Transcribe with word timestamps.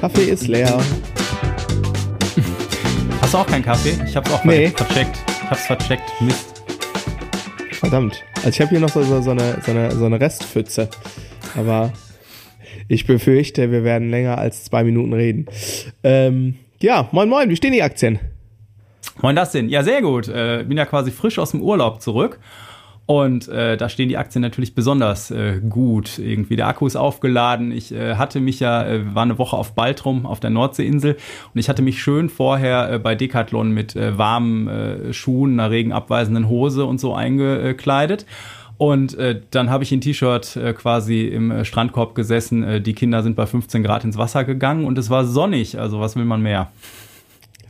Kaffee 0.00 0.30
ist 0.30 0.48
leer. 0.48 0.80
Hast 3.20 3.34
du 3.34 3.38
auch 3.38 3.46
keinen 3.46 3.64
Kaffee? 3.64 3.98
Ich 4.06 4.16
hab's 4.16 4.32
auch 4.32 4.42
Nee. 4.44 4.68
vercheckt. 4.68 5.18
Ich 5.44 5.50
hab's 5.50 5.66
vercheckt. 5.66 6.02
Mist. 6.20 6.62
Verdammt. 7.72 8.22
Also 8.36 8.48
ich 8.48 8.60
habe 8.60 8.70
hier 8.70 8.80
noch 8.80 8.88
so, 8.88 9.02
so, 9.02 9.20
so, 9.20 9.30
eine, 9.32 9.60
so, 9.64 9.70
eine, 9.72 9.90
so 9.92 10.06
eine 10.06 10.20
Restpfütze. 10.20 10.88
Aber 11.56 11.92
ich 12.88 13.06
befürchte, 13.06 13.70
wir 13.70 13.84
werden 13.84 14.10
länger 14.10 14.38
als 14.38 14.64
zwei 14.64 14.84
Minuten 14.84 15.12
reden. 15.12 15.46
Ähm, 16.02 16.56
ja, 16.80 17.08
moin 17.12 17.28
moin, 17.28 17.50
wie 17.50 17.56
stehen 17.56 17.72
die 17.72 17.82
Aktien? 17.82 18.18
Moin, 19.20 19.36
das 19.36 19.52
denn? 19.52 19.68
Ja, 19.68 19.82
sehr 19.82 20.00
gut. 20.00 20.28
Äh, 20.28 20.64
bin 20.66 20.78
ja 20.78 20.86
quasi 20.86 21.10
frisch 21.10 21.38
aus 21.38 21.50
dem 21.50 21.60
Urlaub 21.60 22.00
zurück. 22.00 22.38
Und 23.10 23.48
äh, 23.48 23.76
da 23.76 23.88
stehen 23.88 24.08
die 24.08 24.16
Aktien 24.16 24.40
natürlich 24.40 24.76
besonders 24.76 25.32
äh, 25.32 25.60
gut. 25.68 26.20
Irgendwie 26.20 26.54
der 26.54 26.68
Akku 26.68 26.86
ist 26.86 26.94
aufgeladen. 26.94 27.72
Ich 27.72 27.90
äh, 27.90 28.14
hatte 28.14 28.38
mich 28.38 28.60
ja, 28.60 28.86
äh, 28.86 29.16
war 29.16 29.24
eine 29.24 29.36
Woche 29.36 29.56
auf 29.56 29.74
Baltrum 29.74 30.26
auf 30.26 30.38
der 30.38 30.50
Nordseeinsel 30.50 31.16
und 31.52 31.58
ich 31.58 31.68
hatte 31.68 31.82
mich 31.82 32.00
schön 32.00 32.28
vorher 32.28 32.88
äh, 32.88 32.98
bei 33.00 33.16
Decathlon 33.16 33.72
mit 33.72 33.96
äh, 33.96 34.16
warmen 34.16 35.12
Schuhen, 35.12 35.58
einer 35.58 35.72
regenabweisenden 35.72 36.48
Hose 36.48 36.84
und 36.84 37.00
so 37.00 37.12
eingekleidet. 37.12 38.26
Und 38.78 39.18
äh, 39.18 39.40
dann 39.50 39.70
habe 39.70 39.82
ich 39.82 39.90
in 39.90 40.00
T-Shirt 40.00 40.54
äh, 40.54 40.72
quasi 40.72 41.24
im 41.24 41.50
äh, 41.50 41.64
Strandkorb 41.64 42.14
gesessen. 42.14 42.84
Die 42.84 42.94
Kinder 42.94 43.24
sind 43.24 43.34
bei 43.34 43.46
15 43.46 43.82
Grad 43.82 44.04
ins 44.04 44.18
Wasser 44.18 44.44
gegangen 44.44 44.84
und 44.84 44.96
es 44.98 45.10
war 45.10 45.24
sonnig. 45.24 45.80
Also 45.80 45.98
was 45.98 46.14
will 46.14 46.26
man 46.26 46.42
mehr? 46.42 46.70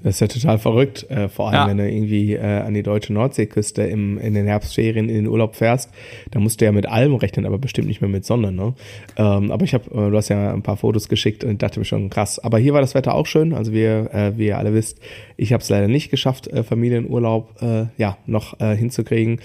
Das 0.02 0.14
ist 0.14 0.20
ja 0.20 0.26
total 0.28 0.58
verrückt, 0.58 1.10
äh, 1.10 1.28
vor 1.28 1.48
allem 1.48 1.54
Ja. 1.54 1.68
wenn 1.68 1.76
du 1.76 1.88
irgendwie 1.90 2.34
äh, 2.34 2.40
an 2.40 2.74
die 2.74 2.82
deutsche 2.82 3.12
Nordseeküste 3.12 3.82
im, 3.82 4.18
in 4.18 4.34
den 4.34 4.46
Herbstferien 4.46 5.08
in 5.08 5.14
den 5.14 5.26
Urlaub 5.26 5.56
fährst, 5.56 5.90
da 6.30 6.40
musst 6.40 6.60
du 6.60 6.64
ja 6.64 6.72
mit 6.72 6.86
allem 6.86 7.14
rechnen, 7.14 7.44
aber 7.46 7.58
bestimmt 7.58 7.88
nicht 7.88 8.00
mehr 8.00 8.10
mit 8.10 8.24
Sonne. 8.24 8.50
Ne? 8.52 8.74
Ähm, 9.16 9.50
aber 9.50 9.64
ich 9.64 9.74
habe, 9.74 9.84
äh, 9.90 10.10
du 10.10 10.16
hast 10.16 10.28
ja 10.28 10.52
ein 10.52 10.62
paar 10.62 10.76
Fotos 10.76 11.08
geschickt 11.08 11.44
und 11.44 11.62
dachte 11.62 11.78
mir 11.78 11.84
schon 11.84 12.08
krass. 12.10 12.38
Aber 12.38 12.58
hier 12.58 12.72
war 12.72 12.80
das 12.80 12.94
Wetter 12.94 13.14
auch 13.14 13.26
schön. 13.26 13.52
Also 13.52 13.72
wir, 13.72 14.12
äh, 14.14 14.38
wie 14.38 14.46
ihr 14.46 14.58
alle 14.58 14.72
wisst, 14.74 14.98
ich 15.36 15.52
habe 15.52 15.62
es 15.62 15.68
leider 15.68 15.88
nicht 15.88 16.10
geschafft, 16.10 16.48
äh, 16.48 16.62
Familienurlaub 16.62 17.60
äh, 17.62 17.86
ja 17.98 18.16
noch 18.26 18.58
äh, 18.60 18.74
hinzukriegen. 18.76 19.40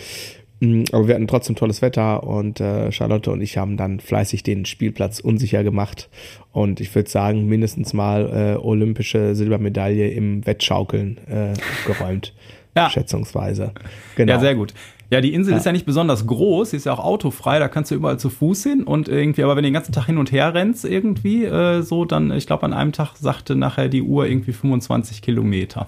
Mm, 0.66 0.84
Aber 0.92 1.08
wir 1.08 1.16
hatten 1.16 1.28
trotzdem 1.28 1.56
tolles 1.56 1.82
Wetter 1.82 2.24
und 2.24 2.60
äh, 2.60 2.92
Charlotte 2.92 3.32
und 3.32 3.42
ich 3.42 3.58
haben 3.58 3.78
dann 3.78 4.00
fleißig 4.00 4.44
den 4.44 4.66
Spielplatz 4.66 5.20
unsicher 5.20 5.64
gemacht. 5.64 6.10
Und 6.52 6.80
ich 6.80 6.94
würde 6.96 7.10
sagen, 7.10 7.46
mindestens 7.48 7.94
mal 7.94 8.56
äh, 8.58 8.60
olympische 8.60 9.36
Silbermedaille 9.36 10.10
im 10.10 10.46
Wettschaukeln 10.46 11.20
äh, 11.28 11.54
geräumt. 11.86 12.34
Ja. 12.76 12.90
Schätzungsweise. 12.90 13.72
Genau. 14.16 14.34
Ja, 14.34 14.40
sehr 14.40 14.56
gut. 14.56 14.74
Ja, 15.12 15.22
die 15.22 15.34
Insel 15.34 15.56
ist 15.56 15.66
ja 15.66 15.72
nicht 15.72 15.86
besonders 15.86 16.26
groß, 16.26 16.72
sie 16.72 16.78
ist 16.78 16.88
ja 16.88 16.94
auch 16.94 17.04
autofrei, 17.04 17.60
da 17.60 17.68
kannst 17.68 17.92
du 17.92 17.96
überall 17.96 18.18
zu 18.18 18.32
Fuß 18.32 18.64
hin 18.64 18.84
und 18.84 19.08
irgendwie, 19.08 19.44
aber 19.44 19.56
wenn 19.56 19.62
du 19.62 19.68
den 19.68 19.74
ganzen 19.74 19.92
Tag 19.94 20.08
hin 20.08 20.18
und 20.18 20.32
her 20.32 20.54
rennst 20.56 20.84
irgendwie 20.84 21.46
äh, 21.46 21.84
so, 21.84 22.06
dann, 22.06 22.32
ich 22.32 22.48
glaube, 22.48 22.64
an 22.64 22.74
einem 22.74 22.92
Tag 22.92 23.16
sagte 23.16 23.56
nachher 23.56 23.88
die 23.88 24.02
Uhr 24.02 24.26
irgendwie 24.26 24.52
25 24.52 25.22
Kilometer. 25.22 25.88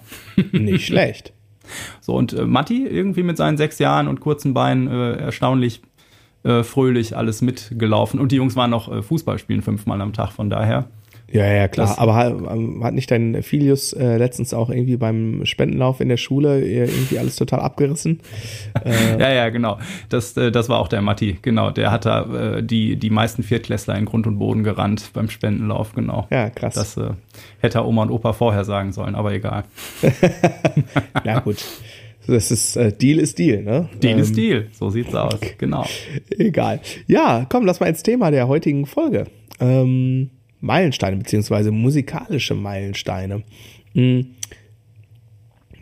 Nicht 0.52 0.86
schlecht. 0.86 1.34
So, 2.02 2.14
und 2.16 2.34
äh, 2.34 2.46
Matti 2.46 2.86
irgendwie 2.86 3.24
mit 3.24 3.38
seinen 3.38 3.58
sechs 3.58 3.80
Jahren 3.80 4.08
und 4.08 4.20
kurzen 4.20 4.54
Beinen 4.54 4.88
äh, 4.88 5.14
erstaunlich 5.18 5.82
äh, 6.44 6.64
fröhlich 6.64 7.16
alles 7.18 7.42
mitgelaufen 7.42 8.20
und 8.20 8.32
die 8.32 8.38
Jungs 8.38 8.56
waren 8.56 8.72
noch 8.72 8.92
äh, 8.92 9.02
Fußball 9.02 9.38
spielen 9.40 9.62
fünfmal 9.62 10.02
am 10.02 10.14
Tag, 10.14 10.32
von 10.32 10.50
daher. 10.50 10.86
Ja, 11.30 11.46
ja, 11.46 11.68
klar. 11.68 11.88
Das- 11.88 11.98
Aber 11.98 12.16
hat, 12.16 12.34
ähm, 12.34 12.84
hat 12.84 12.94
nicht 12.94 13.12
dein 13.12 13.44
Filius 13.44 13.92
äh, 13.94 14.18
letztens 14.18 14.54
auch 14.54 14.70
irgendwie 14.70 14.96
beim 14.96 15.42
Spendenlauf 15.46 16.00
in 16.00 16.08
der 16.08 16.16
Schule 16.18 16.62
äh, 16.62 16.86
irgendwie 16.86 17.20
alles 17.20 17.36
total 17.36 17.60
abgerissen? 17.60 18.22
Ja, 19.20 19.34
ja, 19.34 19.50
genau. 19.50 19.78
Das, 20.10 20.38
äh, 20.38 20.52
das 20.52 20.70
war 20.70 20.80
auch 20.80 20.88
der 20.88 21.02
Matti, 21.02 21.38
genau. 21.42 21.72
Der 21.72 21.92
hat 21.92 22.06
da 22.06 22.58
äh, 22.58 22.64
die, 22.64 22.96
die 22.96 23.10
meisten 23.10 23.44
Viertklässler 23.44 23.98
in 23.98 24.06
Grund 24.06 24.26
und 24.28 24.38
Boden 24.40 24.64
gerannt 24.64 25.10
beim 25.14 25.30
Spendenlauf, 25.30 25.94
genau. 25.94 26.28
Ja, 26.30 26.50
krass. 26.50 26.76
Das 26.76 26.96
äh, 26.98 27.10
hätte 27.60 27.86
Oma 27.86 28.04
und 28.04 28.12
Opa 28.12 28.32
vorher 28.34 28.64
sagen 28.64 28.94
sollen, 28.94 29.16
aber 29.16 29.34
egal. 29.34 29.66
ja, 31.24 31.40
gut. 31.40 31.58
Das 32.28 32.52
ist, 32.52 32.76
äh, 32.76 32.92
Deal 32.92 33.20
ist 33.20 33.38
Deal, 33.40 33.64
ne? 33.64 33.90
Deal 34.04 34.14
Ähm, 34.16 34.20
ist 34.20 34.36
Deal, 34.36 34.68
so 34.72 34.90
sieht's 34.90 35.16
aus. 35.16 35.40
Genau. 35.58 35.86
Egal. 36.38 36.82
Ja, 37.08 37.46
komm, 37.50 37.66
lass 37.66 37.80
mal 37.80 37.88
ins 37.88 38.04
Thema 38.04 38.32
der 38.32 38.48
heutigen 38.50 38.86
Folge. 38.86 39.26
Ähm, 39.62 40.30
Meilensteine, 40.60 41.18
beziehungsweise 41.18 41.72
musikalische 41.72 42.56
Meilensteine. 42.56 43.44
Hm. 43.94 44.36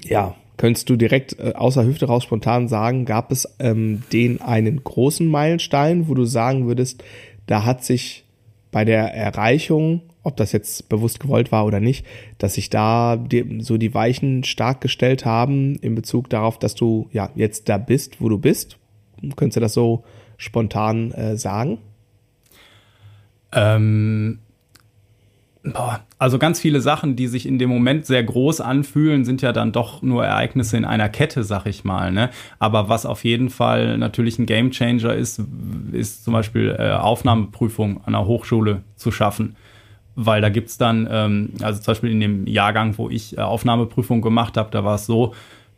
Ja, 0.03 0.35
könntest 0.57 0.89
du 0.89 0.95
direkt 0.95 1.37
äh, 1.39 1.53
außer 1.55 1.85
Hüfte 1.85 2.05
raus 2.05 2.23
spontan 2.23 2.67
sagen, 2.67 3.05
gab 3.05 3.31
es 3.31 3.47
ähm, 3.59 4.03
den 4.11 4.41
einen 4.41 4.83
großen 4.83 5.27
Meilenstein, 5.27 6.07
wo 6.07 6.13
du 6.13 6.25
sagen 6.25 6.67
würdest, 6.67 7.03
da 7.47 7.65
hat 7.65 7.83
sich 7.83 8.25
bei 8.71 8.85
der 8.85 9.13
Erreichung, 9.13 10.01
ob 10.23 10.35
das 10.37 10.51
jetzt 10.51 10.89
bewusst 10.89 11.19
gewollt 11.19 11.51
war 11.51 11.65
oder 11.65 11.79
nicht, 11.79 12.05
dass 12.39 12.55
sich 12.55 12.69
da 12.69 13.15
die, 13.15 13.59
so 13.61 13.77
die 13.77 13.93
Weichen 13.93 14.43
stark 14.43 14.81
gestellt 14.81 15.23
haben 15.25 15.75
in 15.77 15.95
Bezug 15.95 16.29
darauf, 16.29 16.59
dass 16.59 16.75
du 16.75 17.07
ja 17.11 17.29
jetzt 17.35 17.69
da 17.69 17.77
bist, 17.77 18.19
wo 18.19 18.27
du 18.27 18.37
bist? 18.37 18.77
Könntest 19.35 19.57
du 19.57 19.61
das 19.61 19.73
so 19.73 20.03
spontan 20.37 21.11
äh, 21.11 21.37
sagen? 21.37 21.77
Ähm, 23.53 24.39
boah, 25.73 26.01
also 26.19 26.37
ganz 26.37 26.59
viele 26.59 26.81
Sachen, 26.81 27.15
die 27.15 27.27
sich 27.27 27.47
in 27.47 27.59
dem 27.59 27.69
Moment 27.69 28.05
sehr 28.05 28.23
groß 28.23 28.61
anfühlen, 28.61 29.25
sind 29.25 29.41
ja 29.41 29.51
dann 29.51 29.71
doch 29.71 30.01
nur 30.01 30.25
Ereignisse 30.25 30.77
in 30.77 30.85
einer 30.85 31.09
Kette, 31.09 31.43
sag 31.43 31.65
ich 31.65 31.83
mal. 31.83 32.11
Ne? 32.11 32.29
Aber 32.59 32.89
was 32.89 33.05
auf 33.05 33.23
jeden 33.23 33.49
Fall 33.49 33.97
natürlich 33.97 34.37
ein 34.39 34.45
Gamechanger 34.45 35.13
ist, 35.13 35.41
ist 35.91 36.23
zum 36.23 36.33
Beispiel 36.33 36.75
äh, 36.77 36.91
Aufnahmeprüfung 36.91 38.01
an 38.05 38.13
der 38.13 38.25
Hochschule 38.25 38.83
zu 38.95 39.11
schaffen. 39.11 39.55
Weil 40.17 40.41
da 40.41 40.49
gibt's 40.49 40.77
dann, 40.77 41.07
ähm, 41.11 41.49
also 41.61 41.81
zum 41.81 41.91
Beispiel 41.91 42.11
in 42.11 42.19
dem 42.19 42.47
Jahrgang, 42.47 42.97
wo 42.97 43.09
ich 43.09 43.37
äh, 43.37 43.41
Aufnahmeprüfung 43.41 44.21
gemacht 44.21 44.57
habe, 44.57 44.69
da 44.71 44.83
war 44.83 44.95
es 44.95 45.05
so, 45.05 45.33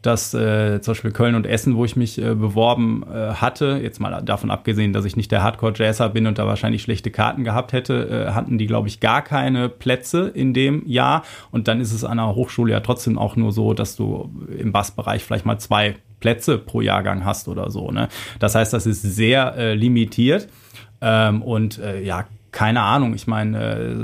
dass 0.07 0.34
äh, 0.34 0.79
zum 0.79 0.94
Beispiel 0.94 1.12
Köln 1.12 1.35
und 1.35 1.45
Essen, 1.45 1.75
wo 1.75 1.84
ich 1.84 1.97
mich 1.97 2.18
äh, 2.18 2.34
beworben 2.34 3.03
äh, 3.03 3.34
hatte, 3.34 3.79
jetzt 3.84 4.00
mal 4.00 4.22
davon 4.23 4.50
abgesehen, 4.51 4.94
dass 4.94 5.03
ich 5.03 5.18
nicht 5.18 5.34
der 5.34 5.44
Hardcore-Jazzer 5.44 6.07
bin 6.07 6.28
und 6.28 6.38
da 6.38 6.47
wahrscheinlich 6.47 6.81
schlechte 6.81 7.12
Karten 7.12 7.44
gehabt 7.44 7.73
hätte, 7.73 8.28
äh, 8.28 8.31
hatten 8.31 8.57
die, 8.57 8.67
glaube 8.67 8.88
ich, 8.88 9.01
gar 9.01 9.22
keine 9.22 9.67
Plätze 9.67 10.29
in 10.29 10.53
dem 10.53 10.88
Jahr. 10.88 11.23
Und 11.51 11.67
dann 11.67 11.81
ist 11.81 11.91
es 11.91 12.06
an 12.06 12.17
der 12.17 12.35
Hochschule 12.35 12.72
ja 12.72 12.79
trotzdem 12.79 13.17
auch 13.17 13.35
nur 13.35 13.51
so, 13.51 13.73
dass 13.73 13.97
du 13.97 14.31
im 14.57 14.72
Bassbereich 14.72 15.25
vielleicht 15.25 15.46
mal 15.46 15.59
zwei 15.59 15.96
Plätze 16.22 16.57
pro 16.57 16.79
Jahrgang 16.79 17.25
hast 17.25 17.50
oder 17.50 17.69
so. 17.69 17.91
Ne? 17.91 18.07
Das 18.40 18.56
heißt, 18.56 18.72
das 18.72 18.85
ist 18.85 19.01
sehr 19.01 19.56
äh, 19.57 19.73
limitiert. 19.73 20.47
Ähm, 21.01 21.41
und 21.41 21.79
äh, 21.79 22.01
ja, 22.01 22.25
keine 22.52 22.81
Ahnung. 22.81 23.13
Ich 23.13 23.28
meine, 23.28 23.62
äh, 23.62 23.96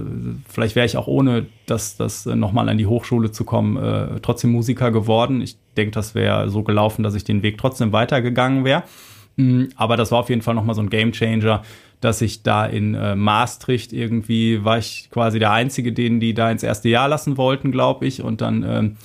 vielleicht 0.48 0.76
wäre 0.76 0.86
ich 0.86 0.98
auch 0.98 1.08
ohne 1.08 1.46
das, 1.66 1.98
das 1.98 2.26
äh, 2.26 2.36
nochmal 2.36 2.70
an 2.70 2.78
die 2.78 2.86
Hochschule 2.86 3.32
zu 3.32 3.46
kommen, 3.46 3.78
äh, 3.78 4.20
trotzdem 4.22 4.52
Musiker 4.52 4.92
geworden. 4.92 5.42
Ich 5.42 5.58
denke, 5.78 5.92
das 5.92 6.16
wäre 6.16 6.50
so 6.50 6.64
gelaufen, 6.64 7.04
dass 7.04 7.16
ich 7.16 7.24
den 7.24 7.42
Weg 7.44 7.58
trotzdem 7.58 7.92
weitergegangen 7.92 8.64
wäre. 8.66 8.84
Mm, 9.38 9.66
Aber 9.76 9.98
das 9.98 10.12
war 10.12 10.20
auf 10.20 10.30
jeden 10.30 10.42
Fall 10.42 10.56
nochmal 10.56 10.76
so 10.76 10.82
ein 10.82 10.90
Gamechanger, 10.90 11.64
dass 12.02 12.22
ich 12.22 12.44
da 12.44 12.66
in 12.66 12.96
äh, 12.96 13.16
Maastricht 13.16 13.94
irgendwie 13.94 14.64
war 14.66 14.78
ich 14.78 15.10
quasi 15.10 15.40
der 15.40 15.52
Einzige, 15.52 15.94
den 15.94 16.20
die 16.20 16.34
da 16.34 16.52
ins 16.52 16.64
erste 16.64 16.90
Jahr 16.90 17.08
lassen 17.08 17.38
wollten, 17.38 17.72
glaube 17.72 18.06
ich. 18.06 18.22
Und 18.22 18.42
dann 18.42 18.64
ähm, 18.68 18.98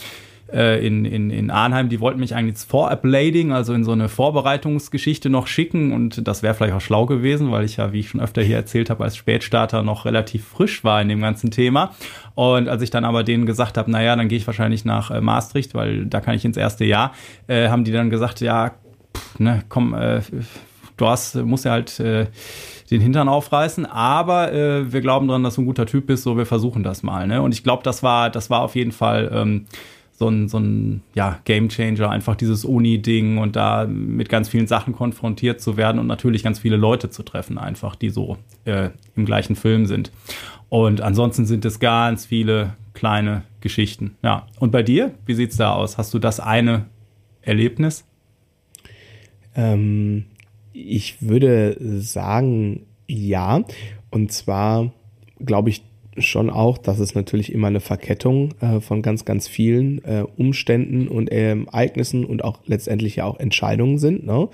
äh, 0.53 0.85
in, 0.87 1.05
in, 1.05 1.31
in 1.31 1.51
Arnheim, 1.51 1.89
die 1.89 2.01
wollten 2.01 2.21
mich 2.21 2.35
eigentlich 2.35 2.51
ins 2.51 2.65
Vorblading, 2.65 3.53
also 3.53 3.75
in 3.75 3.85
so 3.85 3.93
eine 3.93 4.09
Vorbereitungsgeschichte 4.09 5.31
noch 5.31 5.47
schicken 5.47 5.93
und 5.93 6.27
das 6.27 6.43
wäre 6.43 6.55
vielleicht 6.55 6.75
auch 6.75 6.81
schlau 6.81 7.07
gewesen, 7.07 7.51
weil 7.51 7.65
ich 7.65 7.77
ja, 7.77 7.93
wie 7.93 8.01
ich 8.01 8.11
schon 8.11 8.21
öfter 8.21 8.43
hier 8.43 8.57
erzählt 8.57 8.91
habe, 8.91 9.05
als 9.05 9.17
Spätstarter 9.17 9.83
noch 9.83 10.05
relativ 10.05 10.45
frisch 10.47 10.85
war 10.85 11.03
in 11.03 11.09
dem 11.09 11.21
ganzen 11.21 11.51
Thema. 11.51 11.95
Und 12.35 12.69
als 12.69 12.83
ich 12.83 12.91
dann 12.91 13.05
aber 13.05 13.25
denen 13.25 13.47
gesagt 13.47 13.77
habe, 13.77 13.91
naja, 13.91 14.17
dann 14.17 14.29
gehe 14.29 14.39
ich 14.39 14.47
wahrscheinlich 14.47 14.85
nach 14.85 15.11
äh, 15.11 15.21
Maastricht, 15.21 15.75
weil 15.75 16.07
da 16.07 16.21
kann 16.21 16.35
ich 16.35 16.45
ins 16.45 16.57
erste 16.57 16.85
Jahr, 16.85 17.13
äh, 17.47 17.69
haben 17.69 17.85
die 17.85 17.93
dann 17.93 18.11
gesagt, 18.11 18.41
ja, 18.41 18.73
pff, 19.15 19.39
ne, 19.39 19.65
komm, 19.69 19.95
äh, 19.95 20.21
du 20.97 21.07
hast, 21.07 21.35
musst 21.37 21.65
ja 21.65 21.73
halt 21.73 21.99
äh, 22.01 22.27
den 22.91 23.01
Hintern 23.01 23.29
aufreißen, 23.29 23.87
aber 23.87 24.53
äh, 24.53 24.93
wir 24.93 25.01
glauben 25.01 25.29
dran, 25.29 25.43
dass 25.43 25.57
du 25.57 25.63
ein 25.63 25.67
guter 25.67 25.87
Typ 25.87 26.07
bist, 26.07 26.23
so 26.23 26.37
wir 26.37 26.47
versuchen 26.47 26.83
das 26.83 27.03
mal. 27.03 27.27
Ne? 27.27 27.43
Und 27.43 27.53
ich 27.53 27.63
glaube, 27.63 27.83
das 27.83 28.03
war, 28.03 28.31
das 28.31 28.51
war 28.51 28.63
auf 28.63 28.75
jeden 28.75 28.93
Fall 28.93 29.31
ähm, 29.33 29.67
so 30.19 30.29
ein, 30.29 30.49
so 30.49 30.59
ein 30.59 31.03
ja, 31.15 31.39
Game 31.45 31.69
Changer, 31.69 32.11
einfach 32.11 32.35
dieses 32.35 32.65
Uni-Ding 32.65 33.39
und 33.39 33.55
da 33.55 33.87
mit 33.87 34.29
ganz 34.29 34.49
vielen 34.49 34.67
Sachen 34.67 34.93
konfrontiert 34.93 35.61
zu 35.61 35.77
werden 35.77 36.01
und 36.01 36.09
natürlich 36.09 36.43
ganz 36.43 36.59
viele 36.59 36.77
Leute 36.77 37.09
zu 37.09 37.23
treffen, 37.23 37.57
einfach, 37.57 37.95
die 37.95 38.11
so 38.11 38.37
äh, 38.65 38.91
im 39.15 39.25
gleichen 39.25 39.55
Film 39.55 39.87
sind. 39.87 40.11
Und 40.71 41.03
ansonsten 41.03 41.47
sind 41.47 41.65
es 41.65 41.79
ganz 41.79 42.27
viele 42.27 42.75
kleine 42.95 43.45
Geschichten. 43.61 44.17
Ja. 44.25 44.49
Und 44.59 44.73
bei 44.73 44.83
dir, 44.83 45.15
wie 45.25 45.35
sieht's 45.35 45.57
da 45.57 45.73
aus? 45.73 45.99
Hast 45.99 46.13
du 46.13 46.19
das 46.19 46.41
eine 46.41 46.87
Erlebnis? 47.43 48.05
Ähm, 49.55 50.25
ich 50.73 51.23
würde 51.23 51.77
sagen, 52.01 52.87
ja. 53.07 53.63
Und 54.11 54.33
zwar, 54.33 54.93
glaube 55.39 55.71
ich, 55.71 55.85
schon 56.21 56.51
auch, 56.51 56.79
dass 56.79 56.99
es 56.99 57.15
natürlich 57.15 57.53
immer 57.53 57.69
eine 57.69 57.81
Verkettung 57.81 58.55
äh, 58.61 58.81
von 58.81 59.03
ganz, 59.03 59.25
ganz 59.25 59.49
vielen 59.49 60.05
äh, 60.05 60.25
Umständen 60.37 61.09
und 61.09 61.31
äh, 61.31 61.57
Ereignissen 61.57 62.25
und 62.25 62.45
auch 62.45 62.61
letztendlich 62.67 63.17
ja 63.17 63.25
auch 63.25 63.39
Entscheidungen 63.39 63.99
sind. 63.99 64.27
Ne? 64.27 64.49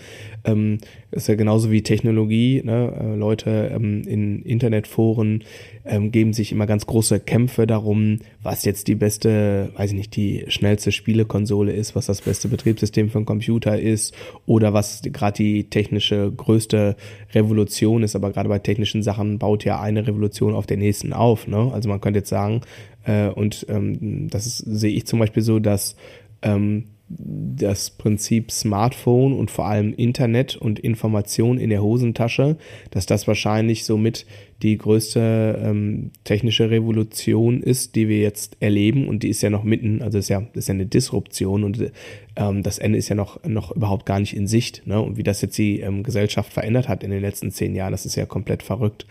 Ähm, 0.44 0.78
ist 1.14 1.28
ja 1.28 1.34
genauso 1.34 1.70
wie 1.70 1.82
Technologie. 1.82 2.62
Ne? 2.64 2.92
Äh, 2.98 3.16
Leute 3.16 3.70
ähm, 3.74 4.02
in 4.02 4.42
Internetforen 4.42 5.44
ähm, 5.84 6.10
geben 6.10 6.32
sich 6.32 6.52
immer 6.52 6.66
ganz 6.66 6.86
große 6.86 7.20
Kämpfe 7.20 7.66
darum, 7.66 8.18
was 8.42 8.64
jetzt 8.64 8.88
die 8.88 8.94
beste, 8.94 9.70
weiß 9.76 9.90
ich 9.90 9.96
nicht, 9.96 10.16
die 10.16 10.44
schnellste 10.48 10.92
Spielekonsole 10.92 11.72
ist, 11.72 11.94
was 11.94 12.06
das 12.06 12.22
beste 12.22 12.48
Betriebssystem 12.48 13.10
für 13.10 13.18
einen 13.18 13.26
Computer 13.26 13.78
ist 13.78 14.14
oder 14.46 14.72
was 14.72 15.02
gerade 15.02 15.36
die 15.36 15.64
technische 15.64 16.32
größte 16.36 16.96
Revolution 17.32 18.02
ist. 18.02 18.16
Aber 18.16 18.30
gerade 18.32 18.48
bei 18.48 18.58
technischen 18.58 19.02
Sachen 19.02 19.38
baut 19.38 19.64
ja 19.64 19.80
eine 19.80 20.06
Revolution 20.06 20.54
auf 20.54 20.66
der 20.66 20.76
nächsten 20.76 21.12
auf. 21.12 21.46
Ne? 21.46 21.70
Also 21.72 21.88
man 21.88 22.00
könnte 22.00 22.20
jetzt 22.20 22.30
sagen, 22.30 22.62
äh, 23.04 23.28
und 23.28 23.66
ähm, 23.68 24.28
das 24.30 24.58
sehe 24.58 24.92
ich 24.92 25.06
zum 25.06 25.18
Beispiel 25.18 25.42
so, 25.42 25.58
dass 25.58 25.96
ähm, 26.42 26.84
das 27.08 27.90
Prinzip 27.90 28.50
Smartphone 28.50 29.34
und 29.38 29.50
vor 29.50 29.66
allem 29.66 29.92
Internet 29.92 30.56
und 30.56 30.78
Information 30.78 31.58
in 31.58 31.70
der 31.70 31.82
Hosentasche, 31.82 32.56
dass 32.90 33.06
das 33.06 33.28
wahrscheinlich 33.28 33.84
somit 33.84 34.26
die 34.64 34.78
größte 34.78 35.60
ähm, 35.62 36.10
technische 36.24 36.70
Revolution 36.70 37.60
ist, 37.62 37.94
die 37.96 38.08
wir 38.08 38.18
jetzt 38.18 38.56
erleben 38.60 39.08
und 39.08 39.22
die 39.22 39.28
ist 39.28 39.42
ja 39.42 39.50
noch 39.50 39.62
mitten, 39.62 40.00
also 40.00 40.16
ist 40.16 40.30
ja, 40.30 40.42
ist 40.54 40.68
ja 40.68 40.74
eine 40.74 40.86
Disruption 40.86 41.64
und 41.64 41.92
ähm, 42.36 42.62
das 42.62 42.78
Ende 42.78 42.98
ist 42.98 43.08
ja 43.08 43.14
noch, 43.14 43.42
noch 43.44 43.70
überhaupt 43.72 44.06
gar 44.06 44.18
nicht 44.18 44.34
in 44.34 44.46
Sicht. 44.46 44.86
Ne? 44.86 45.00
Und 45.00 45.16
wie 45.16 45.22
das 45.22 45.40
jetzt 45.40 45.56
die 45.58 45.80
ähm, 45.80 46.02
Gesellschaft 46.02 46.52
verändert 46.52 46.88
hat 46.88 47.04
in 47.04 47.10
den 47.10 47.20
letzten 47.20 47.50
zehn 47.50 47.74
Jahren, 47.74 47.92
das 47.92 48.06
ist 48.06 48.16
ja 48.16 48.26
komplett 48.26 48.62
verrückt. 48.62 49.06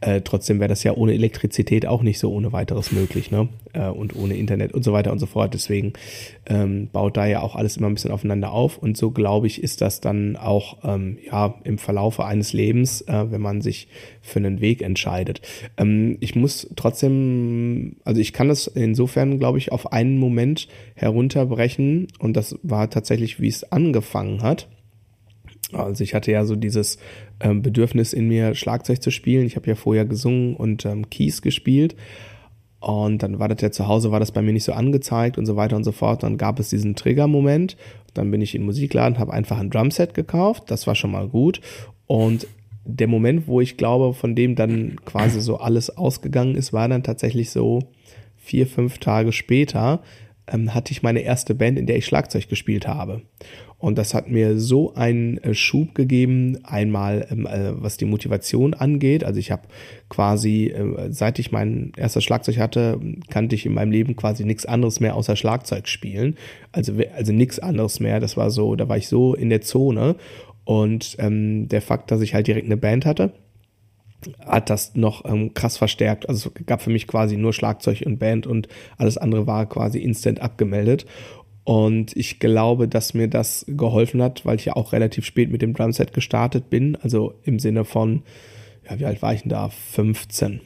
Äh, 0.00 0.20
trotzdem 0.22 0.58
wäre 0.58 0.68
das 0.68 0.82
ja 0.82 0.92
ohne 0.94 1.14
Elektrizität 1.14 1.86
auch 1.86 2.02
nicht 2.02 2.18
so 2.18 2.32
ohne 2.32 2.52
weiteres 2.52 2.92
möglich 2.92 3.30
ne? 3.30 3.48
Äh, 3.72 3.88
und 3.88 4.16
ohne 4.16 4.36
Internet 4.36 4.74
und 4.74 4.82
so 4.82 4.92
weiter 4.92 5.12
und 5.12 5.18
so 5.18 5.26
fort. 5.26 5.54
Deswegen 5.54 5.94
ähm, 6.46 6.88
baut 6.92 7.16
da 7.16 7.26
ja 7.26 7.40
auch 7.40 7.54
alles 7.56 7.76
immer 7.76 7.86
ein 7.86 7.94
bisschen 7.94 8.10
aufeinander 8.10 8.52
auf 8.52 8.78
und 8.78 8.96
so 8.96 9.10
glaube 9.10 9.46
ich, 9.46 9.62
ist 9.62 9.80
das 9.80 10.00
dann 10.00 10.36
auch 10.36 10.78
ähm, 10.84 11.18
ja 11.24 11.54
im 11.64 11.78
Verlaufe 11.78 12.24
eines 12.24 12.52
Lebens, 12.52 13.02
äh, 13.02 13.30
wenn 13.30 13.40
man 13.40 13.62
sich 13.62 13.88
für 14.20 14.38
einen 14.38 14.60
Weg 14.60 14.82
entscheidet. 14.82 14.95
Ähm, 15.76 16.16
ich 16.20 16.34
muss 16.34 16.68
trotzdem, 16.76 17.96
also 18.04 18.20
ich 18.20 18.32
kann 18.32 18.48
das 18.48 18.66
insofern, 18.66 19.38
glaube 19.38 19.58
ich, 19.58 19.72
auf 19.72 19.92
einen 19.92 20.18
Moment 20.18 20.68
herunterbrechen 20.94 22.08
und 22.18 22.36
das 22.36 22.58
war 22.62 22.90
tatsächlich, 22.90 23.40
wie 23.40 23.48
es 23.48 23.70
angefangen 23.70 24.42
hat. 24.42 24.68
Also 25.72 26.04
ich 26.04 26.14
hatte 26.14 26.30
ja 26.30 26.44
so 26.44 26.54
dieses 26.54 26.98
ähm, 27.40 27.62
Bedürfnis 27.62 28.12
in 28.12 28.28
mir, 28.28 28.54
Schlagzeug 28.54 29.02
zu 29.02 29.10
spielen. 29.10 29.46
Ich 29.46 29.56
habe 29.56 29.66
ja 29.66 29.74
vorher 29.74 30.04
gesungen 30.04 30.54
und 30.54 30.84
ähm, 30.84 31.10
Keys 31.10 31.42
gespielt. 31.42 31.96
Und 32.78 33.22
dann 33.22 33.38
war 33.38 33.48
das 33.48 33.60
ja 33.62 33.70
zu 33.72 33.88
Hause, 33.88 34.12
war 34.12 34.20
das 34.20 34.30
bei 34.30 34.42
mir 34.42 34.52
nicht 34.52 34.64
so 34.64 34.72
angezeigt 34.72 35.38
und 35.38 35.46
so 35.46 35.56
weiter 35.56 35.76
und 35.76 35.84
so 35.84 35.92
fort. 35.92 36.22
Dann 36.22 36.38
gab 36.38 36.60
es 36.60 36.68
diesen 36.68 36.94
Trigger-Moment. 36.94 37.76
Dann 38.14 38.30
bin 38.30 38.40
ich 38.42 38.54
in 38.54 38.62
den 38.62 38.66
Musikladen, 38.66 39.18
habe 39.18 39.32
einfach 39.32 39.58
ein 39.58 39.70
Drumset 39.70 40.14
gekauft. 40.14 40.64
Das 40.70 40.86
war 40.86 40.94
schon 40.94 41.10
mal 41.10 41.26
gut. 41.28 41.60
Und 42.06 42.46
der 42.86 43.08
Moment, 43.08 43.46
wo 43.46 43.60
ich 43.60 43.76
glaube, 43.76 44.14
von 44.14 44.34
dem 44.34 44.54
dann 44.54 44.96
quasi 45.04 45.40
so 45.40 45.58
alles 45.58 45.90
ausgegangen 45.96 46.54
ist, 46.54 46.72
war 46.72 46.88
dann 46.88 47.02
tatsächlich 47.02 47.50
so 47.50 47.80
vier, 48.36 48.66
fünf 48.66 48.98
Tage 48.98 49.32
später, 49.32 50.02
ähm, 50.46 50.74
hatte 50.74 50.92
ich 50.92 51.02
meine 51.02 51.20
erste 51.20 51.54
Band, 51.54 51.78
in 51.78 51.86
der 51.86 51.96
ich 51.96 52.06
Schlagzeug 52.06 52.48
gespielt 52.48 52.86
habe. 52.86 53.22
Und 53.78 53.98
das 53.98 54.14
hat 54.14 54.30
mir 54.30 54.58
so 54.58 54.94
einen 54.94 55.36
äh, 55.38 55.52
Schub 55.52 55.94
gegeben, 55.94 56.58
einmal 56.64 57.26
ähm, 57.30 57.46
äh, 57.46 57.72
was 57.82 57.98
die 57.98 58.06
Motivation 58.06 58.72
angeht. 58.72 59.22
Also 59.22 59.38
ich 59.38 59.50
habe 59.50 59.62
quasi, 60.08 60.68
äh, 60.68 61.12
seit 61.12 61.38
ich 61.38 61.52
mein 61.52 61.92
erstes 61.96 62.24
Schlagzeug 62.24 62.58
hatte, 62.58 62.98
kannte 63.28 63.54
ich 63.54 63.66
in 63.66 63.74
meinem 63.74 63.90
Leben 63.90 64.16
quasi 64.16 64.44
nichts 64.44 64.64
anderes 64.64 65.00
mehr 65.00 65.14
außer 65.14 65.36
Schlagzeug 65.36 65.88
spielen. 65.88 66.36
Also, 66.72 66.94
also 67.14 67.32
nichts 67.32 67.58
anderes 67.58 68.00
mehr. 68.00 68.18
Das 68.18 68.36
war 68.36 68.50
so, 68.50 68.76
da 68.76 68.88
war 68.88 68.96
ich 68.96 69.08
so 69.08 69.34
in 69.34 69.50
der 69.50 69.60
Zone. 69.60 70.16
Und 70.66 71.14
ähm, 71.20 71.68
der 71.68 71.80
Fakt, 71.80 72.10
dass 72.10 72.20
ich 72.20 72.34
halt 72.34 72.48
direkt 72.48 72.66
eine 72.66 72.76
Band 72.76 73.06
hatte, 73.06 73.32
hat 74.44 74.68
das 74.68 74.96
noch 74.96 75.24
ähm, 75.24 75.54
krass 75.54 75.76
verstärkt. 75.78 76.28
Also 76.28 76.50
es 76.52 76.66
gab 76.66 76.82
für 76.82 76.90
mich 76.90 77.06
quasi 77.06 77.36
nur 77.36 77.52
Schlagzeug 77.52 78.02
und 78.04 78.18
Band 78.18 78.48
und 78.48 78.66
alles 78.98 79.16
andere 79.16 79.46
war 79.46 79.66
quasi 79.68 80.00
instant 80.00 80.40
abgemeldet. 80.40 81.06
Und 81.62 82.16
ich 82.16 82.40
glaube, 82.40 82.88
dass 82.88 83.14
mir 83.14 83.28
das 83.28 83.64
geholfen 83.68 84.20
hat, 84.20 84.44
weil 84.44 84.56
ich 84.56 84.64
ja 84.64 84.74
auch 84.74 84.92
relativ 84.92 85.24
spät 85.24 85.52
mit 85.52 85.62
dem 85.62 85.72
Drumset 85.72 86.12
gestartet 86.12 86.68
bin. 86.68 86.96
Also 86.96 87.34
im 87.44 87.60
Sinne 87.60 87.84
von, 87.84 88.24
ja, 88.90 88.98
wie 88.98 89.06
alt 89.06 89.22
war 89.22 89.34
ich 89.34 89.42
denn 89.42 89.50
da? 89.50 89.68
15, 89.68 90.60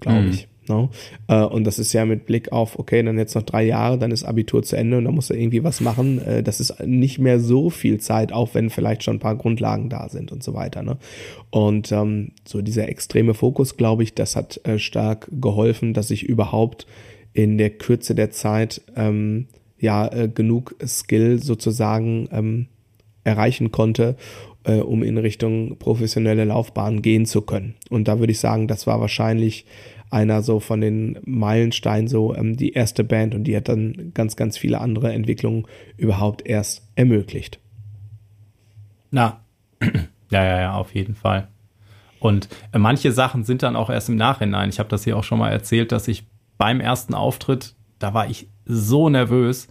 glaube 0.00 0.20
mhm. 0.20 0.30
ich. 0.30 0.48
No? 0.70 0.90
Äh, 1.28 1.42
und 1.42 1.64
das 1.64 1.78
ist 1.78 1.92
ja 1.92 2.06
mit 2.06 2.24
Blick 2.24 2.52
auf, 2.52 2.78
okay, 2.78 3.02
dann 3.02 3.18
jetzt 3.18 3.34
noch 3.34 3.42
drei 3.42 3.64
Jahre, 3.64 3.98
dann 3.98 4.10
ist 4.10 4.24
Abitur 4.24 4.62
zu 4.62 4.76
Ende 4.76 4.96
und 4.96 5.04
dann 5.04 5.14
muss 5.14 5.28
er 5.28 5.36
irgendwie 5.36 5.64
was 5.64 5.80
machen. 5.80 6.24
Äh, 6.24 6.42
das 6.42 6.60
ist 6.60 6.80
nicht 6.86 7.18
mehr 7.18 7.40
so 7.40 7.68
viel 7.68 7.98
Zeit, 7.98 8.32
auch 8.32 8.54
wenn 8.54 8.70
vielleicht 8.70 9.02
schon 9.02 9.16
ein 9.16 9.20
paar 9.20 9.36
Grundlagen 9.36 9.90
da 9.90 10.08
sind 10.08 10.32
und 10.32 10.42
so 10.42 10.54
weiter. 10.54 10.82
Ne? 10.82 10.96
Und 11.50 11.92
ähm, 11.92 12.32
so 12.46 12.62
dieser 12.62 12.88
extreme 12.88 13.34
Fokus, 13.34 13.76
glaube 13.76 14.04
ich, 14.04 14.14
das 14.14 14.36
hat 14.36 14.60
äh, 14.64 14.78
stark 14.78 15.28
geholfen, 15.32 15.92
dass 15.92 16.10
ich 16.10 16.22
überhaupt 16.22 16.86
in 17.32 17.58
der 17.58 17.70
Kürze 17.70 18.14
der 18.14 18.30
Zeit 18.30 18.80
ähm, 18.96 19.48
ja 19.78 20.06
äh, 20.06 20.28
genug 20.28 20.76
Skill 20.86 21.42
sozusagen 21.42 22.28
ähm, 22.32 22.66
erreichen 23.24 23.70
konnte, 23.70 24.16
äh, 24.64 24.76
um 24.76 25.02
in 25.02 25.18
Richtung 25.18 25.76
professionelle 25.78 26.44
Laufbahn 26.44 27.02
gehen 27.02 27.26
zu 27.26 27.42
können. 27.42 27.74
Und 27.88 28.08
da 28.08 28.18
würde 28.18 28.32
ich 28.32 28.40
sagen, 28.40 28.68
das 28.68 28.86
war 28.86 29.00
wahrscheinlich 29.00 29.66
einer 30.10 30.42
so 30.42 30.60
von 30.60 30.80
den 30.80 31.18
Meilensteinen 31.24 32.08
so 32.08 32.34
ähm, 32.34 32.56
die 32.56 32.72
erste 32.72 33.04
Band 33.04 33.34
und 33.34 33.44
die 33.44 33.56
hat 33.56 33.68
dann 33.68 34.12
ganz, 34.12 34.36
ganz 34.36 34.58
viele 34.58 34.80
andere 34.80 35.12
Entwicklungen 35.12 35.66
überhaupt 35.96 36.46
erst 36.46 36.88
ermöglicht. 36.96 37.60
Na, 39.10 39.40
ja, 40.30 40.44
ja, 40.44 40.60
ja, 40.60 40.74
auf 40.74 40.94
jeden 40.94 41.14
Fall. 41.14 41.48
Und 42.18 42.48
äh, 42.72 42.78
manche 42.78 43.12
Sachen 43.12 43.44
sind 43.44 43.62
dann 43.62 43.76
auch 43.76 43.90
erst 43.90 44.08
im 44.08 44.16
Nachhinein. 44.16 44.68
Ich 44.68 44.78
habe 44.78 44.88
das 44.88 45.04
hier 45.04 45.16
auch 45.16 45.24
schon 45.24 45.38
mal 45.38 45.50
erzählt, 45.50 45.92
dass 45.92 46.08
ich 46.08 46.26
beim 46.58 46.80
ersten 46.80 47.14
Auftritt, 47.14 47.74
da 47.98 48.12
war 48.12 48.28
ich 48.28 48.48
so 48.66 49.08
nervös, 49.08 49.68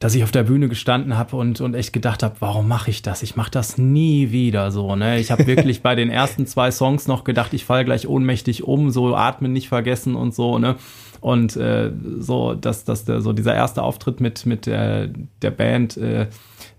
dass 0.00 0.14
ich 0.14 0.24
auf 0.24 0.32
der 0.32 0.42
Bühne 0.42 0.68
gestanden 0.68 1.16
habe 1.16 1.36
und, 1.36 1.60
und 1.60 1.74
echt 1.74 1.92
gedacht 1.92 2.22
habe, 2.22 2.36
warum 2.40 2.68
mache 2.68 2.90
ich 2.90 3.02
das? 3.02 3.22
Ich 3.22 3.36
mache 3.36 3.50
das 3.50 3.78
nie 3.78 4.32
wieder 4.32 4.70
so. 4.70 4.96
Ne? 4.96 5.18
Ich 5.18 5.30
habe 5.30 5.46
wirklich 5.46 5.82
bei 5.82 5.94
den 5.94 6.10
ersten 6.10 6.46
zwei 6.46 6.70
Songs 6.70 7.06
noch 7.06 7.24
gedacht, 7.24 7.54
ich 7.54 7.64
falle 7.64 7.84
gleich 7.84 8.06
ohnmächtig 8.06 8.64
um, 8.64 8.90
so 8.90 9.14
atmen 9.14 9.52
nicht 9.52 9.68
vergessen 9.68 10.14
und 10.14 10.34
so. 10.34 10.58
Ne? 10.58 10.76
Und 11.20 11.56
äh, 11.56 11.90
so, 12.18 12.54
dass, 12.54 12.84
dass 12.84 13.04
der, 13.04 13.20
so 13.20 13.32
dieser 13.32 13.54
erste 13.54 13.82
Auftritt 13.82 14.20
mit, 14.20 14.46
mit 14.46 14.66
der, 14.66 15.08
der 15.40 15.50
Band 15.50 15.96
äh, 15.96 16.26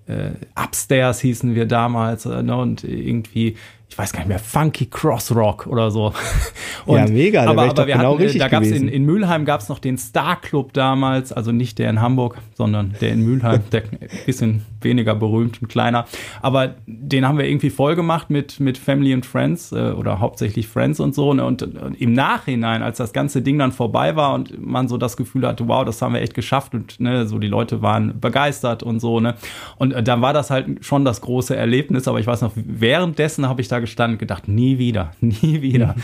äh, 0.08 0.32
Upstairs 0.56 1.20
hießen 1.20 1.56
wir 1.56 1.66
damals 1.66 2.26
äh, 2.26 2.44
ne? 2.44 2.56
und 2.56 2.84
irgendwie 2.84 3.56
ich 3.88 3.98
weiß 3.98 4.12
gar 4.14 4.20
nicht 4.20 4.30
mehr, 4.30 4.40
Funky 4.40 4.88
Crossrock 4.88 5.68
oder 5.68 5.92
so. 5.92 6.14
Und, 6.86 6.98
ja, 6.98 7.08
mega, 7.08 7.46
da 7.46 7.52
aber, 7.52 7.64
aber 7.64 7.88
wir 7.88 7.96
genau 7.96 8.14
hatten, 8.14 8.24
richtig 8.24 8.40
da 8.40 8.48
gab's 8.48 8.68
in, 8.68 8.88
in 8.88 9.06
Mülheim 9.06 9.46
gab 9.46 9.62
es 9.62 9.70
noch 9.70 9.80
den 9.80 9.98
Star 9.98 10.40
Club 10.42 10.74
damals, 10.74 11.32
also 11.32 11.52
nicht 11.52 11.80
der 11.80 11.90
in 11.90 12.02
Hamburg, 12.02 12.38
sondern 12.56 12.96
der 13.00 13.12
in 13.12 13.22
Mülheim, 13.22 13.62
der 13.72 13.84
bisschen 14.26 14.66
weniger 14.86 15.16
berühmt 15.16 15.62
und 15.62 15.68
kleiner. 15.68 16.06
Aber 16.42 16.76
den 16.86 17.28
haben 17.28 17.38
wir 17.38 17.46
irgendwie 17.46 17.70
voll 17.70 17.96
gemacht 17.96 18.30
mit, 18.30 18.62
mit 18.62 18.78
Family 18.78 19.14
and 19.14 19.26
Friends 19.26 19.74
äh, 19.74 19.92
oder 19.92 20.20
hauptsächlich 20.22 20.68
Friends 20.68 21.02
und 21.02 21.14
so. 21.14 21.34
Ne? 21.34 21.44
Und, 21.44 21.64
und, 21.64 22.00
im 22.00 22.14
Nachhinein, 22.14 22.82
als 22.82 22.98
das 22.98 23.12
ganze 23.12 23.42
Ding 23.42 23.60
dann 23.60 23.74
vorbei 23.74 24.16
war 24.16 24.34
und 24.34 24.66
man 24.66 24.88
so 24.88 24.98
das 24.98 25.18
Gefühl 25.18 25.46
hatte, 25.46 25.68
wow, 25.68 25.84
das 25.84 26.02
haben 26.02 26.14
wir 26.14 26.22
echt 26.22 26.34
geschafft 26.34 26.74
und 26.74 27.00
ne, 27.00 27.28
so 27.28 27.40
die 27.40 27.48
Leute 27.48 27.82
waren 27.82 28.20
begeistert 28.20 28.84
und 28.84 29.00
so. 29.00 29.20
Ne? 29.20 29.36
Und 29.78 29.92
äh, 29.92 30.02
dann 30.02 30.22
war 30.22 30.32
das 30.32 30.50
halt 30.50 30.86
schon 30.86 31.04
das 31.04 31.22
große 31.22 31.56
Erlebnis. 31.56 32.08
Aber 32.08 32.20
ich 32.20 32.28
weiß 32.28 32.42
noch, 32.42 32.54
währenddessen 32.56 33.50
habe 33.50 33.62
ich 33.62 33.68
da 33.68 33.80
gestanden 33.80 34.18
gedacht, 34.18 34.48
nie 34.48 34.78
wieder, 34.78 35.12
nie 35.20 35.62
wieder. 35.62 35.96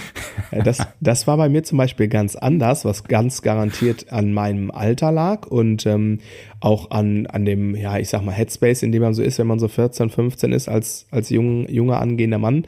Das, 0.52 0.86
das 1.00 1.28
war 1.28 1.38
bei 1.38 1.48
mir 1.48 1.64
zum 1.64 1.78
Beispiel 1.78 2.08
ganz 2.08 2.36
anders, 2.36 2.84
was 2.86 3.04
ganz 3.04 3.42
garantiert 3.42 4.12
an 4.12 4.34
meinem 4.34 4.72
Alter 4.72 5.12
lag 5.12 5.48
und 5.48 5.86
ähm, 5.86 6.20
auch 6.62 6.92
an, 6.92 7.26
an 7.28 7.44
dem, 7.44 7.76
ja, 7.76 7.98
ich 7.98 8.10
sag 8.10 8.24
mal, 8.24 8.32
Headspace, 8.32 8.84
in 8.84 8.92
dem 8.92 9.02
man 9.02 9.14
so 9.14 9.22
ist, 9.22 9.40
wenn 9.40 9.48
man 9.48 9.60
so 9.60 9.68
14, 9.68 10.10
15 10.10 10.54
ist, 10.54 10.70
als, 10.70 11.08
als 11.12 11.30
jung, 11.30 11.68
junger 11.68 12.00
angehender 12.00 12.38
Mann. 12.38 12.66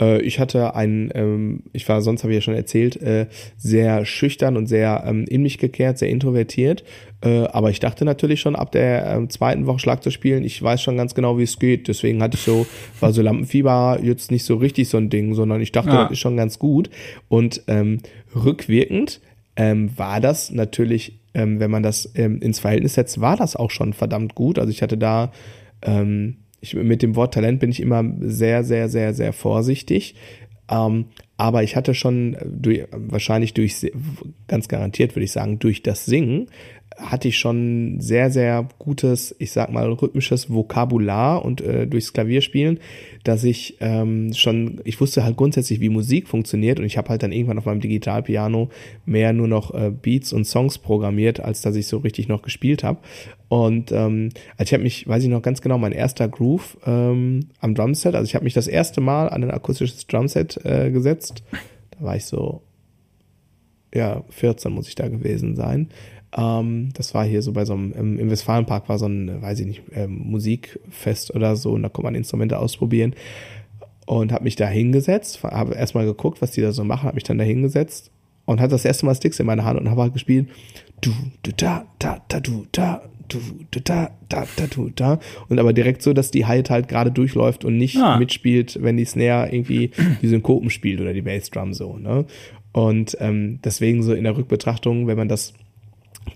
Äh, 0.00 0.20
ich 0.22 0.38
hatte 0.38 0.74
ein, 0.74 1.10
ähm, 1.14 1.62
ich 1.72 1.88
war, 1.88 2.02
sonst 2.02 2.22
habe 2.22 2.32
ich 2.32 2.36
ja 2.36 2.42
schon 2.42 2.54
erzählt, 2.54 3.00
äh, 3.00 3.26
sehr 3.56 4.04
schüchtern 4.04 4.56
und 4.56 4.66
sehr 4.66 5.04
ähm, 5.06 5.24
in 5.28 5.42
mich 5.42 5.58
gekehrt, 5.58 5.98
sehr 5.98 6.08
introvertiert. 6.08 6.84
Äh, 7.22 7.46
aber 7.46 7.70
ich 7.70 7.80
dachte 7.80 8.04
natürlich 8.04 8.40
schon 8.40 8.56
ab 8.56 8.72
der 8.72 9.06
ähm, 9.06 9.30
zweiten 9.30 9.66
Woche 9.66 9.78
Schlag 9.78 10.02
zu 10.02 10.10
spielen, 10.10 10.44
ich 10.44 10.62
weiß 10.62 10.82
schon 10.82 10.96
ganz 10.96 11.14
genau, 11.14 11.38
wie 11.38 11.44
es 11.44 11.58
geht. 11.58 11.88
Deswegen 11.88 12.22
hatte 12.22 12.36
ich 12.36 12.42
so, 12.42 12.66
war 13.00 13.12
so 13.12 13.22
Lampenfieber 13.22 14.00
jetzt 14.02 14.30
nicht 14.30 14.44
so 14.44 14.56
richtig 14.56 14.88
so 14.88 14.96
ein 14.96 15.10
Ding, 15.10 15.34
sondern 15.34 15.60
ich 15.60 15.72
dachte, 15.72 15.90
ja. 15.90 16.02
das 16.02 16.12
ist 16.12 16.18
schon 16.18 16.36
ganz 16.36 16.58
gut. 16.58 16.90
Und 17.28 17.62
ähm, 17.68 18.00
rückwirkend 18.34 19.20
ähm, 19.56 19.90
war 19.96 20.20
das 20.20 20.50
natürlich, 20.50 21.19
ähm, 21.34 21.60
wenn 21.60 21.70
man 21.70 21.82
das 21.82 22.10
ähm, 22.14 22.40
ins 22.40 22.60
Verhältnis 22.60 22.94
setzt, 22.94 23.20
war 23.20 23.36
das 23.36 23.56
auch 23.56 23.70
schon 23.70 23.92
verdammt 23.92 24.34
gut. 24.34 24.58
Also 24.58 24.70
ich 24.70 24.82
hatte 24.82 24.98
da 24.98 25.32
ähm, 25.82 26.36
ich, 26.60 26.74
mit 26.74 27.02
dem 27.02 27.16
Wort 27.16 27.34
Talent 27.34 27.60
bin 27.60 27.70
ich 27.70 27.80
immer 27.80 28.04
sehr, 28.20 28.64
sehr, 28.64 28.88
sehr, 28.88 29.14
sehr 29.14 29.32
vorsichtig. 29.32 30.14
Ähm, 30.70 31.06
aber 31.36 31.62
ich 31.62 31.74
hatte 31.74 31.94
schon 31.94 32.36
durch, 32.44 32.86
wahrscheinlich 32.92 33.54
durch, 33.54 33.90
ganz 34.46 34.68
garantiert 34.68 35.16
würde 35.16 35.24
ich 35.24 35.32
sagen, 35.32 35.58
durch 35.58 35.82
das 35.82 36.04
Singen 36.04 36.48
hatte 37.00 37.28
ich 37.28 37.38
schon 37.38 38.00
sehr, 38.00 38.30
sehr 38.30 38.68
gutes, 38.78 39.34
ich 39.38 39.52
sag 39.52 39.72
mal, 39.72 39.90
rhythmisches 39.90 40.50
Vokabular 40.50 41.44
und 41.44 41.60
äh, 41.60 41.86
durchs 41.86 42.12
Klavierspielen, 42.12 42.78
dass 43.24 43.44
ich 43.44 43.76
ähm, 43.80 44.32
schon, 44.34 44.80
ich 44.84 45.00
wusste 45.00 45.24
halt 45.24 45.36
grundsätzlich, 45.36 45.80
wie 45.80 45.88
Musik 45.88 46.28
funktioniert 46.28 46.78
und 46.78 46.84
ich 46.84 46.98
habe 46.98 47.08
halt 47.08 47.22
dann 47.22 47.32
irgendwann 47.32 47.58
auf 47.58 47.66
meinem 47.66 47.80
Digitalpiano 47.80 48.70
mehr 49.06 49.32
nur 49.32 49.48
noch 49.48 49.74
äh, 49.74 49.90
Beats 49.90 50.32
und 50.32 50.44
Songs 50.44 50.78
programmiert, 50.78 51.40
als 51.40 51.62
dass 51.62 51.76
ich 51.76 51.86
so 51.86 51.98
richtig 51.98 52.28
noch 52.28 52.42
gespielt 52.42 52.84
habe. 52.84 53.00
Und 53.48 53.90
ähm, 53.90 54.30
also 54.56 54.68
ich 54.68 54.72
habe 54.74 54.82
mich, 54.84 55.08
weiß 55.08 55.22
ich 55.24 55.28
noch 55.28 55.42
ganz 55.42 55.60
genau, 55.60 55.78
mein 55.78 55.92
erster 55.92 56.28
Groove 56.28 56.76
ähm, 56.86 57.46
am 57.60 57.74
Drumset, 57.74 58.14
also 58.14 58.24
ich 58.24 58.34
habe 58.34 58.44
mich 58.44 58.54
das 58.54 58.68
erste 58.68 59.00
Mal 59.00 59.28
an 59.28 59.42
ein 59.42 59.50
akustisches 59.50 60.06
Drumset 60.06 60.64
äh, 60.64 60.90
gesetzt. 60.90 61.42
Da 61.90 62.04
war 62.04 62.16
ich 62.16 62.26
so, 62.26 62.62
ja, 63.94 64.22
14 64.30 64.72
muss 64.72 64.88
ich 64.88 64.94
da 64.94 65.08
gewesen 65.08 65.56
sein. 65.56 65.88
Ähm, 66.36 66.90
das 66.94 67.14
war 67.14 67.24
hier 67.24 67.42
so 67.42 67.52
bei 67.52 67.64
so 67.64 67.74
einem, 67.74 67.92
im, 67.92 68.18
im 68.18 68.30
Westfalenpark 68.30 68.88
war 68.88 68.98
so 68.98 69.06
ein, 69.06 69.42
weiß 69.42 69.60
ich 69.60 69.66
nicht, 69.66 69.82
ähm, 69.92 70.18
Musikfest 70.30 71.34
oder 71.34 71.56
so 71.56 71.72
und 71.72 71.82
da 71.82 71.88
konnte 71.88 72.06
man 72.06 72.14
Instrumente 72.14 72.58
ausprobieren 72.58 73.14
und 74.06 74.32
habe 74.32 74.44
mich 74.44 74.56
da 74.56 74.66
hingesetzt, 74.66 75.42
habe 75.42 75.74
erstmal 75.74 76.04
geguckt, 76.04 76.40
was 76.42 76.52
die 76.52 76.60
da 76.60 76.72
so 76.72 76.84
machen, 76.84 77.04
habe 77.04 77.16
mich 77.16 77.24
dann 77.24 77.38
da 77.38 77.44
hingesetzt 77.44 78.10
und 78.44 78.60
hatte 78.60 78.72
das 78.72 78.84
erste 78.84 79.06
Mal 79.06 79.14
Sticks 79.14 79.40
in 79.40 79.46
meiner 79.46 79.64
Hand 79.64 79.80
und 79.80 79.90
habe 79.90 80.02
halt 80.02 80.12
gespielt 80.12 80.48
du 81.00 81.12
du 81.42 81.52
da 81.56 81.86
da 81.98 82.20
da 82.28 82.40
du 82.40 82.66
da 82.72 83.02
du 83.28 83.38
du 83.70 83.80
da 83.80 84.10
da 84.28 84.46
da 84.56 84.66
du 84.66 84.90
da 84.90 85.18
und 85.48 85.58
aber 85.58 85.72
direkt 85.72 86.02
so, 86.02 86.12
dass 86.12 86.30
die 86.30 86.46
Hi-Hat 86.46 86.70
halt 86.70 86.88
gerade 86.88 87.10
durchläuft 87.10 87.64
und 87.64 87.76
nicht 87.76 87.96
ah. 87.96 88.18
mitspielt, 88.18 88.78
wenn 88.82 88.96
die 88.96 89.04
Snare 89.04 89.52
irgendwie 89.52 89.90
die 90.20 90.28
Synkopen 90.28 90.70
spielt 90.70 91.00
oder 91.00 91.12
die 91.12 91.22
Bassdrum 91.22 91.72
so, 91.72 91.96
ne? 91.96 92.26
Und 92.72 93.16
ähm, 93.20 93.58
deswegen 93.64 94.02
so 94.02 94.14
in 94.14 94.24
der 94.24 94.36
Rückbetrachtung, 94.36 95.08
wenn 95.08 95.16
man 95.16 95.28
das 95.28 95.54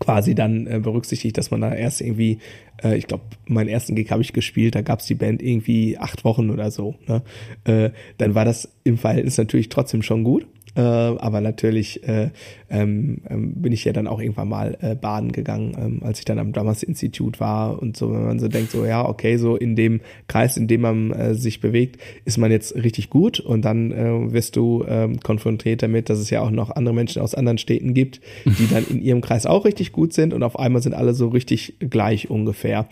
quasi 0.00 0.34
dann 0.34 0.66
äh, 0.66 0.80
berücksichtigt, 0.80 1.38
dass 1.38 1.50
man 1.50 1.60
da 1.60 1.72
erst 1.72 2.00
irgendwie, 2.00 2.38
äh, 2.82 2.96
ich 2.96 3.06
glaube, 3.06 3.24
meinen 3.46 3.68
ersten 3.68 3.94
Gig 3.94 4.10
habe 4.10 4.22
ich 4.22 4.32
gespielt, 4.32 4.74
da 4.74 4.82
gab 4.82 5.00
es 5.00 5.06
die 5.06 5.14
Band 5.14 5.42
irgendwie 5.42 5.98
acht 5.98 6.24
Wochen 6.24 6.50
oder 6.50 6.70
so. 6.70 6.94
Ne? 7.06 7.22
Äh, 7.64 7.90
dann 8.18 8.34
war 8.34 8.44
das 8.44 8.72
im 8.84 8.98
Verhältnis 8.98 9.38
natürlich 9.38 9.68
trotzdem 9.68 10.02
schon 10.02 10.24
gut. 10.24 10.46
Äh, 10.76 10.80
aber 10.80 11.40
natürlich 11.40 12.06
äh, 12.08 12.30
ähm, 12.68 13.18
ähm, 13.28 13.54
bin 13.54 13.72
ich 13.72 13.84
ja 13.84 13.92
dann 13.92 14.08
auch 14.08 14.20
irgendwann 14.20 14.48
mal 14.48 14.76
äh, 14.80 14.94
baden 14.96 15.30
gegangen, 15.30 15.76
ähm, 15.78 16.00
als 16.02 16.18
ich 16.18 16.24
dann 16.24 16.38
am 16.38 16.52
Drummers 16.52 16.82
Institut 16.82 17.38
war 17.38 17.80
und 17.80 17.96
so, 17.96 18.12
wenn 18.12 18.24
man 18.24 18.38
so 18.40 18.48
denkt, 18.48 18.72
so 18.72 18.84
ja, 18.84 19.06
okay, 19.06 19.36
so 19.36 19.56
in 19.56 19.76
dem 19.76 20.00
Kreis, 20.26 20.56
in 20.56 20.66
dem 20.66 20.80
man 20.80 21.12
äh, 21.12 21.34
sich 21.34 21.60
bewegt, 21.60 22.00
ist 22.24 22.38
man 22.38 22.50
jetzt 22.50 22.74
richtig 22.74 23.10
gut 23.10 23.38
und 23.38 23.64
dann 23.64 23.92
äh, 23.92 24.32
wirst 24.32 24.56
du 24.56 24.84
ähm, 24.88 25.20
konfrontiert 25.20 25.82
damit, 25.82 26.10
dass 26.10 26.18
es 26.18 26.30
ja 26.30 26.40
auch 26.42 26.50
noch 26.50 26.70
andere 26.70 26.94
Menschen 26.94 27.22
aus 27.22 27.34
anderen 27.34 27.58
Städten 27.58 27.94
gibt, 27.94 28.20
die 28.44 28.66
dann 28.68 28.84
in 28.88 29.00
ihrem 29.00 29.20
Kreis 29.20 29.46
auch 29.46 29.64
richtig 29.64 29.92
gut 29.92 30.12
sind 30.12 30.34
und 30.34 30.42
auf 30.42 30.58
einmal 30.58 30.82
sind 30.82 30.94
alle 30.94 31.14
so 31.14 31.28
richtig 31.28 31.76
gleich 31.78 32.30
ungefähr. 32.30 32.88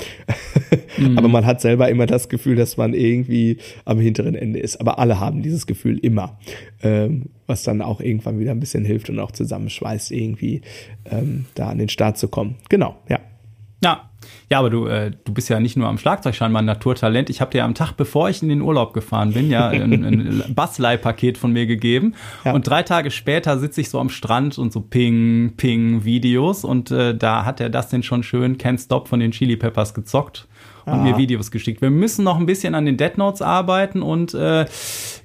mhm. 0.99 1.19
Aber 1.23 1.29
man 1.29 1.47
hat 1.47 1.61
selber 1.61 1.89
immer 1.89 2.07
das 2.07 2.29
Gefühl, 2.29 2.55
dass 2.55 2.77
man 2.77 2.95
irgendwie 2.95 3.59
am 3.85 3.99
hinteren 3.99 4.35
Ende 4.35 4.61
ist. 4.61 4.81
Aber 4.81 4.99
alle 4.99 5.19
haben 5.19 5.43
dieses 5.43 5.67
Gefühl 5.67 5.99
immer. 5.99 6.39
Ähm, 6.83 7.27
was 7.53 7.63
dann 7.63 7.83
auch 7.83 8.01
irgendwann 8.01 8.41
wieder 8.41 8.51
ein 8.51 8.61
bisschen 8.61 8.85
hilft 8.85 9.11
und 9.11 9.19
auch 9.21 9.31
zusammenschweißt, 9.31 10.11
irgendwie 10.11 10.63
ähm, 11.05 11.45
da 11.55 11.69
an 11.69 11.79
den 11.79 11.89
Start 11.89 12.19
zu 12.19 12.29
kommen. 12.29 12.57
Genau, 12.69 12.97
ja. 13.09 13.21
Ja, 13.85 14.11
ja, 14.51 14.59
aber 14.59 14.71
du, 14.71 14.87
äh, 14.87 15.11
du 15.25 15.33
bist 15.33 15.49
ja 15.49 15.61
nicht 15.61 15.77
nur 15.77 15.89
am 15.89 15.99
Schlagzeug 15.99 16.35
scheinbar 16.35 16.63
ein 16.63 16.67
Naturtalent. 16.67 17.31
Ich 17.31 17.41
habe 17.41 17.51
dir 17.51 17.65
am 17.65 17.75
Tag, 17.75 17.93
bevor 17.93 18.29
ich 18.29 18.43
in 18.43 18.49
den 18.49 18.61
Urlaub 18.61 18.93
gefahren 18.93 19.33
bin, 19.33 19.51
ja 19.51 19.69
ein, 19.69 20.05
ein 20.05 20.43
Bassleihpaket 20.55 21.39
von 21.39 21.53
mir 21.53 21.67
gegeben. 21.67 22.15
Ja. 22.45 22.53
Und 22.53 22.67
drei 22.67 22.83
Tage 22.83 23.11
später 23.11 23.59
sitze 23.59 23.81
ich 23.81 23.91
so 23.91 23.99
am 23.99 24.09
Strand 24.09 24.59
und 24.59 24.73
so 24.73 24.81
Ping, 24.81 25.55
Ping 25.57 26.05
Videos. 26.05 26.65
Und 26.65 26.91
äh, 26.91 27.17
da 27.17 27.45
hat 27.45 27.61
er 27.61 27.71
das 27.71 27.89
denn 27.89 28.03
schon 28.03 28.23
schön 28.23 28.59
Can't 28.59 28.83
Stop 28.83 29.09
von 29.09 29.21
den 29.21 29.33
Chili 29.33 29.57
Peppers 29.57 29.95
gezockt 29.95 30.47
und 30.87 30.93
ah. 30.93 31.03
mir 31.03 31.17
Videos 31.17 31.51
geschickt. 31.51 31.81
Wir 31.83 31.91
müssen 31.91 32.25
noch 32.25 32.39
ein 32.39 32.47
bisschen 32.47 32.75
an 32.75 32.87
den 32.87 32.97
Dead 32.97 33.17
Notes 33.19 33.43
arbeiten 33.43 34.03
und 34.03 34.35
äh, 34.35 34.67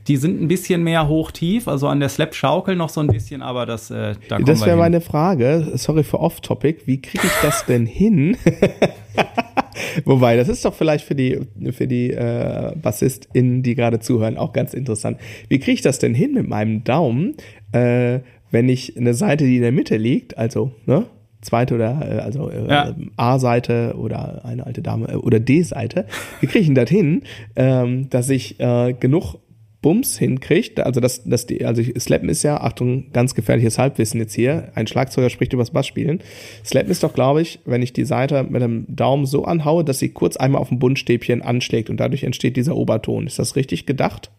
die 0.07 0.17
sind 0.17 0.41
ein 0.41 0.47
bisschen 0.47 0.83
mehr 0.83 1.07
hoch-tief, 1.07 1.67
also 1.67 1.87
an 1.87 1.99
der 1.99 2.09
Slap-Schaukel 2.09 2.75
noch 2.75 2.89
so 2.89 3.01
ein 3.01 3.07
bisschen, 3.07 3.41
aber 3.41 3.65
das, 3.65 3.91
äh, 3.91 4.15
da 4.29 4.39
Das 4.39 4.65
wäre 4.65 4.77
meine 4.77 5.01
Frage, 5.01 5.71
sorry 5.75 6.03
für 6.03 6.19
Off-Topic, 6.19 6.81
wie 6.85 7.01
kriege 7.01 7.27
ich 7.27 7.41
das 7.41 7.65
denn 7.65 7.85
hin? 7.85 8.37
Wobei, 10.05 10.35
das 10.37 10.47
ist 10.47 10.63
doch 10.63 10.73
vielleicht 10.73 11.05
für 11.05 11.15
die, 11.15 11.39
für 11.71 11.87
die 11.87 12.11
äh, 12.11 12.73
BassistInnen, 12.75 13.63
die 13.63 13.75
gerade 13.75 13.99
zuhören, 13.99 14.37
auch 14.37 14.53
ganz 14.53 14.73
interessant. 14.73 15.19
Wie 15.49 15.59
kriege 15.59 15.73
ich 15.73 15.81
das 15.81 15.99
denn 15.99 16.13
hin 16.13 16.33
mit 16.33 16.47
meinem 16.47 16.83
Daumen, 16.83 17.35
äh, 17.71 18.19
wenn 18.51 18.69
ich 18.69 18.97
eine 18.97 19.13
Seite, 19.13 19.45
die 19.45 19.57
in 19.57 19.61
der 19.61 19.71
Mitte 19.71 19.97
liegt, 19.97 20.37
also, 20.37 20.71
ne, 20.85 21.05
zweite 21.41 21.75
oder 21.75 22.01
äh, 22.01 22.19
also 22.19 22.49
äh, 22.49 22.67
ja. 22.67 22.95
A-Seite 23.15 23.95
oder 23.97 24.43
eine 24.45 24.65
alte 24.65 24.81
Dame 24.81 25.07
äh, 25.09 25.15
oder 25.15 25.39
D-Seite. 25.39 26.05
Wie 26.39 26.47
kriege 26.47 26.59
ich 26.59 26.65
denn 26.67 26.75
das 26.75 26.89
hin, 26.89 27.23
ähm, 27.55 28.09
dass 28.09 28.29
ich 28.29 28.59
äh, 28.59 28.93
genug 28.93 29.35
Bums 29.81 30.17
hinkriegt, 30.17 30.79
also 30.79 30.99
das, 30.99 31.23
das 31.23 31.45
die, 31.45 31.63
also 31.63 31.83
Slappen 31.97 32.29
ist 32.29 32.43
ja, 32.43 32.59
Achtung, 32.59 33.11
ganz 33.13 33.35
gefährliches 33.35 33.77
Halbwissen 33.77 34.19
jetzt 34.19 34.33
hier. 34.33 34.71
Ein 34.73 34.87
Schlagzeuger 34.87 35.29
spricht 35.29 35.53
übers 35.53 35.71
Bassspielen. 35.71 36.19
Slappen 36.65 36.91
ist 36.91 37.03
doch, 37.03 37.13
glaube 37.13 37.41
ich, 37.41 37.59
wenn 37.63 37.83
ich 37.83 37.93
die 37.93 38.03
Seite 38.03 38.43
mit 38.43 38.61
dem 38.61 38.85
Daumen 38.87 39.27
so 39.27 39.45
anhaue, 39.45 39.85
dass 39.85 39.99
sie 39.99 40.09
kurz 40.09 40.35
einmal 40.35 40.61
auf 40.61 40.69
dem 40.69 40.79
Bundstäbchen 40.79 41.43
anschlägt 41.43 41.89
und 41.89 41.99
dadurch 41.99 42.23
entsteht 42.23 42.57
dieser 42.57 42.75
Oberton. 42.75 43.27
Ist 43.27 43.37
das 43.37 43.55
richtig 43.55 43.85
gedacht? 43.85 44.31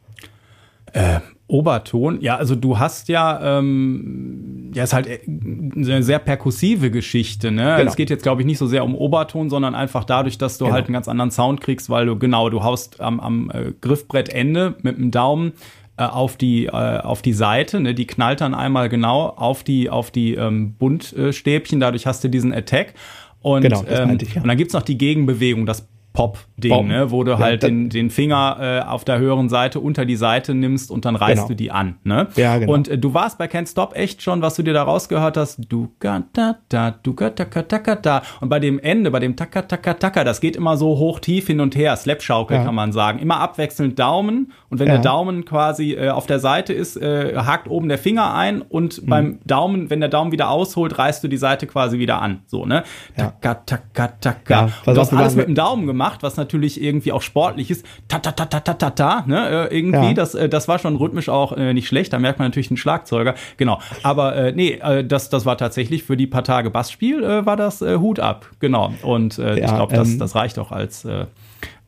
Äh, 0.92 1.20
Oberton, 1.48 2.20
ja, 2.20 2.36
also 2.36 2.54
du 2.54 2.78
hast 2.78 3.08
ja, 3.08 3.58
ähm, 3.58 4.70
ja, 4.74 4.84
ist 4.84 4.92
halt 4.92 5.08
eine 5.26 6.02
sehr 6.02 6.18
perkussive 6.18 6.90
Geschichte, 6.90 7.50
ne? 7.50 7.76
Genau. 7.78 7.88
Es 7.88 7.96
geht 7.96 8.10
jetzt, 8.10 8.22
glaube 8.22 8.42
ich, 8.42 8.46
nicht 8.46 8.58
so 8.58 8.66
sehr 8.66 8.84
um 8.84 8.94
Oberton, 8.94 9.48
sondern 9.48 9.74
einfach 9.74 10.04
dadurch, 10.04 10.36
dass 10.36 10.58
du 10.58 10.66
genau. 10.66 10.74
halt 10.74 10.86
einen 10.86 10.92
ganz 10.92 11.08
anderen 11.08 11.30
Sound 11.30 11.62
kriegst, 11.62 11.88
weil 11.88 12.04
du, 12.04 12.18
genau, 12.18 12.50
du 12.50 12.62
haust 12.62 13.00
am, 13.00 13.18
am 13.18 13.50
äh, 13.50 13.72
Griffbrettende 13.80 14.74
mit 14.82 14.98
dem 14.98 15.10
Daumen 15.10 15.52
äh, 15.96 16.04
auf 16.04 16.36
die 16.36 16.66
äh, 16.66 16.70
auf 16.70 17.22
die 17.22 17.32
Seite, 17.32 17.80
ne? 17.80 17.94
die 17.94 18.06
knallt 18.06 18.42
dann 18.42 18.54
einmal 18.54 18.90
genau 18.90 19.28
auf 19.28 19.64
die 19.64 19.88
auf 19.88 20.10
die 20.10 20.34
ähm, 20.34 20.74
Buntstäbchen, 20.74 21.80
dadurch 21.80 22.06
hast 22.06 22.22
du 22.22 22.28
diesen 22.28 22.52
Attack 22.52 22.92
und, 23.40 23.62
genau, 23.62 23.84
ähm, 23.88 24.18
ich, 24.20 24.34
ja. 24.34 24.42
und 24.42 24.48
dann 24.48 24.56
gibt's 24.58 24.74
noch 24.74 24.82
die 24.82 24.98
Gegenbewegung, 24.98 25.64
das 25.64 25.88
Pop-Ding, 26.18 26.88
ne? 26.88 27.12
wo 27.12 27.22
du 27.22 27.30
ja, 27.30 27.38
halt 27.38 27.62
den, 27.62 27.90
den 27.90 28.10
Finger 28.10 28.56
äh, 28.60 28.80
auf 28.80 29.04
der 29.04 29.20
höheren 29.20 29.48
Seite 29.48 29.78
unter 29.78 30.04
die 30.04 30.16
Seite 30.16 30.52
nimmst 30.52 30.90
und 30.90 31.04
dann 31.04 31.14
reißt 31.14 31.36
genau. 31.36 31.48
du 31.48 31.54
die 31.54 31.70
an. 31.70 31.94
Ne? 32.02 32.26
Ja, 32.34 32.58
genau. 32.58 32.72
Und 32.72 32.88
äh, 32.88 32.98
du 32.98 33.14
warst 33.14 33.38
bei 33.38 33.46
Can't 33.46 33.70
Stop 33.70 33.94
echt 33.94 34.20
schon, 34.20 34.42
was 34.42 34.56
du 34.56 34.64
dir 34.64 34.74
da 34.74 34.82
rausgehört 34.82 35.36
hast, 35.36 35.60
du 35.68 35.92
da 36.00 36.24
da, 36.68 36.90
du 36.90 37.12
taka 37.12 37.62
taka 37.62 37.94
da. 37.94 38.22
Und 38.40 38.48
bei 38.48 38.58
dem 38.58 38.80
Ende, 38.80 39.12
bei 39.12 39.20
dem 39.20 39.36
taka 39.36 39.62
taka 39.62 39.94
taka, 39.94 40.24
das 40.24 40.40
geht 40.40 40.56
immer 40.56 40.76
so 40.76 40.98
hoch, 40.98 41.20
tief 41.20 41.46
hin 41.46 41.60
und 41.60 41.76
her, 41.76 41.94
Slapschaukel 41.94 42.56
ja. 42.56 42.64
kann 42.64 42.74
man 42.74 42.90
sagen. 42.90 43.20
Immer 43.20 43.38
abwechselnd 43.38 43.96
Daumen 43.96 44.52
und 44.70 44.80
wenn 44.80 44.88
ja. 44.88 44.94
der 44.94 45.02
Daumen 45.02 45.44
quasi 45.44 45.92
äh, 45.92 46.10
auf 46.10 46.26
der 46.26 46.40
Seite 46.40 46.72
ist, 46.72 46.96
äh, 46.96 47.36
hakt 47.36 47.68
oben 47.68 47.88
der 47.88 47.98
Finger 47.98 48.34
ein 48.34 48.60
und 48.60 49.02
mhm. 49.02 49.06
beim 49.06 49.38
Daumen, 49.46 49.88
wenn 49.88 50.00
der 50.00 50.08
Daumen 50.08 50.32
wieder 50.32 50.50
ausholt, 50.50 50.98
reißt 50.98 51.22
du 51.22 51.28
die 51.28 51.36
Seite 51.36 51.68
quasi 51.68 52.00
wieder 52.00 52.20
an. 52.20 52.40
So, 52.46 52.66
ne? 52.66 52.82
Taka 53.16 53.54
taka 53.54 54.08
taka. 54.20 54.66
Ja, 54.84 54.92
du 54.92 55.00
hast 55.00 55.12
alles 55.12 55.36
mit 55.36 55.46
dem 55.46 55.54
Daumen 55.54 55.86
gemacht 55.86 56.07
gemacht, 56.08 56.22
was 56.22 56.36
natürlich 56.36 56.82
irgendwie 56.82 57.12
auch 57.12 57.22
sportlich 57.22 57.70
ist. 57.70 57.84
Ta 58.08 58.18
ta 58.18 58.32
ta 58.32 58.46
ta 58.46 58.60
ta 58.60 58.74
ta 58.74 58.90
ta, 58.90 59.24
ne? 59.26 59.68
Äh, 59.70 59.76
irgendwie, 59.76 60.08
ja. 60.08 60.14
das, 60.14 60.34
äh, 60.34 60.48
das 60.48 60.68
war 60.68 60.78
schon 60.78 60.96
rhythmisch 60.96 61.28
auch 61.28 61.52
äh, 61.52 61.74
nicht 61.74 61.88
schlecht. 61.88 62.12
Da 62.12 62.18
merkt 62.18 62.38
man 62.38 62.48
natürlich 62.48 62.68
den 62.68 62.76
Schlagzeuger. 62.76 63.34
Genau. 63.56 63.80
Aber 64.02 64.34
äh, 64.36 64.52
nee, 64.52 64.72
äh, 64.82 65.04
das, 65.04 65.28
das 65.30 65.46
war 65.46 65.56
tatsächlich 65.58 66.02
für 66.02 66.16
die 66.16 66.26
paar 66.26 66.44
Tage 66.44 66.70
Bassspiel, 66.70 67.22
äh, 67.22 67.46
war 67.46 67.56
das 67.56 67.82
äh, 67.82 67.96
Hut 67.96 68.20
ab. 68.20 68.46
Genau. 68.60 68.92
Und 69.02 69.38
äh, 69.38 69.58
ja, 69.58 69.66
ich 69.66 69.74
glaube, 69.74 69.94
das, 69.94 70.08
ähm, 70.08 70.18
das 70.18 70.34
reicht 70.34 70.58
auch 70.58 70.72
als 70.72 71.04
äh, 71.04 71.26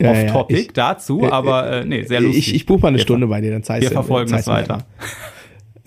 Off-Topic 0.03 0.63
ja, 0.63 0.73
dazu, 0.75 1.31
aber 1.31 1.71
äh, 1.71 1.85
nee, 1.85 2.03
sehr 2.05 2.21
lustig. 2.21 2.49
Ich, 2.49 2.55
ich 2.55 2.67
buche 2.67 2.81
mal 2.81 2.89
eine 2.89 2.99
Stunde 2.99 3.27
bei 3.27 3.41
dir, 3.41 3.51
dann 3.53 3.63
zeigst 3.63 3.89
Wir 3.89 3.93
verfolgen 3.93 4.35
es 4.35 4.47
weiter. 4.47 4.79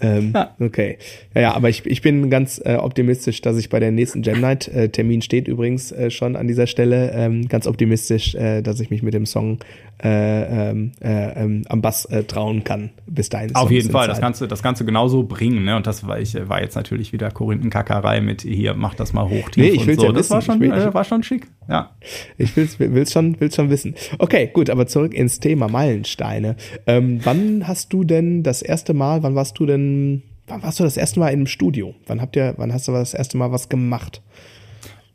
Ähm, 0.02 0.32
ja. 0.34 0.56
Okay. 0.60 0.98
Ja, 1.36 1.42
ja, 1.42 1.54
aber 1.54 1.70
ich, 1.70 1.86
ich 1.86 2.02
bin 2.02 2.30
ganz 2.30 2.62
äh, 2.64 2.76
optimistisch, 2.76 3.42
dass 3.42 3.58
ich 3.58 3.70
bei 3.70 3.80
der 3.80 3.92
nächsten 3.92 4.22
Gem 4.22 4.42
Night, 4.42 4.68
äh, 4.68 4.90
Termin 4.90 5.22
steht 5.22 5.48
übrigens 5.48 5.92
äh, 5.92 6.10
schon 6.10 6.36
an 6.36 6.48
dieser 6.48 6.68
Stelle, 6.68 7.12
ähm, 7.14 7.48
ganz 7.48 7.68
optimistisch, 7.68 8.36
äh, 8.36 8.62
dass 8.62 8.80
ich 8.80 8.90
mich 8.90 9.04
mit 9.04 9.14
dem 9.14 9.26
Song 9.26 9.60
äh, 10.04 10.70
ähm, 10.72 10.92
äh, 11.02 11.44
ähm, 11.44 11.64
am 11.70 11.82
Bass 11.82 12.06
äh, 12.06 12.24
trauen 12.26 12.64
kann. 12.64 12.90
Bis 13.08 13.30
dahin. 13.30 13.56
Auf 13.56 13.72
jeden 13.72 13.90
Fall, 13.90 14.08
das 14.08 14.20
kannst, 14.20 14.42
du, 14.42 14.48
das 14.48 14.62
du 14.62 14.86
genauso 14.86 15.24
bringen. 15.24 15.64
Ne? 15.64 15.78
Und 15.78 15.88
das 15.88 16.06
war, 16.06 16.20
ich, 16.20 16.36
war 16.50 16.62
jetzt 16.62 16.76
natürlich 16.76 17.14
wieder 17.14 17.32
Korinthenkackerei 17.32 18.20
mit 18.20 18.42
hier, 18.42 18.74
mach 18.74 18.96
das 18.96 19.14
mal 19.14 19.30
hoch, 19.30 19.50
tief 19.50 19.64
nee, 19.64 19.70
ich 19.70 19.88
und 19.88 19.96
so. 19.96 20.06
Ja 20.08 20.12
das 20.12 20.30
war 20.30 20.42
schon, 20.42 20.60
will, 20.60 20.74
äh, 20.74 20.94
war 20.94 21.06
schon 21.06 21.24
schick. 21.24 21.48
Ja. 21.70 21.92
Ich 22.38 22.56
will's, 22.58 22.80
will's, 22.80 23.14
schon, 23.14 23.40
will's 23.40 23.56
schon 23.56 23.70
wissen. 23.70 23.96
Okay, 24.20 24.50
gut, 24.52 24.70
aber 24.70 24.88
zurück 24.88 25.14
ins 25.14 25.40
Thema 25.40 25.70
Meilensteine. 25.70 26.58
Ähm, 26.86 27.22
wann 27.24 27.66
hast 27.68 27.94
du 27.94 28.04
denn 28.04 28.44
das 28.44 28.62
erste 28.62 28.94
Mal, 28.94 29.24
wann 29.24 29.36
warst 29.36 29.58
du 29.60 29.66
denn, 29.66 30.24
wann 30.48 30.64
warst 30.64 30.82
du 30.82 30.84
das 30.84 30.98
erste 30.98 31.22
Mal 31.22 31.30
im 31.30 31.48
Studio? 31.48 31.96
Wann 32.08 32.22
habt 32.22 32.36
ihr, 32.36 32.56
wann 32.58 32.74
hast 32.74 32.90
du 32.90 32.92
das 32.92 33.14
erste 33.14 33.38
Mal 33.38 33.54
was 33.54 33.70
gemacht? 33.70 34.22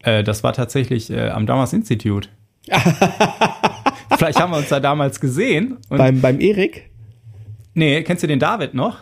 Äh, 0.03 0.25
das 0.25 0.43
war 0.43 0.55
tatsächlich 0.55 1.11
äh, 1.11 1.29
am 1.29 1.45
Damas 1.45 1.75
Institute. 1.75 2.31
Vielleicht 4.19 4.41
haben 4.41 4.51
wir 4.53 4.59
uns 4.59 4.69
da 4.69 4.81
damals 4.81 5.21
gesehen. 5.21 5.79
beim, 5.89 6.21
beim 6.21 6.41
Erik? 6.41 6.91
Nee, 7.75 8.03
kennst 8.03 8.23
du 8.23 8.27
den 8.27 8.39
David 8.41 8.75
noch? 8.75 8.99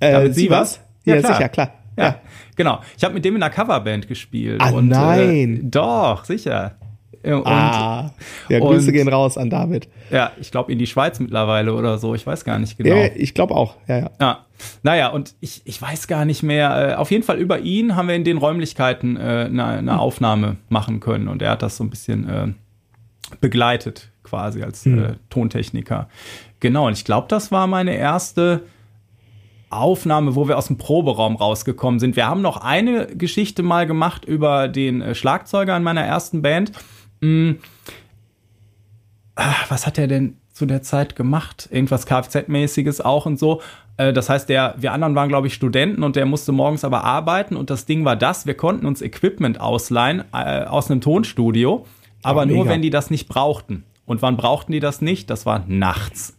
Äh, 0.00 0.12
David 0.12 0.34
Sievers? 0.34 0.80
Ja, 1.04 1.14
Ja, 1.14 1.20
klar. 1.20 1.34
sicher, 1.36 1.48
klar. 1.48 1.72
Ja, 1.96 2.20
genau. 2.56 2.80
Ich 2.96 3.02
habe 3.04 3.14
mit 3.14 3.24
dem 3.24 3.36
in 3.36 3.42
einer 3.42 3.52
Coverband 3.52 4.06
gespielt. 4.08 4.60
Ah, 4.60 4.70
und, 4.70 4.88
nein. 4.88 5.56
Äh, 5.56 5.60
doch, 5.64 6.24
sicher. 6.24 6.76
Äh, 7.22 7.32
Und, 7.32 7.46
ah, 7.46 8.12
ja, 8.48 8.60
Grüße 8.60 8.86
und- 8.88 8.92
gehen 8.92 9.08
raus 9.08 9.36
an 9.36 9.50
David. 9.50 9.88
Ja, 10.10 10.30
ich 10.40 10.50
glaube 10.52 10.70
in 10.70 10.78
die 10.78 10.86
Schweiz 10.86 11.18
mittlerweile 11.18 11.74
oder 11.74 11.98
so. 11.98 12.14
Ich 12.14 12.24
weiß 12.26 12.44
gar 12.44 12.58
nicht 12.60 12.76
genau. 12.78 12.94
Ja, 12.94 13.08
ich 13.16 13.34
glaube 13.34 13.54
auch. 13.56 13.74
Ja, 13.88 13.98
ja. 13.98 14.10
Ja, 14.20 14.46
naja, 14.84 15.08
und 15.08 15.34
ich, 15.40 15.62
ich 15.64 15.80
weiß 15.82 16.06
gar 16.06 16.24
nicht 16.24 16.42
mehr. 16.44 16.90
Äh, 16.90 16.94
auf 16.94 17.10
jeden 17.10 17.24
Fall 17.24 17.38
über 17.38 17.58
ihn 17.60 17.96
haben 17.96 18.06
wir 18.08 18.14
in 18.14 18.22
den 18.24 18.38
Räumlichkeiten 18.38 19.16
äh, 19.16 19.46
eine, 19.48 19.64
eine 19.64 19.98
Aufnahme 20.00 20.56
machen 20.68 21.00
können 21.00 21.26
und 21.28 21.42
er 21.42 21.50
hat 21.50 21.62
das 21.62 21.76
so 21.76 21.82
ein 21.84 21.90
bisschen 21.90 22.28
äh, 22.28 22.46
begleitet, 23.40 24.10
quasi 24.28 24.62
als 24.62 24.86
äh, 24.86 25.14
Tontechniker. 25.30 26.08
Genau, 26.60 26.86
und 26.86 26.92
ich 26.92 27.04
glaube, 27.04 27.26
das 27.28 27.50
war 27.52 27.66
meine 27.66 27.94
erste 27.96 28.62
Aufnahme, 29.70 30.34
wo 30.34 30.48
wir 30.48 30.56
aus 30.56 30.68
dem 30.68 30.78
Proberaum 30.78 31.36
rausgekommen 31.36 32.00
sind. 32.00 32.16
Wir 32.16 32.26
haben 32.26 32.40
noch 32.42 32.56
eine 32.56 33.06
Geschichte 33.06 33.62
mal 33.62 33.86
gemacht 33.86 34.24
über 34.24 34.68
den 34.68 35.02
äh, 35.02 35.14
Schlagzeuger 35.14 35.76
in 35.76 35.82
meiner 35.82 36.02
ersten 36.02 36.42
Band. 36.42 36.72
Mm. 37.20 37.52
Ah, 39.36 39.54
Was 39.68 39.86
hat 39.86 39.98
er 39.98 40.08
denn 40.08 40.36
zu 40.52 40.66
der 40.66 40.82
Zeit 40.82 41.14
gemacht? 41.16 41.68
Irgendwas 41.70 42.06
Kfz-mäßiges 42.06 43.00
auch 43.00 43.26
und 43.26 43.38
so. 43.38 43.60
Äh, 43.96 44.12
Das 44.12 44.28
heißt, 44.28 44.48
der, 44.48 44.74
wir 44.78 44.92
anderen 44.92 45.14
waren, 45.14 45.28
glaube 45.28 45.46
ich, 45.46 45.54
Studenten 45.54 46.02
und 46.02 46.16
der 46.16 46.26
musste 46.26 46.50
morgens 46.52 46.84
aber 46.84 47.04
arbeiten 47.04 47.54
und 47.54 47.70
das 47.70 47.84
Ding 47.86 48.04
war 48.04 48.16
das, 48.16 48.46
wir 48.46 48.54
konnten 48.54 48.86
uns 48.86 49.02
Equipment 49.02 49.60
ausleihen 49.60 50.24
äh, 50.32 50.64
aus 50.64 50.90
einem 50.90 51.00
Tonstudio, 51.00 51.86
aber 52.22 52.42
Ah, 52.42 52.46
nur, 52.46 52.66
wenn 52.66 52.82
die 52.82 52.90
das 52.90 53.10
nicht 53.10 53.28
brauchten. 53.28 53.84
Und 54.08 54.22
wann 54.22 54.36
brauchten 54.36 54.72
die 54.72 54.80
das 54.80 55.02
nicht? 55.02 55.30
Das 55.30 55.46
war 55.46 55.64
nachts. 55.68 56.36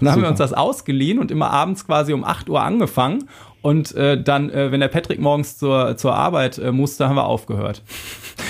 Und 0.00 0.06
dann 0.06 0.12
haben 0.12 0.22
wir 0.22 0.28
uns 0.28 0.38
das 0.38 0.52
ausgeliehen 0.52 1.18
und 1.18 1.30
immer 1.30 1.50
abends 1.50 1.86
quasi 1.86 2.12
um 2.12 2.24
8 2.24 2.48
Uhr 2.48 2.62
angefangen. 2.62 3.28
Und 3.62 3.94
äh, 3.94 4.20
dann, 4.22 4.48
äh, 4.48 4.72
wenn 4.72 4.80
der 4.80 4.88
Patrick 4.88 5.20
morgens 5.20 5.58
zur, 5.58 5.96
zur 5.96 6.14
Arbeit 6.14 6.56
äh, 6.58 6.72
musste, 6.72 7.08
haben 7.08 7.16
wir 7.16 7.26
aufgehört. 7.26 7.82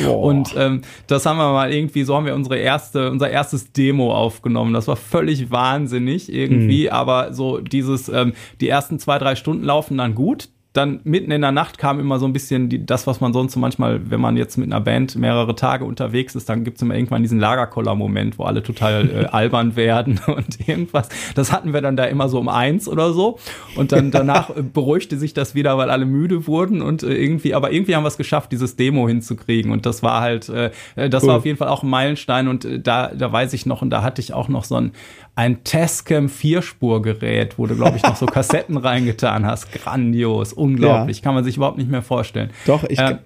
Boah. 0.04 0.20
Und 0.20 0.54
ähm, 0.56 0.82
das 1.08 1.26
haben 1.26 1.38
wir 1.38 1.52
mal 1.52 1.72
irgendwie, 1.72 2.04
so 2.04 2.14
haben 2.14 2.26
wir 2.26 2.34
unsere 2.34 2.58
erste, 2.58 3.10
unser 3.10 3.28
erstes 3.28 3.72
Demo 3.72 4.14
aufgenommen. 4.14 4.72
Das 4.72 4.87
war 4.87 4.96
völlig 4.96 5.50
wahnsinnig 5.50 6.32
irgendwie, 6.32 6.90
aber 6.90 7.32
so 7.32 7.58
dieses, 7.58 8.08
ähm, 8.08 8.34
die 8.60 8.68
ersten 8.68 9.00
zwei, 9.00 9.18
drei 9.18 9.34
Stunden 9.34 9.64
laufen 9.64 9.99
dann 9.99 10.14
gut. 10.14 10.49
Dann 10.72 11.00
mitten 11.02 11.32
in 11.32 11.40
der 11.40 11.50
Nacht 11.50 11.78
kam 11.78 11.98
immer 11.98 12.20
so 12.20 12.26
ein 12.26 12.32
bisschen 12.32 12.68
die, 12.68 12.86
das, 12.86 13.08
was 13.08 13.20
man 13.20 13.32
sonst 13.32 13.54
so 13.54 13.60
manchmal, 13.60 14.08
wenn 14.08 14.20
man 14.20 14.36
jetzt 14.36 14.56
mit 14.56 14.70
einer 14.70 14.80
Band 14.80 15.16
mehrere 15.16 15.56
Tage 15.56 15.84
unterwegs 15.84 16.36
ist, 16.36 16.48
dann 16.48 16.62
gibt's 16.62 16.80
immer 16.80 16.94
irgendwann 16.94 17.22
diesen 17.22 17.40
Lagerkoller-Moment, 17.40 18.38
wo 18.38 18.44
alle 18.44 18.62
total 18.62 19.10
äh, 19.10 19.24
albern 19.32 19.74
werden 19.74 20.20
und 20.28 20.68
irgendwas. 20.68 21.08
Das 21.34 21.50
hatten 21.50 21.72
wir 21.72 21.80
dann 21.80 21.96
da 21.96 22.04
immer 22.04 22.28
so 22.28 22.38
um 22.38 22.48
eins 22.48 22.88
oder 22.88 23.12
so. 23.12 23.38
Und 23.74 23.90
dann 23.90 24.10
danach 24.12 24.50
äh, 24.50 24.62
beruhigte 24.62 25.18
sich 25.18 25.34
das 25.34 25.56
wieder, 25.56 25.76
weil 25.76 25.90
alle 25.90 26.06
müde 26.06 26.46
wurden 26.46 26.82
und 26.82 27.02
äh, 27.02 27.14
irgendwie, 27.14 27.52
aber 27.54 27.72
irgendwie 27.72 27.96
haben 27.96 28.04
wir 28.04 28.08
es 28.08 28.16
geschafft, 28.16 28.52
dieses 28.52 28.76
Demo 28.76 29.08
hinzukriegen. 29.08 29.72
Und 29.72 29.86
das 29.86 30.04
war 30.04 30.20
halt, 30.20 30.48
äh, 30.48 30.70
äh, 30.94 31.10
das 31.10 31.24
Cool. 31.24 31.30
war 31.30 31.36
auf 31.38 31.46
jeden 31.46 31.58
Fall 31.58 31.68
auch 31.68 31.82
ein 31.82 31.90
Meilenstein. 31.90 32.46
Und 32.46 32.64
äh, 32.64 32.78
da, 32.78 33.08
da 33.08 33.32
weiß 33.32 33.54
ich 33.54 33.66
noch, 33.66 33.82
und 33.82 33.90
da 33.90 34.02
hatte 34.02 34.20
ich 34.20 34.34
auch 34.34 34.48
noch 34.48 34.62
so 34.62 34.76
ein, 34.76 34.92
ein 35.40 35.64
Tascam 35.64 36.28
Vierspurgerät, 36.28 37.59
wo 37.59 37.66
du, 37.66 37.75
glaube 37.75 37.97
ich, 37.97 38.02
noch 38.02 38.14
so 38.16 38.26
Kassetten 38.37 38.76
reingetan 38.76 39.47
hast. 39.47 39.73
Grandios, 39.73 40.52
unglaublich. 40.52 41.23
Kann 41.23 41.35
man 41.35 41.44
sich 41.44 41.56
überhaupt 41.56 41.78
nicht 41.78 41.90
mehr 41.90 42.02
vorstellen. 42.02 42.50
Doch, 42.66 42.85
ich 42.85 42.99
Ähm, 42.99 43.20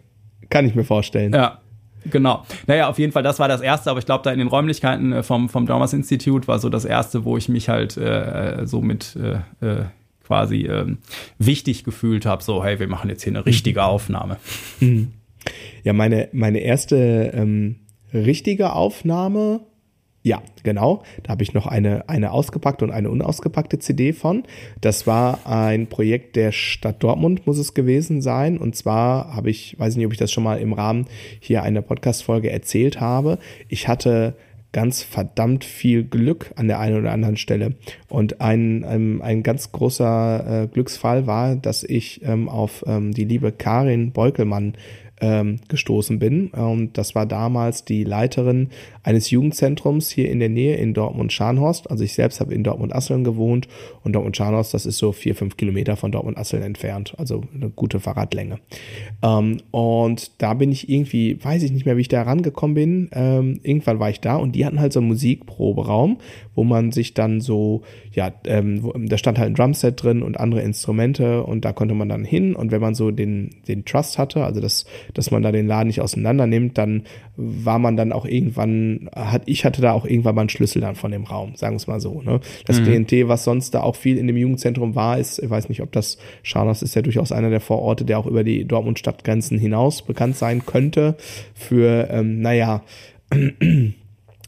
kann 0.48 0.64
ich 0.64 0.76
mir 0.76 0.84
vorstellen. 0.84 1.32
ja, 1.32 1.58
genau. 2.08 2.44
Naja, 2.68 2.88
auf 2.88 3.00
jeden 3.00 3.12
Fall, 3.12 3.24
das 3.24 3.40
war 3.40 3.48
das 3.48 3.62
Erste, 3.62 3.90
aber 3.90 3.98
ich 3.98 4.06
glaube, 4.06 4.22
da 4.22 4.30
in 4.30 4.38
den 4.38 4.46
Räumlichkeiten 4.46 5.12
äh, 5.12 5.22
vom, 5.24 5.48
vom 5.48 5.66
Dramas 5.66 5.92
Institute 5.92 6.46
war 6.46 6.60
so 6.60 6.68
das 6.68 6.84
Erste, 6.84 7.24
wo 7.24 7.36
ich 7.36 7.48
mich 7.48 7.68
halt 7.68 7.96
äh, 7.96 8.64
so 8.64 8.80
mit 8.80 9.16
äh, 9.16 9.66
äh, 9.66 9.84
quasi 10.24 10.66
ähm, 10.66 10.98
wichtig 11.40 11.82
gefühlt 11.82 12.26
habe, 12.26 12.44
so, 12.44 12.62
hey, 12.62 12.78
wir 12.78 12.86
machen 12.86 13.10
jetzt 13.10 13.24
hier 13.24 13.32
eine 13.32 13.44
richtige 13.44 13.82
Aufnahme. 13.82 14.36
Ja, 15.82 15.92
meine, 15.92 16.28
meine 16.32 16.60
erste 16.60 16.96
ähm, 17.34 17.80
richtige 18.12 18.72
Aufnahme, 18.72 19.62
ja, 20.26 20.42
genau. 20.62 21.02
Da 21.22 21.32
habe 21.32 21.42
ich 21.42 21.52
noch 21.52 21.66
eine, 21.66 22.08
eine 22.08 22.32
ausgepackte 22.32 22.82
und 22.86 22.90
eine 22.90 23.10
unausgepackte 23.10 23.78
CD 23.78 24.14
von. 24.14 24.44
Das 24.80 25.06
war 25.06 25.46
ein 25.46 25.86
Projekt 25.86 26.34
der 26.36 26.50
Stadt 26.50 27.02
Dortmund, 27.02 27.46
muss 27.46 27.58
es 27.58 27.74
gewesen 27.74 28.22
sein. 28.22 28.56
Und 28.56 28.74
zwar 28.74 29.36
habe 29.36 29.50
ich, 29.50 29.78
weiß 29.78 29.96
nicht, 29.96 30.06
ob 30.06 30.12
ich 30.12 30.18
das 30.18 30.32
schon 30.32 30.42
mal 30.42 30.58
im 30.60 30.72
Rahmen 30.72 31.08
hier 31.40 31.62
einer 31.62 31.82
Podcast-Folge 31.82 32.50
erzählt 32.50 33.02
habe. 33.02 33.38
Ich 33.68 33.86
hatte 33.86 34.34
ganz 34.72 35.02
verdammt 35.02 35.62
viel 35.62 36.04
Glück 36.04 36.52
an 36.56 36.68
der 36.68 36.80
einen 36.80 36.98
oder 36.98 37.12
anderen 37.12 37.36
Stelle. 37.36 37.74
Und 38.08 38.40
ein, 38.40 38.82
ähm, 38.88 39.20
ein 39.22 39.42
ganz 39.42 39.72
großer 39.72 40.62
äh, 40.62 40.66
Glücksfall 40.68 41.26
war, 41.26 41.54
dass 41.54 41.84
ich 41.84 42.22
ähm, 42.24 42.48
auf 42.48 42.82
ähm, 42.86 43.12
die 43.12 43.24
liebe 43.24 43.52
Karin 43.52 44.12
Beukelmann 44.12 44.74
ähm, 45.20 45.60
gestoßen 45.68 46.18
bin. 46.18 46.48
Und 46.48 46.98
das 46.98 47.14
war 47.14 47.26
damals 47.26 47.84
die 47.84 48.04
Leiterin 48.04 48.68
eines 49.02 49.30
Jugendzentrums 49.30 50.10
hier 50.10 50.30
in 50.30 50.40
der 50.40 50.48
Nähe 50.48 50.76
in 50.76 50.94
Dortmund-Scharnhorst. 50.94 51.90
Also 51.90 52.04
ich 52.04 52.14
selbst 52.14 52.40
habe 52.40 52.54
in 52.54 52.64
Dortmund-Asseln 52.64 53.24
gewohnt 53.24 53.68
und 54.02 54.12
Dortmund-Scharnhorst, 54.12 54.74
das 54.74 54.86
ist 54.86 54.98
so 54.98 55.12
vier, 55.12 55.34
fünf 55.34 55.56
Kilometer 55.56 55.96
von 55.96 56.12
Dortmund-Asseln 56.12 56.62
entfernt. 56.62 57.14
Also 57.18 57.42
eine 57.54 57.70
gute 57.70 58.00
Fahrradlänge. 58.00 58.58
Ähm, 59.22 59.58
und 59.70 60.42
da 60.42 60.54
bin 60.54 60.72
ich 60.72 60.88
irgendwie, 60.88 61.42
weiß 61.42 61.62
ich 61.62 61.72
nicht 61.72 61.86
mehr, 61.86 61.96
wie 61.96 62.02
ich 62.02 62.08
da 62.08 62.22
rangekommen 62.22 62.74
bin. 62.74 63.10
Ähm, 63.12 63.60
irgendwann 63.62 64.00
war 64.00 64.10
ich 64.10 64.20
da 64.20 64.36
und 64.36 64.52
die 64.52 64.66
hatten 64.66 64.80
halt 64.80 64.92
so 64.92 65.00
einen 65.00 65.08
Musikproberaum, 65.08 66.18
wo 66.54 66.64
man 66.64 66.92
sich 66.92 67.14
dann 67.14 67.40
so, 67.40 67.82
ja, 68.12 68.32
ähm, 68.46 68.92
da 69.08 69.18
stand 69.18 69.38
halt 69.38 69.50
ein 69.50 69.54
Drumset 69.54 70.02
drin 70.02 70.22
und 70.22 70.38
andere 70.38 70.62
Instrumente 70.62 71.42
und 71.42 71.64
da 71.64 71.72
konnte 71.72 71.94
man 71.94 72.08
dann 72.08 72.24
hin 72.24 72.54
und 72.54 72.70
wenn 72.70 72.80
man 72.80 72.94
so 72.94 73.10
den, 73.10 73.56
den 73.68 73.84
Trust 73.84 74.18
hatte, 74.18 74.44
also 74.44 74.60
das, 74.60 74.84
dass 75.14 75.30
man 75.30 75.42
da 75.42 75.52
den 75.52 75.66
Laden 75.66 75.88
nicht 75.88 76.00
auseinander 76.00 76.46
nimmt, 76.46 76.78
dann 76.78 77.02
war 77.36 77.78
man 77.78 77.96
dann 77.96 78.12
auch 78.12 78.26
irgendwann, 78.26 79.10
hat, 79.14 79.42
ich 79.46 79.64
hatte 79.64 79.82
da 79.82 79.92
auch 79.92 80.04
irgendwann 80.04 80.36
mal 80.36 80.42
einen 80.42 80.48
Schlüssel 80.48 80.80
dann 80.80 80.94
von 80.94 81.10
dem 81.10 81.24
Raum, 81.24 81.56
sagen 81.56 81.74
wir 81.74 81.78
es 81.78 81.86
mal 81.86 82.00
so. 82.00 82.22
Ne? 82.22 82.40
Das 82.66 82.82
Klientel, 82.82 83.28
was 83.28 83.44
sonst 83.44 83.74
da 83.74 83.82
auch 83.82 83.96
viel 83.96 84.18
in 84.18 84.26
dem 84.26 84.36
Jugendzentrum 84.36 84.94
war, 84.94 85.18
ist, 85.18 85.40
ich 85.40 85.50
weiß 85.50 85.68
nicht, 85.68 85.82
ob 85.82 85.90
das, 85.92 86.18
Scharnhorst 86.42 86.82
ist 86.82 86.94
ja 86.94 87.02
durchaus 87.02 87.32
einer 87.32 87.50
der 87.50 87.60
Vororte, 87.60 88.04
der 88.04 88.18
auch 88.18 88.26
über 88.26 88.44
die 88.44 88.64
Dortmund-Stadtgrenzen 88.64 89.58
hinaus 89.58 90.02
bekannt 90.02 90.36
sein 90.36 90.64
könnte 90.64 91.16
für, 91.54 92.08
ähm, 92.10 92.40
naja, 92.40 92.82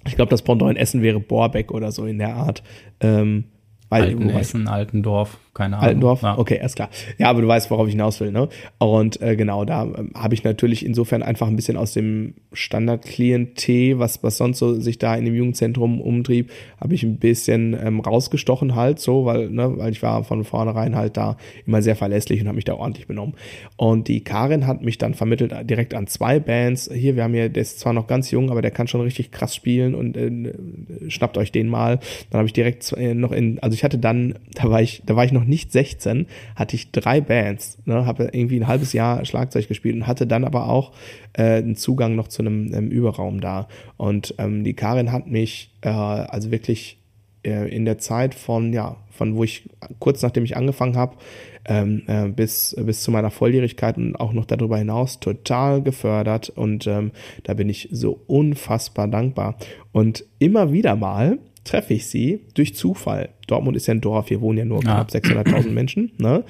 ich 0.06 0.16
glaube, 0.16 0.30
das 0.30 0.42
Pendant 0.42 0.70
in 0.72 0.76
Essen 0.76 1.02
wäre 1.02 1.20
Borbeck 1.20 1.70
oder 1.72 1.92
so 1.92 2.06
in 2.06 2.18
der 2.18 2.34
Art. 2.34 2.62
Ähm, 3.00 3.44
weil, 3.88 4.02
Alten 4.02 4.28
wobei- 4.28 4.40
Essen, 4.40 4.68
Altendorf, 4.68 5.38
keine 5.56 5.76
Ahnung. 5.76 5.88
Altendorf? 5.88 6.22
Ja. 6.22 6.38
Okay, 6.38 6.60
ist 6.62 6.76
klar. 6.76 6.90
Ja, 7.18 7.30
aber 7.30 7.40
du 7.40 7.48
weißt, 7.48 7.70
worauf 7.70 7.86
ich 7.86 7.94
hinaus 7.94 8.20
will, 8.20 8.30
ne? 8.30 8.48
Und 8.78 9.20
äh, 9.22 9.36
genau, 9.36 9.64
da 9.64 9.84
ähm, 9.84 10.10
habe 10.14 10.34
ich 10.34 10.44
natürlich 10.44 10.84
insofern 10.84 11.22
einfach 11.22 11.46
ein 11.46 11.56
bisschen 11.56 11.76
aus 11.76 11.92
dem 11.92 12.34
Standardklientel, 12.52 13.98
was, 13.98 14.22
was 14.22 14.36
sonst 14.36 14.58
so 14.58 14.74
sich 14.74 14.98
da 14.98 15.16
in 15.16 15.24
dem 15.24 15.34
Jugendzentrum 15.34 16.00
umtrieb, 16.00 16.50
habe 16.80 16.94
ich 16.94 17.02
ein 17.02 17.16
bisschen 17.16 17.74
ähm, 17.82 18.00
rausgestochen 18.00 18.74
halt 18.74 18.98
so, 18.98 19.24
weil, 19.24 19.48
ne, 19.48 19.72
weil 19.78 19.92
ich 19.92 20.02
war 20.02 20.24
von 20.24 20.44
vornherein 20.44 20.94
halt 20.94 21.16
da 21.16 21.36
immer 21.66 21.80
sehr 21.80 21.96
verlässlich 21.96 22.40
und 22.42 22.48
habe 22.48 22.56
mich 22.56 22.64
da 22.64 22.74
ordentlich 22.74 23.06
benommen. 23.06 23.34
Und 23.76 24.08
die 24.08 24.22
Karin 24.22 24.66
hat 24.66 24.82
mich 24.82 24.98
dann 24.98 25.14
vermittelt 25.14 25.52
äh, 25.52 25.64
direkt 25.64 25.94
an 25.94 26.06
zwei 26.06 26.38
Bands. 26.38 26.90
Hier, 26.92 27.16
wir 27.16 27.24
haben 27.24 27.32
hier, 27.32 27.48
der 27.48 27.62
ist 27.62 27.80
zwar 27.80 27.94
noch 27.94 28.06
ganz 28.06 28.30
jung, 28.30 28.50
aber 28.50 28.60
der 28.60 28.70
kann 28.72 28.88
schon 28.88 29.00
richtig 29.00 29.30
krass 29.30 29.54
spielen 29.54 29.94
und 29.94 30.16
äh, 30.18 30.52
schnappt 31.08 31.38
euch 31.38 31.50
den 31.50 31.68
mal. 31.68 31.98
Dann 32.30 32.40
habe 32.40 32.46
ich 32.46 32.52
direkt 32.52 32.92
äh, 32.92 33.14
noch 33.14 33.32
in, 33.32 33.58
also 33.60 33.74
ich 33.74 33.84
hatte 33.84 33.98
dann, 33.98 34.34
da 34.54 34.70
war 34.70 34.82
ich, 34.82 35.02
da 35.06 35.16
war 35.16 35.24
ich 35.24 35.32
noch 35.32 35.45
nicht 35.46 35.72
16, 35.72 36.26
hatte 36.54 36.76
ich 36.76 36.92
drei 36.92 37.20
Bands, 37.20 37.78
ne, 37.84 38.06
habe 38.06 38.30
irgendwie 38.32 38.58
ein 38.58 38.66
halbes 38.66 38.92
Jahr 38.92 39.24
Schlagzeug 39.24 39.68
gespielt 39.68 39.94
und 39.94 40.06
hatte 40.06 40.26
dann 40.26 40.44
aber 40.44 40.68
auch 40.68 40.92
äh, 41.32 41.58
einen 41.58 41.76
Zugang 41.76 42.14
noch 42.16 42.28
zu 42.28 42.42
einem 42.42 42.72
ähm, 42.74 42.90
Überraum 42.90 43.40
da. 43.40 43.68
Und 43.96 44.34
ähm, 44.38 44.64
die 44.64 44.74
Karin 44.74 45.12
hat 45.12 45.26
mich 45.26 45.70
äh, 45.82 45.88
also 45.88 46.50
wirklich 46.50 46.98
äh, 47.46 47.68
in 47.74 47.84
der 47.84 47.98
Zeit 47.98 48.34
von, 48.34 48.72
ja, 48.72 48.96
von 49.10 49.36
wo 49.36 49.44
ich 49.44 49.68
kurz 50.00 50.22
nachdem 50.22 50.44
ich 50.44 50.56
angefangen 50.56 50.96
habe, 50.96 51.16
ähm, 51.64 52.02
äh, 52.06 52.28
bis, 52.28 52.76
bis 52.78 53.02
zu 53.02 53.10
meiner 53.10 53.30
Volljährigkeit 53.30 53.96
und 53.96 54.16
auch 54.16 54.32
noch 54.32 54.44
darüber 54.44 54.78
hinaus 54.78 55.20
total 55.20 55.82
gefördert 55.82 56.48
und 56.50 56.86
ähm, 56.86 57.12
da 57.44 57.54
bin 57.54 57.68
ich 57.68 57.88
so 57.92 58.20
unfassbar 58.26 59.08
dankbar. 59.08 59.56
Und 59.92 60.24
immer 60.38 60.72
wieder 60.72 60.96
mal 60.96 61.38
treffe 61.66 61.94
ich 61.94 62.06
sie 62.06 62.40
durch 62.54 62.74
Zufall. 62.74 63.30
Dortmund 63.46 63.76
ist 63.76 63.86
ja 63.86 63.94
ein 63.94 64.00
Dorf, 64.00 64.28
hier 64.28 64.40
wohnen 64.40 64.58
ja 64.58 64.64
nur 64.64 64.80
knapp 64.80 65.10
600.000 65.10 65.70
Menschen, 65.70 66.12
ne? 66.18 66.44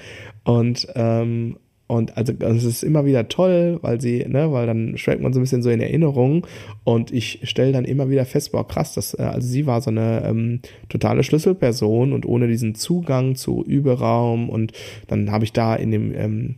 Und 0.44 0.86
ähm, 0.94 1.56
und 1.88 2.16
also 2.16 2.32
also 2.40 2.56
es 2.56 2.64
ist 2.64 2.82
immer 2.82 3.04
wieder 3.04 3.28
toll, 3.28 3.78
weil 3.80 4.00
sie, 4.00 4.24
ne, 4.26 4.50
weil 4.50 4.66
dann 4.66 4.98
schwelgt 4.98 5.22
man 5.22 5.32
so 5.32 5.38
ein 5.38 5.44
bisschen 5.44 5.62
so 5.62 5.70
in 5.70 5.80
Erinnerung 5.80 6.44
und 6.82 7.12
ich 7.12 7.40
stelle 7.44 7.70
dann 7.70 7.84
immer 7.84 8.10
wieder 8.10 8.24
fest, 8.24 8.50
boah, 8.50 8.66
krass, 8.66 8.94
das, 8.94 9.14
äh, 9.14 9.22
also 9.22 9.46
sie 9.46 9.66
war 9.66 9.80
so 9.80 9.90
eine 9.90 10.24
ähm, 10.24 10.60
totale 10.88 11.22
Schlüsselperson 11.22 12.12
und 12.12 12.26
ohne 12.26 12.48
diesen 12.48 12.74
Zugang 12.74 13.36
zu 13.36 13.62
Überraum 13.64 14.48
und 14.48 14.72
dann 15.06 15.30
habe 15.30 15.44
ich 15.44 15.52
da 15.52 15.76
in 15.76 15.92
dem 15.92 16.12
ähm, 16.14 16.56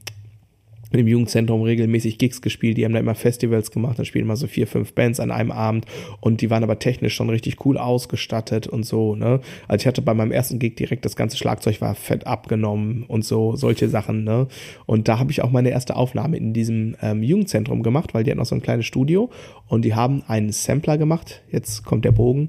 im 0.91 1.07
Jugendzentrum 1.07 1.63
regelmäßig 1.63 2.19
Gigs 2.19 2.41
gespielt, 2.41 2.77
die 2.77 2.85
haben 2.85 2.93
da 2.93 2.99
immer 2.99 3.15
Festivals 3.15 3.71
gemacht, 3.71 3.99
da 3.99 4.05
spielen 4.05 4.25
immer 4.25 4.37
so 4.37 4.47
vier, 4.47 4.67
fünf 4.67 4.95
Bands 4.95 5.21
an 5.21 5.31
einem 5.31 5.51
Abend. 5.51 5.85
Und 6.21 6.41
die 6.41 6.51
waren 6.51 6.63
aber 6.63 6.79
technisch 6.79 7.15
schon 7.15 7.31
richtig 7.31 7.65
cool 7.65 7.77
ausgestattet 7.79 8.67
und 8.67 8.85
so, 8.85 9.15
ne? 9.15 9.41
Also 9.67 9.83
ich 9.83 9.87
hatte 9.87 10.03
bei 10.03 10.15
meinem 10.15 10.33
ersten 10.33 10.59
Gig 10.59 10.77
direkt 10.77 11.05
das 11.05 11.17
ganze 11.17 11.37
Schlagzeug 11.37 11.81
war 11.81 11.95
fett 11.95 12.27
abgenommen 12.27 13.05
und 13.05 13.25
so, 13.25 13.57
solche 13.57 13.89
Sachen, 13.89 14.25
ne? 14.25 14.49
Und 14.87 15.09
da 15.09 15.19
habe 15.19 15.31
ich 15.31 15.43
auch 15.43 15.51
meine 15.51 15.71
erste 15.71 15.97
Aufnahme 15.97 16.37
in 16.37 16.53
diesem 16.53 16.97
ähm, 17.03 17.23
Jugendzentrum 17.23 17.83
gemacht, 17.83 18.15
weil 18.15 18.25
die 18.25 18.31
hatten 18.31 18.39
noch 18.39 18.47
so 18.47 18.55
ein 18.55 18.63
kleines 18.63 18.87
Studio 18.87 19.31
und 19.67 19.85
die 19.85 19.95
haben 19.95 20.23
einen 20.27 20.53
Sampler 20.53 20.99
gemacht, 20.99 21.43
jetzt 21.51 21.85
kommt 21.85 22.05
der 22.05 22.13
Bogen, 22.13 22.49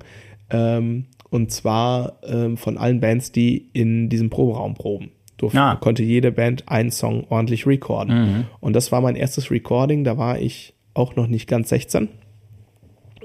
ähm, 0.49 1.05
und 1.29 1.51
zwar 1.51 2.19
ähm, 2.23 2.57
von 2.57 2.77
allen 2.77 2.99
Bands, 2.99 3.31
die 3.31 3.69
in 3.73 4.09
diesem 4.09 4.29
Proberaum 4.29 4.73
proben 4.73 5.11
durfte, 5.41 5.59
ah. 5.59 5.75
konnte 5.75 6.03
jede 6.03 6.31
Band 6.31 6.69
einen 6.69 6.91
Song 6.91 7.25
ordentlich 7.29 7.65
recorden. 7.65 8.15
Mhm. 8.15 8.45
Und 8.59 8.73
das 8.73 8.91
war 8.91 9.01
mein 9.01 9.15
erstes 9.15 9.51
Recording, 9.51 10.03
da 10.03 10.17
war 10.17 10.39
ich 10.39 10.73
auch 10.93 11.15
noch 11.15 11.27
nicht 11.27 11.47
ganz 11.47 11.69
16. 11.69 12.09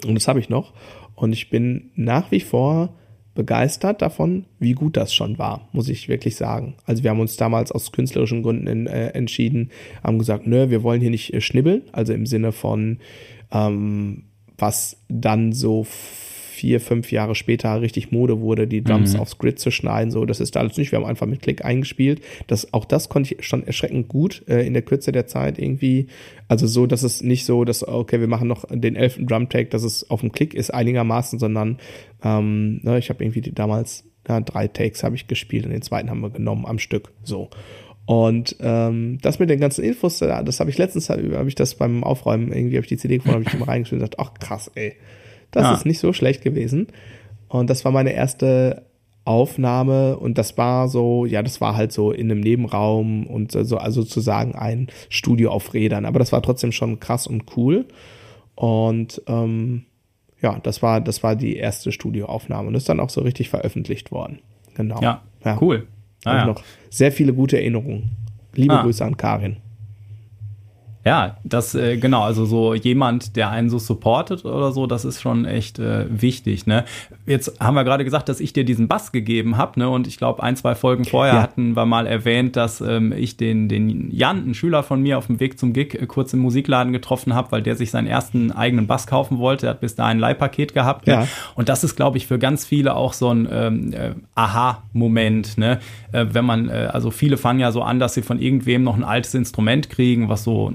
Und 0.07 0.15
das 0.15 0.29
habe 0.29 0.41
ich 0.41 0.49
noch. 0.49 0.73
Und 1.15 1.33
ich 1.33 1.51
bin 1.51 1.91
nach 1.95 2.31
wie 2.31 2.41
vor 2.41 2.95
begeistert 3.35 4.01
davon, 4.01 4.45
wie 4.59 4.75
gut 4.75 4.97
das 4.97 5.13
schon 5.13 5.39
war, 5.39 5.69
muss 5.73 5.89
ich 5.89 6.09
wirklich 6.09 6.37
sagen. 6.37 6.77
Also 6.87 7.03
wir 7.03 7.11
haben 7.11 7.21
uns 7.21 7.37
damals 7.37 7.73
aus 7.73 7.91
künstlerischen 7.91 8.43
Gründen 8.43 8.67
in, 8.69 8.87
äh, 8.87 9.09
entschieden, 9.09 9.71
haben 10.05 10.19
gesagt, 10.19 10.47
nö, 10.47 10.71
wir 10.71 10.83
wollen 10.83 11.01
hier 11.01 11.11
nicht 11.11 11.35
äh, 11.35 11.41
schnibbeln, 11.41 11.83
also 11.93 12.13
im 12.13 12.27
Sinne 12.27 12.53
von 12.53 12.99
ähm, 13.51 14.25
was 14.57 15.03
dann 15.09 15.53
so 15.53 15.85
vier, 16.55 16.81
fünf 16.81 17.11
Jahre 17.13 17.35
später 17.35 17.81
richtig 17.81 18.13
Mode 18.13 18.41
wurde, 18.41 18.67
die 18.67 18.83
Drums 18.83 19.15
mhm. 19.15 19.21
aufs 19.21 19.39
Grid 19.39 19.59
zu 19.59 19.71
schneiden. 19.71 20.11
So, 20.11 20.25
das 20.25 20.41
ist 20.41 20.55
da 20.55 20.61
alles 20.61 20.77
nicht. 20.77 20.93
Wir 20.93 21.01
haben 21.01 21.07
einfach 21.07 21.27
mit 21.27 21.43
Klick 21.43 21.65
eingespielt. 21.65 22.23
Das, 22.47 22.73
auch 22.73 22.85
das 22.85 23.09
konnte 23.09 23.35
ich 23.35 23.47
schon 23.47 23.67
erschreckend 23.67 24.09
gut 24.09 24.45
äh, 24.49 24.67
in 24.67 24.73
der 24.73 24.83
Kürze 24.83 25.13
der 25.13 25.27
Zeit 25.27 25.59
irgendwie. 25.59 26.07
Also 26.49 26.67
so, 26.67 26.87
dass 26.87 27.03
es 27.03 27.23
nicht 27.23 27.45
so, 27.45 27.65
dass, 27.65 27.87
okay, 27.87 28.21
wir 28.21 28.29
machen 28.29 28.49
noch 28.49 28.65
den 28.71 28.97
elften 28.97 29.27
Drum-Tag, 29.27 29.71
dass 29.71 29.83
es 29.83 30.09
auf 30.09 30.21
dem 30.21 30.33
Klick 30.33 30.55
ist 30.55 30.73
einigermaßen, 30.73 31.39
sondern 31.39 31.79
ähm, 32.23 32.81
ne, 32.83 32.99
ich 32.99 33.11
habe 33.11 33.25
irgendwie 33.25 33.43
damals 33.43 34.05
ja, 34.29 34.41
drei 34.41 34.69
Takes 34.69 35.03
habe 35.03 35.17
ich 35.17 35.27
gespielt 35.27 35.67
und 35.67 35.73
den 35.73 35.83
zweiten 35.83 36.09
haben 36.09 36.21
wir 36.21 36.31
genommen 36.31 36.67
am 36.67 36.79
Stück. 36.79 37.13
So. 37.25 37.51
Und 38.07 38.57
ähm, 38.61 39.19
das 39.23 39.39
mit 39.39 39.49
den 39.49 39.61
ganzen 39.61 39.83
Infos, 39.85 40.19
das 40.19 40.61
habe 40.61 40.71
ich 40.71 40.79
letztens, 40.79 41.09
habe 41.09 41.49
ich 41.49 41.55
das 41.55 41.75
beim 41.75 42.05
Aufräumen, 42.05 42.53
irgendwie 42.53 42.77
habe 42.77 42.85
ich 42.85 42.89
die 42.89 42.99
CD 42.99 43.17
gefunden, 43.17 43.45
habe 43.45 43.49
ich 43.49 43.59
mal 43.59 43.65
reingeschrieben 43.71 44.03
und 44.03 44.11
gesagt, 44.11 44.21
ach 44.21 44.39
krass, 44.39 44.71
ey. 44.75 44.95
Das 45.55 45.65
ja. 45.65 45.75
ist 45.75 45.87
nicht 45.87 46.01
so 46.01 46.13
schlecht 46.13 46.43
gewesen. 46.43 46.89
Und 47.49 47.71
das 47.71 47.85
war 47.85 47.93
meine 47.93 48.13
erste 48.13 48.83
Aufnahme 49.25 50.19
und 50.19 50.37
das 50.37 50.59
war 50.59 50.89
so, 50.89 51.25
ja, 51.25 51.43
das 51.43 51.61
war 51.61 51.77
halt 51.77 51.93
so 51.93 52.13
in 52.13 52.31
einem 52.31 52.41
Nebenraum 52.41 53.27
und 53.27 53.53
so, 53.53 53.79
also 53.79 54.03
sozusagen 54.03 54.55
ein 54.55 54.89
Studio 55.09 55.51
auf 55.51 55.73
Rädern. 55.73 56.05
Aber 56.05 56.19
das 56.19 56.33
war 56.33 56.43
trotzdem 56.43 56.73
schon 56.73 57.01
krass 57.01 57.27
und 57.27 57.57
cool. 57.57 57.87
Und 58.55 59.23
ähm, 59.27 59.85
ja, 60.43 60.59
das 60.63 60.83
war, 60.83 61.01
das 61.01 61.23
war 61.23 61.37
die 61.37 61.57
erste 61.57 61.93
Studioaufnahme 61.93 62.69
und 62.69 62.75
ist 62.75 62.89
dann 62.89 63.01
auch 63.01 63.11
so 63.11 63.23
richtig 63.23 63.49
veröffentlicht 63.49 64.11
worden. 64.11 64.41
Genau. 64.75 65.01
Ja, 65.01 65.23
ja. 65.45 65.59
cool. 65.61 65.87
Ah, 66.25 66.39
ja. 66.39 66.47
noch 66.47 66.63
sehr 66.91 67.13
viele 67.13 67.33
gute 67.33 67.57
Erinnerungen. 67.57 68.11
Liebe 68.55 68.75
ah. 68.75 68.83
Grüße 68.83 69.05
an 69.05 69.17
Karin. 69.17 69.57
Ja, 71.05 71.37
das 71.45 71.75
äh, 71.75 71.99
genau, 71.99 72.23
also 72.23 72.47
so 72.47 72.75
jemand, 72.75 73.37
der 73.37 73.51
einen 73.51 73.69
so 73.69 73.79
supportet 73.79 74.45
oder 74.47 74.73
so, 74.73 74.87
das 74.87 75.05
ist 75.05 75.21
schon 75.21 75.45
echt 75.45 75.79
äh, 75.79 76.07
wichtig. 76.09 76.67
Ne? 76.67 76.85
Jetzt 77.27 77.61
haben 77.61 77.75
wir 77.75 77.85
gerade 77.85 78.05
gesagt, 78.05 78.31
dass 78.31 78.41
ich 78.41 78.55
dir 78.55 78.65
diesen 78.65 78.89
Bass 78.89 79.13
gegeben 79.13 79.59
habe, 79.59 79.79
ne? 79.81 79.91
Und 79.91 80.07
ich 80.07 80.17
glaube, 80.17 80.43
ein, 80.43 80.57
zwei 80.57 80.75
Folgen 80.75 81.05
vorher 81.05 81.35
ja. 81.35 81.43
hatten 81.43 81.75
wir 81.77 81.85
mal 81.85 82.07
erwähnt, 82.07 82.57
dass 82.57 82.81
ähm, 82.81 83.13
ich 83.13 83.37
den, 83.37 83.69
den 83.69 84.11
Jan, 84.11 84.39
einen 84.45 84.55
Schüler 84.55 84.83
von 84.83 85.03
mir, 85.03 85.19
auf 85.19 85.27
dem 85.27 85.41
Weg 85.41 85.59
zum 85.59 85.75
Gig 85.75 85.95
äh, 85.95 86.07
kurz 86.07 86.33
im 86.33 86.39
Musikladen 86.41 86.93
getroffen 86.93 87.35
habe, 87.35 87.53
weil 87.53 87.63
der 87.63 87.77
sich 87.77 87.91
seinen 87.91 88.07
ersten 88.07 88.51
eigenen 88.51 88.87
Bass 88.87 89.07
kaufen 89.07 89.39
wollte. 89.39 89.67
Er 89.67 89.71
hat 89.71 89.81
bis 89.81 89.95
dahin 89.95 90.17
ein 90.17 90.21
Leihpaket 90.21 90.73
gehabt. 90.73 91.07
Ne? 91.07 91.13
Ja. 91.13 91.29
Und 91.55 91.69
das 91.69 91.85
ist, 91.85 91.97
glaube 91.97 92.17
ich, 92.17 92.27
für 92.27 92.39
ganz 92.39 92.65
viele 92.65 92.95
auch 92.95 93.13
so 93.13 93.29
ein 93.29 93.47
ähm, 93.51 93.93
äh, 93.93 94.13
Aha-Moment, 94.35 95.59
ne? 95.59 95.81
Äh, 96.13 96.27
wenn 96.33 96.45
man, 96.45 96.69
äh, 96.69 96.89
also 96.93 97.11
viele 97.11 97.37
fangen 97.37 97.61
ja 97.61 97.73
so 97.73 97.83
an, 97.83 97.99
dass 97.99 98.15
sie 98.15 98.23
von 98.23 98.41
irgendwem 98.41 98.85
noch 98.85 98.97
ein 98.97 99.05
altes 99.05 99.35
Instrument 99.35 99.91
kriegen, 99.91 100.29
was 100.29 100.45
so 100.45 100.73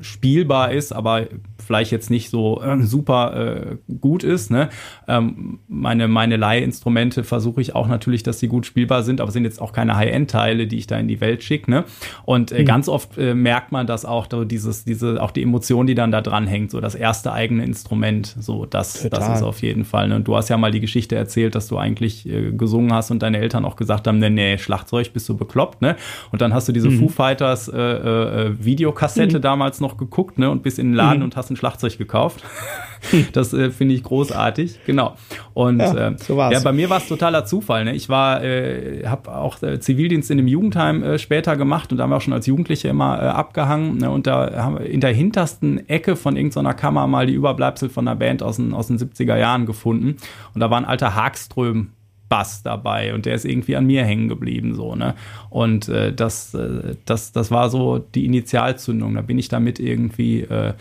spielbar 0.00 0.72
ist, 0.72 0.92
aber 0.92 1.28
vielleicht 1.62 1.90
jetzt 1.92 2.10
nicht 2.10 2.30
so 2.30 2.62
äh, 2.62 2.82
super 2.82 3.36
äh, 3.36 3.76
gut 4.00 4.24
ist. 4.24 4.50
Ne? 4.50 4.68
Ähm, 5.08 5.60
meine, 5.68 6.08
meine 6.08 6.36
Leihinstrumente 6.36 7.24
versuche 7.24 7.60
ich 7.60 7.74
auch 7.74 7.88
natürlich, 7.88 8.22
dass 8.22 8.38
sie 8.38 8.48
gut 8.48 8.66
spielbar 8.66 9.02
sind, 9.02 9.20
aber 9.20 9.30
sind 9.30 9.44
jetzt 9.44 9.60
auch 9.60 9.72
keine 9.72 9.96
High-End-Teile, 9.96 10.66
die 10.66 10.78
ich 10.78 10.86
da 10.86 10.98
in 10.98 11.08
die 11.08 11.20
Welt 11.20 11.42
schicke. 11.42 11.70
Ne? 11.70 11.84
Und 12.24 12.52
äh, 12.52 12.60
mhm. 12.60 12.66
ganz 12.66 12.88
oft 12.88 13.18
äh, 13.18 13.34
merkt 13.34 13.72
man 13.72 13.86
das 13.86 14.04
auch, 14.04 14.26
so 14.30 14.44
dieses, 14.44 14.84
diese, 14.84 15.22
auch 15.22 15.30
die 15.30 15.42
Emotion, 15.42 15.86
die 15.86 15.94
dann 15.94 16.10
da 16.10 16.20
dran 16.20 16.46
hängt, 16.46 16.70
so 16.70 16.80
das 16.80 16.94
erste 16.94 17.32
eigene 17.32 17.64
Instrument, 17.64 18.34
so 18.38 18.66
das, 18.66 19.08
das 19.08 19.36
ist 19.36 19.42
auf 19.42 19.62
jeden 19.62 19.84
Fall. 19.84 20.08
Ne? 20.08 20.16
Und 20.16 20.28
du 20.28 20.36
hast 20.36 20.48
ja 20.48 20.56
mal 20.56 20.70
die 20.70 20.80
Geschichte 20.80 21.16
erzählt, 21.16 21.54
dass 21.54 21.68
du 21.68 21.78
eigentlich 21.78 22.28
äh, 22.28 22.52
gesungen 22.52 22.92
hast 22.92 23.10
und 23.10 23.22
deine 23.22 23.38
Eltern 23.38 23.64
auch 23.64 23.76
gesagt 23.76 24.06
haben, 24.06 24.18
nee, 24.18 24.30
nee, 24.30 24.58
Schlagzeug, 24.58 25.12
bist 25.12 25.28
du 25.28 25.36
bekloppt, 25.36 25.82
ne? 25.82 25.96
Und 26.30 26.42
dann 26.42 26.54
hast 26.54 26.68
du 26.68 26.72
diese 26.72 26.90
mhm. 26.90 26.98
Foo 26.98 27.08
Fighters 27.08 27.68
äh, 27.68 28.52
Videokassette 28.58 29.38
mhm. 29.38 29.42
damals 29.42 29.80
noch 29.80 29.96
geguckt, 29.96 30.38
ne? 30.38 30.50
Und 30.50 30.62
bist 30.62 30.78
in 30.78 30.88
den 30.88 30.94
Laden 30.94 31.18
mhm. 31.18 31.24
und 31.24 31.36
hast 31.36 31.50
ein 31.52 31.56
Schlagzeug 31.56 31.98
gekauft. 31.98 32.42
das 33.32 33.52
äh, 33.52 33.70
finde 33.70 33.94
ich 33.94 34.02
großartig, 34.02 34.80
genau. 34.86 35.16
Und 35.54 35.80
ja, 35.80 36.08
äh, 36.08 36.16
so 36.18 36.36
ja 36.36 36.60
bei 36.60 36.72
mir 36.72 36.88
war 36.90 36.98
es 36.98 37.08
totaler 37.08 37.44
Zufall. 37.44 37.84
Ne? 37.84 37.94
Ich 37.94 38.08
war, 38.08 38.42
äh, 38.42 39.06
habe 39.06 39.34
auch 39.34 39.62
äh, 39.62 39.80
Zivildienst 39.80 40.30
in 40.30 40.38
dem 40.38 40.48
Jugendheim 40.48 41.02
äh, 41.02 41.18
später 41.18 41.56
gemacht 41.56 41.92
und 41.92 41.98
da 41.98 42.04
haben 42.04 42.10
wir 42.10 42.16
auch 42.16 42.22
schon 42.22 42.32
als 42.32 42.46
Jugendliche 42.46 42.88
immer 42.88 43.20
äh, 43.22 43.26
abgehangen. 43.26 43.98
Ne? 43.98 44.10
Und 44.10 44.26
da 44.26 44.62
haben 44.62 44.78
wir 44.78 44.86
in 44.86 45.00
der 45.00 45.12
hintersten 45.12 45.88
Ecke 45.88 46.16
von 46.16 46.36
irgendeiner 46.36 46.74
Kammer 46.74 47.06
mal 47.06 47.26
die 47.26 47.34
Überbleibsel 47.34 47.88
von 47.88 48.06
einer 48.06 48.16
Band 48.16 48.42
aus 48.42 48.56
den, 48.56 48.72
aus 48.72 48.86
den 48.86 48.98
70er 48.98 49.36
Jahren 49.36 49.66
gefunden. 49.66 50.16
Und 50.54 50.60
da 50.60 50.70
war 50.70 50.78
ein 50.78 50.84
alter 50.84 51.14
Hagström 51.14 51.90
Bass 52.32 52.62
dabei 52.62 53.12
und 53.12 53.26
der 53.26 53.34
ist 53.34 53.44
irgendwie 53.44 53.76
an 53.76 53.84
mir 53.84 54.06
hängen 54.06 54.26
geblieben 54.26 54.74
so 54.74 54.94
ne 54.94 55.14
und 55.50 55.90
äh, 55.90 56.14
das 56.14 56.54
äh, 56.54 56.96
das 57.04 57.32
das 57.32 57.50
war 57.50 57.68
so 57.68 57.98
die 57.98 58.24
Initialzündung 58.24 59.16
da 59.16 59.20
bin 59.20 59.38
ich 59.38 59.48
damit 59.48 59.78
irgendwie 59.78 60.40
äh, 60.40 60.72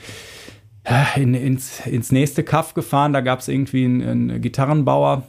in, 1.15 1.33
ins, 1.33 1.85
ins 1.85 2.11
nächste 2.11 2.43
Kaff 2.43 2.73
gefahren. 2.73 3.13
Da 3.13 3.21
gab 3.21 3.39
es 3.39 3.47
irgendwie 3.47 3.85
einen, 3.85 4.01
einen 4.01 4.41
Gitarrenbauer 4.41 5.23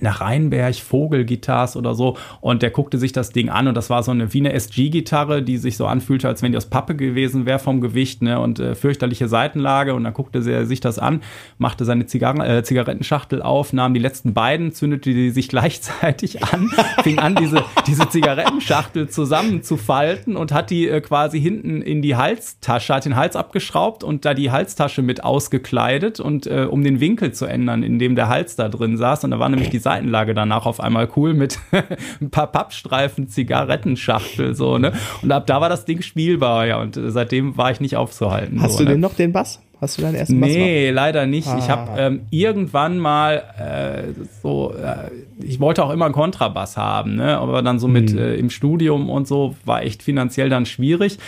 nach 0.00 0.20
Rheinberg, 0.20 0.74
Vogelgitarrs 0.74 1.76
oder 1.76 1.94
so. 1.94 2.16
Und 2.40 2.62
der 2.62 2.70
guckte 2.70 2.98
sich 2.98 3.12
das 3.12 3.30
Ding 3.30 3.48
an 3.48 3.68
und 3.68 3.74
das 3.74 3.90
war 3.90 4.02
so 4.02 4.10
eine 4.10 4.32
wie 4.32 4.40
eine 4.40 4.52
SG-Gitarre, 4.52 5.42
die 5.42 5.56
sich 5.56 5.76
so 5.76 5.86
anfühlte, 5.86 6.28
als 6.28 6.42
wenn 6.42 6.52
die 6.52 6.58
aus 6.58 6.66
Pappe 6.66 6.96
gewesen 6.96 7.46
wäre 7.46 7.58
vom 7.58 7.80
Gewicht, 7.80 8.22
ne? 8.22 8.40
Und 8.40 8.58
äh, 8.58 8.74
fürchterliche 8.74 9.28
Seitenlage. 9.28 9.94
Und 9.94 10.04
dann 10.04 10.14
guckte 10.14 10.38
er 10.50 10.66
sich 10.66 10.80
das 10.80 10.98
an, 10.98 11.20
machte 11.58 11.84
seine 11.84 12.06
Zigarren, 12.06 12.40
äh, 12.40 12.62
Zigarettenschachtel 12.64 13.42
auf, 13.42 13.72
nahm 13.72 13.94
die 13.94 14.00
letzten 14.00 14.34
beiden, 14.34 14.72
zündete 14.72 15.14
die 15.14 15.30
sich 15.30 15.48
gleichzeitig 15.54 16.42
an, 16.42 16.70
fing 17.02 17.18
an, 17.18 17.36
diese, 17.36 17.64
diese 17.86 18.08
Zigarettenschachtel 18.08 19.08
zusammenzufalten 19.08 20.36
und 20.36 20.52
hat 20.52 20.70
die 20.70 20.88
äh, 20.88 21.00
quasi 21.00 21.40
hinten 21.40 21.82
in 21.82 22.02
die 22.02 22.16
Halstasche, 22.16 22.94
hat 22.94 23.04
den 23.04 23.16
Hals 23.16 23.36
abgeschraubt 23.36 24.02
und 24.02 24.24
da 24.24 24.34
die 24.34 24.50
Halstasche 24.50 25.02
mit 25.02 25.22
ausgekleidet 25.22 26.18
und 26.18 26.46
äh, 26.46 26.66
um 26.68 26.82
den 26.82 27.00
Winkel 27.00 27.32
zu 27.32 27.46
ändern, 27.46 27.82
in 27.82 27.98
dem 27.98 28.16
der 28.16 28.28
Hals 28.28 28.56
da 28.56 28.68
drin 28.68 28.96
saß. 28.96 29.24
Und 29.24 29.30
da 29.30 29.38
war 29.38 29.48
nämlich 29.48 29.70
die 29.70 29.83
Seitenlage 29.84 30.34
danach 30.34 30.66
auf 30.66 30.80
einmal 30.80 31.08
cool 31.16 31.34
mit 31.34 31.60
ein 32.20 32.30
paar 32.30 32.48
Pappstreifen, 32.48 33.28
Zigarettenschachtel, 33.28 34.56
so, 34.56 34.78
ne? 34.78 34.92
Und 35.22 35.30
ab 35.30 35.46
da 35.46 35.60
war 35.60 35.68
das 35.68 35.84
Ding 35.84 36.02
spielbar, 36.02 36.66
ja. 36.66 36.80
Und 36.80 36.98
seitdem 37.00 37.56
war 37.56 37.70
ich 37.70 37.80
nicht 37.80 37.96
aufzuhalten. 37.96 38.60
Hast 38.60 38.72
so, 38.72 38.78
du 38.78 38.84
ne? 38.84 38.90
denn 38.90 39.00
noch 39.00 39.14
den 39.14 39.32
Bass? 39.32 39.60
Hast 39.80 39.98
du 39.98 40.02
deinen 40.02 40.14
ersten 40.14 40.40
Bass? 40.40 40.50
Nee, 40.50 40.90
leider 40.90 41.26
nicht. 41.26 41.46
Ah. 41.46 41.58
Ich 41.58 41.68
habe 41.68 42.00
ähm, 42.00 42.20
irgendwann 42.30 42.98
mal 42.98 43.42
äh, 43.58 44.20
so, 44.42 44.72
äh, 44.74 45.10
ich 45.40 45.60
wollte 45.60 45.84
auch 45.84 45.90
immer 45.90 46.06
einen 46.06 46.14
Kontrabass 46.14 46.76
haben, 46.76 47.16
ne? 47.16 47.38
Aber 47.38 47.62
dann 47.62 47.78
so 47.78 47.86
mit 47.86 48.10
hm. 48.10 48.18
äh, 48.18 48.34
im 48.34 48.50
Studium 48.50 49.10
und 49.10 49.28
so 49.28 49.54
war 49.64 49.82
echt 49.82 50.02
finanziell 50.02 50.48
dann 50.48 50.66
schwierig. 50.66 51.18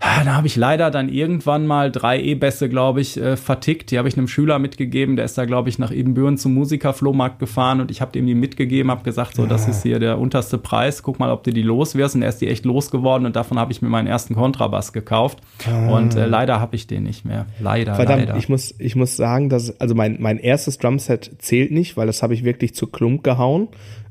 Da 0.00 0.34
habe 0.34 0.46
ich 0.46 0.56
leider 0.56 0.90
dann 0.90 1.08
irgendwann 1.08 1.66
mal 1.66 1.90
drei 1.90 2.20
E-Bässe, 2.20 2.68
glaube 2.68 3.00
ich, 3.00 3.16
äh, 3.16 3.36
vertickt. 3.36 3.90
Die 3.90 3.98
habe 3.98 4.08
ich 4.08 4.16
einem 4.16 4.28
Schüler 4.28 4.58
mitgegeben. 4.58 5.16
Der 5.16 5.24
ist 5.24 5.36
da, 5.38 5.44
glaube 5.44 5.68
ich, 5.68 5.78
nach 5.78 5.90
Ebenbüren 5.90 6.36
zum 6.36 6.54
Musikerflohmarkt 6.54 7.38
gefahren 7.38 7.80
und 7.80 7.90
ich 7.90 8.00
habe 8.00 8.12
dem 8.12 8.26
die 8.26 8.34
mitgegeben, 8.34 8.90
habe 8.90 9.02
gesagt, 9.02 9.34
so, 9.34 9.46
das 9.46 9.68
ist 9.68 9.82
hier 9.82 9.98
der 9.98 10.18
unterste 10.18 10.58
Preis. 10.58 11.02
Guck 11.02 11.18
mal, 11.18 11.30
ob 11.30 11.42
du 11.44 11.52
die 11.52 11.62
los 11.62 11.94
wirst. 11.94 12.14
Und 12.14 12.22
er 12.22 12.28
ist 12.28 12.40
die 12.40 12.48
echt 12.48 12.64
losgeworden 12.64 13.26
und 13.26 13.36
davon 13.36 13.58
habe 13.58 13.72
ich 13.72 13.82
mir 13.82 13.88
meinen 13.88 14.06
ersten 14.06 14.34
Kontrabass 14.34 14.92
gekauft. 14.92 15.38
Ah. 15.66 15.88
Und 15.96 16.16
äh, 16.16 16.26
leider 16.26 16.60
habe 16.60 16.76
ich 16.76 16.86
den 16.86 17.04
nicht 17.04 17.24
mehr. 17.24 17.46
Leider, 17.60 17.94
Verdammt, 17.94 18.26
leider. 18.26 18.36
ich 18.36 18.48
muss, 18.48 18.74
ich 18.78 18.96
muss 18.96 19.16
sagen, 19.16 19.48
dass, 19.48 19.80
also 19.80 19.94
mein, 19.94 20.16
mein 20.20 20.38
erstes 20.38 20.78
Drumset 20.78 21.30
zählt 21.38 21.70
nicht, 21.70 21.96
weil 21.96 22.06
das 22.06 22.22
habe 22.22 22.34
ich 22.34 22.44
wirklich 22.44 22.74
zu 22.74 22.86
Klump 22.86 23.24
gehauen. 23.24 23.68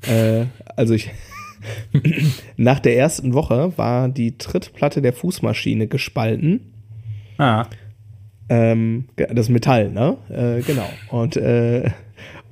Äh, 0.07 0.45
also 0.75 0.93
ich 0.93 1.11
Nach 2.57 2.79
der 2.79 2.97
ersten 2.97 3.33
Woche 3.33 3.73
war 3.77 4.09
die 4.09 4.37
Trittplatte 4.37 5.01
der 5.01 5.13
Fußmaschine 5.13 5.87
gespalten. 5.87 6.73
Ah. 7.37 7.65
Ähm, 8.49 9.05
das 9.15 9.49
Metall, 9.49 9.89
ne? 9.89 10.17
Äh, 10.29 10.61
genau. 10.61 10.89
Und, 11.09 11.37
äh, 11.37 11.89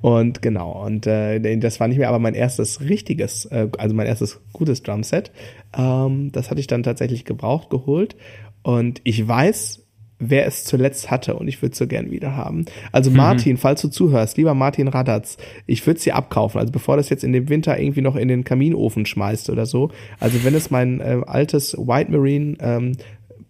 Und 0.02 0.42
genau, 0.42 0.84
und 0.84 1.06
äh, 1.06 1.56
das 1.58 1.78
war 1.78 1.86
nicht 1.86 1.98
mehr 1.98 2.08
aber 2.08 2.18
mein 2.18 2.34
erstes 2.34 2.80
richtiges, 2.80 3.44
äh, 3.46 3.68
also 3.78 3.94
mein 3.94 4.08
erstes 4.08 4.40
gutes 4.52 4.82
Drumset. 4.82 5.30
Ähm, 5.78 6.32
das 6.32 6.50
hatte 6.50 6.60
ich 6.60 6.66
dann 6.66 6.82
tatsächlich 6.82 7.24
gebraucht, 7.24 7.70
geholt. 7.70 8.16
Und 8.62 9.00
ich 9.04 9.26
weiß, 9.26 9.81
wer 10.22 10.46
es 10.46 10.64
zuletzt 10.64 11.10
hatte 11.10 11.34
und 11.34 11.48
ich 11.48 11.60
würde 11.60 11.72
es 11.72 11.78
so 11.78 11.86
gern 11.86 12.10
wieder 12.10 12.36
haben. 12.36 12.64
Also 12.92 13.10
mhm. 13.10 13.16
Martin, 13.16 13.56
falls 13.56 13.82
du 13.82 13.88
zuhörst, 13.88 14.36
lieber 14.36 14.54
Martin 14.54 14.88
Radatz, 14.88 15.36
ich 15.66 15.86
würde 15.86 16.00
sie 16.00 16.12
abkaufen. 16.12 16.60
Also 16.60 16.72
bevor 16.72 16.96
das 16.96 17.08
jetzt 17.08 17.24
in 17.24 17.32
dem 17.32 17.48
Winter 17.48 17.78
irgendwie 17.78 18.02
noch 18.02 18.16
in 18.16 18.28
den 18.28 18.44
Kaminofen 18.44 19.04
schmeißt 19.04 19.50
oder 19.50 19.66
so. 19.66 19.90
Also 20.20 20.44
wenn 20.44 20.54
es 20.54 20.70
mein 20.70 21.00
äh, 21.00 21.20
altes 21.26 21.76
White 21.76 22.10
Marine 22.10 22.56
ähm, 22.60 22.92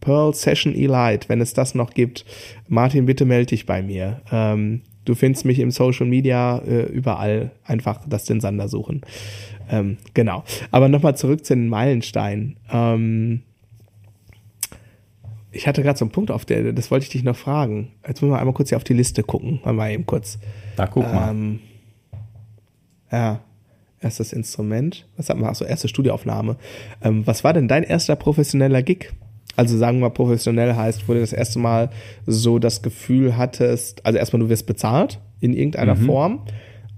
Pearl 0.00 0.34
Session 0.34 0.74
Elite, 0.74 1.28
wenn 1.28 1.40
es 1.40 1.54
das 1.54 1.74
noch 1.74 1.94
gibt, 1.94 2.24
Martin, 2.68 3.06
bitte 3.06 3.24
melde 3.24 3.46
dich 3.46 3.66
bei 3.66 3.82
mir. 3.82 4.20
Ähm, 4.32 4.80
du 5.04 5.14
findest 5.14 5.44
mich 5.44 5.58
im 5.58 5.70
Social 5.70 6.06
Media 6.06 6.58
äh, 6.58 6.84
überall. 6.84 7.52
Einfach 7.64 8.00
das 8.08 8.24
den 8.24 8.40
Sander 8.40 8.68
suchen. 8.68 9.02
Ähm, 9.70 9.98
genau. 10.14 10.44
Aber 10.70 10.88
nochmal 10.88 11.16
zurück 11.16 11.44
zu 11.44 11.54
den 11.54 11.68
Meilensteinen. 11.68 12.56
Ähm, 12.70 13.42
ich 15.52 15.66
hatte 15.66 15.82
gerade 15.82 15.98
so 15.98 16.04
einen 16.04 16.12
Punkt 16.12 16.30
auf 16.30 16.44
der, 16.44 16.72
das 16.72 16.90
wollte 16.90 17.04
ich 17.04 17.10
dich 17.10 17.22
noch 17.22 17.36
fragen. 17.36 17.92
Jetzt 18.06 18.22
müssen 18.22 18.32
wir 18.32 18.38
einmal 18.38 18.54
kurz 18.54 18.70
hier 18.70 18.76
auf 18.76 18.84
die 18.84 18.94
Liste 18.94 19.22
gucken. 19.22 19.60
Mal 19.64 19.92
eben 19.92 20.06
kurz. 20.06 20.38
Da 20.76 20.86
guck 20.86 21.04
mal. 21.12 21.30
Ähm, 21.30 21.60
ja, 23.10 23.40
erstes 24.00 24.32
Instrument. 24.32 25.06
Was 25.16 25.28
hat 25.28 25.36
man? 25.36 25.50
Achso, 25.50 25.64
erste 25.64 25.88
Studioaufnahme. 25.88 26.56
Ähm, 27.02 27.26
was 27.26 27.44
war 27.44 27.52
denn 27.52 27.68
dein 27.68 27.82
erster 27.82 28.16
professioneller 28.16 28.82
Gig? 28.82 29.12
Also 29.54 29.76
sagen 29.76 29.98
wir 29.98 30.08
mal, 30.08 30.10
professionell 30.10 30.74
heißt, 30.74 31.06
wo 31.08 31.12
du 31.12 31.20
das 31.20 31.34
erste 31.34 31.58
Mal 31.58 31.90
so 32.26 32.58
das 32.58 32.80
Gefühl 32.80 33.36
hattest, 33.36 34.04
also 34.06 34.18
erstmal 34.18 34.40
du 34.40 34.48
wirst 34.48 34.66
bezahlt 34.66 35.20
in 35.40 35.52
irgendeiner 35.52 35.94
mhm. 35.94 36.06
Form 36.06 36.40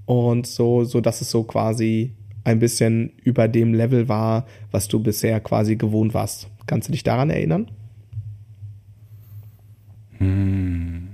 und 0.07 0.47
so, 0.47 0.85
so 0.85 1.01
dass 1.01 1.21
es 1.21 1.31
so 1.31 1.43
quasi 1.43 2.15
ein 2.45 2.61
bisschen 2.61 3.11
über 3.25 3.49
dem 3.49 3.75
Level 3.75 4.09
war, 4.09 4.47
was 4.71 4.87
du 4.87 5.03
bisher 5.03 5.41
quasi 5.41 5.75
gewohnt 5.75 6.15
warst. 6.15 6.49
Kannst 6.67 6.89
du 6.89 6.93
dich 6.93 7.03
daran 7.03 7.31
erinnern? 7.31 7.71
Hm. 10.19 11.09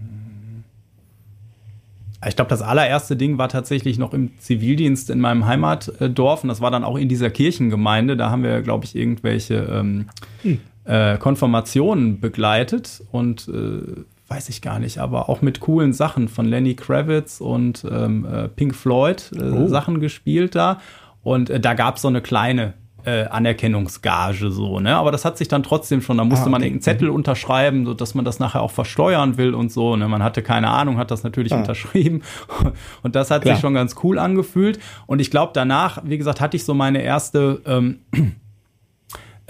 Ich 2.29 2.37
glaube, 2.37 2.51
das 2.51 2.61
allererste 2.61 3.17
Ding 3.17 3.39
war 3.39 3.49
tatsächlich 3.49 3.99
noch 3.99 4.13
im 4.13 4.39
Zivildienst 4.39 5.09
in 5.09 5.21
meinem 5.21 5.47
Heimatdorf 5.47 6.43
und 6.43 6.49
das 6.49 6.61
war 6.61 6.71
dann 6.71 6.85
auch 6.85 6.99
in 6.99 7.09
dieser 7.09 7.31
Kirchengemeinde. 7.31 8.17
Da 8.17 8.29
haben 8.29 8.43
wir, 8.43 8.61
glaube 8.61 8.85
ich, 8.85 8.95
irgendwelche 8.95 9.55
ähm, 9.55 10.07
hm 10.43 10.59
äh, 10.85 11.19
Konfirmationen 11.19 12.21
begleitet 12.21 13.03
und 13.13 13.49
äh, 13.49 14.05
weiß 14.29 14.49
ich 14.49 14.63
gar 14.63 14.79
nicht, 14.79 14.99
aber 14.99 15.29
auch 15.29 15.43
mit 15.43 15.61
coolen 15.61 15.93
Sachen 15.93 16.29
von 16.29 16.47
Lenny 16.47 16.75
Kravitz 16.75 17.41
und 17.41 17.87
ähm, 17.91 18.25
äh, 18.25 18.49
Pink 18.49 18.75
Floyd 18.75 19.31
äh, 19.35 19.43
oh. 19.43 19.67
Sachen 19.69 20.01
gespielt 20.01 20.55
da. 20.55 20.81
Und 21.23 21.51
äh, 21.51 21.61
da 21.61 21.75
gab 21.75 21.97
es 21.97 22.03
so 22.03 22.09
eine 22.09 22.23
kleine 22.23 22.75
äh, 23.05 23.25
Anerkennungsgage 23.25 24.51
so, 24.51 24.81
ne? 24.81 24.97
Aber 24.97 25.13
das 25.13 25.25
hat 25.25 25.39
sich 25.39 25.49
dann 25.49 25.63
trotzdem 25.63 26.03
schon, 26.03 26.19
da 26.19 26.25
musste 26.25 26.47
ah, 26.47 26.51
man 26.51 26.63
irgendeinen 26.63 26.83
Zettel 26.83 27.09
mhm. 27.09 27.15
unterschreiben, 27.15 27.87
so 27.87 27.95
dass 27.95 28.15
man 28.15 28.25
das 28.25 28.39
nachher 28.39 28.63
auch 28.63 28.71
versteuern 28.71 29.37
will 29.37 29.55
und 29.55 29.73
so, 29.73 29.97
ne? 29.97 30.09
Man 30.09 30.23
hatte 30.23 30.43
keine 30.43 30.69
Ahnung, 30.69 30.99
hat 30.99 31.11
das 31.11 31.23
natürlich 31.23 31.53
ah. 31.53 31.59
unterschrieben 31.59 32.23
und 33.03 33.17
das 33.17 33.31
hat 33.31 33.43
Klar. 33.43 33.55
sich 33.55 33.61
schon 33.61 33.75
ganz 33.75 33.97
cool 34.03 34.19
angefühlt 34.19 34.79
und 35.07 35.21
ich 35.21 35.31
glaube 35.31 35.53
danach, 35.55 36.03
wie 36.05 36.19
gesagt, 36.19 36.41
hatte 36.41 36.57
ich 36.57 36.65
so 36.65 36.75
meine 36.75 37.03
erste 37.03 37.61
ähm, 37.67 38.01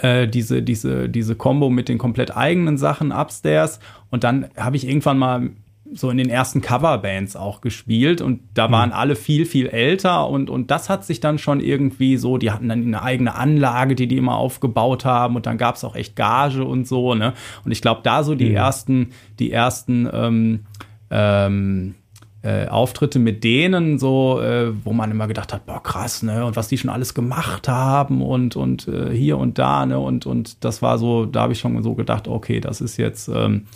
äh, 0.03 0.29
diese, 0.29 0.63
diese, 0.63 1.09
diese 1.09 1.35
Combo 1.35 1.71
mit 1.71 1.89
den 1.89 1.99
komplett 1.99 2.37
eigenen 2.37 2.79
Sachen 2.79 3.13
upstairs. 3.13 3.81
Und 4.11 4.25
dann 4.25 4.49
habe 4.57 4.77
ich 4.77 4.87
irgendwann 4.87 5.19
mal 5.19 5.51
so 5.93 6.11
in 6.11 6.19
den 6.19 6.29
ersten 6.29 6.61
Coverbands 6.61 7.37
auch 7.37 7.61
gespielt 7.61 8.21
und 8.21 8.41
da 8.55 8.69
mhm. 8.69 8.73
waren 8.73 8.93
alle 8.93 9.17
viel, 9.17 9.47
viel 9.47 9.67
älter 9.67 10.29
und, 10.29 10.51
und 10.51 10.71
das 10.71 10.89
hat 10.89 11.05
sich 11.05 11.21
dann 11.21 11.39
schon 11.39 11.61
irgendwie 11.61 12.17
so, 12.17 12.39
die 12.39 12.51
hatten 12.51 12.69
dann 12.69 12.83
eine 12.83 13.03
eigene 13.03 13.35
Anlage, 13.35 13.95
die 13.95 14.07
die 14.07 14.17
immer 14.17 14.37
aufgebaut 14.37 15.05
haben 15.05 15.37
und 15.37 15.47
dann 15.47 15.59
gab 15.59 15.77
es 15.77 15.85
auch 15.85 15.97
echt 15.97 16.17
Gage 16.17 16.65
und 16.65 16.87
so, 16.87 17.15
ne? 17.15 17.35
Und 17.65 17.73
ich 17.73 17.83
glaube, 17.83 18.01
da 18.05 18.23
so 18.23 18.35
die 18.35 18.51
mhm. 18.51 18.57
ersten, 18.57 19.09
die 19.39 19.53
ersten 19.53 20.09
ähm, 20.13 20.61
ähm, 21.11 21.95
äh, 22.43 22.69
Auftritte 22.69 23.19
mit 23.19 23.45
denen, 23.45 23.99
so, 23.99 24.41
äh, 24.41 24.73
wo 24.85 24.93
man 24.93 25.11
immer 25.11 25.27
gedacht 25.27 25.53
hat, 25.53 25.67
boah, 25.67 25.83
krass, 25.83 26.23
ne, 26.23 26.45
und 26.47 26.57
was 26.57 26.69
die 26.69 26.79
schon 26.79 26.91
alles 26.91 27.13
gemacht 27.13 27.69
haben 27.69 28.23
und, 28.23 28.57
und 28.57 28.89
äh, 28.89 29.11
hier 29.15 29.37
und 29.37 29.59
da, 29.59 29.85
ne, 29.85 29.99
und, 29.99 30.25
und 30.25 30.65
das 30.65 30.81
war 30.81 30.99
so, 30.99 31.27
da 31.27 31.43
habe 31.43 31.53
ich 31.53 31.59
schon 31.59 31.83
so 31.83 31.95
gedacht, 31.95 32.29
okay, 32.29 32.61
das 32.61 32.81
ist 32.81 32.97
jetzt, 32.97 33.29
ähm, 33.29 33.67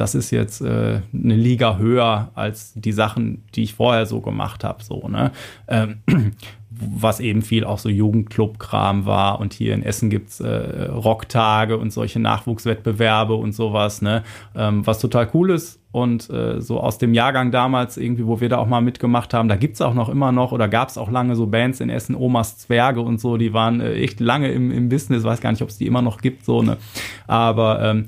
das 0.00 0.14
ist 0.14 0.30
jetzt 0.30 0.62
äh, 0.62 1.02
eine 1.12 1.36
Liga 1.36 1.76
höher 1.76 2.30
als 2.34 2.72
die 2.74 2.92
Sachen, 2.92 3.44
die 3.54 3.64
ich 3.64 3.74
vorher 3.74 4.06
so 4.06 4.20
gemacht 4.20 4.64
habe, 4.64 4.82
so, 4.82 5.06
ne. 5.08 5.30
Ähm, 5.68 5.98
was 6.70 7.20
eben 7.20 7.42
viel 7.42 7.64
auch 7.64 7.78
so 7.78 7.90
Jugendclub-Kram 7.90 9.04
war. 9.04 9.40
Und 9.40 9.52
hier 9.52 9.74
in 9.74 9.82
Essen 9.82 10.08
gibt's 10.08 10.40
äh, 10.40 10.86
Rocktage 10.86 11.76
und 11.76 11.92
solche 11.92 12.18
Nachwuchswettbewerbe 12.20 13.34
und 13.34 13.52
sowas, 13.52 14.00
ne? 14.00 14.22
Ähm, 14.56 14.86
was 14.86 15.00
total 15.00 15.28
cool 15.34 15.50
ist. 15.50 15.78
Und 15.92 16.30
äh, 16.30 16.62
so 16.62 16.80
aus 16.80 16.96
dem 16.96 17.12
Jahrgang 17.12 17.50
damals, 17.50 17.98
irgendwie, 17.98 18.26
wo 18.26 18.40
wir 18.40 18.48
da 18.48 18.56
auch 18.56 18.68
mal 18.68 18.80
mitgemacht 18.80 19.34
haben, 19.34 19.48
da 19.48 19.56
gibt's 19.56 19.82
auch 19.82 19.92
noch 19.92 20.08
immer 20.08 20.32
noch 20.32 20.52
oder 20.52 20.68
gab's 20.68 20.96
auch 20.96 21.10
lange 21.10 21.36
so 21.36 21.48
Bands 21.48 21.80
in 21.80 21.90
Essen, 21.90 22.14
Omas 22.14 22.56
Zwerge 22.56 23.02
und 23.02 23.20
so, 23.20 23.36
die 23.36 23.52
waren 23.52 23.80
äh, 23.82 23.94
echt 23.94 24.20
lange 24.20 24.50
im, 24.50 24.70
im 24.70 24.88
Business, 24.88 25.24
weiß 25.24 25.42
gar 25.42 25.50
nicht, 25.50 25.62
ob 25.62 25.68
es 25.68 25.76
die 25.76 25.86
immer 25.86 26.00
noch 26.00 26.22
gibt, 26.22 26.46
so, 26.46 26.62
ne? 26.62 26.78
Aber 27.26 27.82
ähm, 27.82 28.06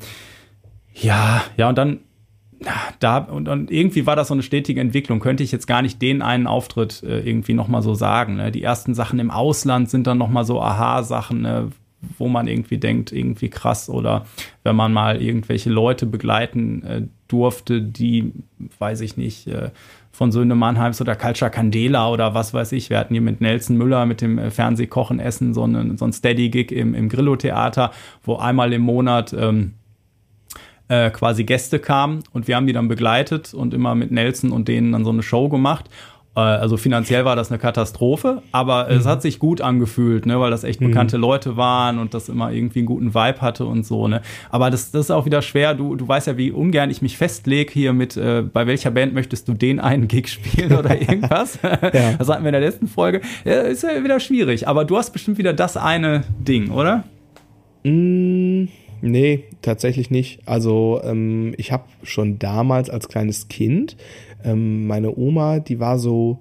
ja, 0.94 1.42
ja, 1.56 1.68
und 1.68 1.78
dann 1.78 2.00
da 3.00 3.18
und, 3.18 3.48
und, 3.48 3.70
irgendwie 3.70 4.06
war 4.06 4.16
das 4.16 4.28
so 4.28 4.34
eine 4.34 4.42
stetige 4.42 4.80
Entwicklung. 4.80 5.20
Könnte 5.20 5.42
ich 5.42 5.52
jetzt 5.52 5.66
gar 5.66 5.82
nicht 5.82 6.00
den 6.00 6.22
einen 6.22 6.46
Auftritt 6.46 7.02
äh, 7.02 7.20
irgendwie 7.20 7.54
noch 7.54 7.68
mal 7.68 7.82
so 7.82 7.94
sagen. 7.94 8.36
Ne? 8.36 8.52
Die 8.52 8.62
ersten 8.62 8.94
Sachen 8.94 9.18
im 9.18 9.30
Ausland 9.30 9.90
sind 9.90 10.06
dann 10.06 10.18
noch 10.18 10.28
mal 10.28 10.44
so 10.44 10.60
Aha-Sachen, 10.60 11.42
ne? 11.42 11.70
wo 12.18 12.28
man 12.28 12.46
irgendwie 12.48 12.78
denkt, 12.78 13.12
irgendwie 13.12 13.48
krass. 13.48 13.88
Oder 13.88 14.26
wenn 14.62 14.76
man 14.76 14.92
mal 14.92 15.20
irgendwelche 15.20 15.70
Leute 15.70 16.06
begleiten 16.06 16.82
äh, 16.84 17.02
durfte, 17.28 17.82
die, 17.82 18.32
weiß 18.78 19.00
ich 19.00 19.16
nicht, 19.16 19.46
äh, 19.46 19.70
von 20.10 20.30
Söhne 20.30 20.54
Mannheims 20.54 21.00
oder 21.00 21.16
Culture 21.16 21.50
Candela 21.50 22.10
oder 22.10 22.34
was 22.34 22.52
weiß 22.52 22.72
ich. 22.72 22.90
Wir 22.90 22.98
hatten 22.98 23.14
hier 23.14 23.22
mit 23.22 23.40
Nelson 23.40 23.78
Müller 23.78 24.04
mit 24.04 24.20
dem 24.20 24.38
äh, 24.38 24.50
Fernsehkochen 24.50 25.20
Essen 25.20 25.54
so, 25.54 25.62
einen, 25.62 25.96
so 25.96 26.04
ein 26.04 26.12
Steady-Gig 26.12 26.70
im, 26.70 26.94
im 26.94 27.08
Grillo-Theater, 27.08 27.92
wo 28.22 28.36
einmal 28.36 28.72
im 28.72 28.82
Monat 28.82 29.32
ähm, 29.32 29.74
äh, 30.88 31.10
quasi 31.10 31.44
Gäste 31.44 31.78
kamen 31.78 32.22
und 32.32 32.48
wir 32.48 32.56
haben 32.56 32.66
die 32.66 32.72
dann 32.72 32.88
begleitet 32.88 33.54
und 33.54 33.74
immer 33.74 33.94
mit 33.94 34.10
Nelson 34.10 34.52
und 34.52 34.68
denen 34.68 34.92
dann 34.92 35.04
so 35.04 35.10
eine 35.10 35.22
Show 35.22 35.48
gemacht. 35.48 35.88
Äh, 36.34 36.40
also 36.40 36.76
finanziell 36.76 37.24
war 37.24 37.36
das 37.36 37.50
eine 37.50 37.58
Katastrophe, 37.58 38.42
aber 38.52 38.86
mhm. 38.88 38.96
es 38.96 39.06
hat 39.06 39.22
sich 39.22 39.38
gut 39.38 39.60
angefühlt, 39.60 40.26
ne, 40.26 40.40
weil 40.40 40.50
das 40.50 40.64
echt 40.64 40.80
mhm. 40.80 40.88
bekannte 40.88 41.16
Leute 41.16 41.56
waren 41.56 41.98
und 41.98 42.14
das 42.14 42.28
immer 42.28 42.52
irgendwie 42.52 42.80
einen 42.80 42.86
guten 42.86 43.14
Vibe 43.14 43.40
hatte 43.40 43.66
und 43.66 43.84
so. 43.84 44.08
Ne. 44.08 44.22
Aber 44.50 44.70
das, 44.70 44.90
das 44.90 45.06
ist 45.06 45.10
auch 45.10 45.26
wieder 45.26 45.42
schwer. 45.42 45.74
Du, 45.74 45.94
du 45.96 46.06
weißt 46.08 46.26
ja, 46.26 46.36
wie 46.36 46.50
ungern 46.50 46.90
ich 46.90 47.02
mich 47.02 47.16
festlege 47.16 47.72
hier 47.72 47.92
mit, 47.92 48.16
äh, 48.16 48.42
bei 48.42 48.66
welcher 48.66 48.90
Band 48.90 49.12
möchtest 49.14 49.48
du 49.48 49.54
den 49.54 49.80
einen 49.80 50.08
Gig 50.08 50.28
spielen 50.28 50.72
oder 50.78 50.98
irgendwas. 50.98 51.58
ja. 51.62 52.14
Das 52.18 52.28
hatten 52.28 52.44
wir 52.44 52.48
in 52.48 52.52
der 52.52 52.60
letzten 52.60 52.88
Folge. 52.88 53.20
Ja, 53.44 53.60
ist 53.62 53.82
ja 53.82 54.02
wieder 54.02 54.20
schwierig, 54.20 54.68
aber 54.68 54.84
du 54.84 54.96
hast 54.96 55.10
bestimmt 55.12 55.38
wieder 55.38 55.52
das 55.52 55.76
eine 55.76 56.24
Ding, 56.38 56.70
oder? 56.70 57.04
Mm. 57.84 58.68
Nee, 59.02 59.44
tatsächlich 59.62 60.10
nicht. 60.10 60.40
Also 60.46 61.00
ähm, 61.04 61.54
ich 61.56 61.72
habe 61.72 61.84
schon 62.02 62.38
damals 62.38 62.88
als 62.88 63.08
kleines 63.08 63.48
Kind, 63.48 63.96
ähm, 64.44 64.86
meine 64.86 65.16
Oma, 65.16 65.58
die 65.58 65.80
war 65.80 65.98
so, 65.98 66.38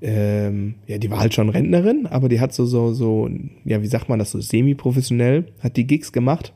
ähm, 0.00 0.74
ja, 0.86 0.98
die 0.98 1.10
war 1.10 1.20
halt 1.20 1.32
schon 1.32 1.48
Rentnerin, 1.48 2.06
aber 2.06 2.28
die 2.28 2.40
hat 2.40 2.52
so, 2.52 2.66
so, 2.66 2.92
so, 2.92 3.30
ja, 3.64 3.82
wie 3.82 3.86
sagt 3.86 4.08
man 4.08 4.18
das 4.18 4.32
so, 4.32 4.40
semi-professionell, 4.40 5.44
hat 5.60 5.76
die 5.76 5.86
Gigs 5.86 6.12
gemacht 6.12 6.52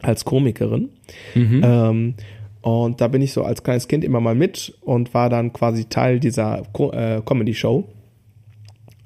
als 0.00 0.24
Komikerin. 0.24 0.90
Mhm. 1.34 1.60
Ähm, 1.64 2.14
und 2.60 3.00
da 3.00 3.08
bin 3.08 3.22
ich 3.22 3.32
so 3.32 3.44
als 3.44 3.62
kleines 3.62 3.88
Kind 3.88 4.04
immer 4.04 4.20
mal 4.20 4.34
mit 4.34 4.76
und 4.80 5.14
war 5.14 5.30
dann 5.30 5.52
quasi 5.52 5.84
Teil 5.86 6.20
dieser 6.20 6.62
Co 6.72 6.92
äh, 6.92 7.22
Comedy-Show. 7.24 7.84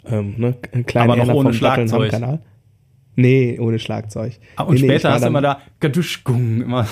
Ähm, 0.07 0.35
ne? 0.37 0.55
Aber 0.95 1.17
noch 1.17 1.35
ohne 1.35 1.53
Schlagzeug. 1.53 2.13
Nee, 3.19 3.59
ohne 3.59 3.79
Schlagzeug. 3.79 4.35
Ah, 4.57 4.65
und 4.65 4.75
nee, 4.75 4.81
später 4.81 5.09
nee, 5.09 5.15
hast 5.15 5.23
du 5.23 5.29
immer 5.29 5.41
da 5.41 5.61
Gaduschgung 5.81 6.61
immer. 6.61 6.87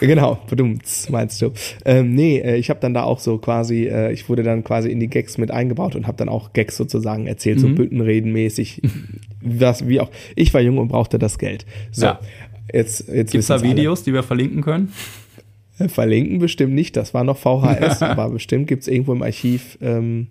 genau, 0.00 0.38
bedummt, 0.48 0.84
meinst 1.10 1.42
du. 1.42 1.50
Ähm, 1.84 2.14
nee, 2.14 2.38
äh, 2.38 2.56
ich 2.56 2.70
habe 2.70 2.78
dann 2.78 2.94
da 2.94 3.02
auch 3.02 3.18
so 3.18 3.38
quasi, 3.38 3.86
äh, 3.86 4.12
ich 4.12 4.28
wurde 4.28 4.44
dann 4.44 4.62
quasi 4.62 4.90
in 4.90 5.00
die 5.00 5.08
Gags 5.08 5.38
mit 5.38 5.50
eingebaut 5.50 5.96
und 5.96 6.06
habe 6.06 6.16
dann 6.16 6.28
auch 6.28 6.52
Gags 6.52 6.76
sozusagen 6.76 7.26
erzählt, 7.26 7.58
mhm. 7.58 7.62
so 7.62 7.68
Büttenredenmäßig. 7.74 8.80
was, 9.40 9.88
wie 9.88 10.00
auch. 10.00 10.10
Ich 10.36 10.54
war 10.54 10.60
jung 10.60 10.78
und 10.78 10.88
brauchte 10.88 11.18
das 11.18 11.38
Geld. 11.38 11.66
So, 11.90 12.06
ja. 12.06 12.20
jetzt, 12.72 13.08
jetzt 13.08 13.32
Gibt's 13.32 13.48
da 13.48 13.62
Videos, 13.62 14.00
alle. 14.00 14.04
die 14.04 14.14
wir 14.14 14.22
verlinken 14.22 14.62
können? 14.62 14.92
Äh, 15.78 15.88
verlinken 15.88 16.38
bestimmt 16.38 16.74
nicht, 16.74 16.96
das 16.96 17.12
war 17.12 17.24
noch 17.24 17.38
VHS, 17.38 18.02
aber 18.02 18.30
bestimmt 18.30 18.68
gibt's 18.68 18.86
irgendwo 18.86 19.12
im 19.12 19.22
Archiv. 19.22 19.78
Ähm, 19.80 20.28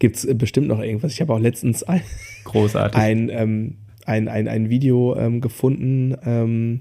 gibt's 0.00 0.26
bestimmt 0.34 0.66
noch 0.66 0.80
irgendwas. 0.80 1.12
Ich 1.12 1.20
habe 1.20 1.32
auch 1.32 1.38
letztens 1.38 1.84
ein 1.84 2.02
Großartig. 2.44 2.98
Ein, 3.00 3.28
ähm, 3.28 3.76
ein, 4.06 4.26
ein, 4.26 4.48
ein 4.48 4.70
Video 4.70 5.14
ähm, 5.16 5.40
gefunden, 5.40 6.16
ähm, 6.24 6.80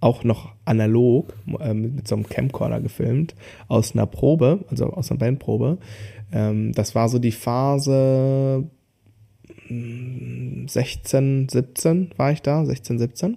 auch 0.00 0.24
noch 0.24 0.52
analog 0.64 1.32
äh, 1.60 1.72
mit 1.72 2.06
so 2.06 2.16
einem 2.16 2.28
Camcorder 2.28 2.80
gefilmt 2.80 3.34
aus 3.68 3.94
einer 3.94 4.06
Probe, 4.06 4.64
also 4.68 4.86
aus 4.92 5.10
einer 5.10 5.18
Bandprobe. 5.18 5.78
Ähm, 6.32 6.72
das 6.72 6.94
war 6.94 7.08
so 7.08 7.18
die 7.18 7.32
Phase 7.32 8.68
16, 9.68 11.48
17 11.48 12.10
war 12.16 12.32
ich 12.32 12.42
da, 12.42 12.64
16, 12.64 12.98
17. 12.98 13.36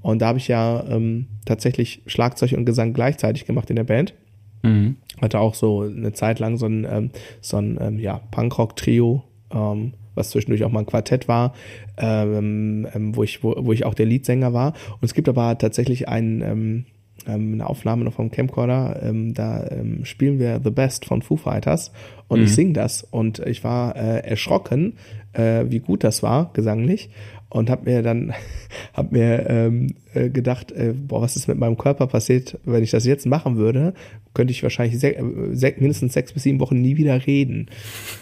Und 0.00 0.22
da 0.22 0.28
habe 0.28 0.38
ich 0.38 0.48
ja 0.48 0.84
ähm, 0.88 1.26
tatsächlich 1.44 2.02
Schlagzeug 2.06 2.52
und 2.52 2.64
Gesang 2.64 2.94
gleichzeitig 2.94 3.44
gemacht 3.44 3.70
in 3.70 3.76
der 3.76 3.84
Band. 3.84 4.14
Mhm. 4.62 4.96
Hatte 5.20 5.40
auch 5.40 5.54
so 5.54 5.82
eine 5.82 6.12
Zeit 6.12 6.38
lang 6.38 6.56
so 6.56 6.66
ein, 6.66 6.86
ähm, 6.88 7.10
so 7.40 7.56
ein 7.56 7.78
ähm, 7.80 7.98
ja, 7.98 8.20
Punkrock-Trio, 8.30 9.22
ähm, 9.52 9.92
was 10.14 10.30
zwischendurch 10.30 10.64
auch 10.64 10.70
mal 10.70 10.80
ein 10.80 10.86
Quartett 10.86 11.28
war, 11.28 11.54
ähm, 11.96 12.86
ähm, 12.94 13.16
wo, 13.16 13.22
ich, 13.22 13.42
wo, 13.42 13.54
wo 13.58 13.72
ich 13.72 13.84
auch 13.84 13.94
der 13.94 14.06
Leadsänger 14.06 14.52
war. 14.52 14.74
Und 14.94 15.04
es 15.04 15.14
gibt 15.14 15.28
aber 15.28 15.56
tatsächlich 15.58 16.08
einen, 16.08 16.42
ähm, 16.42 16.84
ähm 17.26 17.54
eine 17.54 17.68
Aufnahme 17.68 18.04
noch 18.04 18.14
vom 18.14 18.30
Camcorder, 18.30 19.00
ähm, 19.02 19.34
da 19.34 19.66
ähm, 19.70 20.04
spielen 20.04 20.38
wir 20.38 20.60
The 20.62 20.70
Best 20.70 21.04
von 21.04 21.22
Foo 21.22 21.36
Fighters 21.36 21.92
und 22.28 22.40
mhm. 22.40 22.46
ich 22.46 22.54
singe 22.54 22.72
das 22.72 23.02
und 23.02 23.40
ich 23.40 23.64
war 23.64 23.96
äh, 23.96 24.20
erschrocken, 24.20 24.94
äh, 25.32 25.64
wie 25.68 25.80
gut 25.80 26.04
das 26.04 26.22
war, 26.22 26.52
gesanglich 26.52 27.10
und 27.50 27.70
habe 27.70 27.90
mir 27.90 28.02
dann 28.02 28.34
hab 28.94 29.12
mir 29.12 29.48
ähm, 29.48 29.94
äh, 30.14 30.28
gedacht, 30.28 30.72
äh, 30.72 30.92
boah, 30.92 31.22
was 31.22 31.36
ist 31.36 31.48
mit 31.48 31.58
meinem 31.58 31.76
Körper 31.76 32.06
passiert, 32.06 32.58
wenn 32.64 32.82
ich 32.82 32.90
das 32.90 33.06
jetzt 33.06 33.26
machen 33.26 33.56
würde, 33.56 33.94
könnte 34.34 34.52
ich 34.52 34.62
wahrscheinlich 34.62 34.98
se 35.00 35.14
se 35.52 35.74
mindestens 35.78 36.12
sechs 36.12 36.32
bis 36.32 36.42
sieben 36.42 36.60
Wochen 36.60 36.80
nie 36.80 36.96
wieder 36.96 37.26
reden. 37.26 37.68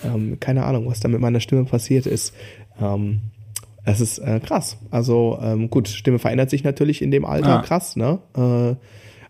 Ähm, 0.04 0.38
keine 0.40 0.64
Ahnung, 0.64 0.86
was 0.86 1.00
da 1.00 1.08
mit 1.08 1.20
meiner 1.20 1.40
Stimme 1.40 1.64
passiert 1.64 2.06
ist. 2.06 2.34
Ähm, 2.80 3.20
es 3.86 4.00
ist 4.00 4.18
äh, 4.18 4.40
krass. 4.40 4.76
Also 4.90 5.38
ähm, 5.40 5.70
gut, 5.70 5.88
Stimme 5.88 6.18
verändert 6.18 6.50
sich 6.50 6.64
natürlich 6.64 7.00
in 7.00 7.10
dem 7.10 7.24
Alter, 7.24 7.60
ah. 7.60 7.62
krass, 7.62 7.96
ne? 7.96 8.18
Äh, 8.36 8.74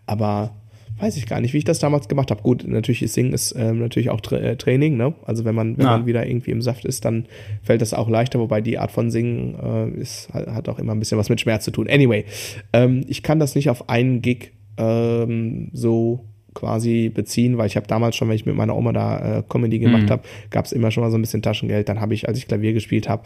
aber 0.06 0.56
weiß 0.98 1.18
ich 1.18 1.26
gar 1.26 1.42
nicht, 1.42 1.52
wie 1.52 1.58
ich 1.58 1.64
das 1.64 1.78
damals 1.78 2.08
gemacht 2.08 2.30
habe. 2.30 2.42
Gut, 2.42 2.66
natürlich 2.66 3.02
ist 3.02 3.12
Singen 3.12 3.34
ist 3.34 3.54
ähm, 3.56 3.80
natürlich 3.80 4.08
auch 4.08 4.20
Tra 4.22 4.38
äh, 4.38 4.56
Training, 4.56 4.96
ne? 4.96 5.14
Also 5.26 5.44
wenn 5.44 5.54
man 5.54 5.76
wenn 5.76 5.84
ja. 5.84 5.92
man 5.92 6.06
wieder 6.06 6.26
irgendwie 6.26 6.52
im 6.52 6.62
Saft 6.62 6.86
ist, 6.86 7.04
dann 7.04 7.26
fällt 7.62 7.82
das 7.82 7.92
auch 7.92 8.08
leichter. 8.08 8.40
Wobei 8.40 8.62
die 8.62 8.78
Art 8.78 8.90
von 8.90 9.10
Singen 9.10 9.56
äh, 9.62 10.00
ist 10.00 10.32
hat 10.32 10.70
auch 10.70 10.78
immer 10.78 10.94
ein 10.94 10.98
bisschen 10.98 11.18
was 11.18 11.28
mit 11.28 11.40
Schmerz 11.40 11.64
zu 11.64 11.70
tun. 11.70 11.86
Anyway, 11.88 12.24
ähm, 12.72 13.04
ich 13.08 13.22
kann 13.22 13.38
das 13.38 13.54
nicht 13.54 13.68
auf 13.68 13.90
einen 13.90 14.22
Gig 14.22 14.52
ähm, 14.78 15.68
so 15.74 16.24
quasi 16.54 17.10
beziehen, 17.10 17.58
weil 17.58 17.66
ich 17.66 17.76
habe 17.76 17.86
damals 17.86 18.16
schon, 18.16 18.28
wenn 18.28 18.36
ich 18.36 18.46
mit 18.46 18.56
meiner 18.56 18.74
Oma 18.74 18.94
da 18.94 19.38
äh, 19.38 19.42
Comedy 19.46 19.78
gemacht 19.78 20.04
mhm. 20.04 20.10
habe, 20.10 20.22
gab 20.48 20.64
es 20.64 20.72
immer 20.72 20.90
schon 20.90 21.04
mal 21.04 21.10
so 21.10 21.18
ein 21.18 21.20
bisschen 21.20 21.42
Taschengeld. 21.42 21.90
Dann 21.90 22.00
habe 22.00 22.14
ich, 22.14 22.26
als 22.26 22.38
ich 22.38 22.48
Klavier 22.48 22.72
gespielt 22.72 23.10
habe, 23.10 23.24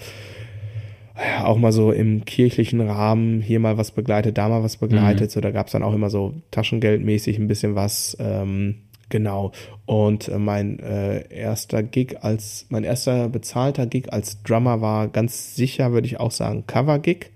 auch 1.42 1.58
mal 1.58 1.72
so 1.72 1.92
im 1.92 2.24
kirchlichen 2.24 2.80
Rahmen 2.80 3.40
hier 3.40 3.60
mal 3.60 3.76
was 3.76 3.90
begleitet, 3.90 4.38
da 4.38 4.48
mal 4.48 4.62
was 4.62 4.76
begleitet. 4.76 5.28
Mhm. 5.28 5.30
So, 5.30 5.40
da 5.40 5.50
gab 5.50 5.66
es 5.66 5.72
dann 5.72 5.82
auch 5.82 5.94
immer 5.94 6.10
so 6.10 6.34
taschengeldmäßig 6.50 7.38
ein 7.38 7.48
bisschen 7.48 7.74
was. 7.74 8.16
Ähm, 8.20 8.76
genau. 9.08 9.52
Und 9.86 10.28
äh, 10.28 10.38
mein 10.38 10.78
äh, 10.80 11.24
erster 11.28 11.82
Gig 11.82 12.18
als, 12.22 12.66
mein 12.70 12.84
erster 12.84 13.28
bezahlter 13.28 13.86
Gig 13.86 14.12
als 14.12 14.42
Drummer 14.42 14.80
war 14.80 15.08
ganz 15.08 15.54
sicher, 15.54 15.92
würde 15.92 16.06
ich 16.06 16.20
auch 16.20 16.30
sagen, 16.30 16.64
Cover-Gig. 16.66 17.30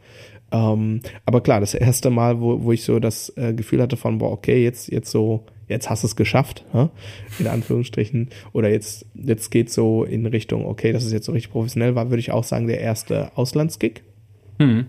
Ähm, 0.53 1.01
aber 1.27 1.43
klar, 1.43 1.61
das 1.61 1.75
erste 1.75 2.11
Mal, 2.11 2.41
wo, 2.41 2.63
wo 2.63 2.73
ich 2.73 2.85
so 2.85 3.01
das 3.01 3.33
äh, 3.37 3.53
Gefühl 3.53 3.83
hatte 3.83 3.97
von, 3.97 4.19
boah, 4.19 4.31
okay, 4.31 4.63
jetzt, 4.63 4.91
jetzt 4.91 5.11
so 5.11 5.45
jetzt 5.69 5.91
hast 5.91 6.03
du 6.03 6.07
es 6.07 6.17
geschafft, 6.17 6.65
in 7.39 7.47
Anführungsstrichen, 7.47 8.31
oder 8.53 8.71
jetzt, 8.71 9.07
jetzt 9.15 9.51
geht 9.51 9.71
so 9.71 10.05
in 10.05 10.27
Richtung, 10.27 10.67
okay, 10.67 10.93
das 10.93 11.05
ist 11.05 11.13
jetzt 11.13 11.27
so 11.27 11.33
richtig 11.33 11.53
professionell, 11.53 11.95
war, 11.95 12.11
würde 12.11 12.21
ich 12.21 12.31
auch 12.31 12.45
sagen, 12.45 12.67
der 12.67 12.81
erste 12.81 13.37
Auslandsgig. 13.37 14.03
Mhm. 14.59 14.87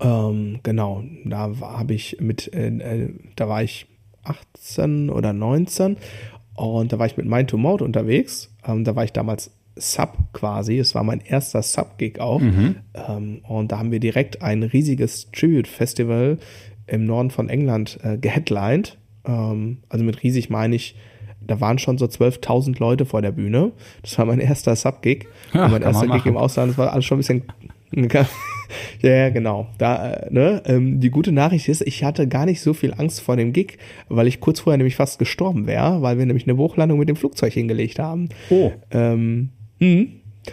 Ähm, 0.00 0.60
genau, 0.62 1.02
da 1.24 1.52
habe 1.60 1.94
ich 1.94 2.18
mit, 2.20 2.52
äh, 2.54 2.68
äh 2.68 3.14
da 3.36 3.48
war 3.48 3.62
ich 3.62 3.86
18 4.22 5.10
oder 5.10 5.32
19 5.32 5.96
und 6.54 6.92
da 6.92 6.98
war 6.98 7.06
ich 7.06 7.16
mit 7.16 7.26
Mind 7.26 7.50
to 7.50 7.56
Mode 7.56 7.84
unterwegs. 7.84 8.54
Ähm, 8.66 8.84
da 8.84 8.96
war 8.96 9.04
ich 9.04 9.12
damals 9.12 9.52
Sub 9.76 10.16
quasi. 10.32 10.78
Es 10.78 10.94
war 10.94 11.04
mein 11.04 11.20
erster 11.20 11.62
Sub-Gig 11.62 12.20
auch. 12.20 12.40
Mhm. 12.40 12.76
Ähm, 12.94 13.40
und 13.46 13.72
da 13.72 13.78
haben 13.78 13.92
wir 13.92 14.00
direkt 14.00 14.42
ein 14.42 14.62
riesiges 14.62 15.30
Tribute-Festival 15.30 16.38
im 16.86 17.04
Norden 17.04 17.30
von 17.30 17.48
England 17.48 17.98
äh, 18.02 18.18
geheadlined. 18.18 18.98
Ähm, 19.28 19.78
also 19.88 20.04
mit 20.04 20.22
riesig 20.22 20.50
meine 20.50 20.74
ich, 20.74 20.96
da 21.46 21.60
waren 21.60 21.78
schon 21.78 21.98
so 21.98 22.06
12.000 22.06 22.78
Leute 22.80 23.04
vor 23.04 23.22
der 23.22 23.32
Bühne. 23.32 23.72
Das 24.02 24.18
war 24.18 24.24
mein 24.24 24.40
erster 24.40 24.74
Sub-Gig. 24.74 25.26
Ja, 25.54 25.68
mein 25.68 25.82
erster 25.82 26.08
Gig 26.08 26.26
im 26.26 26.36
Ausland. 26.36 26.70
Das 26.70 26.78
war 26.78 26.92
alles 26.92 27.04
schon 27.04 27.18
ein 27.18 27.20
bisschen. 27.20 27.42
ja, 29.02 29.10
ja, 29.10 29.30
genau. 29.30 29.68
Da, 29.78 30.12
äh, 30.12 30.32
ne, 30.32 30.62
ähm, 30.66 31.00
die 31.00 31.10
gute 31.10 31.32
Nachricht 31.32 31.68
ist, 31.68 31.80
ich 31.82 32.04
hatte 32.04 32.28
gar 32.28 32.44
nicht 32.44 32.60
so 32.60 32.74
viel 32.74 32.92
Angst 32.92 33.20
vor 33.20 33.36
dem 33.36 33.52
Gig, 33.52 33.78
weil 34.08 34.26
ich 34.26 34.40
kurz 34.40 34.60
vorher 34.60 34.76
nämlich 34.76 34.96
fast 34.96 35.18
gestorben 35.18 35.66
wäre, 35.66 36.02
weil 36.02 36.18
wir 36.18 36.26
nämlich 36.26 36.46
eine 36.46 36.58
Hochlandung 36.58 36.98
mit 36.98 37.08
dem 37.08 37.16
Flugzeug 37.16 37.52
hingelegt 37.52 37.98
haben. 37.98 38.28
Oh. 38.50 38.72
Ähm, 38.90 39.50
mh. 39.78 40.06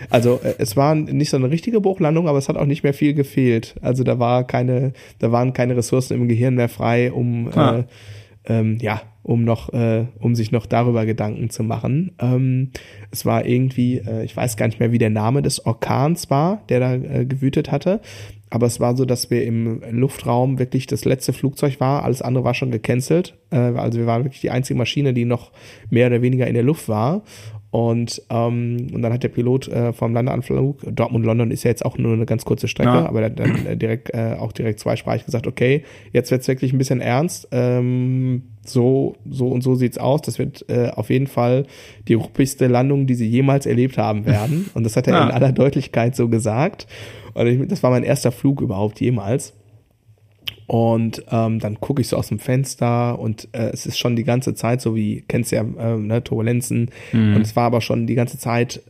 Also 0.10 0.40
äh, 0.44 0.56
es 0.60 0.78
war 0.78 0.96
nicht 0.96 1.30
so 1.30 1.38
eine 1.38 1.50
richtige 1.50 1.82
Bruchlandung, 1.82 2.28
aber 2.28 2.38
es 2.38 2.48
hat 2.48 2.58
auch 2.58 2.66
nicht 2.66 2.84
mehr 2.84 2.94
viel 2.94 3.14
gefehlt. 3.14 3.76
Also 3.82 4.04
da 4.04 4.20
war 4.20 4.46
keine, 4.46 4.94
da 5.20 5.32
waren 5.32 5.54
keine 5.54 5.76
Ressourcen 5.76 6.14
im 6.14 6.28
Gehirn 6.28 6.56
mehr 6.56 6.70
frei, 6.70 7.12
um 7.12 7.50
ah. 7.54 7.80
äh, 7.80 7.84
ähm, 8.48 8.78
ja, 8.82 9.02
um 9.24 9.44
noch, 9.44 9.74
äh, 9.74 10.06
um 10.20 10.36
sich 10.36 10.52
noch 10.52 10.68
darüber 10.68 11.06
Gedanken 11.06 11.50
zu 11.50 11.64
machen. 11.64 12.12
Ähm, 12.20 12.72
es 13.12 13.26
war 13.26 13.46
irgendwie, 13.46 13.98
äh, 13.98 14.24
ich 14.24 14.38
weiß 14.38 14.56
gar 14.56 14.68
nicht 14.68 14.80
mehr, 14.80 14.92
wie 14.92 15.00
der 15.00 15.10
Name 15.10 15.42
des 15.42 15.66
Orkans 15.66 16.30
war, 16.30 16.64
der 16.70 16.80
da 16.80 16.94
äh, 16.94 17.26
gewütet 17.26 17.72
hatte. 17.72 18.02
Aber 18.52 18.68
es 18.68 18.80
war 18.80 18.96
so, 18.96 19.06
dass 19.06 19.32
wir 19.32 19.44
im 19.44 19.82
Luftraum 19.90 20.60
wirklich 20.60 20.86
das 20.86 21.04
letzte 21.04 21.34
Flugzeug 21.34 21.80
war. 21.80 22.04
Alles 22.04 22.22
andere 22.22 22.44
war 22.44 22.54
schon 22.54 22.72
gecancelt. 22.72 23.36
Äh, 23.50 23.58
also 23.58 23.98
wir 23.98 24.06
waren 24.06 24.24
wirklich 24.24 24.42
die 24.42 24.52
einzige 24.52 24.78
Maschine, 24.78 25.14
die 25.14 25.26
noch 25.26 25.52
mehr 25.90 26.08
oder 26.08 26.22
weniger 26.22 26.48
in 26.48 26.54
der 26.54 26.64
Luft 26.64 26.88
war. 26.88 27.24
Und, 27.76 28.22
ähm, 28.30 28.88
und 28.94 29.02
dann 29.02 29.12
hat 29.12 29.24
der 29.24 29.28
Pilot 29.28 29.68
äh, 29.68 29.92
vom 29.92 30.14
Landeanflug, 30.14 30.96
Dortmund-London 30.96 31.52
ist 31.52 31.66
ja 31.66 31.72
jetzt 31.72 31.84
auch 31.84 31.98
nur 31.98 32.14
eine 32.14 32.26
ganz 32.26 32.46
kurze 32.46 32.70
Strecke, 32.70 32.90
ja. 32.90 33.06
aber 33.06 33.30
dann 33.30 33.66
äh, 33.66 33.76
direkt 33.76 34.14
äh, 34.14 34.38
auch 34.40 34.54
direkt 34.54 34.80
zweisprachig 34.80 35.26
gesagt, 35.26 35.46
okay, 35.46 35.84
jetzt 36.14 36.32
wird's 36.32 36.48
wirklich 36.48 36.72
ein 36.72 36.78
bisschen 36.78 37.02
ernst. 37.02 37.50
Ähm, 37.52 38.44
so, 38.64 39.18
so 39.30 39.50
und 39.50 39.62
so 39.62 39.76
sieht's 39.76 39.98
aus. 39.98 40.22
Das 40.22 40.40
wird 40.40 40.64
äh, 40.70 40.88
auf 40.88 41.10
jeden 41.10 41.28
Fall 41.28 41.66
die 42.08 42.14
ruppigste 42.14 42.68
Landung, 42.68 43.08
die 43.08 43.16
sie 43.16 43.28
jemals 43.28 43.66
erlebt 43.66 43.98
haben 43.98 44.26
werden. 44.26 44.70
Und 44.74 44.86
das 44.86 44.96
hat 44.96 45.08
er 45.08 45.16
ja. 45.16 45.26
in 45.26 45.32
aller 45.32 45.52
Deutlichkeit 45.52 46.16
so 46.16 46.30
gesagt. 46.30 46.88
Und 47.34 47.46
ich, 47.46 47.68
das 47.68 47.84
war 47.84 47.92
mein 47.92 48.04
erster 48.04 48.32
Flug 48.32 48.62
überhaupt 48.62 49.02
jemals. 49.02 49.54
Und 50.68 51.24
ähm, 51.30 51.60
dann 51.60 51.80
gucke 51.80 52.02
ich 52.02 52.08
so 52.08 52.18
aus 52.18 52.30
dem 52.30 52.40
Fenster 52.40 53.20
und 53.20 53.48
äh, 53.52 53.70
es 53.72 53.86
ist 53.86 54.00
schon 54.00 54.16
die 54.16 54.24
ganze 54.24 54.56
Zeit 54.56 54.82
so 54.82 54.96
wie, 54.96 55.24
kennst 55.28 55.52
ja, 55.52 55.62
äh, 55.62 55.98
ne, 55.98 56.24
Turbulenzen. 56.24 56.90
Mhm. 57.12 57.36
Und 57.36 57.42
es 57.42 57.56
war 57.56 57.66
aber 57.66 57.82
schon 57.82 58.08
die 58.08 58.16
ganze 58.16 58.40
Zeit 58.40 58.82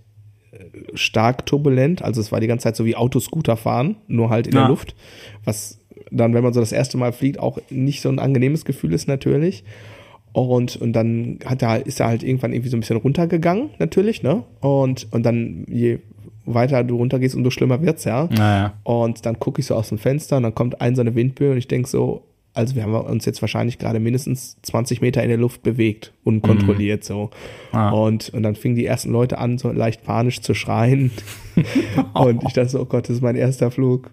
äh, 0.51 0.57
stark 0.93 1.45
turbulent. 1.45 2.01
Also 2.01 2.21
es 2.21 2.31
war 2.31 2.39
die 2.39 2.47
ganze 2.47 2.63
Zeit 2.63 2.77
so 2.77 2.85
wie 2.85 2.95
Autoscooter 2.95 3.57
fahren, 3.57 3.97
nur 4.07 4.29
halt 4.29 4.47
in 4.47 4.53
ja. 4.53 4.61
der 4.61 4.69
Luft. 4.69 4.95
Was 5.43 5.79
dann, 6.11 6.33
wenn 6.33 6.43
man 6.43 6.53
so 6.53 6.61
das 6.61 6.71
erste 6.71 6.97
Mal 6.97 7.11
fliegt, 7.11 7.39
auch 7.39 7.59
nicht 7.69 8.01
so 8.01 8.09
ein 8.09 8.19
angenehmes 8.19 8.63
Gefühl 8.63 8.93
ist 8.93 9.07
natürlich. 9.07 9.63
Und, 10.31 10.75
und 10.75 10.93
dann 10.93 11.39
hat 11.45 11.61
er, 11.61 11.69
halt, 11.69 11.87
ist 11.87 11.99
er 11.99 12.07
halt 12.07 12.23
irgendwann 12.23 12.51
irgendwie 12.51 12.69
so 12.69 12.75
ein 12.75 12.81
bisschen 12.81 12.97
runtergegangen, 12.97 13.69
natürlich, 13.79 14.21
ne? 14.21 14.43
Und, 14.59 15.07
und 15.11 15.23
dann, 15.23 15.65
je 15.69 15.99
weiter 16.45 16.83
du 16.83 16.97
runtergehst, 16.97 17.35
umso 17.35 17.49
schlimmer 17.49 17.81
wird's 17.81 18.03
ja. 18.03 18.27
Naja. 18.31 18.73
Und 18.83 19.25
dann 19.25 19.39
gucke 19.39 19.61
ich 19.61 19.67
so 19.67 19.75
aus 19.75 19.89
dem 19.89 19.97
Fenster 19.97 20.37
und 20.37 20.43
dann 20.43 20.55
kommt 20.55 20.81
ein 20.81 20.95
so 20.95 21.01
eine 21.01 21.15
Windböe 21.15 21.51
und 21.51 21.57
ich 21.57 21.67
denk 21.67 21.87
so, 21.87 22.23
also 22.55 22.75
wir 22.75 22.83
haben 22.83 22.93
uns 22.93 23.25
jetzt 23.25 23.41
wahrscheinlich 23.41 23.77
gerade 23.77 23.99
mindestens 23.99 24.57
20 24.61 25.01
Meter 25.01 25.21
in 25.21 25.27
der 25.27 25.37
Luft 25.37 25.61
bewegt, 25.61 26.13
unkontrolliert 26.23 27.01
mhm. 27.01 27.05
so. 27.05 27.29
Ah. 27.73 27.89
Und, 27.89 28.29
und 28.29 28.43
dann 28.43 28.55
fingen 28.55 28.75
die 28.75 28.85
ersten 28.85 29.11
Leute 29.11 29.37
an, 29.37 29.57
so 29.57 29.71
leicht 29.71 30.03
panisch 30.03 30.39
zu 30.41 30.53
schreien. 30.53 31.11
und 32.13 32.43
ich 32.45 32.53
dachte 32.53 32.69
so, 32.69 32.81
oh 32.81 32.85
Gott, 32.85 33.09
das 33.09 33.17
ist 33.17 33.21
mein 33.21 33.35
erster 33.35 33.71
Flug. 33.71 34.09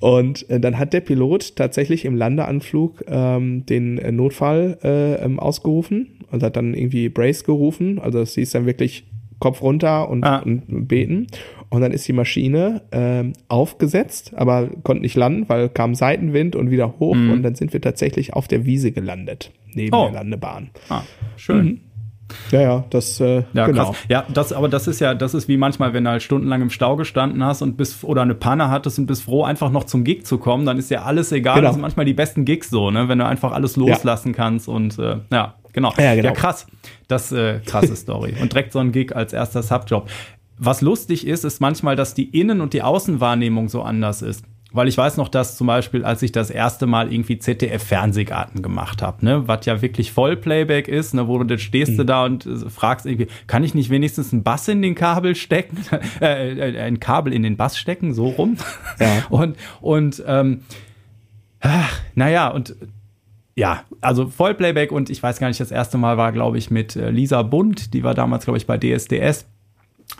Und 0.00 0.48
äh, 0.48 0.58
dann 0.60 0.78
hat 0.78 0.94
der 0.94 1.00
Pilot 1.00 1.56
tatsächlich 1.56 2.06
im 2.06 2.16
Landeanflug 2.16 3.04
ähm, 3.06 3.66
den 3.66 3.96
Notfall 4.16 4.78
äh, 4.82 5.22
ähm, 5.22 5.38
ausgerufen 5.38 6.24
und 6.30 6.42
hat 6.42 6.56
dann 6.56 6.72
irgendwie 6.72 7.10
Brace 7.10 7.44
gerufen. 7.44 7.98
Also 7.98 8.24
sie 8.24 8.42
ist 8.42 8.54
dann 8.54 8.64
wirklich 8.64 9.04
Kopf 9.38 9.62
runter 9.62 10.08
und, 10.08 10.24
ah. 10.24 10.38
und 10.38 10.88
beten. 10.88 11.26
Und 11.68 11.80
dann 11.80 11.92
ist 11.92 12.06
die 12.06 12.12
Maschine 12.12 12.82
äh, 12.92 13.24
aufgesetzt, 13.48 14.32
aber 14.36 14.68
konnte 14.82 15.02
nicht 15.02 15.16
landen, 15.16 15.48
weil 15.48 15.68
kam 15.68 15.94
Seitenwind 15.94 16.54
und 16.56 16.70
wieder 16.70 16.94
hoch. 17.00 17.16
Mhm. 17.16 17.32
Und 17.32 17.42
dann 17.42 17.54
sind 17.54 17.72
wir 17.72 17.80
tatsächlich 17.80 18.32
auf 18.32 18.46
der 18.46 18.64
Wiese 18.64 18.92
gelandet, 18.92 19.50
neben 19.72 19.94
oh. 19.94 20.04
der 20.04 20.12
Landebahn. 20.12 20.70
Ah, 20.88 21.02
schön. 21.36 21.66
Mhm. 21.66 21.80
Ja, 22.50 22.60
ja, 22.60 22.84
das 22.90 23.20
äh, 23.20 23.44
ja, 23.52 23.66
genau. 23.66 23.86
Krass. 23.86 23.96
Ja, 24.08 24.24
das, 24.32 24.52
aber 24.52 24.68
das 24.68 24.86
ist 24.86 25.00
ja, 25.00 25.14
das 25.14 25.34
ist 25.34 25.48
wie 25.48 25.56
manchmal, 25.56 25.92
wenn 25.92 26.04
du 26.04 26.10
halt 26.10 26.22
stundenlang 26.22 26.62
im 26.62 26.70
Stau 26.70 26.96
gestanden 26.96 27.44
hast 27.44 27.62
und 27.62 27.76
bist 27.76 28.02
oder 28.04 28.22
eine 28.22 28.34
Panne 28.34 28.70
hattest 28.70 28.98
und 28.98 29.06
bist 29.06 29.24
froh, 29.24 29.44
einfach 29.44 29.70
noch 29.70 29.84
zum 29.84 30.04
Gig 30.04 30.24
zu 30.24 30.38
kommen, 30.38 30.64
dann 30.64 30.78
ist 30.78 30.90
ja 30.90 31.02
alles 31.02 31.32
egal. 31.32 31.56
Genau. 31.56 31.66
Das 31.66 31.74
sind 31.74 31.82
manchmal 31.82 32.06
die 32.06 32.14
besten 32.14 32.44
Gigs 32.44 32.70
so, 32.70 32.90
ne, 32.90 33.08
wenn 33.08 33.18
du 33.18 33.26
einfach 33.26 33.52
alles 33.52 33.76
loslassen 33.76 34.28
ja. 34.28 34.34
kannst 34.34 34.68
und 34.68 34.98
äh, 34.98 35.18
ja, 35.30 35.54
genau. 35.72 35.92
Ja, 35.98 36.14
genau. 36.14 36.28
ja 36.28 36.34
krass. 36.34 36.66
Das 37.08 37.30
äh, 37.32 37.60
krasse 37.60 37.94
Story. 37.96 38.34
Und 38.40 38.52
direkt 38.52 38.72
so 38.72 38.78
ein 38.78 38.92
Gig 38.92 39.14
als 39.14 39.32
erster 39.32 39.62
Subjob. 39.62 40.08
Was 40.56 40.80
lustig 40.80 41.26
ist, 41.26 41.44
ist 41.44 41.60
manchmal, 41.60 41.96
dass 41.96 42.14
die 42.14 42.24
Innen- 42.38 42.60
und 42.60 42.72
die 42.72 42.82
Außenwahrnehmung 42.82 43.68
so 43.68 43.82
anders 43.82 44.22
ist. 44.22 44.44
Weil 44.74 44.88
ich 44.88 44.98
weiß 44.98 45.16
noch, 45.18 45.28
dass 45.28 45.56
zum 45.56 45.68
Beispiel, 45.68 46.04
als 46.04 46.20
ich 46.22 46.32
das 46.32 46.50
erste 46.50 46.86
Mal 46.86 47.12
irgendwie 47.12 47.38
ZDF-Fernsehgarten 47.38 48.60
gemacht 48.60 49.02
habe, 49.02 49.24
ne, 49.24 49.46
was 49.46 49.64
ja 49.66 49.80
wirklich 49.80 50.12
Vollplayback 50.12 50.88
ist, 50.88 51.14
ne, 51.14 51.28
wo 51.28 51.38
du 51.38 51.58
stehst 51.58 51.92
mhm. 51.92 51.96
du 51.98 52.04
da 52.04 52.24
und 52.24 52.44
äh, 52.44 52.68
fragst 52.68 53.06
irgendwie, 53.06 53.28
kann 53.46 53.62
ich 53.62 53.74
nicht 53.74 53.88
wenigstens 53.88 54.32
ein 54.32 54.42
Bass 54.42 54.66
in 54.66 54.82
den 54.82 54.96
Kabel 54.96 55.36
stecken, 55.36 55.78
äh, 56.20 56.72
äh, 56.72 56.80
ein 56.80 56.98
Kabel 56.98 57.32
in 57.32 57.44
den 57.44 57.56
Bass 57.56 57.78
stecken, 57.78 58.12
so 58.12 58.26
rum. 58.26 58.56
Ja. 59.00 59.24
Und, 59.28 59.56
und 59.80 60.22
ähm, 60.26 60.60
ach, 61.60 62.00
naja, 62.14 62.48
und 62.48 62.76
ja, 63.56 63.84
also 64.00 64.28
Vollplayback 64.28 64.92
und 64.92 65.10
ich 65.10 65.22
weiß 65.22 65.38
gar 65.38 65.48
nicht, 65.48 65.60
das 65.60 65.70
erste 65.70 65.98
Mal 65.98 66.16
war, 66.16 66.32
glaube 66.32 66.58
ich, 66.58 66.70
mit 66.70 66.96
äh, 66.96 67.10
Lisa 67.10 67.42
Bund, 67.42 67.94
die 67.94 68.02
war 68.02 68.14
damals, 68.14 68.44
glaube 68.44 68.56
ich, 68.56 68.66
bei 68.66 68.78
DSDS. 68.78 69.46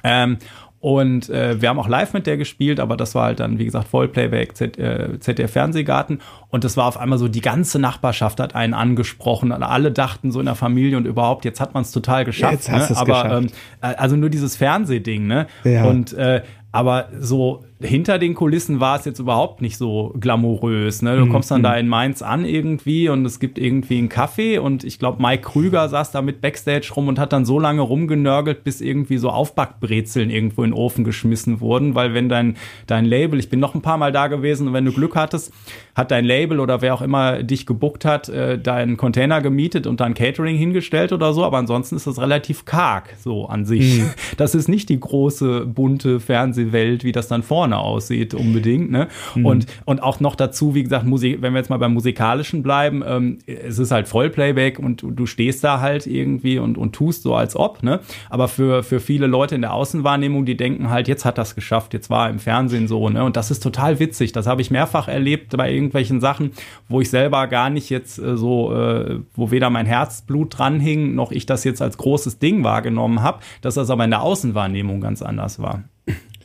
Ähm, 0.02 0.38
und 0.84 1.30
äh, 1.30 1.62
wir 1.62 1.70
haben 1.70 1.78
auch 1.78 1.88
live 1.88 2.12
mit 2.12 2.26
der 2.26 2.36
gespielt, 2.36 2.78
aber 2.78 2.98
das 2.98 3.14
war 3.14 3.24
halt 3.24 3.40
dann, 3.40 3.58
wie 3.58 3.64
gesagt, 3.64 3.88
Vollplayback, 3.88 4.54
Z, 4.54 4.76
äh, 4.76 5.18
ZDF 5.18 5.50
Fernsehgarten. 5.50 6.20
Und 6.50 6.62
das 6.62 6.76
war 6.76 6.84
auf 6.84 7.00
einmal 7.00 7.16
so, 7.16 7.26
die 7.26 7.40
ganze 7.40 7.78
Nachbarschaft 7.78 8.38
hat 8.38 8.54
einen 8.54 8.74
angesprochen. 8.74 9.50
Und 9.50 9.62
alle 9.62 9.92
dachten 9.92 10.30
so 10.30 10.40
in 10.40 10.44
der 10.44 10.56
Familie 10.56 10.98
und 10.98 11.06
überhaupt, 11.06 11.46
jetzt 11.46 11.58
hat 11.58 11.72
man 11.72 11.84
es 11.84 11.90
total 11.90 12.26
geschafft. 12.26 12.68
Ja, 12.68 12.76
ne? 12.76 12.96
Aber 12.98 13.22
geschafft. 13.22 13.54
Ähm, 13.80 13.94
also 13.96 14.16
nur 14.16 14.28
dieses 14.28 14.56
Fernsehding, 14.56 15.26
ne? 15.26 15.46
Ja. 15.64 15.86
Und 15.86 16.12
äh, 16.12 16.42
aber 16.70 17.08
so 17.18 17.64
hinter 17.80 18.18
den 18.18 18.34
Kulissen 18.34 18.78
war 18.78 18.98
es 18.98 19.04
jetzt 19.04 19.18
überhaupt 19.18 19.60
nicht 19.60 19.76
so 19.76 20.14
glamourös. 20.18 21.02
Ne? 21.02 21.16
Du 21.16 21.26
mhm, 21.26 21.30
kommst 21.30 21.50
dann 21.50 21.62
da 21.62 21.72
mhm. 21.72 21.78
in 21.78 21.88
Mainz 21.88 22.22
an 22.22 22.44
irgendwie 22.44 23.08
und 23.08 23.24
es 23.26 23.40
gibt 23.40 23.58
irgendwie 23.58 23.98
einen 23.98 24.08
Kaffee 24.08 24.58
und 24.58 24.84
ich 24.84 24.98
glaube, 24.98 25.20
Mike 25.20 25.42
Krüger 25.42 25.88
saß 25.88 26.12
da 26.12 26.22
mit 26.22 26.40
Backstage 26.40 26.92
rum 26.94 27.08
und 27.08 27.18
hat 27.18 27.32
dann 27.32 27.44
so 27.44 27.58
lange 27.58 27.82
rumgenörgelt, 27.82 28.62
bis 28.62 28.80
irgendwie 28.80 29.18
so 29.18 29.28
Aufbackbrezeln 29.30 30.30
irgendwo 30.30 30.62
in 30.62 30.70
den 30.70 30.78
Ofen 30.78 31.04
geschmissen 31.04 31.60
wurden, 31.60 31.94
weil 31.94 32.14
wenn 32.14 32.28
dein, 32.28 32.56
dein 32.86 33.04
Label, 33.04 33.38
ich 33.38 33.50
bin 33.50 33.60
noch 33.60 33.74
ein 33.74 33.82
paar 33.82 33.98
Mal 33.98 34.12
da 34.12 34.28
gewesen 34.28 34.68
und 34.68 34.72
wenn 34.72 34.84
du 34.84 34.92
Glück 34.92 35.16
hattest, 35.16 35.52
hat 35.96 36.10
dein 36.10 36.24
Label 36.24 36.60
oder 36.60 36.80
wer 36.80 36.94
auch 36.94 37.02
immer 37.02 37.42
dich 37.42 37.66
gebuckt 37.66 38.04
hat, 38.04 38.28
äh, 38.28 38.58
deinen 38.58 38.96
Container 38.96 39.40
gemietet 39.40 39.86
und 39.86 40.00
dann 40.00 40.14
Catering 40.14 40.56
hingestellt 40.56 41.12
oder 41.12 41.32
so, 41.32 41.44
aber 41.44 41.58
ansonsten 41.58 41.96
ist 41.96 42.06
das 42.06 42.20
relativ 42.20 42.64
karg 42.64 43.14
so 43.18 43.46
an 43.46 43.64
sich. 43.64 44.00
Mhm. 44.00 44.10
Das 44.36 44.54
ist 44.54 44.68
nicht 44.68 44.88
die 44.88 44.98
große, 44.98 45.66
bunte 45.66 46.20
Fernsehwelt, 46.20 47.04
wie 47.04 47.12
das 47.12 47.28
dann 47.28 47.42
vorne 47.42 47.63
vorne 47.64 47.78
aussieht 47.78 48.34
unbedingt. 48.34 48.90
Ne? 48.90 49.08
Mhm. 49.34 49.46
Und, 49.46 49.66
und 49.86 50.02
auch 50.02 50.20
noch 50.20 50.36
dazu, 50.36 50.74
wie 50.74 50.82
gesagt, 50.82 51.06
Musik, 51.06 51.40
wenn 51.40 51.54
wir 51.54 51.60
jetzt 51.60 51.70
mal 51.70 51.78
beim 51.78 51.94
Musikalischen 51.94 52.62
bleiben, 52.62 53.02
ähm, 53.06 53.38
es 53.46 53.78
ist 53.78 53.90
halt 53.90 54.06
Vollplayback 54.06 54.78
und 54.78 55.02
du, 55.02 55.24
stehst 55.24 55.64
da 55.64 55.80
halt 55.80 56.06
irgendwie 56.06 56.58
und, 56.58 56.76
und 56.76 56.92
tust 56.94 57.22
so 57.22 57.34
als 57.34 57.56
ob. 57.56 57.82
Ne? 57.82 58.00
Aber 58.28 58.48
für, 58.48 58.82
für 58.82 59.00
viele 59.00 59.26
Leute 59.26 59.54
in 59.54 59.62
der 59.62 59.72
Außenwahrnehmung, 59.72 60.44
die 60.44 60.58
denken 60.58 60.90
halt, 60.90 61.08
jetzt 61.08 61.24
hat 61.24 61.38
das 61.38 61.54
geschafft, 61.54 61.94
jetzt 61.94 62.10
war 62.10 62.26
er 62.26 62.30
im 62.30 62.38
Fernsehen 62.38 62.86
so. 62.86 63.08
Ne? 63.08 63.24
Und 63.24 63.36
das 63.36 63.50
ist 63.50 63.62
total 63.62 63.98
witzig. 63.98 64.32
Das 64.32 64.46
habe 64.46 64.60
ich 64.60 64.70
mehrfach 64.70 65.08
erlebt 65.08 65.56
bei 65.56 65.72
irgendwelchen 65.72 66.20
Sachen, 66.20 66.50
wo 66.88 67.00
ich 67.00 67.08
selber 67.08 67.46
gar 67.46 67.70
nicht 67.70 67.88
jetzt 67.88 68.18
äh, 68.18 68.36
so, 68.36 68.74
äh, 68.74 69.20
wo 69.34 69.50
weder 69.50 69.70
mein 69.70 69.86
Herzblut 69.86 70.58
dran 70.58 70.80
hing, 70.80 71.14
noch 71.14 71.32
ich 71.32 71.46
das 71.46 71.64
jetzt 71.64 71.80
als 71.80 71.96
großes 71.96 72.38
Ding 72.38 72.62
wahrgenommen 72.62 73.22
habe, 73.22 73.40
dass 73.62 73.76
das 73.76 73.88
aber 73.88 74.04
in 74.04 74.10
der 74.10 74.20
Außenwahrnehmung 74.20 75.00
ganz 75.00 75.22
anders 75.22 75.58
war. 75.58 75.84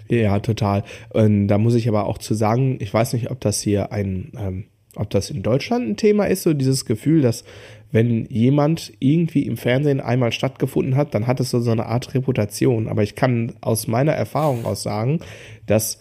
Ja, 0.09 0.39
total. 0.39 0.83
Und 1.09 1.47
da 1.47 1.57
muss 1.57 1.75
ich 1.75 1.87
aber 1.87 2.07
auch 2.07 2.17
zu 2.17 2.33
sagen, 2.33 2.77
ich 2.79 2.93
weiß 2.93 3.13
nicht, 3.13 3.29
ob 3.29 3.39
das 3.41 3.61
hier 3.61 3.91
ein, 3.91 4.31
ähm, 4.37 4.65
ob 4.95 5.09
das 5.11 5.29
in 5.29 5.43
Deutschland 5.43 5.87
ein 5.87 5.97
Thema 5.97 6.25
ist, 6.25 6.43
so 6.43 6.53
dieses 6.53 6.85
Gefühl, 6.85 7.21
dass 7.21 7.43
wenn 7.91 8.25
jemand 8.25 8.91
irgendwie 8.99 9.43
im 9.43 9.57
Fernsehen 9.57 9.99
einmal 9.99 10.31
stattgefunden 10.31 10.95
hat, 10.95 11.13
dann 11.13 11.27
hat 11.27 11.39
es 11.39 11.51
so, 11.51 11.59
so 11.59 11.71
eine 11.71 11.85
Art 11.85 12.13
Reputation. 12.13 12.87
Aber 12.87 13.03
ich 13.03 13.15
kann 13.15 13.53
aus 13.61 13.87
meiner 13.87 14.13
Erfahrung 14.13 14.65
aus 14.65 14.83
sagen, 14.83 15.19
dass 15.65 15.99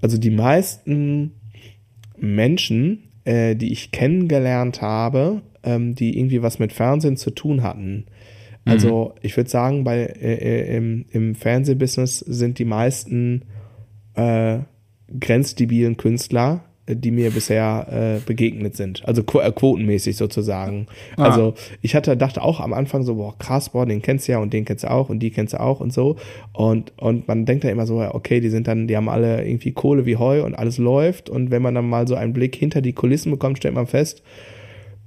also 0.00 0.18
die 0.18 0.30
meisten 0.30 1.32
Menschen, 2.16 3.04
äh, 3.24 3.54
die 3.54 3.72
ich 3.72 3.92
kennengelernt 3.92 4.80
habe, 4.80 5.42
ähm, 5.62 5.94
die 5.94 6.18
irgendwie 6.18 6.42
was 6.42 6.58
mit 6.58 6.72
Fernsehen 6.72 7.16
zu 7.16 7.30
tun 7.30 7.62
hatten, 7.62 8.06
also 8.64 9.12
mhm. 9.14 9.20
ich 9.22 9.36
würde 9.36 9.50
sagen, 9.50 9.84
bei 9.84 9.98
äh, 9.98 10.34
äh, 10.34 10.76
im, 10.76 11.04
im 11.10 11.34
Fernsehbusiness 11.34 12.20
sind 12.20 12.58
die 12.58 12.64
meisten 12.64 13.42
äh, 14.14 14.58
grenzdebilen 15.18 15.96
Künstler, 15.96 16.64
äh, 16.86 16.96
die 16.96 17.10
mir 17.10 17.30
bisher 17.30 17.86
äh, 17.90 18.20
begegnet 18.24 18.76
sind. 18.76 19.06
Also 19.06 19.24
qu 19.24 19.40
äh, 19.40 19.50
quotenmäßig 19.50 20.16
sozusagen. 20.16 20.86
Ah. 21.16 21.24
Also 21.24 21.54
ich 21.80 21.94
hatte, 21.94 22.16
dachte 22.16 22.42
auch 22.42 22.60
am 22.60 22.72
Anfang 22.72 23.02
so, 23.02 23.16
boah, 23.16 23.36
krass, 23.38 23.70
boah, 23.70 23.86
den 23.86 24.02
kennst 24.02 24.28
du 24.28 24.32
ja 24.32 24.38
und 24.38 24.52
den 24.52 24.64
kennst 24.64 24.84
du 24.84 24.90
auch 24.90 25.08
und 25.08 25.18
die 25.20 25.30
kennst 25.30 25.54
du 25.54 25.60
auch 25.60 25.80
und 25.80 25.92
so. 25.92 26.16
Und, 26.52 26.92
und 26.98 27.26
man 27.28 27.46
denkt 27.46 27.64
da 27.64 27.68
immer 27.68 27.86
so, 27.86 28.00
okay, 28.00 28.40
die 28.40 28.50
sind 28.50 28.68
dann, 28.68 28.86
die 28.86 28.96
haben 28.96 29.08
alle 29.08 29.44
irgendwie 29.44 29.72
Kohle 29.72 30.06
wie 30.06 30.16
Heu 30.16 30.44
und 30.44 30.54
alles 30.54 30.78
läuft. 30.78 31.30
Und 31.30 31.50
wenn 31.50 31.62
man 31.62 31.74
dann 31.74 31.88
mal 31.88 32.06
so 32.06 32.14
einen 32.14 32.32
Blick 32.32 32.54
hinter 32.54 32.80
die 32.80 32.92
Kulissen 32.92 33.32
bekommt, 33.32 33.58
stellt 33.58 33.74
man 33.74 33.86
fest, 33.86 34.22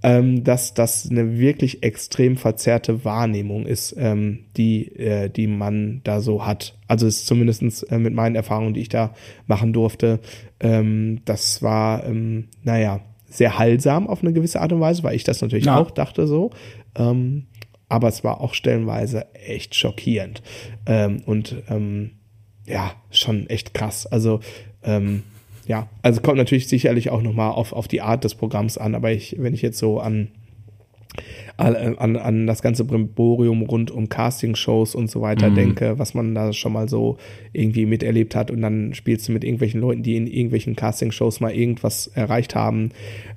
ähm, 0.06 0.44
dass 0.44 0.76
das 0.76 1.10
eine 1.10 1.40
wirklich 1.40 1.82
extrem 1.82 2.38
verzerrte 2.38 3.04
Wahrnehmung 3.04 3.66
ist, 3.66 3.96
ähm, 3.98 4.46
die, 4.56 4.96
äh, 5.00 5.30
die 5.30 5.48
man 5.48 6.02
da 6.04 6.22
so 6.22 6.46
hat. 6.46 6.78
Also 6.88 7.08
ist 7.08 7.26
zumindestens 7.26 7.82
äh, 7.82 7.98
mit 7.98 8.14
meinen 8.14 8.36
Erfahrungen, 8.36 8.76
die 8.76 8.82
ich 8.82 8.90
da 8.90 9.16
machen 9.48 9.74
durfte, 9.74 10.20
ähm, 10.60 11.22
das 11.26 11.64
war, 11.64 12.06
ähm, 12.06 12.50
naja, 12.62 13.00
sehr 13.26 13.58
heilsam 13.58 14.06
auf 14.06 14.22
eine 14.22 14.32
gewisse 14.32 14.62
Art 14.62 14.72
und 14.74 14.80
Weise, 14.80 15.02
weil 15.02 15.16
ich 15.16 15.24
das 15.24 15.42
natürlich 15.42 15.66
ja. 15.66 15.80
auch 15.80 15.90
dachte 15.90 16.28
so. 16.28 16.52
Ähm, 16.96 17.48
aber 17.90 18.08
es 18.08 18.24
war 18.24 18.42
auch 18.42 18.54
stellenweise 18.54 19.34
echt 19.34 19.74
schockierend. 19.74 20.44
Ähm, 20.86 21.24
und 21.26 21.56
ähm, 21.68 22.12
ja, 22.68 22.92
schon 23.10 23.50
echt 23.50 23.74
krass. 23.74 24.06
Also 24.06 24.40
ähm, 24.84 25.24
ja, 25.68 25.90
also 26.02 26.22
kommt 26.22 26.38
natürlich 26.38 26.68
sicherlich 26.68 27.10
auch 27.10 27.22
nochmal 27.22 27.52
auf, 27.52 27.74
auf 27.74 27.88
die 27.88 28.02
Art 28.02 28.24
des 28.24 28.36
Programms 28.36 28.78
an, 28.78 28.96
aber 28.96 29.12
ich, 29.12 29.36
wenn 29.40 29.54
ich 29.54 29.62
jetzt 29.62 29.80
so 29.80 30.00
an, 30.00 30.30
an, 31.58 32.18
an 32.18 32.48
das 32.48 32.62
ganze 32.62 32.84
Brimborium 32.84 33.64
rund 33.64 33.90
um 33.90 34.10
Castingshows 34.10 34.94
und 34.94 35.10
so 35.10 35.22
weiter 35.22 35.50
mhm. 35.50 35.56
denke, 35.56 35.98
was 35.98 36.14
man 36.14 36.36
da 36.36 36.54
schon 36.54 36.74
mal 36.74 36.90
so 36.90 37.18
irgendwie 37.54 37.86
miterlebt 37.86 38.36
hat 38.36 38.52
und 38.52 38.62
dann 38.62 38.94
spielst 38.94 39.28
du 39.28 39.32
mit 39.32 39.44
irgendwelchen 39.44 39.82
Leuten, 39.82 40.04
die 40.04 40.18
in 40.18 40.28
irgendwelchen 40.28 40.76
Castingshows 40.76 41.40
mal 41.40 41.54
irgendwas 41.54 42.08
erreicht 42.08 42.56
haben, 42.56 42.92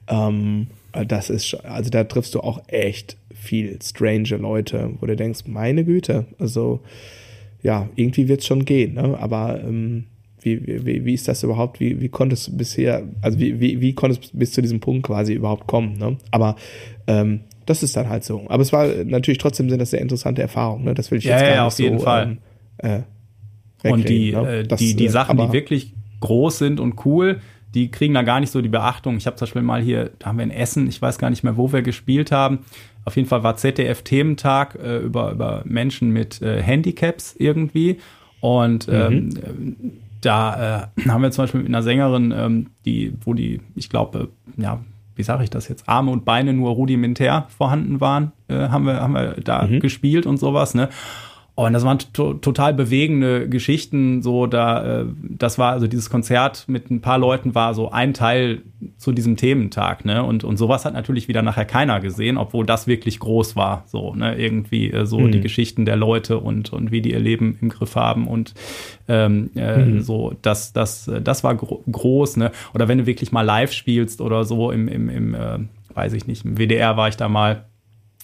ähm, 0.08 0.66
das 1.06 1.30
ist, 1.30 1.54
also 1.64 1.90
da 1.90 2.04
triffst 2.04 2.34
du 2.34 2.40
auch 2.40 2.62
echt 2.66 3.16
viel 3.32 3.78
strange 3.82 4.36
Leute, 4.36 4.90
wo 5.00 5.06
du 5.06 5.16
denkst, 5.16 5.42
meine 5.46 5.84
Güte, 5.84 6.26
also 6.38 6.80
ja, 7.62 7.88
irgendwie 7.94 8.28
wird 8.28 8.40
es 8.40 8.46
schon 8.46 8.64
gehen, 8.64 8.94
ne? 8.94 9.16
aber 9.18 9.60
ähm, 9.62 10.04
wie, 10.40 10.84
wie, 10.86 11.04
wie 11.04 11.14
ist 11.14 11.28
das 11.28 11.42
überhaupt? 11.42 11.80
Wie, 11.80 12.00
wie 12.00 12.08
konntest 12.08 12.48
du 12.48 12.56
bisher, 12.56 13.04
also 13.22 13.38
wie, 13.38 13.60
wie, 13.60 13.80
wie 13.80 13.94
konntest 13.94 14.32
du 14.32 14.38
bis 14.38 14.52
zu 14.52 14.62
diesem 14.62 14.80
Punkt 14.80 15.06
quasi 15.06 15.32
überhaupt 15.32 15.66
kommen? 15.66 15.98
Ne? 15.98 16.16
Aber 16.30 16.56
ähm, 17.06 17.40
das 17.66 17.82
ist 17.82 17.96
dann 17.96 18.08
halt 18.08 18.24
so. 18.24 18.46
Aber 18.48 18.62
es 18.62 18.72
war 18.72 18.86
natürlich 19.04 19.38
trotzdem 19.38 19.68
sind 19.68 19.78
das 19.78 19.90
sehr 19.90 20.00
interessante 20.00 20.42
Erfahrungen. 20.42 20.84
Ne? 20.84 20.94
Das 20.94 21.10
will 21.10 21.18
ich 21.18 21.24
ja, 21.24 21.32
jetzt 21.32 21.40
gar 21.40 21.50
ja, 21.50 21.64
nicht 21.64 21.72
auf 21.72 21.78
jeden 21.78 21.98
so, 21.98 22.04
Fall. 22.04 22.38
Ähm, 22.82 23.04
äh, 23.82 23.90
und 23.90 24.08
die, 24.08 24.32
ne? 24.32 24.58
äh, 24.60 24.66
das, 24.66 24.80
die, 24.80 24.94
die 24.96 25.06
äh, 25.06 25.10
Sachen, 25.10 25.36
die 25.36 25.52
wirklich 25.52 25.94
groß 26.20 26.58
sind 26.58 26.80
und 26.80 27.04
cool, 27.04 27.40
die 27.74 27.90
kriegen 27.90 28.14
da 28.14 28.22
gar 28.22 28.40
nicht 28.40 28.50
so 28.50 28.62
die 28.62 28.68
Beachtung. 28.68 29.16
Ich 29.18 29.26
habe 29.26 29.36
zum 29.36 29.46
Beispiel 29.46 29.62
mal 29.62 29.82
hier, 29.82 30.10
da 30.18 30.26
haben 30.26 30.38
wir 30.38 30.44
in 30.44 30.50
Essen, 30.50 30.88
ich 30.88 31.00
weiß 31.00 31.18
gar 31.18 31.30
nicht 31.30 31.44
mehr, 31.44 31.56
wo 31.56 31.72
wir 31.72 31.82
gespielt 31.82 32.32
haben. 32.32 32.60
Auf 33.04 33.16
jeden 33.16 33.28
Fall 33.28 33.42
war 33.42 33.56
ZDF-Thementag 33.56 34.76
äh, 34.82 34.98
über, 34.98 35.32
über 35.32 35.62
Menschen 35.64 36.10
mit 36.10 36.40
äh, 36.40 36.62
Handicaps 36.62 37.36
irgendwie. 37.38 37.98
Und 38.40 38.88
ähm, 38.88 39.28
mhm 39.28 39.92
da 40.20 40.88
äh, 40.96 41.00
haben 41.08 41.22
wir 41.22 41.30
zum 41.30 41.44
Beispiel 41.44 41.60
mit 41.60 41.68
einer 41.68 41.82
Sängerin, 41.82 42.34
ähm, 42.36 42.66
die, 42.84 43.14
wo 43.24 43.34
die, 43.34 43.60
ich 43.74 43.88
glaube, 43.88 44.28
ja, 44.56 44.80
wie 45.16 45.22
sage 45.22 45.42
ich 45.42 45.50
das 45.50 45.68
jetzt, 45.68 45.88
Arme 45.88 46.12
und 46.12 46.24
Beine 46.24 46.52
nur 46.52 46.70
rudimentär 46.70 47.46
vorhanden 47.56 48.00
waren, 48.00 48.32
äh, 48.48 48.68
haben 48.68 48.86
wir, 48.86 49.00
haben 49.00 49.14
wir 49.14 49.36
da 49.42 49.66
mhm. 49.66 49.80
gespielt 49.80 50.26
und 50.26 50.38
sowas, 50.38 50.74
ne? 50.74 50.88
Und 51.58 51.72
das 51.72 51.84
waren 51.84 51.98
to 52.12 52.34
total 52.34 52.72
bewegende 52.72 53.48
Geschichten. 53.48 54.22
So, 54.22 54.46
da, 54.46 55.00
äh, 55.00 55.06
das 55.28 55.58
war 55.58 55.72
also 55.72 55.88
dieses 55.88 56.08
Konzert 56.08 56.66
mit 56.68 56.88
ein 56.88 57.00
paar 57.00 57.18
Leuten 57.18 57.56
war 57.56 57.74
so 57.74 57.90
ein 57.90 58.14
Teil 58.14 58.62
zu 58.96 59.10
diesem 59.10 59.36
Thementag, 59.36 60.04
ne? 60.04 60.22
Und, 60.22 60.44
und 60.44 60.56
sowas 60.56 60.84
hat 60.84 60.94
natürlich 60.94 61.26
wieder 61.26 61.42
nachher 61.42 61.64
keiner 61.64 61.98
gesehen, 61.98 62.36
obwohl 62.36 62.64
das 62.64 62.86
wirklich 62.86 63.18
groß 63.18 63.56
war. 63.56 63.82
So, 63.86 64.14
ne? 64.14 64.38
Irgendwie 64.38 64.92
äh, 64.92 65.04
so 65.04 65.18
mhm. 65.18 65.32
die 65.32 65.40
Geschichten 65.40 65.84
der 65.84 65.96
Leute 65.96 66.38
und, 66.38 66.72
und 66.72 66.92
wie 66.92 67.02
die 67.02 67.10
ihr 67.10 67.18
Leben 67.18 67.58
im 67.60 67.70
Griff 67.70 67.96
haben. 67.96 68.28
Und 68.28 68.54
ähm, 69.08 69.50
äh, 69.56 69.78
mhm. 69.78 70.00
so, 70.02 70.34
das, 70.40 70.72
das, 70.72 71.10
das 71.24 71.42
war 71.42 71.56
gro 71.56 71.82
groß, 71.90 72.36
ne? 72.36 72.52
Oder 72.72 72.86
wenn 72.86 72.98
du 72.98 73.06
wirklich 73.06 73.32
mal 73.32 73.42
live 73.42 73.72
spielst 73.72 74.20
oder 74.20 74.44
so 74.44 74.70
im, 74.70 74.86
im, 74.86 75.08
im 75.08 75.34
äh, 75.34 75.58
weiß 75.92 76.12
ich 76.12 76.28
nicht, 76.28 76.44
im 76.44 76.56
WDR 76.56 76.96
war 76.96 77.08
ich 77.08 77.16
da 77.16 77.28
mal 77.28 77.64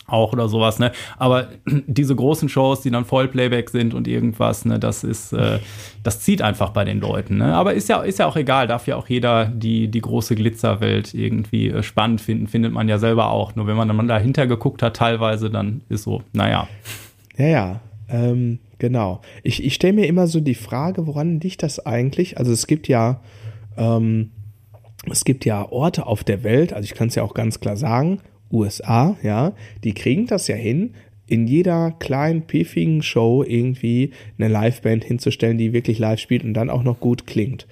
auch 0.06 0.32
oder 0.32 0.48
sowas, 0.48 0.78
ne? 0.78 0.92
Aber 1.18 1.48
diese 1.86 2.14
großen 2.14 2.48
Shows, 2.48 2.82
die 2.82 2.90
dann 2.90 3.04
Vollplayback 3.04 3.70
sind 3.70 3.94
und 3.94 4.06
irgendwas, 4.06 4.64
ne, 4.64 4.78
das 4.78 5.04
ist, 5.04 5.32
äh, 5.32 5.58
das 6.02 6.20
zieht 6.20 6.42
einfach 6.42 6.70
bei 6.70 6.84
den 6.84 7.00
Leuten, 7.00 7.38
ne? 7.38 7.54
Aber 7.54 7.74
ist 7.74 7.88
ja, 7.88 8.02
ist 8.02 8.18
ja 8.18 8.26
auch 8.26 8.36
egal, 8.36 8.66
darf 8.66 8.86
ja 8.86 8.96
auch 8.96 9.08
jeder 9.08 9.46
die, 9.46 9.88
die 9.88 10.00
große 10.00 10.34
Glitzerwelt 10.34 11.14
irgendwie 11.14 11.68
äh, 11.68 11.82
spannend 11.82 12.20
finden, 12.20 12.46
findet 12.46 12.72
man 12.72 12.88
ja 12.88 12.98
selber 12.98 13.30
auch. 13.30 13.54
Nur 13.54 13.66
wenn 13.66 13.76
man 13.76 13.88
dann 13.88 14.08
dahinter 14.08 14.46
geguckt 14.46 14.82
hat, 14.82 14.96
teilweise, 14.96 15.50
dann 15.50 15.82
ist 15.88 16.04
so, 16.04 16.22
naja. 16.32 16.68
Ja, 17.36 17.46
ja, 17.46 17.80
ähm, 18.08 18.58
genau. 18.78 19.20
Ich, 19.42 19.64
ich 19.64 19.74
stelle 19.74 19.94
mir 19.94 20.06
immer 20.06 20.26
so 20.26 20.40
die 20.40 20.54
Frage, 20.54 21.06
woran 21.06 21.40
liegt 21.40 21.62
das 21.62 21.84
eigentlich? 21.84 22.38
Also 22.38 22.52
es 22.52 22.66
gibt 22.66 22.88
ja, 22.88 23.20
ähm, 23.76 24.30
es 25.10 25.24
gibt 25.24 25.44
ja 25.44 25.70
Orte 25.70 26.06
auf 26.06 26.24
der 26.24 26.44
Welt, 26.44 26.72
also 26.72 26.84
ich 26.84 26.94
kann 26.94 27.08
es 27.08 27.14
ja 27.14 27.22
auch 27.22 27.34
ganz 27.34 27.60
klar 27.60 27.76
sagen, 27.76 28.20
USA, 28.50 29.16
ja, 29.22 29.54
die 29.82 29.94
kriegen 29.94 30.26
das 30.26 30.48
ja 30.48 30.56
hin, 30.56 30.94
in 31.26 31.46
jeder 31.46 31.90
kleinen, 31.98 32.42
piffigen 32.42 33.02
Show 33.02 33.42
irgendwie 33.46 34.10
eine 34.38 34.48
Liveband 34.48 35.04
hinzustellen, 35.04 35.58
die 35.58 35.72
wirklich 35.72 35.98
live 35.98 36.20
spielt 36.20 36.44
und 36.44 36.54
dann 36.54 36.70
auch 36.70 36.82
noch 36.82 37.00
gut 37.00 37.26
klingt. 37.26 37.66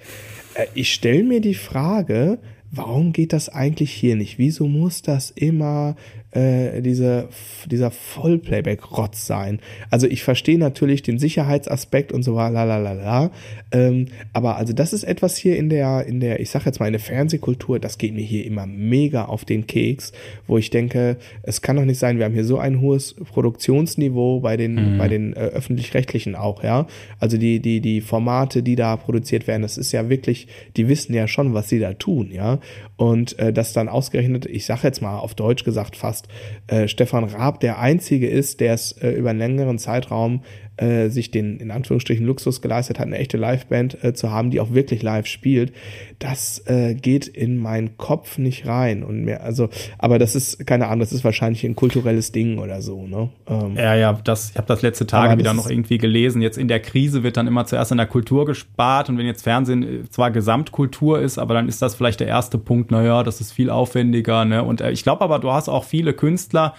Äh, 0.55 0.65
ich 0.73 0.93
stelle 0.93 1.23
mir 1.23 1.41
die 1.41 1.53
Frage, 1.53 2.39
warum 2.71 3.13
geht 3.13 3.33
das 3.33 3.49
eigentlich 3.49 3.91
hier 3.91 4.15
nicht? 4.15 4.39
Wieso 4.39 4.67
muss 4.67 5.01
das 5.01 5.29
immer 5.29 5.95
äh, 6.35 6.81
diese, 6.81 7.29
dieser 7.65 7.91
Vollplayback-Rotz 7.91 9.25
sein. 9.25 9.59
Also 9.89 10.07
ich 10.07 10.23
verstehe 10.23 10.57
natürlich 10.57 11.01
den 11.01 11.19
Sicherheitsaspekt 11.19 12.11
und 12.11 12.23
so 12.23 12.35
la 12.35 13.31
ähm, 13.71 14.07
aber 14.33 14.57
also 14.57 14.73
das 14.73 14.93
ist 14.93 15.03
etwas 15.03 15.35
hier 15.35 15.57
in 15.57 15.69
der, 15.69 16.05
in 16.05 16.19
der, 16.19 16.39
ich 16.39 16.49
sag 16.49 16.65
jetzt 16.65 16.79
mal 16.79 16.85
in 16.87 16.93
der 16.93 16.99
Fernsehkultur, 16.99 17.79
das 17.79 17.97
geht 17.97 18.13
mir 18.13 18.23
hier 18.23 18.45
immer 18.45 18.65
mega 18.67 19.25
auf 19.25 19.45
den 19.45 19.67
Keks, 19.67 20.11
wo 20.47 20.57
ich 20.57 20.69
denke, 20.69 21.17
es 21.41 21.61
kann 21.61 21.75
doch 21.75 21.85
nicht 21.85 21.99
sein, 21.99 22.17
wir 22.17 22.25
haben 22.25 22.33
hier 22.33 22.45
so 22.45 22.59
ein 22.59 22.81
hohes 22.81 23.13
Produktionsniveau 23.13 24.41
bei 24.41 24.57
den, 24.57 24.93
mhm. 24.93 24.97
bei 24.97 25.07
den 25.07 25.33
äh, 25.33 25.39
öffentlich-rechtlichen 25.39 26.35
auch, 26.35 26.63
ja. 26.63 26.87
Also 27.19 27.37
die, 27.37 27.59
die, 27.59 27.81
die 27.81 28.01
Formate, 28.01 28.61
die 28.61 28.75
da 28.75 28.95
produziert 28.95 29.47
werden, 29.47 29.63
das 29.63 29.77
ist 29.77 29.91
ja 29.91 30.09
wirklich, 30.09 30.47
die 30.77 30.87
wissen 30.87 31.13
ja 31.13 31.27
schon, 31.27 31.53
was 31.53 31.69
sie 31.69 31.79
da 31.79 31.93
tun, 31.93 32.31
ja. 32.31 32.59
Und 33.03 33.37
äh, 33.37 33.51
das 33.51 33.73
dann 33.73 33.89
ausgerechnet, 33.89 34.45
ich 34.45 34.65
sag 34.65 34.81
jetzt 34.83 35.01
mal 35.01 35.17
auf 35.17 35.35
Deutsch 35.35 35.65
gesagt 35.65 35.97
fast 35.97 36.29
äh, 36.67 36.87
Stefan 36.87 37.25
Raab 37.25 37.59
der 37.59 37.77
Einzige 37.77 38.29
ist, 38.29 38.61
der 38.61 38.75
es 38.75 38.93
äh, 38.93 39.09
über 39.09 39.31
einen 39.31 39.39
längeren 39.39 39.77
Zeitraum 39.77 40.45
äh, 40.77 41.09
sich 41.09 41.31
den 41.31 41.57
in 41.57 41.71
Anführungsstrichen 41.71 42.25
Luxus 42.25 42.61
geleistet 42.61 42.99
hat, 42.99 43.07
eine 43.07 43.17
echte 43.17 43.37
Liveband 43.37 44.03
äh, 44.03 44.13
zu 44.13 44.31
haben, 44.31 44.49
die 44.51 44.59
auch 44.59 44.73
wirklich 44.73 45.03
live 45.03 45.27
spielt, 45.27 45.73
das 46.19 46.59
äh, 46.65 46.95
geht 46.95 47.27
in 47.27 47.57
meinen 47.57 47.97
Kopf 47.97 48.37
nicht 48.37 48.65
rein 48.65 49.03
und 49.03 49.23
mehr, 49.23 49.43
also, 49.43 49.69
aber 49.97 50.19
das 50.19 50.35
ist 50.35 50.65
keine 50.65 50.87
Ahnung, 50.87 51.01
das 51.01 51.13
ist 51.13 51.23
wahrscheinlich 51.23 51.63
ein 51.63 51.75
kulturelles 51.75 52.31
Ding 52.31 52.57
oder 52.57 52.81
so, 52.81 53.05
ne? 53.05 53.29
Ähm, 53.47 53.75
ja, 53.75 53.95
ja, 53.95 54.13
das, 54.13 54.51
ich 54.51 54.57
habe 54.57 54.67
das 54.67 54.81
letzte 54.81 55.05
Tage 55.05 55.37
wieder 55.37 55.53
noch 55.53 55.69
irgendwie 55.69 55.97
gelesen. 55.97 56.41
Jetzt 56.41 56.57
in 56.57 56.67
der 56.67 56.79
Krise 56.79 57.23
wird 57.23 57.37
dann 57.37 57.47
immer 57.47 57.65
zuerst 57.65 57.91
an 57.91 57.97
der 57.97 58.07
Kultur 58.07 58.45
gespart 58.45 59.09
und 59.09 59.17
wenn 59.17 59.25
jetzt 59.25 59.43
Fernsehen 59.43 59.83
äh, 59.83 60.09
zwar 60.09 60.31
Gesamtkultur 60.31 61.21
ist, 61.21 61.37
aber 61.37 61.53
dann 61.53 61.67
ist 61.67 61.81
das 61.81 61.95
vielleicht 61.95 62.19
der 62.19 62.27
erste 62.27 62.57
Punkt, 62.57 62.91
naja, 62.91 63.23
das 63.23 63.41
ist 63.41 63.51
viel 63.51 63.69
aufwendiger, 63.69 64.45
ne? 64.45 64.63
Und 64.63 64.81
äh, 64.81 64.91
ich 64.91 65.03
glaube 65.03 65.21
aber, 65.21 65.39
du 65.39 65.51
hast 65.51 65.69
auch 65.69 65.83
viele 65.83 66.13
Künstler, 66.13 66.73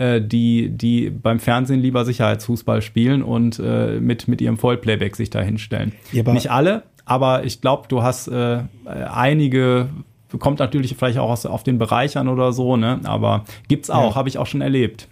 äh, 0.00 0.22
die, 0.22 0.70
die 0.70 1.10
beim 1.10 1.38
Fernsehen 1.38 1.80
lieber 1.80 2.06
Sicherheitsfußball 2.06 2.80
spielen 2.80 3.22
und 3.22 3.60
äh, 3.62 4.00
mit, 4.00 4.28
mit 4.28 4.40
ihrem 4.40 4.56
Vollplayback 4.56 5.14
sich 5.14 5.28
da 5.28 5.42
hinstellen. 5.42 5.92
Ja, 6.10 6.22
Nicht 6.32 6.50
alle, 6.50 6.84
aber 7.04 7.44
ich 7.44 7.60
glaube, 7.60 7.86
du 7.88 8.02
hast 8.02 8.28
äh, 8.28 8.62
einige, 8.86 9.90
kommt 10.38 10.58
natürlich 10.58 10.96
vielleicht 10.96 11.18
auch 11.18 11.28
aus, 11.28 11.44
auf 11.44 11.64
den 11.64 11.78
Bereich 11.78 12.16
an 12.16 12.28
oder 12.28 12.54
so, 12.54 12.78
ne? 12.78 13.00
Aber 13.04 13.44
gibt's 13.68 13.90
auch, 13.90 14.12
ja. 14.12 14.14
habe 14.14 14.30
ich 14.30 14.38
auch 14.38 14.46
schon 14.46 14.62
erlebt. 14.62 15.06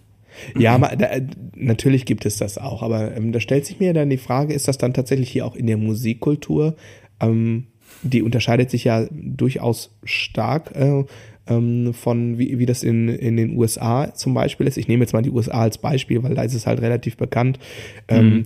Ja, 0.57 0.79
da, 0.79 1.09
natürlich 1.55 2.07
gibt 2.07 2.25
es 2.25 2.39
das 2.39 2.57
auch, 2.57 2.83
aber 2.83 3.15
ähm, 3.15 3.33
da 3.33 3.41
stellt 3.41 3.67
sich 3.67 3.81
mir 3.81 3.93
dann 3.93 4.09
die 4.09 4.17
Frage, 4.17 4.55
ist 4.55 4.69
das 4.69 4.79
dann 4.79 4.95
tatsächlich 4.95 5.29
hier 5.29 5.45
auch 5.45 5.55
in 5.55 5.67
der 5.67 5.77
Musikkultur? 5.77 6.77
Ähm, 7.21 7.67
die 8.03 8.23
unterscheidet 8.23 8.71
sich 8.71 8.85
ja 8.85 9.07
durchaus 9.11 9.95
stark 10.05 10.75
äh, 10.77 11.05
ähm, 11.49 11.93
von 11.95 12.39
wie, 12.39 12.59
wie 12.59 12.67
das 12.67 12.83
in, 12.83 13.09
in 13.09 13.37
den 13.37 13.57
USA 13.57 14.13
zum 14.15 14.35
Beispiel 14.35 14.67
ist. 14.67 14.77
Ich 14.77 14.89
nehme 14.89 15.03
jetzt 15.03 15.13
mal 15.13 15.23
die 15.23 15.31
USA 15.31 15.63
als 15.63 15.79
Beispiel, 15.79 16.23
weil 16.23 16.35
da 16.35 16.43
ist 16.43 16.55
es 16.55 16.67
halt 16.67 16.81
relativ 16.81 17.17
bekannt. 17.17 17.59
Ähm, 18.09 18.25
mhm. 18.25 18.45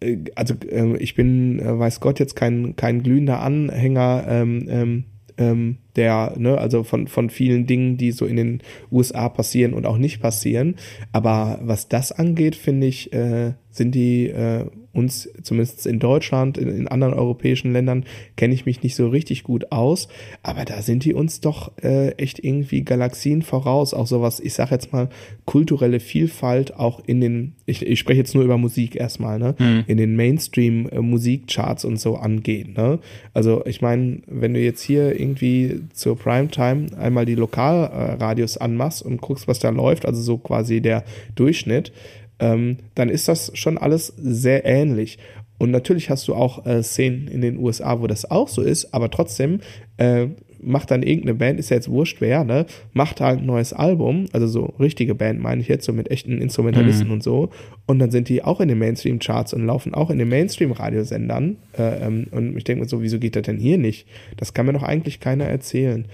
Ähm, 0.00 0.24
also 0.34 0.54
äh, 0.70 0.96
ich 0.96 1.14
bin, 1.14 1.58
äh, 1.58 1.78
weiß 1.78 2.00
Gott, 2.00 2.18
jetzt 2.18 2.36
kein, 2.36 2.76
kein 2.76 3.02
glühender 3.02 3.40
Anhänger 3.40 4.24
ähm, 4.28 4.66
ähm, 4.68 5.04
ähm, 5.40 5.78
der, 5.96 6.34
ne, 6.36 6.58
also 6.58 6.84
von, 6.84 7.08
von 7.08 7.30
vielen 7.30 7.66
Dingen, 7.66 7.96
die 7.96 8.12
so 8.12 8.26
in 8.26 8.36
den 8.36 8.62
USA 8.92 9.28
passieren 9.28 9.72
und 9.72 9.86
auch 9.86 9.98
nicht 9.98 10.20
passieren. 10.20 10.76
Aber 11.12 11.58
was 11.62 11.88
das 11.88 12.12
angeht, 12.12 12.56
finde 12.56 12.86
ich, 12.86 13.12
äh, 13.12 13.54
sind 13.70 13.94
die 13.94 14.28
äh, 14.28 14.66
uns, 14.92 15.28
zumindest 15.42 15.86
in 15.86 15.98
Deutschland, 15.98 16.58
in, 16.58 16.68
in 16.68 16.88
anderen 16.88 17.14
europäischen 17.14 17.72
Ländern, 17.72 18.04
kenne 18.36 18.54
ich 18.54 18.66
mich 18.66 18.82
nicht 18.82 18.96
so 18.96 19.08
richtig 19.08 19.44
gut 19.44 19.70
aus, 19.70 20.08
aber 20.42 20.64
da 20.64 20.82
sind 20.82 21.04
die 21.04 21.14
uns 21.14 21.40
doch 21.40 21.72
äh, 21.82 22.10
echt 22.12 22.42
irgendwie 22.42 22.82
Galaxien 22.82 23.42
voraus, 23.42 23.94
auch 23.94 24.06
sowas, 24.06 24.40
ich 24.40 24.54
sag 24.54 24.70
jetzt 24.70 24.92
mal, 24.92 25.08
kulturelle 25.44 26.00
Vielfalt 26.00 26.74
auch 26.74 27.00
in 27.06 27.20
den, 27.20 27.52
ich, 27.66 27.86
ich 27.86 28.00
spreche 28.00 28.18
jetzt 28.18 28.34
nur 28.34 28.44
über 28.44 28.58
Musik 28.58 28.96
erstmal, 28.96 29.38
ne, 29.38 29.54
mhm. 29.58 29.84
in 29.86 29.96
den 29.96 30.16
Mainstream-Musikcharts 30.16 31.84
und 31.84 32.00
so 32.00 32.16
angeht, 32.16 32.76
ne. 32.76 32.98
Also 33.32 33.64
ich 33.66 33.80
meine, 33.80 34.22
wenn 34.26 34.54
du 34.54 34.60
jetzt 34.60 34.82
hier 34.82 35.18
irgendwie 35.18 35.82
zur 35.92 36.18
Primetime 36.18 36.86
einmal 36.98 37.26
die 37.26 37.36
Lokalradios 37.36 38.56
anmachst 38.56 39.02
und 39.02 39.20
guckst, 39.20 39.46
was 39.46 39.60
da 39.60 39.70
läuft, 39.70 40.04
also 40.04 40.20
so 40.20 40.38
quasi 40.38 40.80
der 40.80 41.04
Durchschnitt, 41.36 41.92
ähm, 42.40 42.78
dann 42.94 43.08
ist 43.08 43.28
das 43.28 43.52
schon 43.54 43.78
alles 43.78 44.08
sehr 44.16 44.64
ähnlich. 44.64 45.18
Und 45.58 45.70
natürlich 45.70 46.08
hast 46.08 46.26
du 46.26 46.34
auch 46.34 46.64
äh, 46.64 46.82
Szenen 46.82 47.28
in 47.28 47.42
den 47.42 47.58
USA, 47.58 48.00
wo 48.00 48.06
das 48.06 48.30
auch 48.30 48.48
so 48.48 48.62
ist, 48.62 48.94
aber 48.94 49.10
trotzdem 49.10 49.60
äh, 49.98 50.28
macht 50.62 50.90
dann 50.90 51.02
irgendeine 51.02 51.34
Band, 51.34 51.58
ist 51.58 51.70
ja 51.70 51.76
jetzt 51.76 51.90
wurscht 51.90 52.20
wer, 52.20 52.44
ne, 52.44 52.66
macht 52.92 53.20
halt 53.20 53.40
ein 53.40 53.46
neues 53.46 53.72
Album, 53.72 54.26
also 54.32 54.46
so 54.46 54.74
richtige 54.78 55.14
Band 55.14 55.40
meine 55.40 55.60
ich 55.60 55.68
jetzt, 55.68 55.84
so 55.84 55.92
mit 55.92 56.10
echten 56.10 56.40
Instrumentalisten 56.40 57.08
mhm. 57.08 57.14
und 57.14 57.22
so, 57.22 57.50
und 57.86 57.98
dann 57.98 58.10
sind 58.10 58.28
die 58.28 58.44
auch 58.44 58.60
in 58.60 58.68
den 58.68 58.78
Mainstream-Charts 58.78 59.54
und 59.54 59.66
laufen 59.66 59.94
auch 59.94 60.10
in 60.10 60.18
den 60.18 60.28
Mainstream-Radiosendern. 60.28 61.56
Äh, 61.76 62.06
ähm, 62.06 62.26
und 62.30 62.56
ich 62.56 62.64
denke 62.64 62.82
mir 62.82 62.88
so, 62.88 63.02
wieso 63.02 63.18
geht 63.18 63.36
das 63.36 63.42
denn 63.42 63.58
hier 63.58 63.78
nicht? 63.78 64.06
Das 64.36 64.54
kann 64.54 64.66
mir 64.66 64.72
doch 64.72 64.82
eigentlich 64.82 65.20
keiner 65.20 65.44
erzählen. 65.44 66.06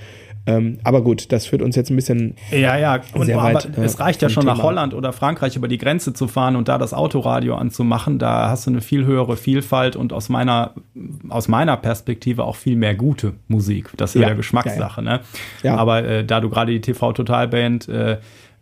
Ähm, 0.47 0.79
aber 0.85 1.03
gut, 1.03 1.33
das 1.33 1.47
führt 1.47 1.61
uns 1.61 1.75
jetzt 1.75 1.91
ein 1.91 1.97
bisschen. 1.97 2.37
Ja, 2.51 2.77
ja, 2.77 3.01
und, 3.15 3.27
sehr 3.27 3.37
weit, 3.37 3.67
aber 3.67 3.79
äh, 3.79 3.85
es 3.85 3.99
reicht 3.99 4.23
ja 4.23 4.29
schon 4.29 4.45
Thema. 4.45 4.55
nach 4.55 4.63
Holland 4.63 4.95
oder 4.95 5.13
Frankreich 5.13 5.57
über 5.57 5.67
die 5.67 5.79
Grenze 5.79 6.13
zu 6.13 6.29
fahren 6.29 6.55
und 6.55 6.69
da 6.69 6.79
das 6.79 6.95
Autoradio 6.95 7.57
anzumachen. 7.57 8.19
Da 8.19 8.49
hast 8.49 8.67
du 8.67 8.71
eine 8.71 8.81
viel 8.81 9.05
höhere 9.05 9.37
Vielfalt 9.37 9.97
und 9.97 10.13
aus 10.13 10.29
meiner, 10.29 10.75
aus 11.29 11.49
meiner 11.49 11.77
Perspektive 11.77 12.45
auch 12.45 12.57
viel 12.57 12.77
mehr 12.77 12.95
gute 12.95 13.35
Musik. 13.49 13.91
Das 13.97 14.15
ist 14.15 14.23
ja, 14.23 14.29
ja 14.29 14.35
Geschmackssache, 14.35 15.03
ja, 15.03 15.11
ja. 15.11 15.17
ne? 15.19 15.25
Ja. 15.65 15.77
Aber 15.77 16.05
äh, 16.05 16.25
da 16.25 16.41
du 16.41 16.49
gerade 16.49 16.73
die 16.73 16.81
TV-Total-Band 16.81 17.89
äh, 17.89 18.19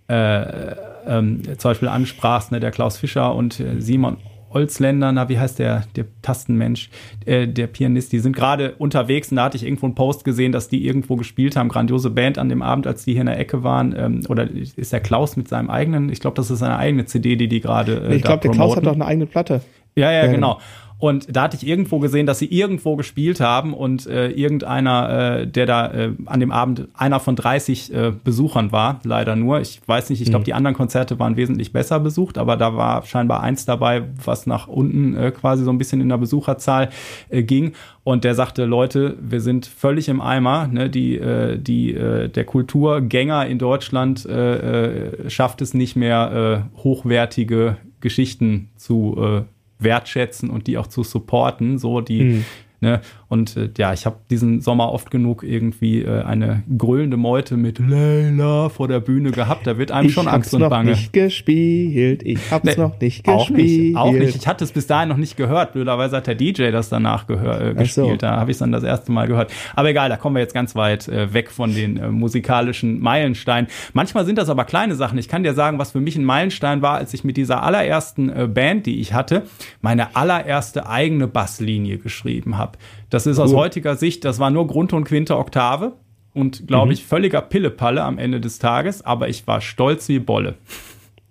äh, 0.08 0.74
ähm, 1.06 1.42
zum 1.58 1.70
Beispiel 1.70 1.88
ansprachst, 1.88 2.52
ne, 2.52 2.60
der 2.60 2.70
Klaus 2.70 2.96
Fischer 2.96 3.34
und 3.34 3.60
äh, 3.60 3.80
Simon 3.80 4.16
Holzländer, 4.54 5.12
na, 5.12 5.28
wie 5.28 5.38
heißt 5.38 5.58
der, 5.58 5.84
der 5.96 6.06
Tastenmensch, 6.22 6.88
äh, 7.26 7.46
der 7.46 7.66
Pianist, 7.66 8.12
die 8.12 8.20
sind 8.20 8.34
gerade 8.34 8.74
unterwegs 8.78 9.30
und 9.30 9.36
da 9.36 9.44
hatte 9.44 9.56
ich 9.56 9.64
irgendwo 9.64 9.86
einen 9.86 9.94
Post 9.94 10.24
gesehen, 10.24 10.52
dass 10.52 10.68
die 10.68 10.86
irgendwo 10.86 11.16
gespielt 11.16 11.56
haben, 11.56 11.68
grandiose 11.68 12.10
Band 12.10 12.38
an 12.38 12.48
dem 12.48 12.62
Abend, 12.62 12.86
als 12.86 13.04
die 13.04 13.12
hier 13.12 13.22
in 13.22 13.26
der 13.26 13.38
Ecke 13.38 13.62
waren. 13.62 13.94
Ähm, 13.96 14.22
oder 14.28 14.48
ist 14.50 14.92
der 14.92 15.00
Klaus 15.00 15.36
mit 15.36 15.48
seinem 15.48 15.68
eigenen, 15.68 16.08
ich 16.08 16.20
glaube, 16.20 16.36
das 16.36 16.50
ist 16.50 16.60
seine 16.60 16.78
eigene 16.78 17.04
CD, 17.04 17.36
die 17.36 17.48
die 17.48 17.60
gerade. 17.60 18.06
Äh, 18.08 18.16
ich 18.16 18.22
glaube, 18.22 18.40
der 18.42 18.52
Klaus 18.52 18.76
hat 18.76 18.86
doch 18.86 18.94
eine 18.94 19.04
eigene 19.04 19.26
Platte. 19.26 19.60
Ja, 19.96 20.10
ja, 20.10 20.24
ja 20.24 20.32
genau. 20.32 20.60
Und 21.04 21.36
da 21.36 21.42
hatte 21.42 21.58
ich 21.58 21.66
irgendwo 21.66 21.98
gesehen, 21.98 22.24
dass 22.24 22.38
sie 22.38 22.46
irgendwo 22.46 22.96
gespielt 22.96 23.38
haben 23.38 23.74
und 23.74 24.06
äh, 24.06 24.30
irgendeiner, 24.30 25.40
äh, 25.40 25.46
der 25.46 25.66
da 25.66 25.92
äh, 25.92 26.12
an 26.24 26.40
dem 26.40 26.50
Abend 26.50 26.88
einer 26.94 27.20
von 27.20 27.36
30 27.36 27.92
äh, 27.92 28.12
Besuchern 28.24 28.72
war, 28.72 29.00
leider 29.04 29.36
nur. 29.36 29.60
Ich 29.60 29.82
weiß 29.84 30.08
nicht, 30.08 30.22
ich 30.22 30.30
glaube, 30.30 30.44
mhm. 30.44 30.46
die 30.46 30.54
anderen 30.54 30.74
Konzerte 30.74 31.18
waren 31.18 31.36
wesentlich 31.36 31.74
besser 31.74 32.00
besucht, 32.00 32.38
aber 32.38 32.56
da 32.56 32.74
war 32.74 33.04
scheinbar 33.04 33.42
eins 33.42 33.66
dabei, 33.66 34.04
was 34.24 34.46
nach 34.46 34.66
unten 34.66 35.14
äh, 35.14 35.30
quasi 35.30 35.62
so 35.62 35.70
ein 35.70 35.76
bisschen 35.76 36.00
in 36.00 36.08
der 36.08 36.16
Besucherzahl 36.16 36.88
äh, 37.28 37.42
ging. 37.42 37.74
Und 38.02 38.24
der 38.24 38.34
sagte, 38.34 38.64
Leute, 38.64 39.18
wir 39.20 39.42
sind 39.42 39.66
völlig 39.66 40.08
im 40.08 40.22
Eimer. 40.22 40.68
Ne? 40.68 40.88
Die, 40.88 41.18
äh, 41.18 41.58
die, 41.58 41.92
äh, 41.92 42.30
der 42.30 42.44
Kulturgänger 42.46 43.44
in 43.44 43.58
Deutschland 43.58 44.24
äh, 44.24 45.08
äh, 45.26 45.28
schafft 45.28 45.60
es 45.60 45.74
nicht 45.74 45.96
mehr, 45.96 46.64
äh, 46.74 46.82
hochwertige 46.82 47.76
Geschichten 48.00 48.70
zu 48.76 49.16
äh, 49.18 49.42
wertschätzen 49.84 50.50
und 50.50 50.66
die 50.66 50.78
auch 50.78 50.86
zu 50.86 51.02
supporten, 51.02 51.78
so 51.78 52.00
die, 52.00 52.22
mhm. 52.22 52.44
Ne? 52.84 53.00
Und 53.28 53.56
äh, 53.56 53.70
ja, 53.78 53.94
ich 53.94 54.04
habe 54.04 54.16
diesen 54.28 54.60
Sommer 54.60 54.92
oft 54.92 55.10
genug 55.10 55.42
irgendwie 55.42 56.02
äh, 56.02 56.22
eine 56.22 56.62
grölende 56.76 57.16
Meute 57.16 57.56
mit 57.56 57.78
Leila 57.78 58.68
vor 58.68 58.88
der 58.88 59.00
Bühne 59.00 59.30
gehabt. 59.30 59.66
Da 59.66 59.78
wird 59.78 59.90
einem 59.90 60.08
ich 60.08 60.14
schon 60.14 60.28
Angst 60.28 60.52
und 60.52 60.68
Bange. 60.68 60.90
Ich 60.90 60.96
hab's 60.98 61.06
noch 61.06 61.12
nicht 61.12 61.12
gespielt. 61.14 62.22
Ich 62.24 62.50
hab's 62.50 62.64
nee, 62.64 62.74
noch 62.76 63.00
nicht 63.00 63.26
auch 63.26 63.48
gespielt. 63.48 63.66
Nicht, 63.66 63.96
auch 63.96 64.12
nicht. 64.12 64.36
Ich 64.36 64.46
hatte 64.46 64.64
es 64.64 64.72
bis 64.72 64.86
dahin 64.86 65.08
noch 65.08 65.16
nicht 65.16 65.38
gehört. 65.38 65.72
Blöderweise 65.72 66.18
hat 66.18 66.26
der 66.26 66.34
DJ 66.34 66.70
das 66.72 66.90
danach 66.90 67.26
gehör, 67.26 67.60
äh, 67.60 67.74
gespielt. 67.74 68.06
So. 68.06 68.16
Da 68.16 68.36
habe 68.36 68.50
ich 68.50 68.56
es 68.56 68.58
dann 68.58 68.70
das 68.70 68.84
erste 68.84 69.10
Mal 69.10 69.26
gehört. 69.26 69.50
Aber 69.74 69.88
egal, 69.88 70.10
da 70.10 70.18
kommen 70.18 70.36
wir 70.36 70.40
jetzt 70.40 70.54
ganz 70.54 70.76
weit 70.76 71.08
äh, 71.08 71.32
weg 71.32 71.50
von 71.50 71.74
den 71.74 71.96
äh, 71.96 72.10
musikalischen 72.10 73.00
Meilensteinen. 73.00 73.68
Manchmal 73.94 74.26
sind 74.26 74.36
das 74.36 74.50
aber 74.50 74.66
kleine 74.66 74.94
Sachen. 74.94 75.16
Ich 75.16 75.28
kann 75.28 75.42
dir 75.42 75.54
sagen, 75.54 75.78
was 75.78 75.92
für 75.92 76.00
mich 76.00 76.16
ein 76.16 76.24
Meilenstein 76.24 76.82
war, 76.82 76.96
als 76.96 77.14
ich 77.14 77.24
mit 77.24 77.38
dieser 77.38 77.62
allerersten 77.62 78.28
äh, 78.28 78.46
Band, 78.46 78.84
die 78.84 79.00
ich 79.00 79.14
hatte, 79.14 79.44
meine 79.80 80.14
allererste 80.14 80.86
eigene 80.86 81.26
Basslinie 81.26 81.96
geschrieben 81.96 82.58
habe. 82.58 82.73
Das 83.10 83.26
ist 83.26 83.38
aus 83.38 83.52
cool. 83.52 83.58
heutiger 83.58 83.96
Sicht, 83.96 84.24
das 84.24 84.38
war 84.38 84.50
nur 84.50 84.66
Grund 84.66 84.92
und 84.92 85.04
Quinte 85.04 85.36
Oktave 85.36 85.92
und 86.34 86.66
glaube 86.66 86.86
mhm. 86.86 86.92
ich 86.92 87.04
völliger 87.04 87.40
Pillepalle 87.40 88.02
am 88.02 88.18
Ende 88.18 88.40
des 88.40 88.58
Tages, 88.58 89.02
aber 89.02 89.28
ich 89.28 89.46
war 89.46 89.60
stolz 89.60 90.08
wie 90.08 90.18
Bolle. 90.18 90.56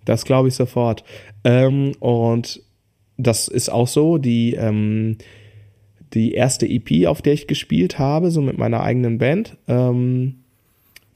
Das 0.04 0.24
glaube 0.24 0.48
ich 0.48 0.54
sofort. 0.54 1.04
Ähm, 1.44 1.92
und 2.00 2.62
das 3.16 3.48
ist 3.48 3.68
auch 3.68 3.88
so, 3.88 4.18
die, 4.18 4.54
ähm, 4.54 5.18
die 6.14 6.32
erste 6.32 6.66
EP, 6.66 7.06
auf 7.06 7.22
der 7.22 7.32
ich 7.32 7.46
gespielt 7.46 7.98
habe, 7.98 8.30
so 8.30 8.40
mit 8.40 8.58
meiner 8.58 8.82
eigenen 8.82 9.18
Band. 9.18 9.56
Ähm, 9.68 10.44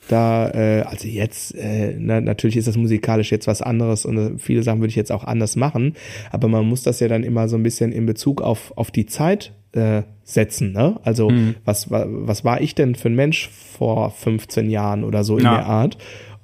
da, 0.08 0.50
äh, 0.50 0.82
also 0.82 1.06
jetzt, 1.06 1.54
äh, 1.54 1.94
na, 1.98 2.20
natürlich 2.20 2.56
ist 2.56 2.68
das 2.68 2.76
musikalisch 2.76 3.30
jetzt 3.30 3.46
was 3.46 3.60
anderes 3.60 4.06
und 4.06 4.16
äh, 4.16 4.38
viele 4.38 4.62
Sachen 4.62 4.80
würde 4.80 4.88
ich 4.88 4.96
jetzt 4.96 5.12
auch 5.12 5.24
anders 5.24 5.54
machen, 5.54 5.94
aber 6.30 6.48
man 6.48 6.66
muss 6.66 6.82
das 6.82 7.00
ja 7.00 7.08
dann 7.08 7.24
immer 7.24 7.48
so 7.48 7.56
ein 7.56 7.62
bisschen 7.62 7.92
in 7.92 8.06
Bezug 8.06 8.40
auf, 8.40 8.72
auf 8.76 8.90
die 8.90 9.04
Zeit 9.04 9.52
äh, 9.72 10.02
setzen. 10.24 10.72
Ne? 10.72 10.98
Also 11.02 11.30
mhm. 11.30 11.56
was, 11.64 11.90
was 11.90 12.44
war 12.44 12.60
ich 12.60 12.74
denn 12.74 12.94
für 12.94 13.08
ein 13.08 13.14
Mensch 13.14 13.48
vor 13.48 14.10
15 14.10 14.70
Jahren 14.70 15.04
oder 15.04 15.24
so 15.24 15.38
in 15.38 15.44
ja. 15.44 15.56
der 15.56 15.66
Art? 15.66 15.98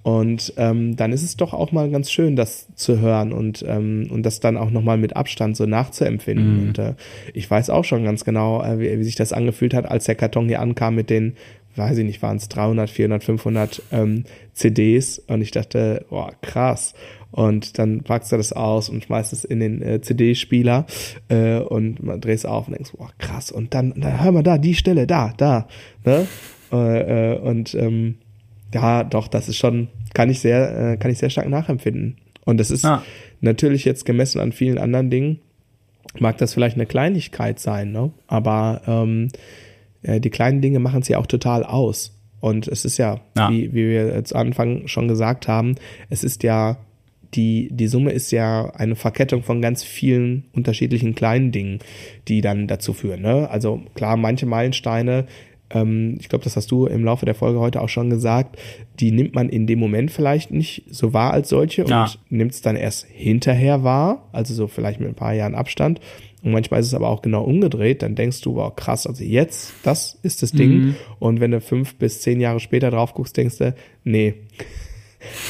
Und 0.04 0.52
ähm, 0.58 0.96
dann 0.96 1.12
ist 1.12 1.22
es 1.22 1.38
doch 1.38 1.54
auch 1.54 1.72
mal 1.72 1.90
ganz 1.90 2.10
schön, 2.10 2.36
das 2.36 2.68
zu 2.74 3.00
hören 3.00 3.32
und, 3.32 3.64
ähm, 3.66 4.08
und 4.10 4.22
das 4.24 4.38
dann 4.38 4.58
auch 4.58 4.70
nochmal 4.70 4.98
mit 4.98 5.16
Abstand 5.16 5.56
so 5.56 5.64
nachzuempfinden. 5.64 6.60
Mhm. 6.60 6.68
Und 6.68 6.78
äh, 6.78 6.94
ich 7.32 7.50
weiß 7.50 7.70
auch 7.70 7.84
schon 7.84 8.04
ganz 8.04 8.22
genau, 8.22 8.62
äh, 8.62 8.78
wie, 8.78 8.98
wie 8.98 9.04
sich 9.04 9.16
das 9.16 9.32
angefühlt 9.32 9.72
hat, 9.72 9.90
als 9.90 10.04
der 10.04 10.14
Karton 10.14 10.46
hier 10.46 10.60
ankam 10.60 10.94
mit 10.94 11.08
den, 11.08 11.36
weiß 11.76 11.98
ich 11.98 12.04
nicht, 12.04 12.22
waren 12.22 12.36
es 12.36 12.48
300, 12.48 12.90
400, 12.90 13.24
500 13.24 13.82
ähm, 13.92 14.24
CDs. 14.52 15.18
Und 15.18 15.42
ich 15.42 15.50
dachte, 15.50 16.04
boah, 16.10 16.32
krass. 16.42 16.94
Und 17.30 17.78
dann 17.78 18.02
packst 18.02 18.30
du 18.30 18.36
das 18.36 18.52
aus 18.52 18.88
und 18.88 19.04
schmeißt 19.04 19.32
es 19.32 19.44
in 19.44 19.58
den 19.58 19.82
äh, 19.82 20.00
CD-Spieler 20.00 20.86
äh, 21.28 21.58
und 21.58 22.00
man 22.00 22.20
dreht 22.20 22.38
es 22.38 22.46
auf 22.46 22.68
und 22.68 22.74
denkst, 22.74 22.92
boah, 22.96 23.10
krass. 23.18 23.50
Und 23.50 23.74
dann, 23.74 23.92
dann 23.96 24.22
hör 24.22 24.30
mal 24.30 24.44
da, 24.44 24.56
die 24.56 24.74
Stelle, 24.74 25.06
da, 25.08 25.34
da. 25.36 25.66
Ne? 26.04 26.28
Äh, 26.72 27.32
äh, 27.32 27.38
und 27.38 27.74
ähm, 27.74 28.18
ja, 28.72 29.02
doch, 29.02 29.26
das 29.26 29.48
ist 29.48 29.56
schon, 29.56 29.88
kann 30.14 30.30
ich 30.30 30.40
sehr, 30.40 30.92
äh, 30.92 30.96
kann 30.96 31.10
ich 31.10 31.18
sehr 31.18 31.30
stark 31.30 31.48
nachempfinden. 31.48 32.18
Und 32.44 32.58
das 32.58 32.70
ist 32.70 32.84
ah. 32.84 33.02
natürlich 33.40 33.84
jetzt 33.84 34.04
gemessen 34.04 34.40
an 34.40 34.52
vielen 34.52 34.78
anderen 34.78 35.10
Dingen, 35.10 35.40
mag 36.18 36.38
das 36.38 36.54
vielleicht 36.54 36.76
eine 36.76 36.86
Kleinigkeit 36.86 37.58
sein, 37.58 37.90
ne? 37.90 38.12
Aber 38.26 38.82
ähm, 38.86 39.28
äh, 40.04 40.20
die 40.20 40.30
kleinen 40.30 40.60
Dinge 40.60 40.78
machen 40.78 41.00
es 41.00 41.08
ja 41.08 41.18
auch 41.18 41.26
total 41.26 41.64
aus. 41.64 42.16
Und 42.40 42.68
es 42.68 42.84
ist 42.84 42.98
ja, 42.98 43.20
ja. 43.36 43.50
Wie, 43.50 43.72
wie 43.72 43.88
wir 43.88 44.22
zu 44.24 44.36
Anfang 44.36 44.86
schon 44.86 45.08
gesagt 45.08 45.48
haben, 45.48 45.76
es 46.10 46.22
ist 46.22 46.42
ja 46.42 46.76
die, 47.34 47.68
die 47.72 47.88
Summe 47.88 48.12
ist 48.12 48.30
ja 48.30 48.70
eine 48.74 48.94
Verkettung 48.94 49.42
von 49.42 49.60
ganz 49.60 49.82
vielen 49.82 50.44
unterschiedlichen 50.52 51.14
kleinen 51.16 51.50
Dingen, 51.50 51.80
die 52.28 52.42
dann 52.42 52.68
dazu 52.68 52.92
führen. 52.92 53.22
Ne? 53.22 53.50
Also 53.50 53.82
klar, 53.94 54.16
manche 54.16 54.46
Meilensteine 54.46 55.26
ähm, 55.70 56.16
ich 56.20 56.28
glaube, 56.28 56.44
das 56.44 56.56
hast 56.56 56.70
du 56.70 56.86
im 56.86 57.04
Laufe 57.04 57.26
der 57.26 57.34
Folge 57.34 57.58
heute 57.58 57.80
auch 57.80 57.88
schon 57.88 58.10
gesagt, 58.10 58.56
die 59.00 59.10
nimmt 59.10 59.34
man 59.34 59.48
in 59.48 59.66
dem 59.66 59.78
Moment 59.78 60.10
vielleicht 60.10 60.50
nicht 60.50 60.84
so 60.90 61.12
wahr 61.12 61.32
als 61.32 61.48
solche 61.48 61.84
und 61.84 61.90
ja. 61.90 62.08
nimmt 62.30 62.52
es 62.52 62.62
dann 62.62 62.76
erst 62.76 63.06
hinterher 63.06 63.82
wahr, 63.82 64.28
also 64.32 64.54
so 64.54 64.68
vielleicht 64.68 65.00
mit 65.00 65.08
ein 65.08 65.14
paar 65.14 65.34
Jahren 65.34 65.54
Abstand. 65.54 66.00
Und 66.44 66.52
manchmal 66.52 66.80
ist 66.80 66.88
es 66.88 66.94
aber 66.94 67.08
auch 67.08 67.22
genau 67.22 67.42
umgedreht, 67.42 68.02
dann 68.02 68.14
denkst 68.14 68.42
du, 68.42 68.56
wow, 68.56 68.74
krass, 68.76 69.06
also 69.06 69.24
jetzt, 69.24 69.72
das 69.82 70.18
ist 70.22 70.42
das 70.42 70.52
Ding. 70.52 70.70
Mhm. 70.70 70.96
Und 71.18 71.40
wenn 71.40 71.50
du 71.50 71.60
fünf 71.62 71.96
bis 71.96 72.20
zehn 72.20 72.38
Jahre 72.38 72.60
später 72.60 72.90
drauf 72.90 73.14
guckst, 73.14 73.36
denkst 73.36 73.58
du, 73.58 73.74
nee. 74.04 74.34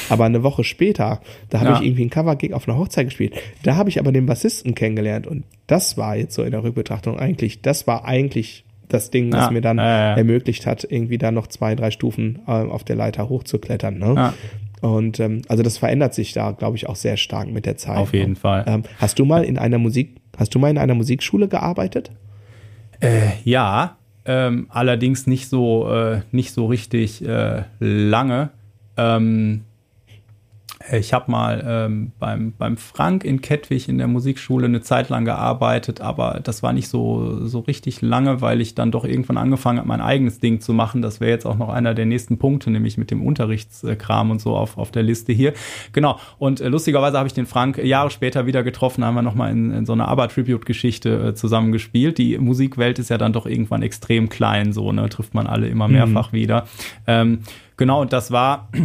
Aber 0.07 0.23
eine 0.23 0.41
Woche 0.41 0.63
später, 0.63 1.19
da 1.49 1.59
habe 1.59 1.71
ja. 1.71 1.75
ich 1.75 1.85
irgendwie 1.85 2.03
einen 2.03 2.09
Cover-Gig 2.09 2.53
auf 2.53 2.69
einer 2.69 2.77
Hochzeit 2.77 3.07
gespielt. 3.07 3.33
Da 3.63 3.75
habe 3.75 3.89
ich 3.89 3.99
aber 3.99 4.13
den 4.13 4.25
Bassisten 4.25 4.73
kennengelernt 4.73 5.27
und 5.27 5.43
das 5.67 5.97
war 5.97 6.15
jetzt 6.15 6.33
so 6.33 6.43
in 6.43 6.51
der 6.51 6.63
Rückbetrachtung 6.63 7.19
eigentlich, 7.19 7.61
das 7.61 7.87
war 7.87 8.05
eigentlich 8.05 8.63
das 8.87 9.11
Ding, 9.11 9.33
was 9.33 9.47
ja, 9.47 9.51
mir 9.51 9.61
dann 9.61 9.79
äh, 9.79 10.15
ermöglicht 10.15 10.65
hat, 10.65 10.87
irgendwie 10.89 11.17
da 11.17 11.31
noch 11.31 11.47
zwei, 11.47 11.75
drei 11.75 11.91
Stufen 11.91 12.39
äh, 12.47 12.51
auf 12.51 12.85
der 12.85 12.95
Leiter 12.95 13.27
hochzuklettern. 13.27 13.97
Ne? 13.97 14.13
Ja. 14.15 14.33
Und 14.81 15.19
ähm, 15.19 15.41
also 15.47 15.63
das 15.63 15.77
verändert 15.77 16.13
sich 16.13 16.33
da, 16.33 16.51
glaube 16.51 16.77
ich, 16.77 16.87
auch 16.87 16.95
sehr 16.95 17.17
stark 17.17 17.49
mit 17.49 17.65
der 17.65 17.77
Zeit. 17.77 17.97
Auf 17.97 18.13
jeden 18.13 18.33
ne? 18.33 18.35
Fall. 18.35 18.63
Ähm, 18.67 18.83
hast 18.99 19.17
du 19.17 19.25
mal 19.25 19.43
in 19.43 19.57
einer 19.57 19.79
Musik, 19.79 20.17
hast 20.37 20.53
du 20.55 20.59
mal 20.59 20.69
in 20.69 20.77
einer 20.77 20.95
Musikschule 20.95 21.47
gearbeitet? 21.47 22.11
Äh, 22.99 23.31
ja, 23.43 23.97
ähm, 24.25 24.67
allerdings 24.69 25.27
nicht 25.27 25.49
so, 25.49 25.89
äh, 25.91 26.21
nicht 26.31 26.51
so 26.51 26.65
richtig 26.65 27.25
äh, 27.25 27.63
lange. 27.79 28.49
Ähm, 28.97 29.61
ich 30.91 31.13
habe 31.13 31.31
mal 31.31 31.63
ähm, 31.67 32.11
beim, 32.19 32.53
beim 32.57 32.77
Frank 32.77 33.23
in 33.23 33.41
Kettwig 33.41 33.89
in 33.89 33.97
der 33.97 34.07
Musikschule 34.07 34.65
eine 34.67 34.81
Zeit 34.81 35.09
lang 35.09 35.25
gearbeitet, 35.25 36.01
aber 36.01 36.41
das 36.43 36.61
war 36.61 36.73
nicht 36.73 36.87
so, 36.87 37.45
so 37.45 37.59
richtig 37.59 38.01
lange, 38.01 38.41
weil 38.41 38.61
ich 38.61 38.75
dann 38.75 38.91
doch 38.91 39.03
irgendwann 39.03 39.37
angefangen 39.37 39.79
habe, 39.79 39.87
mein 39.87 40.01
eigenes 40.01 40.39
Ding 40.39 40.61
zu 40.61 40.73
machen. 40.73 41.01
Das 41.01 41.19
wäre 41.19 41.31
jetzt 41.31 41.45
auch 41.45 41.57
noch 41.57 41.69
einer 41.69 41.93
der 41.95 42.05
nächsten 42.05 42.37
Punkte, 42.37 42.69
nämlich 42.69 42.97
mit 42.97 43.09
dem 43.09 43.25
Unterrichtskram 43.25 44.31
und 44.31 44.41
so 44.41 44.55
auf, 44.55 44.77
auf 44.77 44.91
der 44.91 45.03
Liste 45.03 45.33
hier. 45.33 45.53
Genau. 45.91 46.19
Und 46.37 46.61
äh, 46.61 46.67
lustigerweise 46.67 47.17
habe 47.17 47.27
ich 47.27 47.33
den 47.33 47.47
Frank 47.47 47.77
Jahre 47.83 48.11
später 48.11 48.45
wieder 48.45 48.63
getroffen, 48.63 49.03
haben 49.03 49.15
wir 49.15 49.21
nochmal 49.21 49.51
in, 49.51 49.71
in 49.71 49.85
so 49.85 49.93
einer 49.93 50.07
ABBA-Tribute-Geschichte 50.07 51.29
äh, 51.29 51.33
zusammengespielt. 51.33 52.17
Die 52.17 52.37
Musikwelt 52.37 52.99
ist 52.99 53.09
ja 53.09 53.17
dann 53.17 53.33
doch 53.33 53.47
irgendwann 53.47 53.81
extrem 53.81 54.29
klein, 54.29 54.71
so, 54.71 54.91
ne? 54.91 55.09
Trifft 55.09 55.33
man 55.33 55.47
alle 55.47 55.67
immer 55.67 55.87
mehrfach 55.87 56.31
mhm. 56.31 56.37
wieder. 56.37 56.67
Ähm, 57.07 57.39
genau, 57.75 58.01
und 58.01 58.13
das 58.13 58.31
war. 58.31 58.69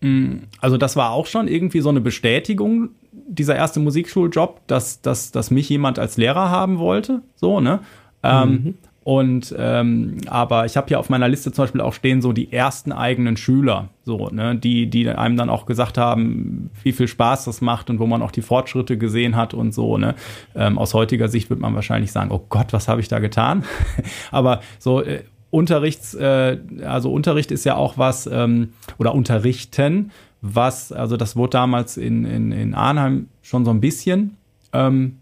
Mm, 0.00 0.44
also 0.60 0.76
das 0.76 0.96
war 0.96 1.10
auch 1.10 1.26
schon 1.26 1.48
irgendwie 1.48 1.80
so 1.80 1.88
eine 1.88 2.00
Bestätigung, 2.00 2.90
dieser 3.28 3.56
erste 3.56 3.80
Musikschuljob, 3.80 4.66
dass, 4.66 5.02
dass, 5.02 5.32
dass 5.32 5.50
mich 5.50 5.68
jemand 5.68 5.98
als 5.98 6.16
Lehrer 6.16 6.50
haben 6.50 6.78
wollte. 6.78 7.22
So, 7.36 7.60
ne? 7.60 7.80
Ähm, 8.22 8.50
mhm. 8.50 8.74
und 9.04 9.54
ähm, 9.56 10.16
aber 10.26 10.64
ich 10.66 10.76
habe 10.76 10.88
hier 10.88 10.98
auf 10.98 11.08
meiner 11.08 11.28
Liste 11.28 11.52
zum 11.52 11.64
Beispiel 11.64 11.80
auch 11.80 11.92
stehen 11.92 12.20
so 12.20 12.32
die 12.32 12.52
ersten 12.52 12.90
eigenen 12.90 13.36
Schüler, 13.36 13.90
so, 14.02 14.28
ne, 14.30 14.56
die, 14.56 14.90
die 14.90 15.08
einem 15.08 15.36
dann 15.36 15.50
auch 15.50 15.66
gesagt 15.66 15.98
haben, 15.98 16.70
wie 16.82 16.90
viel 16.90 17.06
Spaß 17.06 17.44
das 17.44 17.60
macht 17.60 17.90
und 17.90 18.00
wo 18.00 18.06
man 18.08 18.22
auch 18.22 18.32
die 18.32 18.42
Fortschritte 18.42 18.98
gesehen 18.98 19.36
hat 19.36 19.54
und 19.54 19.72
so, 19.72 19.98
ne. 19.98 20.16
Ähm, 20.56 20.78
aus 20.78 20.94
heutiger 20.94 21.28
Sicht 21.28 21.48
wird 21.48 21.60
man 21.60 21.76
wahrscheinlich 21.76 22.10
sagen, 22.10 22.32
oh 22.32 22.44
Gott, 22.48 22.72
was 22.72 22.88
habe 22.88 23.00
ich 23.00 23.06
da 23.06 23.20
getan? 23.20 23.64
aber 24.32 24.60
so 24.80 25.02
äh, 25.02 25.22
Unterrichts, 25.50 26.14
äh, 26.14 26.58
also 26.84 27.12
Unterricht 27.12 27.50
ist 27.50 27.64
ja 27.64 27.76
auch 27.76 27.96
was, 27.96 28.26
ähm, 28.26 28.74
oder 28.98 29.14
Unterrichten, 29.14 30.10
was, 30.40 30.92
also 30.92 31.16
das 31.16 31.36
wurde 31.36 31.50
damals 31.50 31.96
in, 31.96 32.24
in, 32.24 32.52
in 32.52 32.74
Arnheim 32.74 33.28
schon 33.42 33.64
so 33.64 33.70
ein 33.70 33.80
bisschen, 33.80 34.36
ähm, 34.72 35.18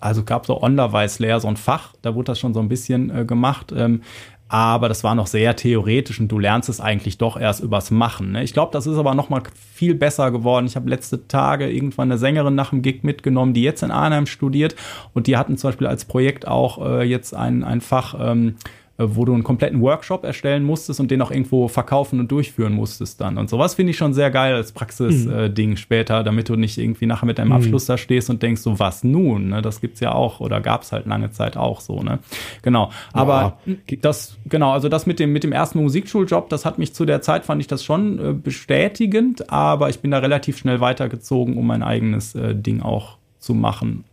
also 0.00 0.22
gab 0.22 0.46
so 0.46 0.60
Onderweislehrer, 0.60 1.40
so 1.40 1.48
ein 1.48 1.56
Fach, 1.56 1.94
da 2.02 2.14
wurde 2.14 2.26
das 2.26 2.38
schon 2.38 2.54
so 2.54 2.60
ein 2.60 2.68
bisschen 2.68 3.10
äh, 3.10 3.24
gemacht, 3.24 3.72
ähm, 3.74 4.02
aber 4.50 4.88
das 4.88 5.04
war 5.04 5.14
noch 5.14 5.26
sehr 5.26 5.56
theoretisch 5.56 6.20
und 6.20 6.28
du 6.28 6.38
lernst 6.38 6.70
es 6.70 6.80
eigentlich 6.80 7.18
doch 7.18 7.38
erst 7.38 7.60
übers 7.60 7.90
Machen. 7.90 8.32
Ne? 8.32 8.42
Ich 8.42 8.54
glaube, 8.54 8.72
das 8.72 8.86
ist 8.86 8.96
aber 8.96 9.14
noch 9.14 9.28
mal 9.28 9.42
viel 9.54 9.94
besser 9.94 10.30
geworden. 10.30 10.64
Ich 10.64 10.74
habe 10.74 10.88
letzte 10.88 11.28
Tage 11.28 11.70
irgendwann 11.70 12.10
eine 12.10 12.18
Sängerin 12.18 12.54
nach 12.54 12.70
dem 12.70 12.80
Gig 12.80 13.02
mitgenommen, 13.02 13.52
die 13.52 13.62
jetzt 13.62 13.82
in 13.82 13.90
Arnheim 13.90 14.24
studiert 14.24 14.74
und 15.12 15.26
die 15.26 15.36
hatten 15.36 15.58
zum 15.58 15.68
Beispiel 15.68 15.86
als 15.86 16.06
Projekt 16.06 16.48
auch 16.48 16.82
äh, 16.82 17.02
jetzt 17.02 17.34
ein, 17.34 17.62
ein 17.62 17.82
Fach 17.82 18.14
ähm, 18.18 18.48
äh, 18.48 18.77
wo 18.98 19.24
du 19.24 19.32
einen 19.32 19.44
kompletten 19.44 19.80
Workshop 19.80 20.24
erstellen 20.24 20.64
musstest 20.64 20.98
und 20.98 21.10
den 21.10 21.22
auch 21.22 21.30
irgendwo 21.30 21.68
verkaufen 21.68 22.18
und 22.18 22.32
durchführen 22.32 22.72
musstest 22.72 23.20
dann. 23.20 23.38
Und 23.38 23.48
sowas 23.48 23.74
finde 23.74 23.92
ich 23.92 23.96
schon 23.96 24.12
sehr 24.12 24.32
geil 24.32 24.54
als 24.54 24.72
Praxis-Ding 24.72 25.68
mhm. 25.68 25.74
äh, 25.74 25.76
später, 25.76 26.24
damit 26.24 26.48
du 26.48 26.56
nicht 26.56 26.78
irgendwie 26.78 27.06
nachher 27.06 27.26
mit 27.26 27.38
deinem 27.38 27.48
mhm. 27.48 27.54
Abschluss 27.54 27.86
da 27.86 27.96
stehst 27.96 28.28
und 28.28 28.42
denkst, 28.42 28.60
so 28.60 28.80
was 28.80 29.04
nun? 29.04 29.50
Ne? 29.50 29.62
Das 29.62 29.80
gibt's 29.80 30.00
ja 30.00 30.12
auch 30.12 30.40
oder 30.40 30.60
gab's 30.60 30.90
halt 30.90 31.06
lange 31.06 31.30
Zeit 31.30 31.56
auch 31.56 31.80
so, 31.80 32.02
ne? 32.02 32.18
Genau. 32.62 32.90
Aber 33.12 33.58
ja. 33.66 33.76
das, 34.00 34.36
genau, 34.46 34.72
also 34.72 34.88
das 34.88 35.06
mit 35.06 35.20
dem, 35.20 35.32
mit 35.32 35.44
dem 35.44 35.52
ersten 35.52 35.80
Musikschuljob, 35.80 36.48
das 36.48 36.64
hat 36.64 36.78
mich 36.78 36.92
zu 36.92 37.04
der 37.04 37.22
Zeit, 37.22 37.44
fand 37.44 37.60
ich 37.60 37.68
das 37.68 37.84
schon 37.84 38.18
äh, 38.18 38.32
bestätigend, 38.32 39.48
aber 39.52 39.90
ich 39.90 40.00
bin 40.00 40.10
da 40.10 40.18
relativ 40.18 40.58
schnell 40.58 40.80
weitergezogen, 40.80 41.56
um 41.56 41.68
mein 41.68 41.84
eigenes 41.84 42.34
äh, 42.34 42.54
Ding 42.54 42.82
auch 42.82 43.18
zu 43.38 43.54
machen. 43.54 44.04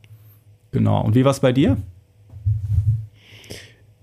Genau. 0.71 1.01
Und 1.03 1.15
wie 1.15 1.25
war's 1.25 1.39
bei 1.39 1.53
dir? 1.53 1.77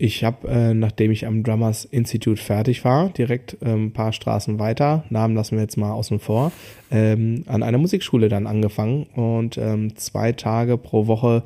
Ich 0.05 0.25
habe, 0.25 0.49
äh, 0.49 0.75
nachdem 0.75 1.13
ich 1.13 1.29
am 1.29 1.45
Drummers 1.45 1.85
Institute 1.85 2.43
fertig 2.43 2.85
war, 2.85 3.11
direkt 3.11 3.57
ähm, 3.63 3.87
ein 3.87 3.93
paar 3.93 4.13
Straßen 4.13 4.59
weiter, 4.59 5.05
Namen 5.11 5.37
lassen 5.37 5.55
wir 5.55 5.63
jetzt 5.63 5.77
mal 5.77 5.93
außen 5.93 6.19
vor, 6.19 6.51
ähm, 6.91 7.45
an 7.47 7.63
einer 7.63 7.79
Musikschule 7.79 8.29
dann 8.29 8.49
angefangen 8.49 9.05
und 9.15 9.59
ähm, 9.59 9.95
zwei 9.95 10.33
Tage 10.33 10.77
pro 10.77 11.07
Woche 11.07 11.45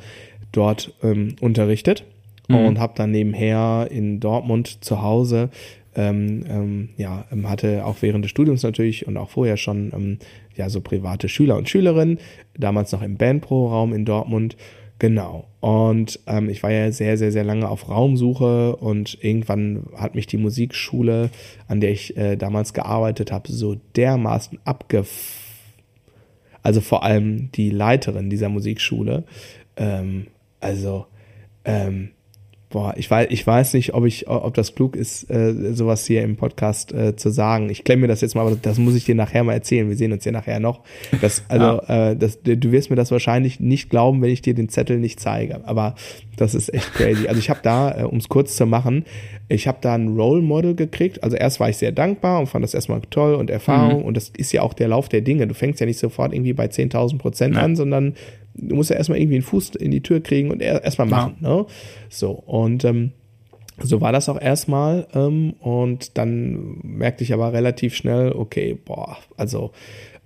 dort 0.52 0.94
ähm, 1.02 1.36
unterrichtet 1.42 2.04
mhm. 2.48 2.56
und 2.56 2.78
habe 2.78 2.94
dann 2.96 3.10
nebenher 3.10 3.88
in 3.90 4.20
Dortmund 4.20 4.82
zu 4.82 5.02
Hause 5.02 5.50
ähm, 5.94 6.42
ähm, 6.48 6.88
ja, 6.96 7.26
hatte 7.44 7.84
auch 7.84 7.96
während 8.00 8.24
des 8.24 8.30
Studiums 8.30 8.62
natürlich 8.62 9.06
und 9.06 9.18
auch 9.18 9.28
vorher 9.28 9.58
schon 9.58 10.18
ja 10.56 10.70
so 10.70 10.80
private 10.80 11.28
Schüler 11.28 11.58
und 11.58 11.68
Schülerinnen, 11.68 12.20
damals 12.56 12.90
noch 12.92 13.02
im 13.02 13.18
Bandpro-Raum 13.18 13.92
in 13.92 14.06
Dortmund 14.06 14.56
Genau. 14.98 15.46
Und 15.60 16.20
ähm, 16.26 16.48
ich 16.48 16.62
war 16.62 16.70
ja 16.70 16.90
sehr, 16.90 17.18
sehr, 17.18 17.30
sehr 17.30 17.44
lange 17.44 17.68
auf 17.68 17.88
Raumsuche 17.88 18.76
und 18.76 19.18
irgendwann 19.22 19.86
hat 19.96 20.14
mich 20.14 20.26
die 20.26 20.38
Musikschule, 20.38 21.30
an 21.68 21.80
der 21.80 21.90
ich 21.90 22.16
äh, 22.16 22.36
damals 22.36 22.72
gearbeitet 22.72 23.32
habe, 23.32 23.52
so 23.52 23.76
dermaßen 23.94 24.58
abgef... 24.64 25.42
Also 26.62 26.80
vor 26.80 27.04
allem 27.04 27.52
die 27.52 27.70
Leiterin 27.70 28.28
dieser 28.28 28.48
Musikschule. 28.48 29.24
Ähm, 29.76 30.26
also, 30.58 31.06
ähm, 31.64 32.10
boah, 32.76 32.92
ich 32.94 33.10
weiß, 33.10 33.28
ich 33.30 33.46
weiß 33.46 33.72
nicht, 33.72 33.94
ob 33.94 34.04
ich, 34.04 34.28
ob 34.28 34.52
das 34.52 34.74
klug 34.74 34.96
ist, 34.96 35.30
äh, 35.30 35.72
sowas 35.72 36.04
hier 36.04 36.22
im 36.22 36.36
Podcast 36.36 36.92
äh, 36.92 37.16
zu 37.16 37.30
sagen. 37.30 37.70
Ich 37.70 37.84
klemme 37.84 38.02
mir 38.02 38.08
das 38.08 38.20
jetzt 38.20 38.34
mal, 38.34 38.46
aber 38.46 38.54
das 38.54 38.76
muss 38.76 38.94
ich 38.94 39.06
dir 39.06 39.14
nachher 39.14 39.44
mal 39.44 39.54
erzählen. 39.54 39.88
Wir 39.88 39.96
sehen 39.96 40.12
uns 40.12 40.26
ja 40.26 40.30
nachher 40.30 40.60
noch. 40.60 40.82
Das, 41.22 41.42
also, 41.48 41.80
ja. 41.88 42.10
äh, 42.10 42.16
das, 42.16 42.42
du 42.42 42.72
wirst 42.72 42.90
mir 42.90 42.96
das 42.96 43.10
wahrscheinlich 43.10 43.60
nicht 43.60 43.88
glauben, 43.88 44.20
wenn 44.20 44.28
ich 44.28 44.42
dir 44.42 44.52
den 44.52 44.68
Zettel 44.68 44.98
nicht 44.98 45.20
zeige. 45.20 45.66
Aber 45.66 45.94
das 46.36 46.54
ist 46.54 46.68
echt 46.74 46.92
crazy. 46.92 47.28
Also 47.28 47.38
ich 47.38 47.48
habe 47.48 47.60
da, 47.62 47.98
äh, 47.98 48.02
um 48.02 48.18
es 48.18 48.28
kurz 48.28 48.56
zu 48.56 48.66
machen, 48.66 49.06
ich 49.48 49.66
habe 49.66 49.78
da 49.80 49.94
ein 49.94 50.08
Role 50.08 50.42
Model 50.42 50.74
gekriegt. 50.74 51.24
Also 51.24 51.34
erst 51.34 51.60
war 51.60 51.70
ich 51.70 51.78
sehr 51.78 51.92
dankbar 51.92 52.40
und 52.40 52.46
fand 52.46 52.62
das 52.62 52.74
erstmal 52.74 53.00
toll 53.08 53.36
und 53.36 53.48
Erfahrung. 53.48 54.00
Mhm. 54.00 54.04
Und 54.04 54.18
das 54.18 54.32
ist 54.36 54.52
ja 54.52 54.60
auch 54.60 54.74
der 54.74 54.88
Lauf 54.88 55.08
der 55.08 55.22
Dinge. 55.22 55.46
Du 55.46 55.54
fängst 55.54 55.80
ja 55.80 55.86
nicht 55.86 55.98
sofort 55.98 56.34
irgendwie 56.34 56.52
bei 56.52 56.66
10.000 56.66 57.16
Prozent 57.16 57.56
an, 57.56 57.74
sondern 57.74 58.16
du 58.56 58.74
musst 58.74 58.90
ja 58.90 58.96
erstmal 58.96 59.18
irgendwie 59.18 59.36
einen 59.36 59.44
Fuß 59.44 59.76
in 59.76 59.90
die 59.90 60.02
Tür 60.02 60.20
kriegen 60.20 60.50
und 60.50 60.60
erstmal 60.60 61.08
machen. 61.08 61.36
Ja. 61.40 61.56
Ne? 61.56 61.66
So, 62.08 62.30
und 62.30 62.84
ähm, 62.84 63.12
so 63.82 64.00
war 64.00 64.12
das 64.12 64.28
auch 64.28 64.40
erstmal. 64.40 65.06
Ähm, 65.14 65.54
und 65.60 66.16
dann 66.18 66.78
merkte 66.82 67.24
ich 67.24 67.32
aber 67.32 67.52
relativ 67.52 67.94
schnell, 67.94 68.32
okay, 68.32 68.78
boah, 68.82 69.18
also 69.36 69.72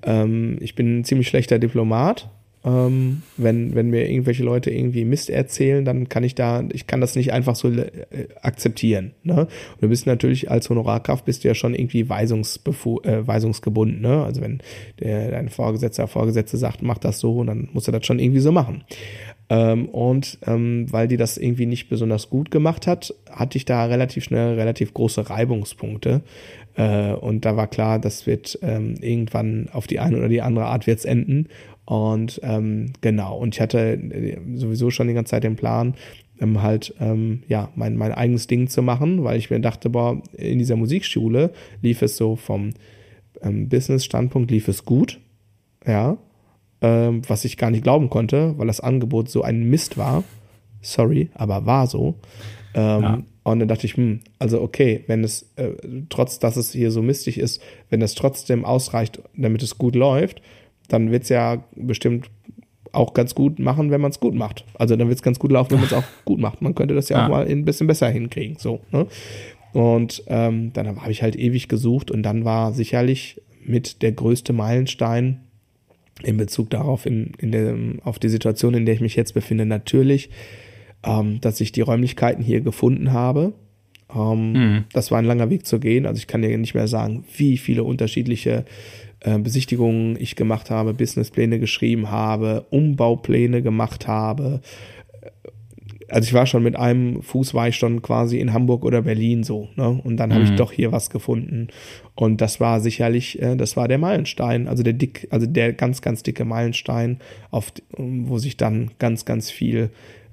ähm, 0.02 0.58
ich 0.60 0.74
bin 0.74 1.00
ein 1.00 1.04
ziemlich 1.04 1.28
schlechter 1.28 1.58
Diplomat 1.58 2.30
ähm, 2.62 3.22
wenn, 3.38 3.74
wenn 3.74 3.88
mir 3.88 4.11
irgendwelche 4.11 4.42
Leute 4.42 4.70
irgendwie 4.70 5.04
Mist 5.04 5.30
erzählen, 5.30 5.84
dann 5.84 6.11
kann 6.11 6.24
ich 6.24 6.34
da, 6.34 6.62
ich 6.72 6.86
kann 6.86 7.00
das 7.00 7.16
nicht 7.16 7.32
einfach 7.32 7.56
so 7.56 7.68
äh, 7.70 7.90
akzeptieren. 8.42 9.12
Ne? 9.22 9.48
Du 9.80 9.88
bist 9.88 10.06
natürlich 10.06 10.50
als 10.50 10.68
Honorarkraft 10.68 11.24
bist 11.24 11.42
du 11.42 11.48
ja 11.48 11.54
schon 11.54 11.74
irgendwie 11.74 12.00
äh, 12.00 12.06
weisungsgebunden. 12.06 14.02
Ne? 14.02 14.24
Also 14.24 14.42
wenn 14.42 14.61
der, 15.00 15.30
dein 15.30 15.48
Vorgesetzter, 15.48 16.06
Vorgesetzte 16.06 16.58
sagt, 16.58 16.82
mach 16.82 16.98
das 16.98 17.18
so, 17.18 17.42
dann 17.44 17.68
musst 17.72 17.88
du 17.88 17.92
das 17.92 18.04
schon 18.04 18.18
irgendwie 18.18 18.40
so 18.40 18.52
machen. 18.52 18.84
Ähm, 19.48 19.88
und 19.88 20.38
ähm, 20.46 20.86
weil 20.90 21.08
die 21.08 21.16
das 21.16 21.38
irgendwie 21.38 21.66
nicht 21.66 21.88
besonders 21.88 22.28
gut 22.28 22.50
gemacht 22.50 22.86
hat, 22.86 23.14
hatte 23.30 23.56
ich 23.56 23.64
da 23.64 23.86
relativ 23.86 24.24
schnell 24.24 24.54
relativ 24.54 24.92
große 24.94 25.28
Reibungspunkte. 25.28 26.20
Äh, 26.76 27.12
und 27.14 27.44
da 27.44 27.56
war 27.56 27.66
klar, 27.66 27.98
das 27.98 28.26
wird 28.26 28.58
ähm, 28.62 28.94
irgendwann 29.00 29.68
auf 29.72 29.86
die 29.86 29.98
eine 29.98 30.18
oder 30.18 30.28
die 30.28 30.42
andere 30.42 30.66
Art 30.66 30.86
wird's 30.86 31.04
enden. 31.04 31.48
Und 31.91 32.41
ähm, 32.45 32.93
genau, 33.01 33.36
und 33.36 33.57
ich 33.57 33.61
hatte 33.61 33.95
äh, 33.95 34.38
sowieso 34.55 34.93
schon 34.93 35.09
die 35.09 35.14
ganze 35.14 35.30
Zeit 35.30 35.43
den 35.43 35.57
Plan, 35.57 35.95
ähm, 36.41 36.62
halt 36.62 36.95
ähm, 37.01 37.43
ja 37.49 37.70
mein, 37.74 37.97
mein 37.97 38.12
eigenes 38.12 38.47
Ding 38.47 38.68
zu 38.68 38.80
machen, 38.80 39.24
weil 39.24 39.36
ich 39.38 39.51
mir 39.51 39.59
dachte, 39.59 39.91
boah, 39.91 40.22
in 40.36 40.61
dieser 40.61 40.76
Musikschule 40.76 41.51
lief 41.82 42.03
es 42.03 42.16
so 42.16 42.36
vom 42.36 42.70
ähm, 43.43 43.68
Business-Standpunkt 43.68 44.53
lief 44.53 44.68
es 44.68 44.84
gut, 44.84 45.18
ja, 45.84 46.16
ähm, 46.80 47.22
was 47.26 47.45
ich 47.45 47.57
gar 47.57 47.72
nicht 47.72 47.82
glauben 47.82 48.09
konnte, 48.09 48.57
weil 48.57 48.68
das 48.68 48.78
Angebot 48.78 49.28
so 49.28 49.43
ein 49.43 49.64
Mist 49.64 49.99
war. 49.99 50.22
Sorry, 50.82 51.30
aber 51.34 51.66
war 51.66 51.88
so. 51.88 52.14
Ähm, 52.72 53.03
ja. 53.03 53.22
Und 53.43 53.59
dann 53.59 53.66
dachte 53.66 53.86
ich, 53.86 53.97
hm, 53.97 54.20
also 54.38 54.62
okay, 54.62 55.03
wenn 55.09 55.24
es, 55.24 55.51
äh, 55.57 55.72
trotz 56.09 56.38
dass 56.38 56.57
es 56.57 56.70
hier 56.70 56.93
so 56.93 57.03
mistig 57.03 57.36
ist, 57.36 57.61
wenn 57.88 58.01
es 58.01 58.14
trotzdem 58.14 58.64
ausreicht, 58.64 59.20
damit 59.36 59.64
es 59.64 59.76
gut 59.76 59.97
läuft, 59.97 60.41
dann 60.93 61.11
wird 61.11 61.24
es 61.24 61.28
ja 61.28 61.64
bestimmt 61.76 62.30
auch 62.93 63.14
ganz 63.14 63.34
gut 63.34 63.59
machen, 63.59 63.91
wenn 63.91 64.01
man 64.01 64.11
es 64.11 64.20
gut 64.20 64.34
macht. 64.34 64.64
Also 64.74 64.97
dann 64.97 65.09
wird 65.09 65.18
es 65.18 65.22
ganz 65.22 65.38
gut 65.38 65.53
laufen, 65.53 65.72
wenn 65.72 65.78
man 65.78 65.86
es 65.86 65.93
auch 65.93 66.05
gut 66.24 66.41
macht. 66.41 66.61
Man 66.61 66.74
könnte 66.74 66.95
das 66.95 67.09
ja, 67.09 67.18
ja, 67.18 67.24
auch 67.24 67.30
mal 67.30 67.47
ein 67.47 67.64
bisschen 67.64 67.86
besser 67.86 68.09
hinkriegen. 68.09 68.57
So, 68.59 68.80
ne? 68.91 69.07
Und 69.72 70.24
ähm, 70.26 70.72
dann 70.72 71.01
habe 71.01 71.12
ich 71.12 71.22
halt 71.22 71.36
ewig 71.36 71.68
gesucht 71.68 72.11
und 72.11 72.22
dann 72.24 72.45
war 72.45 72.72
sicherlich 72.72 73.41
mit 73.64 74.03
der 74.03 74.12
größte 74.12 74.53
Meilenstein 74.53 75.41
in 76.22 76.36
Bezug 76.36 76.70
darauf, 76.70 77.07
in, 77.07 77.32
in 77.38 77.53
dem, 77.53 78.01
auf 78.03 78.18
die 78.18 78.28
Situation, 78.28 78.74
in 78.74 78.84
der 78.84 78.95
ich 78.95 79.01
mich 79.01 79.16
jetzt 79.16 79.32
befinde, 79.32 79.66
natürlich, 79.66 80.30
ähm, 81.05 81.41
dass 81.41 81.61
ich 81.61 81.72
die 81.72 81.80
Räumlichkeiten 81.80 82.43
hier 82.43 82.61
gefunden 82.61 83.12
habe. 83.12 83.53
Ähm, 84.14 84.53
mhm. 84.53 84.84
Das 84.93 85.11
war 85.11 85.18
ein 85.18 85.24
langer 85.24 85.51
Weg 85.51 85.66
zu 85.66 85.78
gehen. 85.78 86.05
Also 86.05 86.18
ich 86.18 86.26
kann 86.26 86.43
dir 86.43 86.57
nicht 86.59 86.74
mehr 86.74 86.88
sagen, 86.88 87.24
wie 87.36 87.57
viele 87.57 87.84
unterschiedliche 87.84 88.64
äh, 89.20 89.38
Besichtigungen 89.38 90.16
ich 90.18 90.36
gemacht 90.36 90.70
habe, 90.70 90.94
Businesspläne 90.94 91.58
geschrieben 91.58 92.10
habe, 92.10 92.66
Umbaupläne 92.70 93.62
gemacht 93.62 94.06
habe. 94.06 94.60
Also 96.08 96.26
ich 96.26 96.34
war 96.34 96.46
schon 96.46 96.62
mit 96.62 96.74
einem 96.74 97.22
Fuß 97.22 97.54
war 97.54 97.68
ich 97.68 97.76
schon 97.76 98.02
quasi 98.02 98.40
in 98.40 98.52
Hamburg 98.52 98.84
oder 98.84 99.02
Berlin 99.02 99.44
so, 99.44 99.68
ne? 99.76 99.88
Und 99.88 100.16
dann 100.16 100.32
habe 100.32 100.42
ich 100.42 100.50
mhm. 100.50 100.56
doch 100.56 100.72
hier 100.72 100.90
was 100.90 101.10
gefunden. 101.10 101.68
Und 102.16 102.40
das 102.40 102.58
war 102.58 102.80
sicherlich, 102.80 103.40
äh, 103.40 103.56
das 103.56 103.76
war 103.76 103.86
der 103.86 103.98
Meilenstein, 103.98 104.66
also 104.66 104.82
der 104.82 104.94
dick, 104.94 105.28
also 105.30 105.46
der 105.46 105.72
ganz, 105.72 106.02
ganz 106.02 106.22
dicke 106.22 106.44
Meilenstein, 106.44 107.20
auf, 107.50 107.72
wo 107.96 108.38
sich 108.38 108.56
dann 108.56 108.90
ganz, 108.98 109.24
ganz 109.24 109.50
viel 109.50 109.90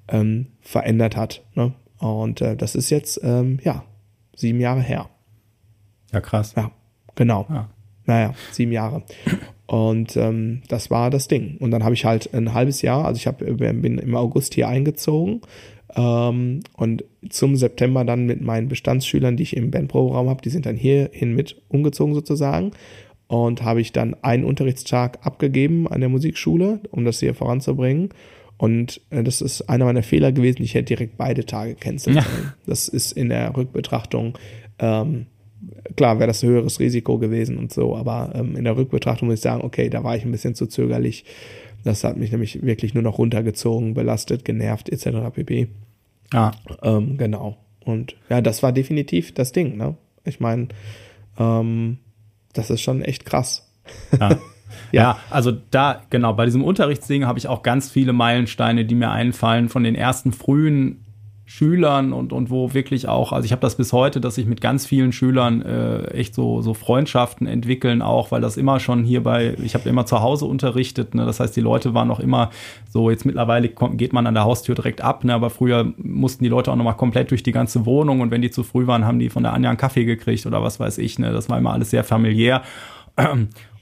ähm, 0.07 0.47
verändert 0.61 1.15
hat. 1.15 1.43
Ne? 1.53 1.73
Und 1.99 2.41
äh, 2.41 2.55
das 2.55 2.73
ist 2.73 2.89
jetzt, 2.89 3.19
ähm, 3.23 3.59
ja, 3.63 3.83
sieben 4.35 4.59
Jahre 4.59 4.81
her. 4.81 5.09
Ja, 6.11 6.21
krass. 6.21 6.53
Ja, 6.55 6.71
genau. 7.15 7.45
Ja. 7.49 7.69
Naja, 8.07 8.33
sieben 8.51 8.71
Jahre. 8.71 9.03
Und 9.67 10.15
ähm, 10.15 10.61
das 10.69 10.89
war 10.89 11.09
das 11.09 11.27
Ding. 11.27 11.57
Und 11.59 11.71
dann 11.71 11.83
habe 11.83 11.93
ich 11.93 12.05
halt 12.05 12.33
ein 12.33 12.53
halbes 12.53 12.81
Jahr, 12.81 13.05
also 13.05 13.17
ich 13.17 13.27
hab, 13.27 13.39
bin 13.39 13.97
im 13.97 14.15
August 14.15 14.53
hier 14.53 14.69
eingezogen 14.69 15.41
ähm, 15.95 16.61
und 16.77 17.03
zum 17.29 17.57
September 17.57 18.05
dann 18.05 18.25
mit 18.25 18.41
meinen 18.41 18.69
Bestandsschülern, 18.69 19.35
die 19.35 19.43
ich 19.43 19.57
im 19.57 19.69
Bandproberaum 19.69 20.29
habe, 20.29 20.41
die 20.41 20.49
sind 20.49 20.65
dann 20.65 20.77
hierhin 20.77 21.35
mit 21.35 21.61
umgezogen 21.67 22.13
sozusagen. 22.13 22.71
Und 23.27 23.61
habe 23.61 23.81
ich 23.81 23.91
dann 23.91 24.15
einen 24.23 24.45
Unterrichtstag 24.45 25.19
abgegeben 25.21 25.85
an 25.89 25.99
der 25.99 26.07
Musikschule, 26.07 26.79
um 26.91 27.03
das 27.03 27.19
hier 27.19 27.33
voranzubringen. 27.33 28.09
Und 28.57 29.01
äh, 29.09 29.21
das 29.21 29.41
ist 29.41 29.63
einer 29.63 29.83
meiner 29.83 30.01
Fehler 30.01 30.31
gewesen. 30.31 30.63
Ich 30.63 30.75
hätte 30.75 30.95
direkt 30.95 31.17
beide 31.17 31.45
Tage 31.45 31.75
cancelt. 31.75 32.15
Ja. 32.15 32.25
Das 32.65 32.87
ist 32.87 33.11
in 33.11 33.27
der 33.27 33.55
Rückbetrachtung 33.55 34.37
ähm, 34.79 35.25
klar 35.95 36.19
wäre 36.19 36.27
das 36.27 36.43
ein 36.43 36.49
höheres 36.49 36.79
Risiko 36.79 37.17
gewesen 37.17 37.57
und 37.57 37.73
so, 37.73 37.95
aber 37.95 38.31
ähm, 38.35 38.55
in 38.55 38.63
der 38.63 38.77
Rückbetrachtung 38.77 39.27
muss 39.27 39.39
ich 39.39 39.41
sagen, 39.41 39.63
okay, 39.63 39.89
da 39.89 40.03
war 40.03 40.15
ich 40.15 40.23
ein 40.23 40.31
bisschen 40.31 40.55
zu 40.55 40.67
zögerlich. 40.67 41.25
Das 41.83 42.03
hat 42.03 42.17
mich 42.17 42.31
nämlich 42.31 42.63
wirklich 42.63 42.93
nur 42.93 43.03
noch 43.03 43.17
runtergezogen, 43.17 43.93
belastet, 43.93 44.45
genervt, 44.45 44.89
etc. 44.89 45.33
pp. 45.33 45.67
Ah. 46.33 46.51
Ähm, 46.83 47.17
genau. 47.17 47.57
Und 47.85 48.15
ja, 48.29 48.41
das 48.41 48.61
war 48.63 48.71
definitiv 48.71 49.33
das 49.33 49.51
Ding, 49.51 49.77
ne? 49.77 49.95
Ich 50.25 50.39
meine, 50.39 50.67
ähm, 51.39 51.99
das 52.53 52.69
ist 52.69 52.81
schon 52.81 53.01
echt 53.01 53.25
krass. 53.25 53.71
Ja. 54.19 54.29
ja. 54.29 54.37
ja. 54.91 55.19
also 55.29 55.53
da, 55.71 56.03
genau, 56.09 56.33
bei 56.33 56.45
diesem 56.45 56.63
Unterrichtsding 56.63 57.25
habe 57.25 57.39
ich 57.39 57.47
auch 57.47 57.63
ganz 57.63 57.89
viele 57.89 58.11
Meilensteine, 58.11 58.83
die 58.83 58.95
mir 58.95 59.11
einfallen 59.11 59.69
von 59.69 59.83
den 59.83 59.95
ersten 59.95 60.33
frühen 60.33 61.05
Schülern 61.49 62.11
und, 62.11 62.33
und 62.33 62.49
wo 62.49 62.73
wirklich 62.73 63.07
auch, 63.07 63.31
also 63.31 63.45
ich 63.45 63.53
habe 63.53 63.61
das 63.61 63.77
bis 63.77 63.93
heute, 63.93 64.19
dass 64.19 64.37
ich 64.37 64.45
mit 64.45 64.59
ganz 64.59 64.85
vielen 64.85 65.13
Schülern 65.13 65.61
äh, 65.61 66.03
echt 66.09 66.35
so, 66.35 66.61
so 66.61 66.73
Freundschaften 66.73 67.47
entwickeln, 67.47 68.01
auch 68.01 68.31
weil 68.31 68.41
das 68.41 68.57
immer 68.57 68.81
schon 68.81 69.05
hier 69.05 69.23
bei, 69.23 69.55
ich 69.63 69.73
habe 69.73 69.87
immer 69.87 70.05
zu 70.05 70.21
Hause 70.21 70.43
unterrichtet, 70.43 71.15
ne? 71.15 71.25
das 71.25 71.39
heißt, 71.39 71.55
die 71.55 71.61
Leute 71.61 71.93
waren 71.93 72.09
noch 72.09 72.19
immer 72.19 72.49
so, 72.89 73.09
jetzt 73.09 73.25
mittlerweile 73.25 73.69
geht 73.69 74.11
man 74.11 74.27
an 74.27 74.33
der 74.33 74.43
Haustür 74.43 74.75
direkt 74.75 74.99
ab, 74.99 75.23
ne? 75.23 75.33
aber 75.33 75.49
früher 75.49 75.93
mussten 75.95 76.43
die 76.43 76.49
Leute 76.49 76.69
auch 76.69 76.75
nochmal 76.75 76.97
komplett 76.97 77.31
durch 77.31 77.43
die 77.43 77.53
ganze 77.53 77.85
Wohnung 77.85 78.19
und 78.19 78.29
wenn 78.29 78.41
die 78.41 78.51
zu 78.51 78.63
früh 78.63 78.85
waren, 78.85 79.05
haben 79.05 79.17
die 79.17 79.29
von 79.29 79.43
der 79.43 79.53
Anja 79.53 79.69
einen 79.69 79.77
Kaffee 79.77 80.03
gekriegt 80.03 80.45
oder 80.45 80.61
was 80.61 80.81
weiß 80.81 80.97
ich, 80.97 81.17
ne? 81.17 81.31
das 81.31 81.49
war 81.49 81.57
immer 81.57 81.71
alles 81.71 81.91
sehr 81.91 82.03
familiär. 82.03 82.61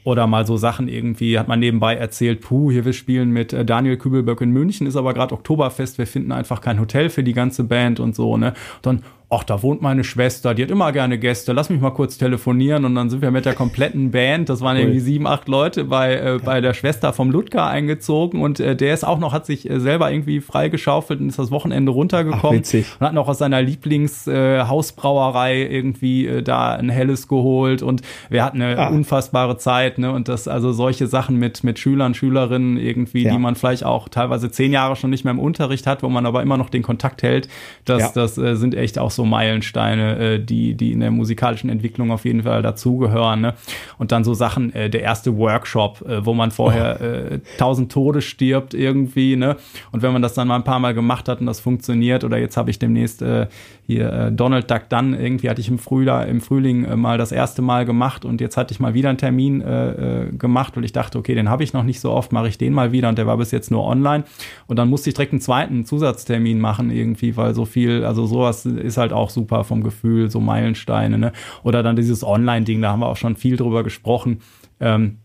Oder 0.05 0.27
mal 0.27 0.45
so 0.45 0.55
Sachen 0.55 0.87
irgendwie, 0.87 1.37
hat 1.39 1.47
man 1.47 1.59
nebenbei 1.59 1.95
erzählt, 1.95 2.41
puh, 2.41 2.71
hier 2.71 2.85
wir 2.85 2.93
spielen 2.93 3.31
mit 3.31 3.53
äh, 3.53 3.65
Daniel 3.65 3.97
Kübelböck 3.97 4.39
in 4.39 4.51
München, 4.51 4.85
ist 4.85 4.95
aber 4.95 5.15
gerade 5.15 5.33
Oktoberfest, 5.33 5.97
wir 5.97 6.05
finden 6.05 6.31
einfach 6.31 6.61
kein 6.61 6.79
Hotel 6.79 7.09
für 7.09 7.23
die 7.23 7.33
ganze 7.33 7.63
Band 7.63 7.99
und 7.99 8.15
so, 8.15 8.37
ne? 8.37 8.53
Dann, 8.83 9.01
ach, 9.29 9.43
da 9.43 9.63
wohnt 9.63 9.81
meine 9.81 10.03
Schwester, 10.03 10.53
die 10.53 10.61
hat 10.63 10.69
immer 10.69 10.91
gerne 10.91 11.17
Gäste, 11.17 11.51
lass 11.53 11.69
mich 11.69 11.81
mal 11.81 11.91
kurz 11.91 12.17
telefonieren 12.17 12.85
und 12.85 12.93
dann 12.95 13.09
sind 13.09 13.21
wir 13.21 13.31
mit 13.31 13.45
der 13.45 13.55
kompletten 13.55 14.11
Band, 14.11 14.49
das 14.49 14.61
waren 14.61 14.77
cool. 14.77 14.83
irgendwie 14.83 14.99
sieben, 14.99 15.25
acht 15.25 15.47
Leute 15.47 15.85
bei, 15.85 16.15
äh, 16.15 16.39
bei 16.43 16.61
der 16.61 16.73
Schwester 16.73 17.11
vom 17.11 17.31
Ludger 17.31 17.65
eingezogen 17.65 18.41
und 18.41 18.59
äh, 18.59 18.75
der 18.75 18.93
ist 18.93 19.03
auch 19.03 19.17
noch, 19.17 19.33
hat 19.33 19.47
sich 19.47 19.67
äh, 19.69 19.79
selber 19.79 20.11
irgendwie 20.11 20.41
freigeschaufelt 20.41 21.19
und 21.19 21.29
ist 21.29 21.39
das 21.39 21.49
Wochenende 21.49 21.91
runtergekommen 21.91 22.63
ach, 22.65 22.73
und 22.73 23.01
hat 23.01 23.13
noch 23.13 23.27
aus 23.27 23.39
seiner 23.39 23.61
Lieblingshausbrauerei 23.63 25.55
äh, 25.55 25.75
irgendwie 25.75 26.27
äh, 26.27 26.43
da 26.43 26.75
ein 26.75 26.89
helles 26.89 27.27
geholt 27.27 27.81
und 27.81 28.03
wir 28.29 28.43
hatten 28.43 28.61
eine 28.61 28.77
ah. 28.77 28.89
unfassbare 28.89 29.57
Zeit, 29.57 29.97
ne, 29.97 30.11
und 30.11 30.27
das, 30.27 30.47
also 30.47 30.71
solche 30.71 31.07
Sachen 31.07 31.37
mit, 31.37 31.63
mit 31.63 31.79
Schülern, 31.79 32.13
Schülerinnen 32.13 32.77
irgendwie, 32.77 33.23
ja. 33.23 33.31
die 33.31 33.39
man 33.39 33.55
vielleicht 33.55 33.85
auch 33.85 34.07
teilweise 34.07 34.51
zehn 34.51 34.71
Jahre 34.71 34.95
schon 34.95 35.09
nicht 35.09 35.23
mehr 35.23 35.31
im 35.31 35.39
Unterricht 35.39 35.87
hat, 35.87 36.03
wo 36.03 36.09
man 36.09 36.27
aber 36.27 36.43
immer 36.43 36.57
noch 36.57 36.69
den 36.69 36.83
Kontakt 36.83 37.23
hält, 37.23 37.47
das, 37.85 38.01
ja. 38.01 38.11
das 38.13 38.37
äh, 38.37 38.55
sind 38.55 38.75
echt 38.75 38.99
auch 38.99 39.14
so 39.15 39.25
Meilensteine, 39.25 40.17
äh, 40.17 40.39
die, 40.39 40.75
die 40.75 40.91
in 40.91 40.99
der 40.99 41.11
musikalischen 41.11 41.69
Entwicklung 41.69 42.11
auf 42.11 42.25
jeden 42.25 42.43
Fall 42.43 42.61
dazugehören. 42.61 43.41
Ne? 43.41 43.53
Und 43.97 44.11
dann 44.11 44.23
so 44.23 44.33
Sachen, 44.33 44.73
äh, 44.73 44.89
der 44.89 45.01
erste 45.01 45.37
Workshop, 45.37 46.01
äh, 46.07 46.25
wo 46.25 46.33
man 46.33 46.51
vorher 46.51 47.01
äh, 47.01 47.39
tausend 47.57 47.91
Tode 47.91 48.21
stirbt 48.21 48.73
irgendwie, 48.73 49.35
ne? 49.35 49.57
Und 49.91 50.01
wenn 50.01 50.13
man 50.13 50.21
das 50.21 50.33
dann 50.33 50.47
mal 50.47 50.55
ein 50.55 50.63
paar 50.63 50.79
Mal 50.79 50.93
gemacht 50.93 51.27
hat 51.27 51.39
und 51.39 51.45
das 51.45 51.59
funktioniert, 51.59 52.23
oder 52.23 52.37
jetzt 52.37 52.57
habe 52.57 52.69
ich 52.69 52.79
demnächst 52.79 53.21
äh, 53.21 53.47
hier 53.87 54.11
äh, 54.11 54.31
Donald 54.31 54.69
Duck 54.71 54.89
Dunn, 54.89 55.13
irgendwie 55.13 55.49
hatte 55.49 55.61
ich 55.61 55.69
im 55.69 55.77
Frühjahr, 55.77 56.25
im 56.25 56.41
Frühling 56.41 56.85
äh, 56.85 56.95
mal 56.95 57.19
das 57.19 57.31
erste 57.31 57.61
Mal 57.61 57.85
gemacht 57.85 58.25
und 58.25 58.41
jetzt 58.41 58.57
hatte 58.57 58.73
ich 58.73 58.79
mal 58.79 58.95
wieder 58.95 59.09
einen 59.09 59.19
Termin 59.19 59.61
äh, 59.61 60.23
äh, 60.23 60.31
gemacht, 60.31 60.75
weil 60.75 60.85
ich 60.85 60.91
dachte, 60.91 61.19
okay, 61.19 61.35
den 61.35 61.49
habe 61.49 61.63
ich 61.63 61.73
noch 61.73 61.83
nicht 61.83 61.99
so 61.99 62.11
oft, 62.11 62.31
mache 62.31 62.47
ich 62.47 62.57
den 62.57 62.73
mal 62.73 62.91
wieder 62.91 63.09
und 63.09 63.17
der 63.17 63.27
war 63.27 63.37
bis 63.37 63.51
jetzt 63.51 63.69
nur 63.69 63.85
online. 63.85 64.23
Und 64.65 64.77
dann 64.77 64.89
musste 64.89 65.09
ich 65.09 65.13
direkt 65.13 65.33
einen 65.33 65.41
zweiten 65.41 65.85
Zusatztermin 65.85 66.59
machen 66.59 66.89
irgendwie, 66.89 67.37
weil 67.37 67.53
so 67.53 67.65
viel, 67.65 68.03
also 68.03 68.25
sowas 68.25 68.65
ist 68.65 68.97
halt 68.97 69.13
auch 69.13 69.29
super 69.29 69.63
vom 69.63 69.83
Gefühl, 69.83 70.31
so 70.31 70.39
Meilensteine, 70.39 71.19
ne? 71.19 71.31
Oder 71.63 71.83
dann 71.83 71.95
dieses 71.95 72.23
Online-Ding, 72.23 72.81
da 72.81 72.91
haben 72.91 73.01
wir 73.01 73.07
auch 73.07 73.17
schon 73.17 73.35
viel 73.35 73.55
drüber 73.55 73.83
gesprochen. 73.83 74.39
Ähm, 74.79 75.17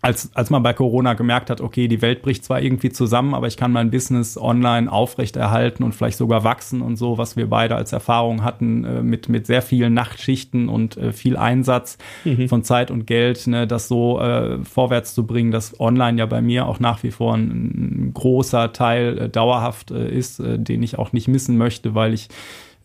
als, 0.00 0.30
als 0.34 0.50
man 0.50 0.62
bei 0.62 0.72
Corona 0.72 1.14
gemerkt 1.14 1.50
hat, 1.50 1.60
okay, 1.60 1.88
die 1.88 2.00
Welt 2.02 2.22
bricht 2.22 2.44
zwar 2.44 2.62
irgendwie 2.62 2.90
zusammen, 2.90 3.34
aber 3.34 3.48
ich 3.48 3.56
kann 3.56 3.72
mein 3.72 3.90
Business 3.90 4.38
online 4.38 4.90
aufrechterhalten 4.90 5.82
und 5.82 5.92
vielleicht 5.92 6.18
sogar 6.18 6.44
wachsen 6.44 6.82
und 6.82 6.96
so, 6.96 7.18
was 7.18 7.36
wir 7.36 7.50
beide 7.50 7.74
als 7.74 7.92
Erfahrung 7.92 8.44
hatten 8.44 8.84
äh, 8.84 9.02
mit, 9.02 9.28
mit 9.28 9.46
sehr 9.46 9.60
vielen 9.60 9.94
Nachtschichten 9.94 10.68
und 10.68 10.96
äh, 10.96 11.12
viel 11.12 11.36
Einsatz 11.36 11.98
mhm. 12.24 12.48
von 12.48 12.62
Zeit 12.62 12.92
und 12.92 13.06
Geld, 13.06 13.48
ne, 13.48 13.66
das 13.66 13.88
so 13.88 14.20
äh, 14.20 14.62
vorwärts 14.64 15.14
zu 15.14 15.26
bringen, 15.26 15.50
dass 15.50 15.80
online 15.80 16.18
ja 16.18 16.26
bei 16.26 16.42
mir 16.42 16.66
auch 16.66 16.78
nach 16.78 17.02
wie 17.02 17.10
vor 17.10 17.34
ein, 17.34 17.48
ein 17.48 18.14
großer 18.14 18.72
Teil 18.72 19.18
äh, 19.18 19.28
dauerhaft 19.28 19.90
äh, 19.90 20.08
ist, 20.08 20.38
äh, 20.38 20.60
den 20.60 20.82
ich 20.84 20.96
auch 20.96 21.12
nicht 21.12 21.26
missen 21.26 21.58
möchte, 21.58 21.96
weil 21.96 22.14
ich 22.14 22.28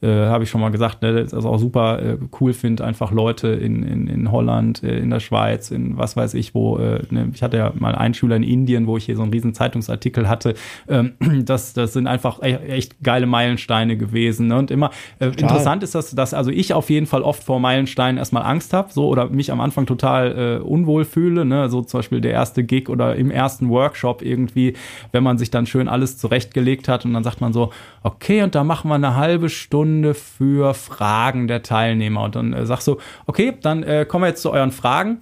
äh, 0.04 0.28
habe 0.28 0.44
ich 0.44 0.50
schon 0.50 0.60
mal 0.60 0.70
gesagt, 0.70 1.02
ne, 1.02 1.14
das 1.14 1.32
ist 1.32 1.46
auch 1.46 1.58
super 1.58 2.02
äh, 2.02 2.18
cool 2.42 2.52
finde, 2.52 2.84
einfach 2.84 3.12
Leute 3.14 3.48
in, 3.48 3.84
in, 3.84 4.08
in 4.08 4.32
Holland, 4.32 4.84
äh, 4.84 5.00
in 5.00 5.10
der 5.10 5.22
Schweiz, 5.22 5.72
in 5.72 5.98
was 5.98 6.18
weiß 6.18 6.34
ich 6.34 6.54
wo. 6.54 6.78
Äh, 6.78 7.04
ne, 7.10 7.30
ich 7.34 7.42
hatte 7.42 7.56
ja 7.56 7.72
mal 7.74 7.96
einen 7.96 8.14
Schüler 8.14 8.36
in 8.36 8.44
Indien, 8.44 8.86
wo 8.86 8.98
ich 8.98 9.06
hier 9.06 9.16
so 9.16 9.22
einen 9.22 9.32
riesen 9.32 9.54
Zeitungsartikel 9.54 10.28
hatte. 10.28 10.56
Ähm, 10.90 11.14
das, 11.46 11.72
das 11.72 11.94
sind 11.94 12.08
einfach 12.08 12.42
e-, 12.44 12.56
echt 12.68 13.02
geile 13.02 13.26
Meilensteine 13.28 13.96
gewesen. 13.96 14.48
Ne? 14.48 14.58
Und 14.58 14.72
immer 14.72 14.92
äh, 15.20 15.28
interessant 15.28 15.84
ist, 15.84 15.96
dass, 15.96 16.12
dass 16.12 16.34
also 16.34 16.52
ich 16.52 16.74
auf 16.74 16.90
jeden 16.90 17.06
Fall 17.06 17.22
oft 17.22 17.42
vor 17.42 17.62
Meilensteinen 17.62 18.18
erstmal 18.18 18.44
Angst 18.44 18.74
habe, 18.74 18.92
so 18.92 19.08
oder 19.08 19.30
mich 19.30 19.54
am 19.54 19.62
Anfang 19.62 19.86
total 19.86 20.60
unwohl 20.64 21.06
fühle. 21.06 21.46
Ne? 21.46 21.70
So 21.70 21.82
zum 21.82 22.00
Beispiel 22.00 22.22
der 22.22 22.32
erste 22.32 22.64
Gig 22.64 22.90
oder 22.90 23.16
im 23.16 23.32
ersten 23.32 23.70
Workshop 23.70 24.22
irgendwie, 24.22 24.74
wenn 25.12 25.24
man 25.24 25.38
sich 25.38 25.52
dann 25.52 25.66
schön 25.66 25.88
alles 25.88 26.18
zurechtgelegt 26.18 26.88
hat 26.88 27.06
und 27.06 27.14
dann 27.14 27.24
sagt 27.24 27.42
man 27.42 27.54
so, 27.54 27.72
okay, 28.04 28.42
und 28.42 28.56
da 28.56 28.64
machen 28.64 28.90
wir 28.90 28.96
eine 28.96 29.16
halbe 29.16 29.50
Stunde 29.50 29.93
Stunde 29.94 30.14
für 30.16 30.74
Fragen 30.74 31.48
der 31.48 31.62
Teilnehmer. 31.62 32.24
Und 32.24 32.36
dann 32.36 32.54
äh, 32.54 32.66
sagst 32.66 32.88
du, 32.88 32.98
okay, 33.28 33.54
dann 33.62 33.84
äh, 33.84 34.06
kommen 34.08 34.24
wir 34.24 34.30
jetzt 34.30 34.42
zu 34.42 34.52
euren 34.52 34.72
Fragen. 34.72 35.22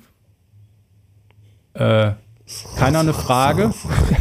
Äh, 1.73 2.11
keiner 2.77 2.99
eine 2.99 3.13
Frage. 3.13 3.73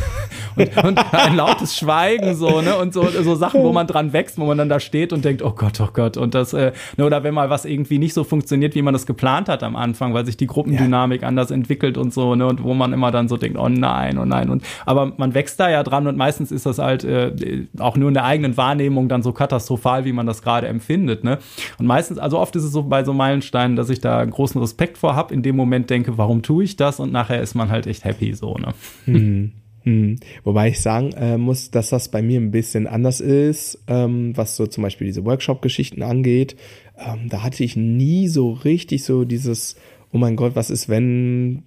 und, 0.60 0.84
und, 0.84 1.14
ein 1.14 1.36
lautes 1.36 1.76
Schweigen 1.76 2.34
so, 2.34 2.60
ne? 2.60 2.76
Und 2.76 2.92
so, 2.92 3.08
so 3.08 3.34
Sachen, 3.34 3.62
wo 3.62 3.72
man 3.72 3.86
dran 3.86 4.12
wächst, 4.12 4.38
wo 4.38 4.44
man 4.46 4.58
dann 4.58 4.68
da 4.68 4.80
steht 4.80 5.12
und 5.12 5.24
denkt, 5.24 5.42
oh 5.42 5.52
Gott, 5.52 5.80
oh 5.80 5.88
Gott. 5.92 6.16
Und 6.16 6.34
das, 6.34 6.52
äh, 6.52 6.72
ne, 6.96 7.04
oder 7.04 7.22
wenn 7.22 7.34
mal 7.34 7.50
was 7.50 7.64
irgendwie 7.64 7.98
nicht 7.98 8.14
so 8.14 8.24
funktioniert, 8.24 8.74
wie 8.74 8.82
man 8.82 8.92
das 8.92 9.06
geplant 9.06 9.48
hat 9.48 9.62
am 9.62 9.76
Anfang, 9.76 10.14
weil 10.14 10.26
sich 10.26 10.36
die 10.36 10.46
Gruppendynamik 10.46 11.22
ja. 11.22 11.28
anders 11.28 11.50
entwickelt 11.50 11.98
und 11.98 12.12
so, 12.12 12.34
ne? 12.34 12.46
Und 12.46 12.62
wo 12.62 12.74
man 12.74 12.92
immer 12.92 13.10
dann 13.10 13.28
so 13.28 13.36
denkt, 13.36 13.58
oh 13.58 13.68
nein, 13.68 14.18
oh 14.18 14.24
nein. 14.24 14.50
Und 14.50 14.64
aber 14.86 15.12
man 15.16 15.34
wächst 15.34 15.58
da 15.60 15.70
ja 15.70 15.82
dran 15.82 16.06
und 16.06 16.16
meistens 16.16 16.52
ist 16.52 16.66
das 16.66 16.78
halt 16.78 17.04
äh, 17.04 17.66
auch 17.78 17.96
nur 17.96 18.08
in 18.08 18.14
der 18.14 18.24
eigenen 18.24 18.56
Wahrnehmung 18.56 19.08
dann 19.08 19.22
so 19.22 19.32
katastrophal, 19.32 20.04
wie 20.04 20.12
man 20.12 20.26
das 20.26 20.42
gerade 20.42 20.66
empfindet, 20.68 21.24
ne? 21.24 21.38
Und 21.78 21.86
meistens, 21.86 22.18
also 22.18 22.38
oft 22.38 22.54
ist 22.56 22.64
es 22.64 22.72
so 22.72 22.82
bei 22.82 23.04
so 23.04 23.12
Meilensteinen, 23.12 23.76
dass 23.76 23.90
ich 23.90 24.00
da 24.00 24.24
großen 24.24 24.60
Respekt 24.60 24.98
vor 24.98 25.16
habe, 25.16 25.34
in 25.34 25.42
dem 25.42 25.56
Moment 25.56 25.90
denke, 25.90 26.18
warum 26.18 26.42
tue 26.42 26.64
ich 26.64 26.76
das? 26.76 27.00
Und 27.00 27.12
nachher 27.12 27.40
ist 27.40 27.54
man 27.54 27.70
halt 27.70 27.86
echt 27.86 28.04
happy 28.04 28.32
so, 28.34 28.54
ne? 28.54 28.74
Hm. 29.06 29.52
Hm. 29.82 30.16
Wobei 30.44 30.68
ich 30.68 30.80
sagen 30.80 31.12
äh, 31.12 31.38
muss, 31.38 31.70
dass 31.70 31.90
das 31.90 32.10
bei 32.10 32.22
mir 32.22 32.40
ein 32.40 32.50
bisschen 32.50 32.86
anders 32.86 33.20
ist, 33.20 33.82
ähm, 33.86 34.36
was 34.36 34.56
so 34.56 34.66
zum 34.66 34.82
Beispiel 34.82 35.06
diese 35.06 35.24
Workshop-Geschichten 35.24 36.02
angeht. 36.02 36.56
Ähm, 36.98 37.28
da 37.28 37.42
hatte 37.42 37.64
ich 37.64 37.76
nie 37.76 38.28
so 38.28 38.52
richtig 38.52 39.04
so 39.04 39.24
dieses, 39.24 39.76
oh 40.12 40.18
mein 40.18 40.36
Gott, 40.36 40.54
was 40.54 40.70
ist 40.70 40.88
wenn 40.88 41.62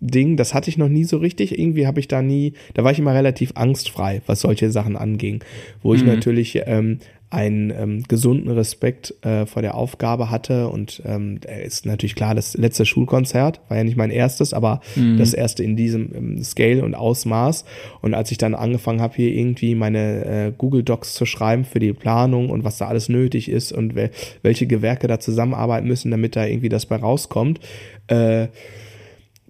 Ding, 0.00 0.38
das 0.38 0.54
hatte 0.54 0.70
ich 0.70 0.78
noch 0.78 0.88
nie 0.88 1.04
so 1.04 1.18
richtig. 1.18 1.58
Irgendwie 1.58 1.86
habe 1.86 2.00
ich 2.00 2.08
da 2.08 2.22
nie, 2.22 2.54
da 2.72 2.84
war 2.84 2.92
ich 2.92 2.98
immer 2.98 3.14
relativ 3.14 3.52
angstfrei, 3.54 4.22
was 4.26 4.40
solche 4.40 4.70
Sachen 4.70 4.96
anging. 4.96 5.44
Wo 5.82 5.92
ich 5.94 6.02
mhm. 6.02 6.08
natürlich 6.08 6.58
ähm, 6.64 7.00
einen 7.30 7.70
ähm, 7.70 8.02
gesunden 8.08 8.50
Respekt 8.50 9.14
äh, 9.24 9.46
vor 9.46 9.62
der 9.62 9.76
Aufgabe 9.76 10.30
hatte 10.30 10.68
und 10.68 11.00
ähm, 11.06 11.38
ist 11.64 11.86
natürlich 11.86 12.16
klar, 12.16 12.34
das 12.34 12.56
letzte 12.56 12.84
Schulkonzert 12.84 13.60
war 13.68 13.76
ja 13.76 13.84
nicht 13.84 13.96
mein 13.96 14.10
erstes, 14.10 14.52
aber 14.52 14.80
mhm. 14.96 15.16
das 15.16 15.32
erste 15.32 15.62
in 15.62 15.76
diesem 15.76 16.10
ähm, 16.12 16.42
Scale 16.42 16.84
und 16.84 16.96
Ausmaß. 16.96 17.64
Und 18.02 18.14
als 18.14 18.32
ich 18.32 18.38
dann 18.38 18.56
angefangen 18.56 19.00
habe, 19.00 19.14
hier 19.14 19.32
irgendwie 19.32 19.76
meine 19.76 20.24
äh, 20.24 20.52
Google 20.56 20.82
Docs 20.82 21.14
zu 21.14 21.24
schreiben 21.24 21.64
für 21.64 21.78
die 21.78 21.92
Planung 21.92 22.50
und 22.50 22.64
was 22.64 22.78
da 22.78 22.88
alles 22.88 23.08
nötig 23.08 23.48
ist 23.48 23.70
und 23.70 23.94
wel 23.94 24.10
welche 24.42 24.66
Gewerke 24.66 25.06
da 25.06 25.20
zusammenarbeiten 25.20 25.86
müssen, 25.86 26.10
damit 26.10 26.34
da 26.34 26.46
irgendwie 26.46 26.68
das 26.68 26.86
bei 26.86 26.96
rauskommt, 26.96 27.60
äh, 28.08 28.48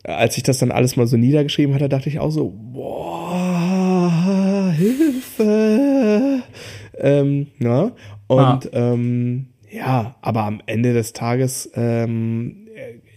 als 0.04 0.36
ich 0.36 0.42
das 0.42 0.58
dann 0.58 0.70
alles 0.70 0.96
mal 0.96 1.06
so 1.06 1.16
niedergeschrieben 1.16 1.74
hatte, 1.74 1.88
dachte 1.88 2.10
ich 2.10 2.18
auch 2.18 2.30
so, 2.30 2.52
boah, 2.72 4.74
Hilfe 4.76 6.42
ähm, 7.02 7.48
ne? 7.58 7.92
Und 8.26 8.38
ah. 8.74 8.92
ähm, 8.92 9.46
ja, 9.70 10.16
aber 10.20 10.44
am 10.44 10.60
Ende 10.66 10.92
des 10.92 11.12
Tages 11.12 11.70
ähm, 11.74 12.68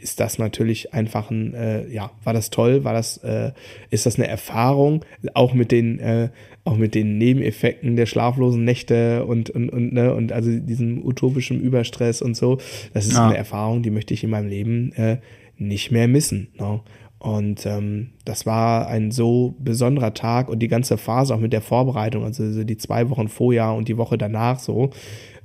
ist 0.03 0.19
das 0.19 0.37
natürlich 0.37 0.93
einfach 0.93 1.31
ein, 1.31 1.53
äh, 1.53 1.87
ja, 1.87 2.11
war 2.23 2.33
das 2.33 2.49
toll, 2.49 2.83
war 2.83 2.93
das, 2.93 3.17
äh, 3.17 3.53
ist 3.89 4.05
das 4.05 4.17
eine 4.17 4.27
Erfahrung, 4.27 5.05
auch 5.33 5.53
mit 5.53 5.71
den, 5.71 5.99
äh, 5.99 6.29
auch 6.65 6.77
mit 6.77 6.93
den 6.93 7.17
Nebeneffekten 7.17 7.95
der 7.95 8.05
schlaflosen 8.05 8.63
Nächte 8.63 9.25
und, 9.25 9.49
und, 9.49 9.69
und, 9.69 9.93
ne, 9.93 10.13
und 10.13 10.31
also 10.31 10.51
diesem 10.51 11.05
utopischen 11.05 11.59
Überstress 11.59 12.21
und 12.21 12.35
so. 12.35 12.57
Das 12.93 13.05
ist 13.05 13.13
ja. 13.13 13.27
eine 13.27 13.37
Erfahrung, 13.37 13.81
die 13.81 13.91
möchte 13.91 14.13
ich 14.13 14.23
in 14.23 14.29
meinem 14.29 14.49
Leben 14.49 14.91
äh, 14.93 15.17
nicht 15.57 15.91
mehr 15.91 16.07
missen. 16.07 16.49
Ne? 16.59 16.81
Und 17.23 17.65
ähm, 17.65 18.09
das 18.25 18.45
war 18.45 18.87
ein 18.87 19.09
so 19.09 19.55
besonderer 19.57 20.13
Tag 20.13 20.49
und 20.49 20.59
die 20.59 20.67
ganze 20.67 20.97
Phase 20.97 21.33
auch 21.33 21.39
mit 21.39 21.53
der 21.53 21.61
Vorbereitung, 21.61 22.25
also 22.25 22.65
die 22.65 22.75
zwei 22.75 23.09
Wochen 23.09 23.29
vorher 23.29 23.71
und 23.71 23.87
die 23.87 23.95
Woche 23.95 24.17
danach 24.17 24.59
so, 24.59 24.89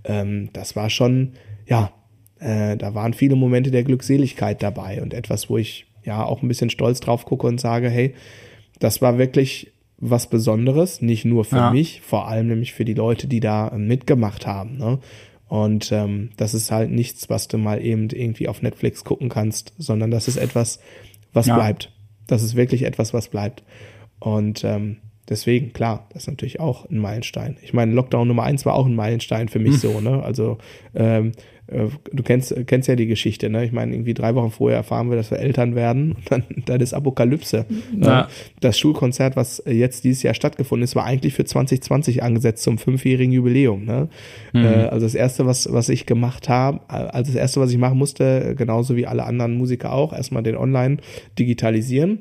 ähm, 0.02 0.50
das 0.52 0.74
war 0.74 0.90
schon, 0.90 1.34
ja, 1.66 1.92
äh, 2.40 2.76
da 2.76 2.96
waren 2.96 3.14
viele 3.14 3.36
Momente 3.36 3.70
der 3.70 3.84
Glückseligkeit 3.84 4.60
dabei 4.60 5.00
und 5.02 5.14
etwas, 5.14 5.48
wo 5.50 5.56
ich 5.56 5.86
ja 6.02 6.24
auch 6.24 6.42
ein 6.42 6.48
bisschen 6.48 6.68
stolz 6.68 6.98
drauf 6.98 7.24
gucke 7.24 7.46
und 7.46 7.60
sage, 7.60 7.88
hey, 7.88 8.12
das 8.80 9.00
war 9.00 9.16
wirklich 9.16 9.72
was 9.98 10.28
Besonderes, 10.28 11.00
nicht 11.00 11.24
nur 11.24 11.44
für 11.44 11.56
ja. 11.58 11.70
mich, 11.70 12.00
vor 12.00 12.26
allem 12.26 12.48
nämlich 12.48 12.72
für 12.72 12.84
die 12.84 12.94
Leute, 12.94 13.28
die 13.28 13.38
da 13.38 13.70
mitgemacht 13.76 14.48
haben. 14.48 14.78
Ne? 14.78 14.98
Und 15.46 15.92
ähm, 15.92 16.30
das 16.36 16.54
ist 16.54 16.72
halt 16.72 16.90
nichts, 16.90 17.30
was 17.30 17.46
du 17.46 17.56
mal 17.56 17.80
eben 17.80 18.10
irgendwie 18.10 18.48
auf 18.48 18.62
Netflix 18.62 19.04
gucken 19.04 19.28
kannst, 19.28 19.74
sondern 19.78 20.10
das 20.10 20.26
ist 20.26 20.38
etwas, 20.38 20.80
was 21.32 21.46
ja. 21.46 21.54
bleibt. 21.54 21.92
Das 22.26 22.42
ist 22.42 22.56
wirklich 22.56 22.84
etwas, 22.84 23.14
was 23.14 23.28
bleibt. 23.28 23.62
Und 24.20 24.64
ähm, 24.64 24.98
deswegen, 25.28 25.72
klar, 25.72 26.06
das 26.12 26.24
ist 26.24 26.28
natürlich 26.28 26.60
auch 26.60 26.88
ein 26.90 26.98
Meilenstein. 26.98 27.56
Ich 27.62 27.72
meine, 27.72 27.92
Lockdown 27.92 28.28
Nummer 28.28 28.42
eins 28.44 28.66
war 28.66 28.74
auch 28.74 28.86
ein 28.86 28.94
Meilenstein 28.94 29.48
für 29.48 29.58
mich 29.58 29.74
hm. 29.74 29.78
so, 29.80 30.00
ne? 30.00 30.22
Also 30.22 30.58
ähm, 30.94 31.28
äh, 31.28 31.32
du 31.70 32.22
kennst, 32.22 32.54
kennst 32.66 32.88
ja 32.88 32.96
die 32.96 33.06
Geschichte, 33.06 33.50
ne? 33.50 33.64
Ich 33.64 33.72
meine, 33.72 33.92
irgendwie 33.94 34.14
drei 34.14 34.34
Wochen 34.34 34.50
vorher 34.50 34.78
erfahren 34.78 35.10
wir, 35.10 35.16
dass 35.16 35.30
wir 35.30 35.38
Eltern 35.38 35.74
werden 35.74 36.12
und 36.12 36.30
dann, 36.30 36.44
dann 36.64 36.80
ist 36.80 36.94
Apokalypse. 36.94 37.66
Ne? 37.94 38.06
Ja. 38.06 38.28
Das 38.60 38.78
Schulkonzert, 38.78 39.36
was 39.36 39.62
jetzt 39.66 40.04
dieses 40.04 40.22
Jahr 40.22 40.34
stattgefunden 40.34 40.84
ist, 40.84 40.96
war 40.96 41.04
eigentlich 41.04 41.34
für 41.34 41.44
2020 41.44 42.22
angesetzt 42.22 42.62
zum 42.62 42.78
fünfjährigen 42.78 43.32
Jubiläum. 43.32 43.84
Ne? 43.84 44.08
Mhm. 44.52 44.64
Äh, 44.64 44.68
also 44.86 45.04
das 45.04 45.14
erste, 45.14 45.44
was, 45.46 45.70
was 45.70 45.90
ich 45.90 46.06
gemacht 46.06 46.48
habe, 46.48 46.80
also 46.88 47.32
das 47.32 47.40
erste, 47.40 47.60
was 47.60 47.70
ich 47.70 47.78
machen 47.78 47.98
musste, 47.98 48.54
genauso 48.56 48.96
wie 48.96 49.06
alle 49.06 49.24
anderen 49.24 49.56
Musiker 49.56 49.92
auch, 49.92 50.12
erstmal 50.12 50.42
den 50.42 50.56
Online 50.56 50.98
digitalisieren 51.38 52.20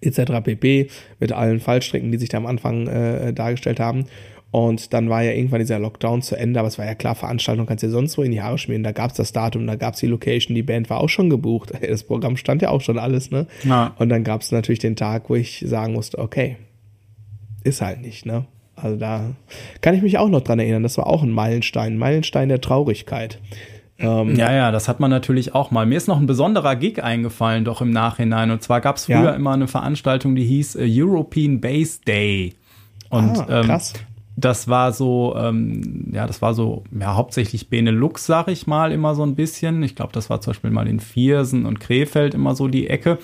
etc. 0.00 0.32
pp. 0.44 0.88
mit 1.18 1.32
allen 1.32 1.60
Fallstrecken, 1.60 2.12
die 2.12 2.18
sich 2.18 2.28
da 2.28 2.36
am 2.38 2.46
Anfang 2.46 2.86
äh, 2.86 3.32
dargestellt 3.32 3.80
haben. 3.80 4.04
Und 4.50 4.94
dann 4.94 5.10
war 5.10 5.22
ja 5.22 5.32
irgendwann 5.32 5.60
dieser 5.60 5.78
Lockdown 5.78 6.22
zu 6.22 6.34
Ende, 6.34 6.58
aber 6.58 6.68
es 6.68 6.78
war 6.78 6.86
ja 6.86 6.94
klar, 6.94 7.14
Veranstaltung 7.14 7.66
kannst 7.66 7.82
du 7.82 7.88
ja 7.88 7.92
sonst 7.92 8.16
wo 8.16 8.22
in 8.22 8.32
die 8.32 8.40
Haare 8.40 8.56
schmieren. 8.56 8.82
Da 8.82 8.92
gab's 8.92 9.14
das 9.14 9.32
Datum, 9.32 9.66
da 9.66 9.76
gab's 9.76 10.00
die 10.00 10.06
Location, 10.06 10.54
die 10.54 10.62
Band 10.62 10.88
war 10.88 11.00
auch 11.00 11.08
schon 11.08 11.30
gebucht. 11.30 11.72
Das 11.88 12.02
Programm 12.02 12.36
stand 12.36 12.62
ja 12.62 12.70
auch 12.70 12.80
schon 12.80 12.98
alles, 12.98 13.30
ne? 13.30 13.46
Ja. 13.64 13.94
Und 13.98 14.08
dann 14.08 14.24
gab's 14.24 14.52
natürlich 14.52 14.78
den 14.78 14.96
Tag, 14.96 15.28
wo 15.28 15.34
ich 15.34 15.64
sagen 15.66 15.94
musste, 15.94 16.18
okay, 16.18 16.56
ist 17.64 17.82
halt 17.82 18.00
nicht, 18.00 18.24
ne? 18.24 18.46
Also 18.76 18.96
da 18.96 19.34
kann 19.80 19.94
ich 19.94 20.02
mich 20.02 20.18
auch 20.18 20.28
noch 20.28 20.42
dran 20.42 20.58
erinnern. 20.58 20.82
Das 20.82 20.96
war 20.98 21.06
auch 21.06 21.22
ein 21.22 21.32
Meilenstein, 21.32 21.98
Meilenstein 21.98 22.48
der 22.48 22.60
Traurigkeit. 22.60 23.40
Ähm, 23.98 24.36
ja, 24.36 24.52
ja, 24.52 24.70
das 24.70 24.86
hat 24.86 25.00
man 25.00 25.10
natürlich 25.10 25.54
auch 25.54 25.70
mal. 25.70 25.84
Mir 25.84 25.96
ist 25.96 26.06
noch 26.06 26.20
ein 26.20 26.26
besonderer 26.26 26.76
Gig 26.76 27.02
eingefallen, 27.02 27.64
doch 27.64 27.80
im 27.80 27.90
Nachhinein. 27.90 28.50
Und 28.50 28.62
zwar 28.62 28.80
gab's 28.80 29.06
früher 29.06 29.24
ja. 29.24 29.30
immer 29.30 29.52
eine 29.52 29.66
Veranstaltung, 29.66 30.36
die 30.36 30.44
hieß 30.44 30.76
äh, 30.76 30.86
European 30.88 31.60
Base 31.60 32.00
Day. 32.06 32.54
Und 33.10 33.38
ah, 33.38 33.62
krass. 33.62 33.94
Ähm, 33.96 34.07
das 34.38 34.68
war 34.68 34.92
so, 34.92 35.34
ähm, 35.36 36.12
ja, 36.12 36.26
das 36.26 36.40
war 36.40 36.54
so, 36.54 36.84
ja, 36.98 37.16
hauptsächlich 37.16 37.68
Benelux, 37.68 38.24
sag 38.24 38.48
ich 38.48 38.66
mal, 38.68 38.92
immer 38.92 39.14
so 39.16 39.24
ein 39.24 39.34
bisschen. 39.34 39.82
Ich 39.82 39.96
glaube, 39.96 40.12
das 40.12 40.30
war 40.30 40.40
zum 40.40 40.52
Beispiel 40.52 40.70
mal 40.70 40.86
in 40.86 41.00
Viersen 41.00 41.66
und 41.66 41.80
Krefeld 41.80 42.34
immer 42.34 42.54
so 42.54 42.68
die 42.68 42.88
Ecke. 42.88 43.18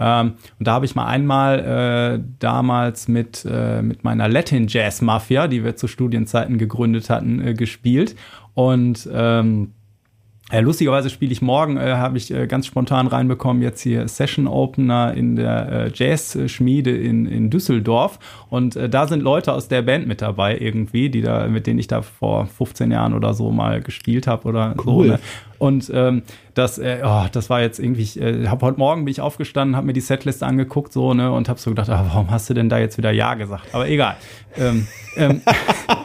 Ähm, 0.00 0.34
und 0.58 0.66
da 0.66 0.72
habe 0.72 0.86
ich 0.86 0.94
mal 0.94 1.06
einmal 1.06 1.58
äh, 1.60 2.24
damals 2.38 3.08
mit, 3.08 3.46
äh, 3.48 3.82
mit 3.82 4.04
meiner 4.04 4.28
Latin 4.28 4.66
Jazz 4.66 5.02
Mafia, 5.02 5.48
die 5.48 5.62
wir 5.64 5.76
zu 5.76 5.86
Studienzeiten 5.86 6.56
gegründet 6.56 7.10
hatten, 7.10 7.46
äh, 7.46 7.52
gespielt. 7.52 8.16
Und 8.54 9.08
ähm, 9.12 9.72
ja, 10.52 10.60
lustigerweise 10.60 11.08
spiele 11.08 11.32
ich 11.32 11.40
morgen, 11.40 11.78
äh, 11.78 11.94
habe 11.94 12.18
ich 12.18 12.30
äh, 12.30 12.46
ganz 12.46 12.66
spontan 12.66 13.06
reinbekommen, 13.06 13.62
jetzt 13.62 13.80
hier 13.80 14.06
Session 14.08 14.46
Opener 14.46 15.14
in 15.14 15.36
der 15.36 15.72
äh, 15.72 15.90
Jazz-Schmiede 15.92 16.94
in, 16.94 17.24
in 17.24 17.48
Düsseldorf. 17.48 18.18
Und 18.50 18.76
äh, 18.76 18.90
da 18.90 19.06
sind 19.06 19.22
Leute 19.22 19.54
aus 19.54 19.68
der 19.68 19.80
Band 19.80 20.06
mit 20.06 20.20
dabei 20.20 20.58
irgendwie, 20.58 21.08
die 21.08 21.22
da, 21.22 21.48
mit 21.48 21.66
denen 21.66 21.78
ich 21.78 21.86
da 21.86 22.02
vor 22.02 22.46
15 22.46 22.90
Jahren 22.90 23.14
oder 23.14 23.32
so 23.32 23.50
mal 23.50 23.80
gespielt 23.80 24.26
habe 24.26 24.46
oder 24.46 24.74
cool. 24.84 25.06
so. 25.06 25.12
Ne? 25.12 25.20
Und 25.58 25.90
ähm, 25.94 26.22
das, 26.52 26.78
äh, 26.78 27.00
oh, 27.02 27.24
das 27.32 27.48
war 27.48 27.62
jetzt 27.62 27.78
irgendwie, 27.78 28.02
ich 28.02 28.20
äh, 28.20 28.46
habe 28.46 28.66
heute 28.66 28.78
Morgen 28.78 29.06
bin 29.06 29.12
ich 29.12 29.22
aufgestanden, 29.22 29.76
habe 29.76 29.86
mir 29.86 29.92
die 29.94 30.02
Setliste 30.02 30.44
angeguckt 30.44 30.92
so 30.92 31.14
ne 31.14 31.32
und 31.32 31.48
habe 31.48 31.58
so 31.58 31.70
gedacht, 31.70 31.88
ah, 31.88 32.04
warum 32.06 32.30
hast 32.30 32.50
du 32.50 32.54
denn 32.54 32.68
da 32.68 32.76
jetzt 32.76 32.98
wieder 32.98 33.12
ja 33.12 33.32
gesagt? 33.32 33.64
Aber 33.72 33.88
egal. 33.88 34.16
ähm, 34.58 34.86
ähm, 35.16 35.40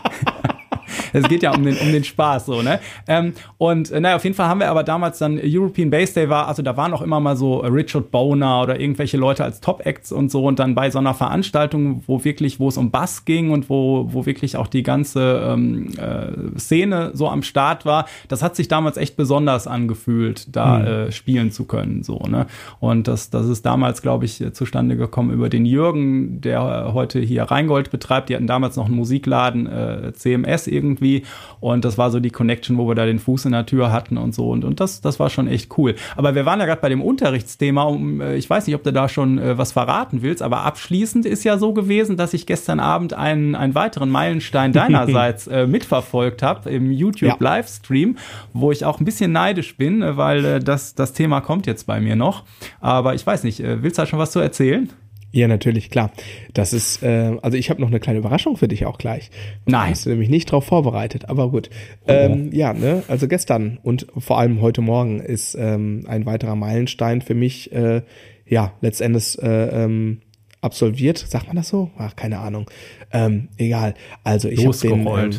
es 1.14 1.28
geht 1.28 1.44
ja 1.44 1.54
um 1.54 1.64
den, 1.64 1.78
um 1.78 1.92
den 1.92 2.04
Spaß 2.04 2.46
so, 2.46 2.62
ne? 2.62 2.80
Ähm, 3.08 3.34
und 3.58 3.92
äh, 3.92 4.00
naja, 4.00 4.16
auf 4.16 4.24
jeden 4.24 4.36
Fall 4.36 4.48
haben 4.48 4.60
wir 4.60 4.70
aber 4.70 4.84
damals 4.84 5.20
dann 5.20 5.40
European 5.44 5.90
Base 5.90 6.14
Day 6.14 6.30
war, 6.30 6.48
also 6.48 6.62
da 6.62 6.78
waren 6.78 6.94
auch 6.94 7.02
immer 7.02 7.20
mal 7.20 7.36
so 7.36 7.60
Richard 7.60 8.12
Boner 8.12 8.62
oder 8.62 8.80
irgendwelche 8.80 9.18
Leute 9.18 9.44
als 9.44 9.62
Top-Acts 9.62 10.12
und 10.12 10.32
so 10.32 10.46
und 10.46 10.60
dann 10.60 10.76
bei 10.76 10.90
so 10.90 11.00
einer 11.00 11.14
Veranstaltung, 11.14 12.04
wo 12.08 12.24
wirklich, 12.24 12.60
wo 12.60 12.68
es 12.68 12.78
um 12.78 12.92
Bass 12.92 13.26
ging 13.26 13.52
und 13.52 13.70
wo, 13.70 14.08
wo 14.12 14.26
wirklich 14.26 14.58
auch 14.58 14.68
die 14.68 14.84
ganze 14.84 15.44
ähm, 15.46 15.90
äh, 15.98 16.60
Szene 16.60 17.12
so 17.14 17.30
am 17.30 17.44
Start 17.44 17.86
war, 17.86 18.06
das 18.28 18.44
hat 18.44 18.56
sich 18.56 18.68
damals 18.68 18.98
echt 18.98 19.16
besonders 19.16 19.68
angefühlt, 19.68 20.56
da 20.56 20.80
mhm. 20.80 20.86
äh, 20.86 21.12
spielen 21.12 21.52
zu 21.52 21.66
können, 21.66 22.04
so, 22.04 22.20
ne? 22.20 22.46
Und 22.80 23.08
das, 23.08 23.30
das 23.30 23.48
ist 23.48 23.66
damals, 23.66 24.02
glaube 24.02 24.26
ich, 24.26 24.44
zustande 24.54 24.98
gekommen 24.98 25.32
über 25.32 25.50
den 25.50 25.66
Jürgen, 25.66 26.42
der 26.42 26.94
heute 26.94 27.20
hier 27.20 27.44
Rheingold 27.44 27.92
betreibt. 27.92 28.30
Die 28.30 28.36
hatten 28.36 28.48
damals 28.48 28.76
noch 28.76 28.86
einen 28.86 28.96
Musikladen, 28.96 29.68
äh, 29.68 30.14
CMS 30.14 30.68
irgendwie 30.68 30.99
irgendwie. 31.00 31.24
Und 31.60 31.86
das 31.86 31.98
war 31.98 32.12
so 32.12 32.20
die 32.20 32.30
Connection, 32.30 32.78
wo 32.78 32.88
wir 32.88 32.96
da 32.96 33.06
den 33.06 33.20
Fuß 33.20 33.46
in 33.46 33.52
der 33.52 33.66
Tür 33.66 33.92
hatten 33.92 34.18
und 34.18 34.34
so. 34.34 34.50
Und, 34.50 34.64
und 34.64 34.80
das, 34.80 35.02
das 35.02 35.20
war 35.20 35.30
schon 35.30 35.48
echt 35.48 35.78
cool. 35.78 35.96
Aber 36.16 36.36
wir 36.36 36.46
waren 36.46 36.60
ja 36.60 36.66
gerade 36.66 36.82
bei 36.82 36.90
dem 36.90 37.02
Unterrichtsthema. 37.02 37.84
Um, 37.84 38.22
äh, 38.22 38.36
ich 38.36 38.50
weiß 38.50 38.68
nicht, 38.68 38.76
ob 38.76 38.84
du 38.84 38.94
da 38.94 39.10
schon 39.10 39.40
äh, 39.40 39.58
was 39.58 39.72
verraten 39.72 40.22
willst, 40.22 40.42
aber 40.42 40.64
abschließend 40.64 41.26
ist 41.26 41.44
ja 41.44 41.58
so 41.58 41.74
gewesen, 41.74 42.18
dass 42.18 42.34
ich 42.34 42.46
gestern 42.46 42.80
Abend 42.80 43.14
einen, 43.14 43.56
einen 43.56 43.76
weiteren 43.76 44.10
Meilenstein 44.10 44.74
deinerseits 44.74 45.48
äh, 45.48 45.68
mitverfolgt 45.68 46.44
habe 46.44 46.70
im 46.70 46.92
YouTube-Livestream, 46.92 48.18
wo 48.54 48.72
ich 48.72 48.86
auch 48.86 49.00
ein 49.00 49.06
bisschen 49.06 49.32
neidisch 49.32 49.78
bin, 49.78 50.02
äh, 50.02 50.18
weil 50.18 50.46
äh, 50.46 50.60
das, 50.60 50.96
das 50.96 51.14
Thema 51.14 51.42
kommt 51.42 51.68
jetzt 51.68 51.88
bei 51.88 52.00
mir 52.00 52.16
noch. 52.16 52.44
Aber 52.80 53.16
ich 53.16 53.26
weiß 53.26 53.44
nicht, 53.44 53.60
äh, 53.62 53.82
willst 53.84 53.98
du 53.98 54.04
da 54.04 54.06
schon 54.06 54.20
was 54.20 54.32
zu 54.32 54.40
erzählen? 54.40 54.90
Ja, 55.32 55.48
natürlich, 55.48 55.90
klar. 55.90 56.12
Das 56.54 56.74
ist, 56.74 57.04
äh, 57.04 57.38
also 57.42 57.58
ich 57.58 57.70
habe 57.70 57.82
noch 57.82 57.90
eine 57.90 58.00
kleine 58.00 58.20
Überraschung 58.20 58.58
für 58.58 58.68
dich 58.68 58.86
auch 58.86 58.98
gleich. 58.98 59.30
Nein. 59.66 59.92
Hast 59.92 60.06
du 60.06 60.10
nämlich 60.10 60.30
nicht 60.30 60.52
drauf 60.52 60.66
vorbereitet, 60.66 61.30
aber 61.30 61.50
gut. 61.50 61.70
Oh. 62.08 62.12
Ähm, 62.12 62.52
ja, 62.52 62.74
ne, 62.74 63.04
also 63.08 63.28
gestern 63.28 63.78
und 63.84 64.08
vor 64.18 64.40
allem 64.40 64.62
heute 64.62 64.82
Morgen 64.82 65.20
ist 65.20 65.56
ähm, 65.56 66.04
ein 66.08 66.26
weiterer 66.26 66.56
Meilenstein 66.56 67.22
für 67.22 67.36
mich, 67.36 67.72
äh, 67.72 68.02
ja, 68.48 68.74
letztendlich 68.82 69.38
äh, 69.42 69.84
ähm, 69.84 70.22
absolviert. 70.62 71.20
Sagt 71.20 71.48
man 71.48 71.56
das 71.56 71.70
so? 71.70 71.92
Ach, 71.98 72.16
keine 72.16 72.40
Ahnung. 72.40 72.70
Ähm, 73.12 73.50
egal. 73.58 73.94
Also 74.24 74.50
ich 74.50 74.66
habe 74.66 74.76
den. 74.78 75.08
Ähm, 75.08 75.30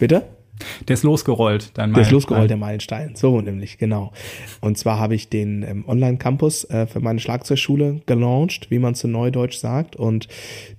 bitte? 0.00 0.24
Der 0.88 0.94
ist 0.94 1.02
losgerollt, 1.02 1.70
dein 1.74 1.90
Meilenstein. 1.90 1.94
Der 1.94 2.02
ist 2.02 2.12
losgerollt, 2.12 2.50
der 2.50 2.56
Meilenstein. 2.56 3.14
So 3.14 3.40
nämlich, 3.40 3.78
genau. 3.78 4.12
Und 4.60 4.78
zwar 4.78 4.98
habe 4.98 5.14
ich 5.14 5.28
den 5.28 5.62
ähm, 5.62 5.84
Online-Campus 5.86 6.64
äh, 6.64 6.86
für 6.86 7.00
meine 7.00 7.20
Schlagzeugschule 7.20 8.00
gelauncht, 8.06 8.70
wie 8.70 8.78
man 8.78 8.94
zu 8.94 9.08
Neudeutsch 9.08 9.58
sagt. 9.58 9.96
Und 9.96 10.28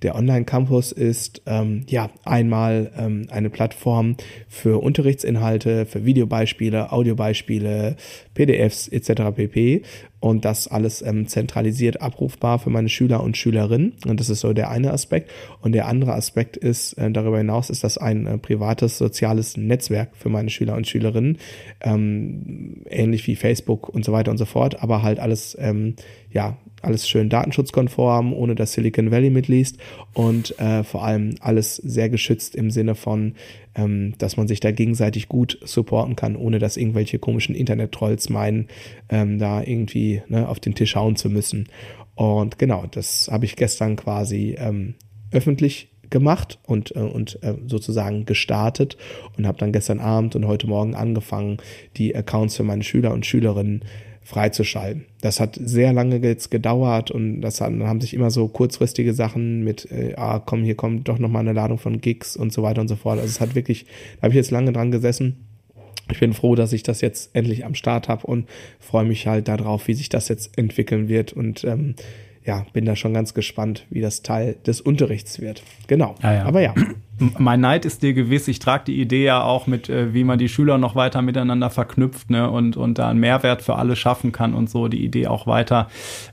der 0.02 0.14
Online-Campus 0.14 0.92
ist 0.92 1.42
ähm, 1.46 1.84
ja 1.88 2.10
einmal 2.24 2.90
ähm, 2.96 3.26
eine 3.30 3.50
Plattform 3.50 4.16
für 4.48 4.82
Unterrichtsinhalte, 4.82 5.86
für 5.86 6.04
Videobeispiele, 6.04 6.92
Audiobeispiele, 6.92 7.96
PDFs 8.34 8.88
etc. 8.88 9.34
pp 9.34 9.82
und 10.20 10.44
das 10.44 10.66
alles 10.66 11.00
ähm, 11.02 11.28
zentralisiert 11.28 12.02
abrufbar 12.02 12.58
für 12.58 12.70
meine 12.70 12.88
Schüler 12.88 13.22
und 13.22 13.36
Schülerinnen. 13.36 13.94
Und 14.06 14.18
das 14.18 14.30
ist 14.30 14.40
so 14.40 14.52
der 14.52 14.70
eine 14.70 14.92
Aspekt. 14.92 15.30
Und 15.60 15.72
der 15.72 15.86
andere 15.86 16.14
Aspekt 16.14 16.56
ist, 16.56 16.94
äh, 16.94 17.10
darüber 17.10 17.38
hinaus 17.38 17.70
ist 17.70 17.84
das 17.84 17.98
ein 17.98 18.26
äh, 18.26 18.38
privates 18.38 18.98
soziales 18.98 19.56
Netzwerk 19.56 20.16
für 20.16 20.28
meine 20.28 20.50
Schüler 20.50 20.74
und 20.74 20.88
Schülerinnen, 20.88 21.38
ähm, 21.80 22.82
ähnlich 22.88 23.26
wie 23.26 23.36
Facebook 23.36 23.88
und 23.88 24.04
so 24.04 24.12
weiter 24.12 24.30
und 24.30 24.38
so 24.38 24.44
fort, 24.44 24.82
aber 24.82 25.02
halt 25.02 25.20
alles, 25.20 25.56
ähm, 25.60 25.94
ja, 26.30 26.56
alles 26.82 27.08
schön 27.08 27.28
datenschutzkonform, 27.28 28.32
ohne 28.32 28.54
dass 28.54 28.72
Silicon 28.72 29.10
Valley 29.10 29.30
mitliest 29.30 29.78
und 30.14 30.58
äh, 30.58 30.84
vor 30.84 31.04
allem 31.04 31.34
alles 31.40 31.76
sehr 31.76 32.08
geschützt 32.08 32.54
im 32.54 32.70
Sinne 32.70 32.94
von, 32.94 33.34
ähm, 33.74 34.14
dass 34.18 34.36
man 34.36 34.48
sich 34.48 34.60
da 34.60 34.70
gegenseitig 34.70 35.28
gut 35.28 35.58
supporten 35.64 36.16
kann, 36.16 36.36
ohne 36.36 36.58
dass 36.58 36.76
irgendwelche 36.76 37.18
komischen 37.18 37.54
Internet-Trolls 37.54 38.28
meinen, 38.28 38.68
ähm, 39.08 39.38
da 39.38 39.62
irgendwie 39.62 40.22
ne, 40.28 40.48
auf 40.48 40.60
den 40.60 40.74
Tisch 40.74 40.94
hauen 40.94 41.16
zu 41.16 41.30
müssen. 41.30 41.68
Und 42.14 42.58
genau, 42.58 42.84
das 42.90 43.28
habe 43.30 43.44
ich 43.44 43.56
gestern 43.56 43.96
quasi 43.96 44.56
ähm, 44.58 44.94
öffentlich 45.30 45.88
gemacht 46.10 46.58
und, 46.66 46.94
äh, 46.96 47.00
und 47.00 47.42
äh, 47.42 47.54
sozusagen 47.66 48.24
gestartet 48.24 48.96
und 49.36 49.46
habe 49.46 49.58
dann 49.58 49.72
gestern 49.72 50.00
Abend 50.00 50.36
und 50.36 50.46
heute 50.46 50.66
Morgen 50.66 50.94
angefangen, 50.94 51.58
die 51.96 52.14
Accounts 52.14 52.56
für 52.56 52.64
meine 52.64 52.82
Schüler 52.82 53.12
und 53.12 53.26
Schülerinnen 53.26 53.84
freizuschalten. 54.28 55.06
Das 55.22 55.40
hat 55.40 55.58
sehr 55.58 55.94
lange 55.94 56.18
jetzt 56.18 56.50
gedauert 56.50 57.10
und 57.10 57.40
das 57.40 57.62
haben, 57.62 57.82
haben 57.84 58.02
sich 58.02 58.12
immer 58.12 58.30
so 58.30 58.46
kurzfristige 58.46 59.14
Sachen 59.14 59.64
mit, 59.64 59.90
äh, 59.90 60.14
ah, 60.16 60.38
komm, 60.38 60.64
hier 60.64 60.74
kommt 60.74 61.08
doch 61.08 61.18
nochmal 61.18 61.40
eine 61.40 61.54
Ladung 61.54 61.78
von 61.78 62.02
Gigs 62.02 62.36
und 62.36 62.52
so 62.52 62.62
weiter 62.62 62.82
und 62.82 62.88
so 62.88 62.96
fort. 62.96 63.18
Also 63.18 63.30
es 63.30 63.40
hat 63.40 63.54
wirklich, 63.54 63.86
da 64.16 64.24
habe 64.24 64.32
ich 64.32 64.36
jetzt 64.36 64.50
lange 64.50 64.72
dran 64.72 64.90
gesessen. 64.90 65.46
Ich 66.12 66.20
bin 66.20 66.34
froh, 66.34 66.54
dass 66.54 66.74
ich 66.74 66.82
das 66.82 67.00
jetzt 67.00 67.34
endlich 67.34 67.64
am 67.64 67.74
Start 67.74 68.08
habe 68.08 68.26
und 68.26 68.46
freue 68.78 69.06
mich 69.06 69.26
halt 69.26 69.48
darauf, 69.48 69.88
wie 69.88 69.94
sich 69.94 70.10
das 70.10 70.28
jetzt 70.28 70.58
entwickeln 70.58 71.08
wird 71.08 71.32
und 71.32 71.64
ähm, 71.64 71.94
ja, 72.48 72.64
bin 72.72 72.86
da 72.86 72.96
schon 72.96 73.12
ganz 73.12 73.34
gespannt, 73.34 73.86
wie 73.90 74.00
das 74.00 74.22
Teil 74.22 74.56
des 74.66 74.80
Unterrichts 74.80 75.38
wird. 75.38 75.62
Genau. 75.86 76.14
Ja, 76.22 76.32
ja. 76.32 76.44
Aber 76.44 76.62
ja. 76.62 76.74
Mein 77.38 77.60
Neid 77.60 77.84
ist 77.84 78.02
dir 78.02 78.12
gewiss. 78.12 78.46
Ich 78.48 78.60
trage 78.60 78.84
die 78.86 79.00
Idee 79.00 79.24
ja 79.24 79.42
auch 79.42 79.66
mit, 79.66 79.88
äh, 79.88 80.14
wie 80.14 80.24
man 80.24 80.38
die 80.38 80.48
Schüler 80.48 80.78
noch 80.78 80.94
weiter 80.94 81.20
miteinander 81.22 81.70
verknüpft 81.70 82.30
ne? 82.30 82.50
und, 82.50 82.76
und 82.76 82.98
da 82.98 83.08
einen 83.08 83.18
Mehrwert 83.18 83.62
für 83.62 83.76
alle 83.76 83.96
schaffen 83.96 84.30
kann 84.30 84.54
und 84.54 84.70
so. 84.70 84.88
Die 84.88 85.04
Idee 85.04 85.26
auch 85.26 85.46
weiter 85.46 85.88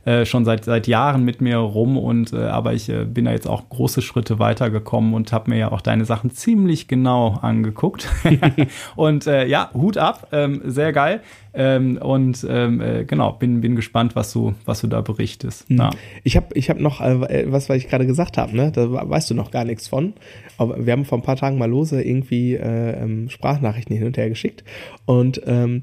äh, 0.06 0.26
schon 0.26 0.46
seit, 0.46 0.66
seit 0.66 0.88
Jahren 0.88 1.24
mit 1.24 1.42
mir 1.42 1.58
rum. 1.58 1.98
Und 1.98 2.34
äh, 2.34 2.46
aber 2.46 2.74
ich 2.74 2.90
äh, 2.90 3.06
bin 3.06 3.26
da 3.26 3.32
jetzt 3.32 3.48
auch 3.48 3.68
große 3.70 4.02
Schritte 4.02 4.38
weitergekommen 4.38 5.14
und 5.14 5.32
habe 5.32 5.50
mir 5.50 5.58
ja 5.58 5.72
auch 5.72 5.82
deine 5.82 6.06
Sachen 6.06 6.32
ziemlich 6.32 6.88
genau 6.88 7.40
angeguckt. 7.42 8.08
und 8.96 9.28
äh, 9.28 9.48
ja, 9.48 9.72
Hut 9.74 9.98
ab, 9.98 10.28
ähm, 10.32 10.62
sehr 10.66 10.94
geil. 10.94 11.22
Ähm, 11.58 11.98
und 11.98 12.46
ähm, 12.50 12.82
äh, 12.82 13.06
genau, 13.06 13.32
bin, 13.32 13.62
bin 13.62 13.78
gespannt, 13.78 14.16
was 14.16 14.34
du, 14.34 14.56
was 14.66 14.82
du 14.82 14.88
da 14.88 15.00
berichtest. 15.02 15.70
Mhm. 15.70 15.90
Ich 16.24 16.36
habe 16.36 16.48
ich 16.54 16.70
hab 16.70 16.80
noch 16.80 17.00
was, 17.00 17.70
was 17.70 17.78
ich 17.78 17.88
gerade 17.88 18.06
gesagt 18.06 18.38
habe, 18.38 18.56
ne? 18.56 18.72
Da 18.74 19.10
weißt 19.10 19.30
du 19.30 19.36
noch 19.36 19.52
gar 19.52 19.64
nichts 19.64 19.88
von. 19.88 20.14
Aber 20.58 20.75
wir 20.78 20.94
haben 20.94 21.06
vor 21.06 21.18
ein 21.18 21.24
paar 21.24 21.36
Tagen 21.36 21.58
mal 21.58 21.70
lose 21.70 22.02
irgendwie 22.02 22.56
äh, 22.56 23.02
ähm, 23.02 23.30
Sprachnachrichten 23.30 23.96
hin 23.96 24.08
und 24.08 24.18
her 24.18 24.30
geschickt. 24.30 24.64
Und 25.06 25.42
ähm, 25.46 25.82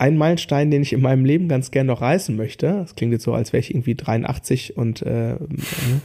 ein 0.00 0.16
Meilenstein, 0.16 0.70
den 0.70 0.80
ich 0.80 0.94
in 0.94 1.02
meinem 1.02 1.26
Leben 1.26 1.46
ganz 1.46 1.70
gern 1.70 1.86
noch 1.86 2.00
reißen 2.00 2.34
möchte, 2.34 2.68
das 2.68 2.94
klingt 2.94 3.12
jetzt 3.12 3.24
so, 3.24 3.34
als 3.34 3.52
wäre 3.52 3.60
ich 3.60 3.70
irgendwie 3.70 3.94
83 3.94 4.76
und 4.78 5.02
äh, 5.02 5.36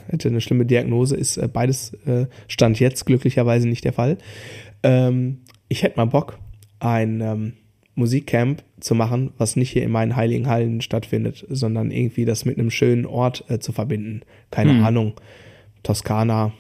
hätte 0.10 0.28
eine 0.28 0.42
schlimme 0.42 0.66
Diagnose, 0.66 1.16
ist 1.16 1.38
äh, 1.38 1.48
beides 1.48 1.94
äh, 2.06 2.26
Stand 2.50 2.78
jetzt 2.82 3.06
glücklicherweise 3.06 3.70
nicht 3.70 3.86
der 3.86 3.94
Fall. 3.94 4.18
Ähm, 4.84 5.40
ich 5.70 5.84
hätte 5.84 5.96
mal 5.96 6.06
Bock, 6.06 6.38
ein 6.80 7.22
ähm, 7.22 7.54
Musikcamp 7.96 8.64
zu 8.82 8.96
machen, 8.96 9.32
was 9.38 9.56
nicht 9.56 9.72
hier 9.72 9.84
in 9.84 9.92
meinen 9.92 10.18
heiligen 10.18 10.48
Hallen 10.48 10.82
stattfindet, 10.82 11.46
sondern 11.50 11.90
irgendwie 11.90 12.26
das 12.26 12.44
mit 12.44 12.60
einem 12.60 12.72
schönen 12.72 13.06
Ort 13.06 13.46
äh, 13.48 13.60
zu 13.60 13.72
verbinden. 13.72 14.24
Keine 14.52 14.74
hm. 14.74 14.84
Ahnung, 14.84 15.14
Toskana, 15.84 16.52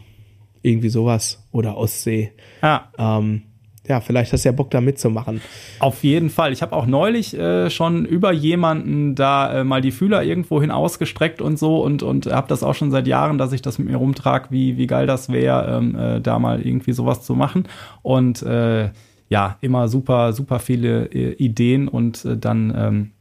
irgendwie 0.65 0.89
sowas 0.89 1.47
oder 1.51 1.77
Ostsee. 1.77 2.31
Ja. 2.61 2.89
Ähm, 2.97 3.43
ja, 3.87 4.01
vielleicht 4.01 4.33
hast 4.33 4.43
du 4.43 4.49
ja 4.49 4.53
Bock 4.53 4.71
da 4.71 4.81
mitzumachen. 4.81 5.41
Auf 5.79 6.03
jeden 6.03 6.31
Fall. 6.31 6.51
Ich 6.51 6.63
habe 6.63 6.75
auch 6.75 6.87
neulich 6.87 7.37
äh, 7.37 7.69
schon 7.69 8.05
über 8.05 8.31
jemanden 8.31 9.13
da 9.13 9.59
äh, 9.59 9.63
mal 9.63 9.81
die 9.81 9.91
Fühler 9.91 10.23
irgendwo 10.23 10.59
hin 10.59 10.71
ausgestreckt 10.71 11.39
und 11.39 11.59
so 11.59 11.83
und, 11.83 12.01
und 12.01 12.25
habe 12.25 12.47
das 12.47 12.63
auch 12.63 12.73
schon 12.73 12.89
seit 12.89 13.05
Jahren, 13.05 13.37
dass 13.37 13.53
ich 13.53 13.61
das 13.61 13.77
mit 13.77 13.87
mir 13.87 13.97
rumtrage, 13.97 14.47
wie, 14.49 14.77
wie 14.77 14.87
geil 14.87 15.05
das 15.05 15.29
wäre, 15.29 15.77
ähm, 15.77 15.95
äh, 15.95 16.19
da 16.19 16.39
mal 16.39 16.61
irgendwie 16.61 16.93
sowas 16.93 17.21
zu 17.21 17.35
machen. 17.35 17.67
Und 18.01 18.41
äh, 18.41 18.89
ja, 19.29 19.57
immer 19.61 19.87
super, 19.87 20.33
super 20.33 20.59
viele 20.59 21.05
äh, 21.05 21.33
Ideen 21.33 21.87
und 21.87 22.25
äh, 22.25 22.37
dann 22.37 22.73
ähm, 22.75 23.11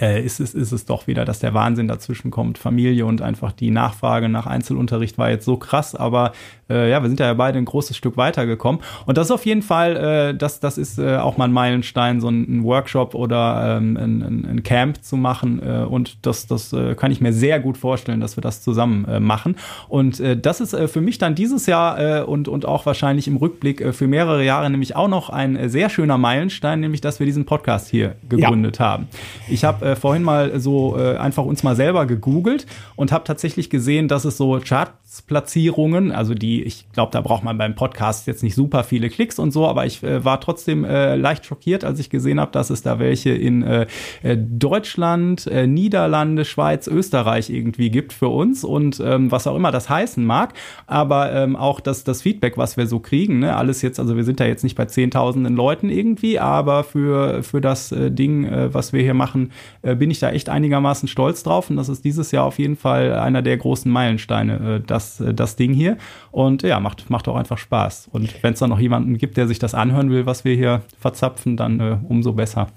äh, 0.00 0.24
ist, 0.24 0.40
es, 0.40 0.54
ist 0.54 0.72
es 0.72 0.86
doch 0.86 1.06
wieder, 1.06 1.24
dass 1.24 1.40
der 1.40 1.54
Wahnsinn 1.54 1.88
dazwischen 1.88 2.30
kommt. 2.30 2.58
Familie 2.58 3.04
und 3.06 3.20
einfach 3.20 3.52
die 3.52 3.70
Nachfrage 3.70 4.28
nach 4.28 4.46
Einzelunterricht 4.46 5.18
war 5.18 5.30
jetzt 5.30 5.44
so 5.44 5.56
krass, 5.56 5.94
aber 5.94 6.32
äh, 6.72 6.90
ja, 6.90 7.02
wir 7.02 7.08
sind 7.08 7.20
ja 7.20 7.32
beide 7.34 7.58
ein 7.58 7.64
großes 7.64 7.96
Stück 7.96 8.16
weitergekommen. 8.16 8.80
Und 9.06 9.18
das 9.18 9.28
ist 9.28 9.30
auf 9.30 9.46
jeden 9.46 9.62
Fall, 9.62 9.96
äh, 9.96 10.34
das, 10.34 10.60
das 10.60 10.78
ist 10.78 10.98
äh, 10.98 11.16
auch 11.16 11.36
mal 11.36 11.44
ein 11.44 11.52
Meilenstein, 11.52 12.20
so 12.20 12.28
ein, 12.28 12.62
Workshop 12.62 13.14
oder 13.14 13.78
ähm, 13.78 13.96
ein, 13.96 14.46
ein, 14.48 14.62
Camp 14.62 15.02
zu 15.02 15.16
machen. 15.16 15.60
Äh, 15.62 15.84
und 15.84 16.24
das, 16.26 16.46
das 16.46 16.72
äh, 16.72 16.94
kann 16.94 17.10
ich 17.10 17.20
mir 17.20 17.32
sehr 17.32 17.60
gut 17.60 17.76
vorstellen, 17.76 18.20
dass 18.20 18.36
wir 18.36 18.40
das 18.40 18.62
zusammen 18.62 19.04
äh, 19.06 19.20
machen. 19.20 19.56
Und 19.88 20.20
äh, 20.20 20.36
das 20.36 20.60
ist 20.60 20.74
äh, 20.74 20.88
für 20.88 21.00
mich 21.00 21.18
dann 21.18 21.34
dieses 21.34 21.66
Jahr 21.66 22.20
äh, 22.20 22.22
und, 22.22 22.48
und 22.48 22.66
auch 22.66 22.86
wahrscheinlich 22.86 23.26
im 23.26 23.36
Rückblick 23.36 23.80
äh, 23.80 23.92
für 23.92 24.06
mehrere 24.06 24.44
Jahre 24.44 24.70
nämlich 24.70 24.96
auch 24.96 25.08
noch 25.08 25.30
ein 25.30 25.56
äh, 25.56 25.68
sehr 25.68 25.90
schöner 25.90 26.18
Meilenstein, 26.18 26.80
nämlich 26.80 27.00
dass 27.00 27.18
wir 27.18 27.26
diesen 27.26 27.44
Podcast 27.44 27.88
hier 27.88 28.16
gegründet 28.28 28.78
ja. 28.78 28.86
haben. 28.86 29.08
Ich 29.48 29.64
habe 29.64 29.84
äh, 29.84 29.96
vorhin 29.96 30.22
mal 30.22 30.58
so 30.60 30.96
äh, 30.98 31.16
einfach 31.16 31.44
uns 31.44 31.62
mal 31.62 31.76
selber 31.76 32.06
gegoogelt 32.06 32.66
und 32.96 33.12
habe 33.12 33.24
tatsächlich 33.24 33.70
gesehen, 33.70 34.08
dass 34.08 34.24
es 34.24 34.36
so 34.36 34.60
Charts-Platzierungen, 34.62 36.12
also 36.12 36.34
die, 36.34 36.61
ich 36.62 36.90
glaube, 36.92 37.12
da 37.12 37.20
braucht 37.20 37.44
man 37.44 37.58
beim 37.58 37.74
Podcast 37.74 38.26
jetzt 38.26 38.42
nicht 38.42 38.54
super 38.54 38.84
viele 38.84 39.08
Klicks 39.08 39.38
und 39.38 39.50
so, 39.50 39.66
aber 39.66 39.86
ich 39.86 40.02
äh, 40.02 40.24
war 40.24 40.40
trotzdem 40.40 40.84
äh, 40.84 41.16
leicht 41.16 41.44
schockiert, 41.46 41.84
als 41.84 41.98
ich 41.98 42.10
gesehen 42.10 42.40
habe, 42.40 42.52
dass 42.52 42.70
es 42.70 42.82
da 42.82 42.98
welche 42.98 43.30
in 43.30 43.62
äh, 43.62 43.86
äh 44.22 44.36
Deutschland, 44.36 45.46
äh, 45.46 45.66
Niederlande, 45.66 46.44
Schweiz, 46.44 46.86
Österreich 46.86 47.50
irgendwie 47.50 47.90
gibt 47.90 48.12
für 48.12 48.28
uns 48.28 48.64
und 48.64 49.00
ähm, 49.04 49.30
was 49.30 49.46
auch 49.46 49.56
immer 49.56 49.70
das 49.70 49.88
heißen 49.88 50.24
mag, 50.24 50.54
aber 50.86 51.32
ähm, 51.32 51.56
auch 51.56 51.80
das, 51.80 52.04
das 52.04 52.22
Feedback, 52.22 52.56
was 52.56 52.76
wir 52.76 52.86
so 52.86 52.98
kriegen, 52.98 53.40
ne? 53.40 53.56
alles 53.56 53.82
jetzt, 53.82 53.98
also 53.98 54.16
wir 54.16 54.24
sind 54.24 54.40
da 54.40 54.44
jetzt 54.44 54.62
nicht 54.62 54.76
bei 54.76 54.86
zehntausenden 54.86 55.54
Leuten 55.54 55.90
irgendwie, 55.90 56.38
aber 56.38 56.84
für, 56.84 57.42
für 57.42 57.60
das 57.60 57.92
äh, 57.92 58.10
Ding, 58.10 58.48
was 58.72 58.92
wir 58.92 59.02
hier 59.02 59.14
machen, 59.14 59.52
bin 59.82 60.10
ich 60.10 60.18
da 60.18 60.30
echt 60.30 60.48
einigermaßen 60.48 61.08
stolz 61.08 61.42
drauf 61.42 61.70
und 61.70 61.76
das 61.76 61.88
ist 61.88 62.04
dieses 62.04 62.30
Jahr 62.30 62.44
auf 62.44 62.58
jeden 62.58 62.76
Fall 62.76 63.14
einer 63.14 63.42
der 63.42 63.56
großen 63.56 63.90
Meilensteine, 63.90 64.82
das, 64.86 65.22
das 65.34 65.56
Ding 65.56 65.72
hier. 65.72 65.96
Und 66.30 66.41
ja, 66.62 66.80
macht, 66.80 67.10
macht 67.10 67.28
auch 67.28 67.36
einfach 67.36 67.58
Spaß. 67.58 68.08
Und 68.12 68.42
wenn 68.42 68.54
es 68.54 68.58
dann 68.58 68.70
noch 68.70 68.80
jemanden 68.80 69.18
gibt, 69.18 69.36
der 69.36 69.46
sich 69.46 69.58
das 69.58 69.74
anhören 69.74 70.10
will, 70.10 70.26
was 70.26 70.44
wir 70.44 70.54
hier 70.54 70.82
verzapfen, 70.98 71.56
dann 71.56 71.80
äh, 71.80 71.98
umso 72.08 72.32
besser. 72.32 72.68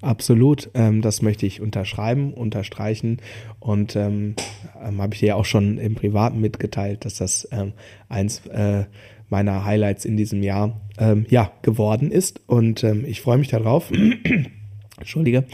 Absolut, 0.00 0.70
ähm, 0.74 1.02
das 1.02 1.22
möchte 1.22 1.44
ich 1.44 1.60
unterschreiben, 1.60 2.32
unterstreichen 2.32 3.18
und 3.58 3.96
ähm, 3.96 4.36
ähm, 4.80 5.02
habe 5.02 5.14
ich 5.14 5.20
dir 5.20 5.28
ja 5.28 5.34
auch 5.34 5.44
schon 5.44 5.78
im 5.78 5.96
Privaten 5.96 6.40
mitgeteilt, 6.40 7.04
dass 7.04 7.16
das 7.16 7.48
ähm, 7.50 7.72
eins 8.08 8.46
äh, 8.46 8.84
meiner 9.28 9.64
Highlights 9.64 10.04
in 10.04 10.16
diesem 10.16 10.42
Jahr 10.42 10.80
ähm, 10.98 11.26
ja 11.30 11.50
geworden 11.62 12.12
ist 12.12 12.40
und 12.46 12.84
ähm, 12.84 13.04
ich 13.06 13.20
freue 13.22 13.38
mich 13.38 13.48
darauf. 13.48 13.90
Entschuldige. 14.98 15.44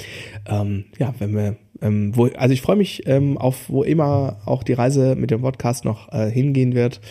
Ja, 0.48 1.14
wenn 1.18 1.34
wir, 1.34 1.56
ähm, 1.82 2.16
wo, 2.16 2.26
also 2.28 2.54
ich 2.54 2.62
freue 2.62 2.76
mich 2.76 3.06
ähm, 3.06 3.36
auf, 3.36 3.68
wo 3.68 3.82
immer 3.82 4.38
auch 4.46 4.62
die 4.62 4.72
Reise 4.72 5.16
mit 5.16 5.30
dem 5.30 5.42
Podcast 5.42 5.84
noch 5.84 6.10
äh, 6.12 6.30
hingehen 6.30 6.74
wird. 6.74 7.02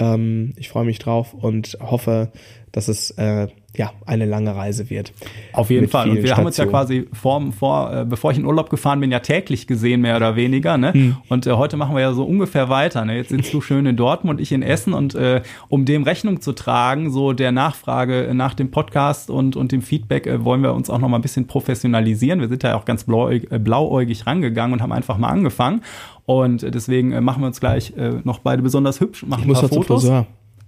Ähm, 0.00 0.54
ich 0.56 0.70
freue 0.70 0.84
mich 0.84 0.98
drauf 0.98 1.34
und 1.34 1.78
hoffe, 1.80 2.32
dass 2.72 2.88
es 2.88 3.12
äh, 3.12 3.46
ja 3.76 3.92
eine 4.04 4.26
lange 4.26 4.54
Reise 4.54 4.90
wird. 4.90 5.12
Auf 5.52 5.70
jeden 5.70 5.88
Fall. 5.88 6.08
Und 6.08 6.16
wir 6.16 6.22
Stationen. 6.22 6.36
haben 6.38 6.46
uns 6.46 6.56
ja 6.56 6.66
quasi 6.66 7.08
vor, 7.12 7.52
vor 7.52 7.92
äh, 7.92 8.04
bevor 8.04 8.32
ich 8.32 8.38
in 8.38 8.44
Urlaub 8.44 8.68
gefahren 8.68 9.00
bin, 9.00 9.12
ja 9.12 9.20
täglich 9.20 9.66
gesehen, 9.66 10.00
mehr 10.00 10.16
oder 10.16 10.34
weniger. 10.34 10.76
Ne? 10.76 10.92
Hm. 10.92 11.16
Und 11.28 11.46
äh, 11.46 11.52
heute 11.52 11.76
machen 11.76 11.94
wir 11.94 12.02
ja 12.02 12.12
so 12.12 12.24
ungefähr 12.24 12.68
weiter. 12.68 13.04
Ne? 13.04 13.16
Jetzt 13.16 13.30
sitzt 13.30 13.54
du 13.54 13.60
schön 13.60 13.86
in 13.86 13.96
Dortmund, 13.96 14.40
ich 14.40 14.50
in 14.52 14.62
Essen 14.62 14.92
und 14.92 15.14
äh, 15.14 15.42
um 15.68 15.84
dem 15.84 16.02
Rechnung 16.02 16.40
zu 16.40 16.52
tragen, 16.52 17.10
so 17.10 17.32
der 17.32 17.52
Nachfrage 17.52 18.30
nach 18.34 18.54
dem 18.54 18.70
Podcast 18.70 19.30
und, 19.30 19.54
und 19.54 19.70
dem 19.72 19.82
Feedback, 19.82 20.26
äh, 20.26 20.44
wollen 20.44 20.62
wir 20.62 20.74
uns 20.74 20.90
auch 20.90 20.98
noch 20.98 21.08
mal 21.08 21.18
ein 21.18 21.22
bisschen 21.22 21.46
professionalisieren. 21.46 22.40
Wir 22.40 22.48
sind 22.48 22.62
ja 22.62 22.76
auch 22.76 22.84
ganz 22.84 23.04
blauäugig, 23.04 23.52
äh, 23.52 23.58
blauäugig 23.58 24.26
rangegangen 24.26 24.72
und 24.72 24.82
haben 24.82 24.92
einfach 24.92 25.16
mal 25.16 25.28
angefangen. 25.28 25.82
Und 26.26 26.64
äh, 26.64 26.70
deswegen 26.72 27.22
machen 27.22 27.42
wir 27.42 27.46
uns 27.46 27.60
gleich 27.60 27.92
noch 28.24 28.40
beide 28.40 28.62
besonders 28.62 29.00
hübsch, 29.00 29.24
machen 29.26 29.44
ich 29.44 29.48
ein 29.48 29.54
paar 29.54 29.68
Fotos. 29.68 30.10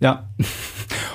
Ja. 0.02 0.28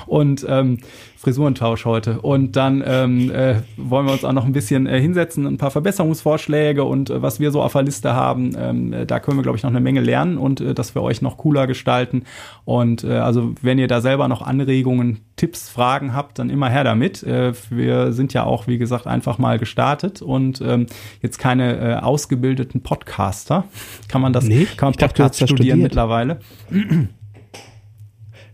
Und 0.06 0.46
ähm, 0.48 0.78
Frisurentausch 1.18 1.84
heute. 1.84 2.20
Und 2.20 2.56
dann 2.56 2.82
ähm, 2.86 3.30
äh, 3.30 3.56
wollen 3.76 4.06
wir 4.06 4.12
uns 4.12 4.24
auch 4.24 4.32
noch 4.32 4.46
ein 4.46 4.52
bisschen 4.52 4.86
äh, 4.86 5.00
hinsetzen, 5.00 5.46
ein 5.46 5.58
paar 5.58 5.70
Verbesserungsvorschläge 5.70 6.84
und 6.84 7.10
äh, 7.10 7.20
was 7.20 7.40
wir 7.40 7.50
so 7.50 7.60
auf 7.60 7.72
der 7.72 7.82
Liste 7.82 8.14
haben. 8.14 8.52
Ähm, 8.56 8.92
äh, 8.92 9.04
da 9.04 9.20
können 9.20 9.36
wir, 9.36 9.42
glaube 9.42 9.58
ich, 9.58 9.64
noch 9.64 9.70
eine 9.70 9.80
Menge 9.80 10.00
lernen 10.00 10.38
und 10.38 10.60
äh, 10.60 10.74
das 10.74 10.92
für 10.92 11.02
euch 11.02 11.20
noch 11.20 11.36
cooler 11.36 11.66
gestalten. 11.66 12.22
Und 12.64 13.04
äh, 13.04 13.14
also, 13.14 13.52
wenn 13.60 13.78
ihr 13.78 13.88
da 13.88 14.00
selber 14.00 14.28
noch 14.28 14.42
Anregungen, 14.42 15.18
Tipps, 15.36 15.68
Fragen 15.68 16.14
habt, 16.14 16.38
dann 16.38 16.50
immer 16.50 16.70
her 16.70 16.84
damit. 16.84 17.22
Äh, 17.24 17.52
wir 17.68 18.12
sind 18.12 18.32
ja 18.32 18.44
auch, 18.44 18.66
wie 18.66 18.78
gesagt, 18.78 19.06
einfach 19.06 19.38
mal 19.38 19.58
gestartet 19.58 20.22
und 20.22 20.60
ähm, 20.60 20.86
jetzt 21.20 21.38
keine 21.38 21.78
äh, 21.78 21.94
ausgebildeten 21.96 22.82
Podcaster. 22.82 23.64
Kann 24.08 24.22
man 24.22 24.32
das? 24.32 24.44
Nicht? 24.44 24.78
Kann 24.78 24.88
man 24.88 24.94
Podcast 24.94 25.36
studieren 25.36 25.56
studiert. 25.56 25.78
mittlerweile? 25.78 26.38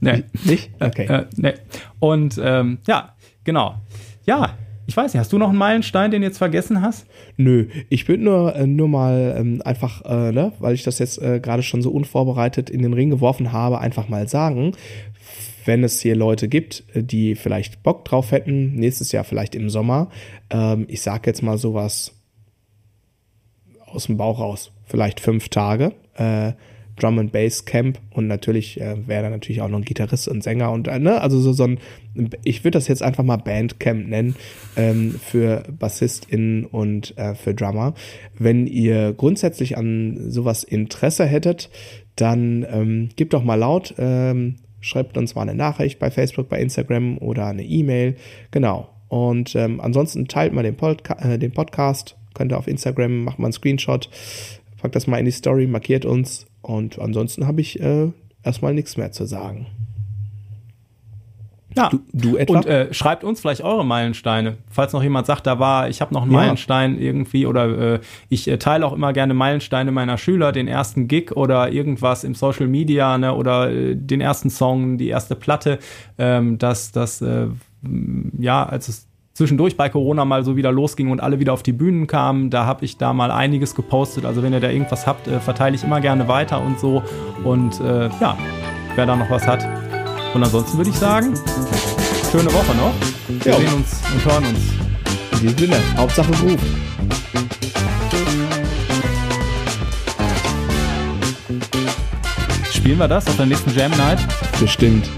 Nee. 0.05 0.25
Nicht? 0.45 0.71
Okay. 0.81 1.07
Äh, 1.07 1.27
nee. 1.37 1.55
Und 1.99 2.41
ähm, 2.43 2.79
ja, 2.87 3.15
genau. 3.45 3.77
Ja, 4.27 4.57
ich 4.87 4.97
weiß 4.97 5.15
nicht, 5.15 5.21
hast 5.21 5.33
du 5.33 5.39
noch 5.39 5.49
einen 5.49 5.59
Meilenstein, 5.59 6.11
den 6.11 6.21
du 6.21 6.29
jetzt 6.29 6.39
vergessen 6.39 6.83
hast? 6.83 7.07
Nö, 7.37 7.69
ich 7.89 8.07
würde 8.07 8.23
nur, 8.23 8.55
äh, 8.55 8.67
nur 8.67 8.89
mal 8.89 9.35
ähm, 9.39 9.63
einfach, 9.65 10.05
äh, 10.05 10.33
ne, 10.33 10.53
weil 10.59 10.75
ich 10.75 10.83
das 10.83 10.99
jetzt 10.99 11.21
äh, 11.23 11.41
gerade 11.41 11.63
schon 11.63 11.81
so 11.81 11.91
unvorbereitet 11.91 12.69
in 12.69 12.83
den 12.83 12.93
Ring 12.93 13.11
geworfen 13.11 13.53
habe, 13.53 13.81
einfach 13.81 14.09
mal 14.09 14.29
sagen, 14.29 14.73
wenn 15.65 15.83
es 15.83 16.01
hier 16.01 16.15
Leute 16.15 16.49
gibt, 16.49 16.85
die 16.95 17.35
vielleicht 17.35 17.83
Bock 17.83 18.05
drauf 18.05 18.31
hätten, 18.31 18.75
nächstes 18.75 19.13
Jahr 19.13 19.25
vielleicht 19.25 19.55
im 19.55 19.71
Sommer, 19.71 20.11
ähm, 20.51 20.85
ich 20.89 21.01
sag 21.01 21.27
jetzt 21.27 21.43
mal 21.43 21.57
sowas 21.57 22.13
aus 23.87 24.07
dem 24.07 24.19
Bauch 24.19 24.41
raus, 24.41 24.73
vielleicht 24.85 25.21
fünf 25.21 25.49
Tage, 25.49 25.93
äh, 26.17 26.53
Drum 26.97 27.19
and 27.19 27.33
Bass 27.33 27.65
Camp 27.65 27.99
und 28.13 28.29
natürlich 28.29 28.81
äh, 28.81 28.97
wäre 29.07 29.25
da 29.25 29.31
natürlich 29.31 29.61
auch 29.61 29.69
noch 29.69 29.79
ein 29.79 29.85
Gitarrist 29.85 30.29
und 30.29 30.43
Sänger 30.43 30.71
und 30.71 30.87
äh, 30.87 30.99
ne, 30.99 31.21
also 31.21 31.41
so, 31.41 31.53
so 31.53 31.65
ein, 31.65 31.79
ich 32.45 32.63
würde 32.63 32.79
das 32.79 32.89
jetzt 32.89 33.03
einfach 33.03 33.25
mal 33.25 33.37
Bandcamp 33.37 34.07
nennen 34.07 34.37
ähm, 34.77 35.13
für 35.13 35.65
BassistInnen 35.79 36.67
und 36.67 37.17
äh, 37.19 37.35
für 37.35 37.55
Drummer. 37.55 37.95
Wenn 38.39 38.67
ihr 38.67 39.13
grundsätzlich 39.13 39.77
an 39.77 40.31
sowas 40.31 40.63
Interesse 40.63 41.27
hättet, 41.27 41.69
dann 42.17 42.65
ähm, 42.71 43.09
gebt 43.17 43.35
doch 43.35 43.43
mal 43.43 43.57
laut, 43.57 43.95
ähm, 43.99 44.57
schreibt 44.81 45.19
uns 45.19 45.35
mal 45.35 45.43
eine 45.43 45.55
Nachricht 45.55 45.99
bei 45.99 46.11
Facebook, 46.11 46.49
bei 46.49 46.61
Instagram 46.61 47.19
oder 47.19 47.47
eine 47.47 47.65
E-Mail, 47.65 48.17
genau. 48.53 48.89
Und 49.09 49.55
ähm, 49.57 49.81
ansonsten 49.81 50.29
teilt 50.29 50.53
mal 50.53 50.63
den, 50.63 50.77
Podca 50.77 51.15
äh, 51.29 51.39
den 51.39 51.53
Podcast, 51.53 52.17
könnt 52.35 52.53
ihr 52.53 52.59
auf 52.59 52.69
Instagram, 52.69 53.25
macht 53.25 53.39
mal 53.39 53.47
einen 53.47 53.53
Screenshot, 53.53 54.09
packt 54.81 54.95
das 54.95 55.07
mal 55.07 55.19
in 55.19 55.25
die 55.25 55.31
Story, 55.33 55.67
markiert 55.67 56.05
uns 56.05 56.47
und 56.65 56.99
ansonsten 56.99 57.47
habe 57.47 57.61
ich 57.61 57.81
äh, 57.81 58.11
erstmal 58.43 58.75
nichts 58.75 58.97
mehr 58.97 59.13
zu 59.13 59.27
sagen. 59.27 59.67
Ja, 61.77 61.89
du, 61.89 62.01
du 62.13 62.37
etwa? 62.37 62.57
Und 62.57 62.67
äh, 62.67 62.95
schreibt 62.95 63.25
uns 63.25 63.41
vielleicht 63.41 63.63
eure 63.63 63.85
Meilensteine. 63.85 64.59
Falls 64.71 64.93
noch 64.93 65.03
jemand 65.03 65.27
sagt, 65.27 65.47
da 65.47 65.59
war, 65.59 65.89
ich 65.89 66.01
habe 66.01 66.15
noch 66.15 66.23
einen 66.23 66.31
ja. 66.31 66.39
Meilenstein 66.39 66.99
irgendwie 66.99 67.47
oder 67.47 67.95
äh, 67.95 68.01
ich 68.29 68.49
äh, 68.49 68.59
teile 68.59 68.87
auch 68.87 68.93
immer 68.93 69.13
gerne 69.13 69.35
Meilensteine 69.35 69.91
meiner 69.91 70.17
Schüler, 70.17 70.53
den 70.53 70.69
ersten 70.69 71.09
Gig 71.09 71.33
oder 71.33 71.73
irgendwas 71.73 72.23
im 72.25 72.35
Social 72.35 72.69
Media 72.69 73.19
ne, 73.19 73.35
oder 73.35 73.73
äh, 73.73 73.97
den 73.97 74.21
ersten 74.21 74.51
Song, 74.51 74.99
die 74.99 75.09
erste 75.09 75.35
Platte. 75.35 75.79
Ähm, 76.17 76.59
dass 76.59 76.93
das, 76.93 77.21
äh, 77.21 77.49
ja, 78.39 78.65
als 78.65 78.89
es 78.89 79.09
zwischendurch 79.35 79.77
bei 79.77 79.89
Corona 79.89 80.25
mal 80.25 80.45
so 80.45 80.57
wieder 80.57 80.73
losging 80.73 81.11
und 81.11 81.21
alle 81.21 81.41
wieder 81.41 81.53
auf 81.53 81.63
die 81.63 81.73
Bühnen 81.73 82.07
kamen. 82.07 82.51
Da 82.51 82.65
habe 82.65 82.85
ich 82.85 82.97
da 82.97 83.13
mal 83.13 83.31
einiges 83.31 83.75
gepostet. 83.75 84.25
Also 84.25 84.43
wenn 84.43 84.53
ihr 84.53 84.61
da 84.61 84.71
irgendwas 84.71 85.07
habt, 85.07 85.27
äh, 85.27 85.41
verteile 85.41 85.75
ich 85.75 85.85
immer 85.85 86.01
gerne 86.01 86.29
weiter 86.29 86.63
und 86.63 86.79
so. 86.79 87.03
Und 87.43 87.81
äh, 87.81 88.09
ja, 88.21 88.39
wer 88.95 89.07
da 89.07 89.17
noch 89.17 89.29
was 89.29 89.47
hat. 89.47 89.67
Und 90.35 90.43
ansonsten 90.43 90.79
würde 90.79 90.91
ich 90.91 90.97
sagen, 90.97 91.35
schöne 92.31 92.53
Woche 92.53 92.75
noch. 92.77 92.95
Wir 93.45 93.53
jo. 93.53 93.59
sehen 93.59 93.75
uns 93.75 94.03
und 94.13 94.25
hören 94.25 94.45
uns. 94.47 94.73
In 95.33 95.49
diesem 95.49 95.59
Sinne, 95.59 95.77
Hauptsache 95.97 96.31
Ruf. 96.43 96.61
Spielen 102.71 102.99
wir 102.99 103.09
das 103.09 103.27
auf 103.27 103.37
der 103.37 103.47
nächsten 103.47 103.75
Jam 103.75 103.91
Night? 103.93 104.19
Bestimmt. 104.61 105.09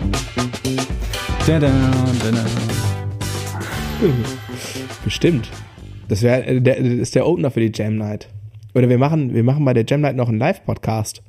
Da, 1.46 1.58
da, 1.58 1.68
da, 1.68 2.65
Bestimmt. 5.04 5.50
Das, 6.08 6.22
wär, 6.22 6.46
äh, 6.46 6.60
der, 6.60 6.76
das 6.76 6.86
ist 6.86 7.14
der 7.14 7.26
Opener 7.26 7.50
für 7.50 7.60
die 7.60 7.72
Jam 7.74 7.96
Night. 7.96 8.28
Oder 8.74 8.88
wir 8.88 8.98
machen, 8.98 9.34
wir 9.34 9.42
machen 9.42 9.64
bei 9.64 9.74
der 9.74 9.84
Jam 9.86 10.02
Night 10.02 10.16
noch 10.16 10.28
einen 10.28 10.38
Live-Podcast. 10.38 11.22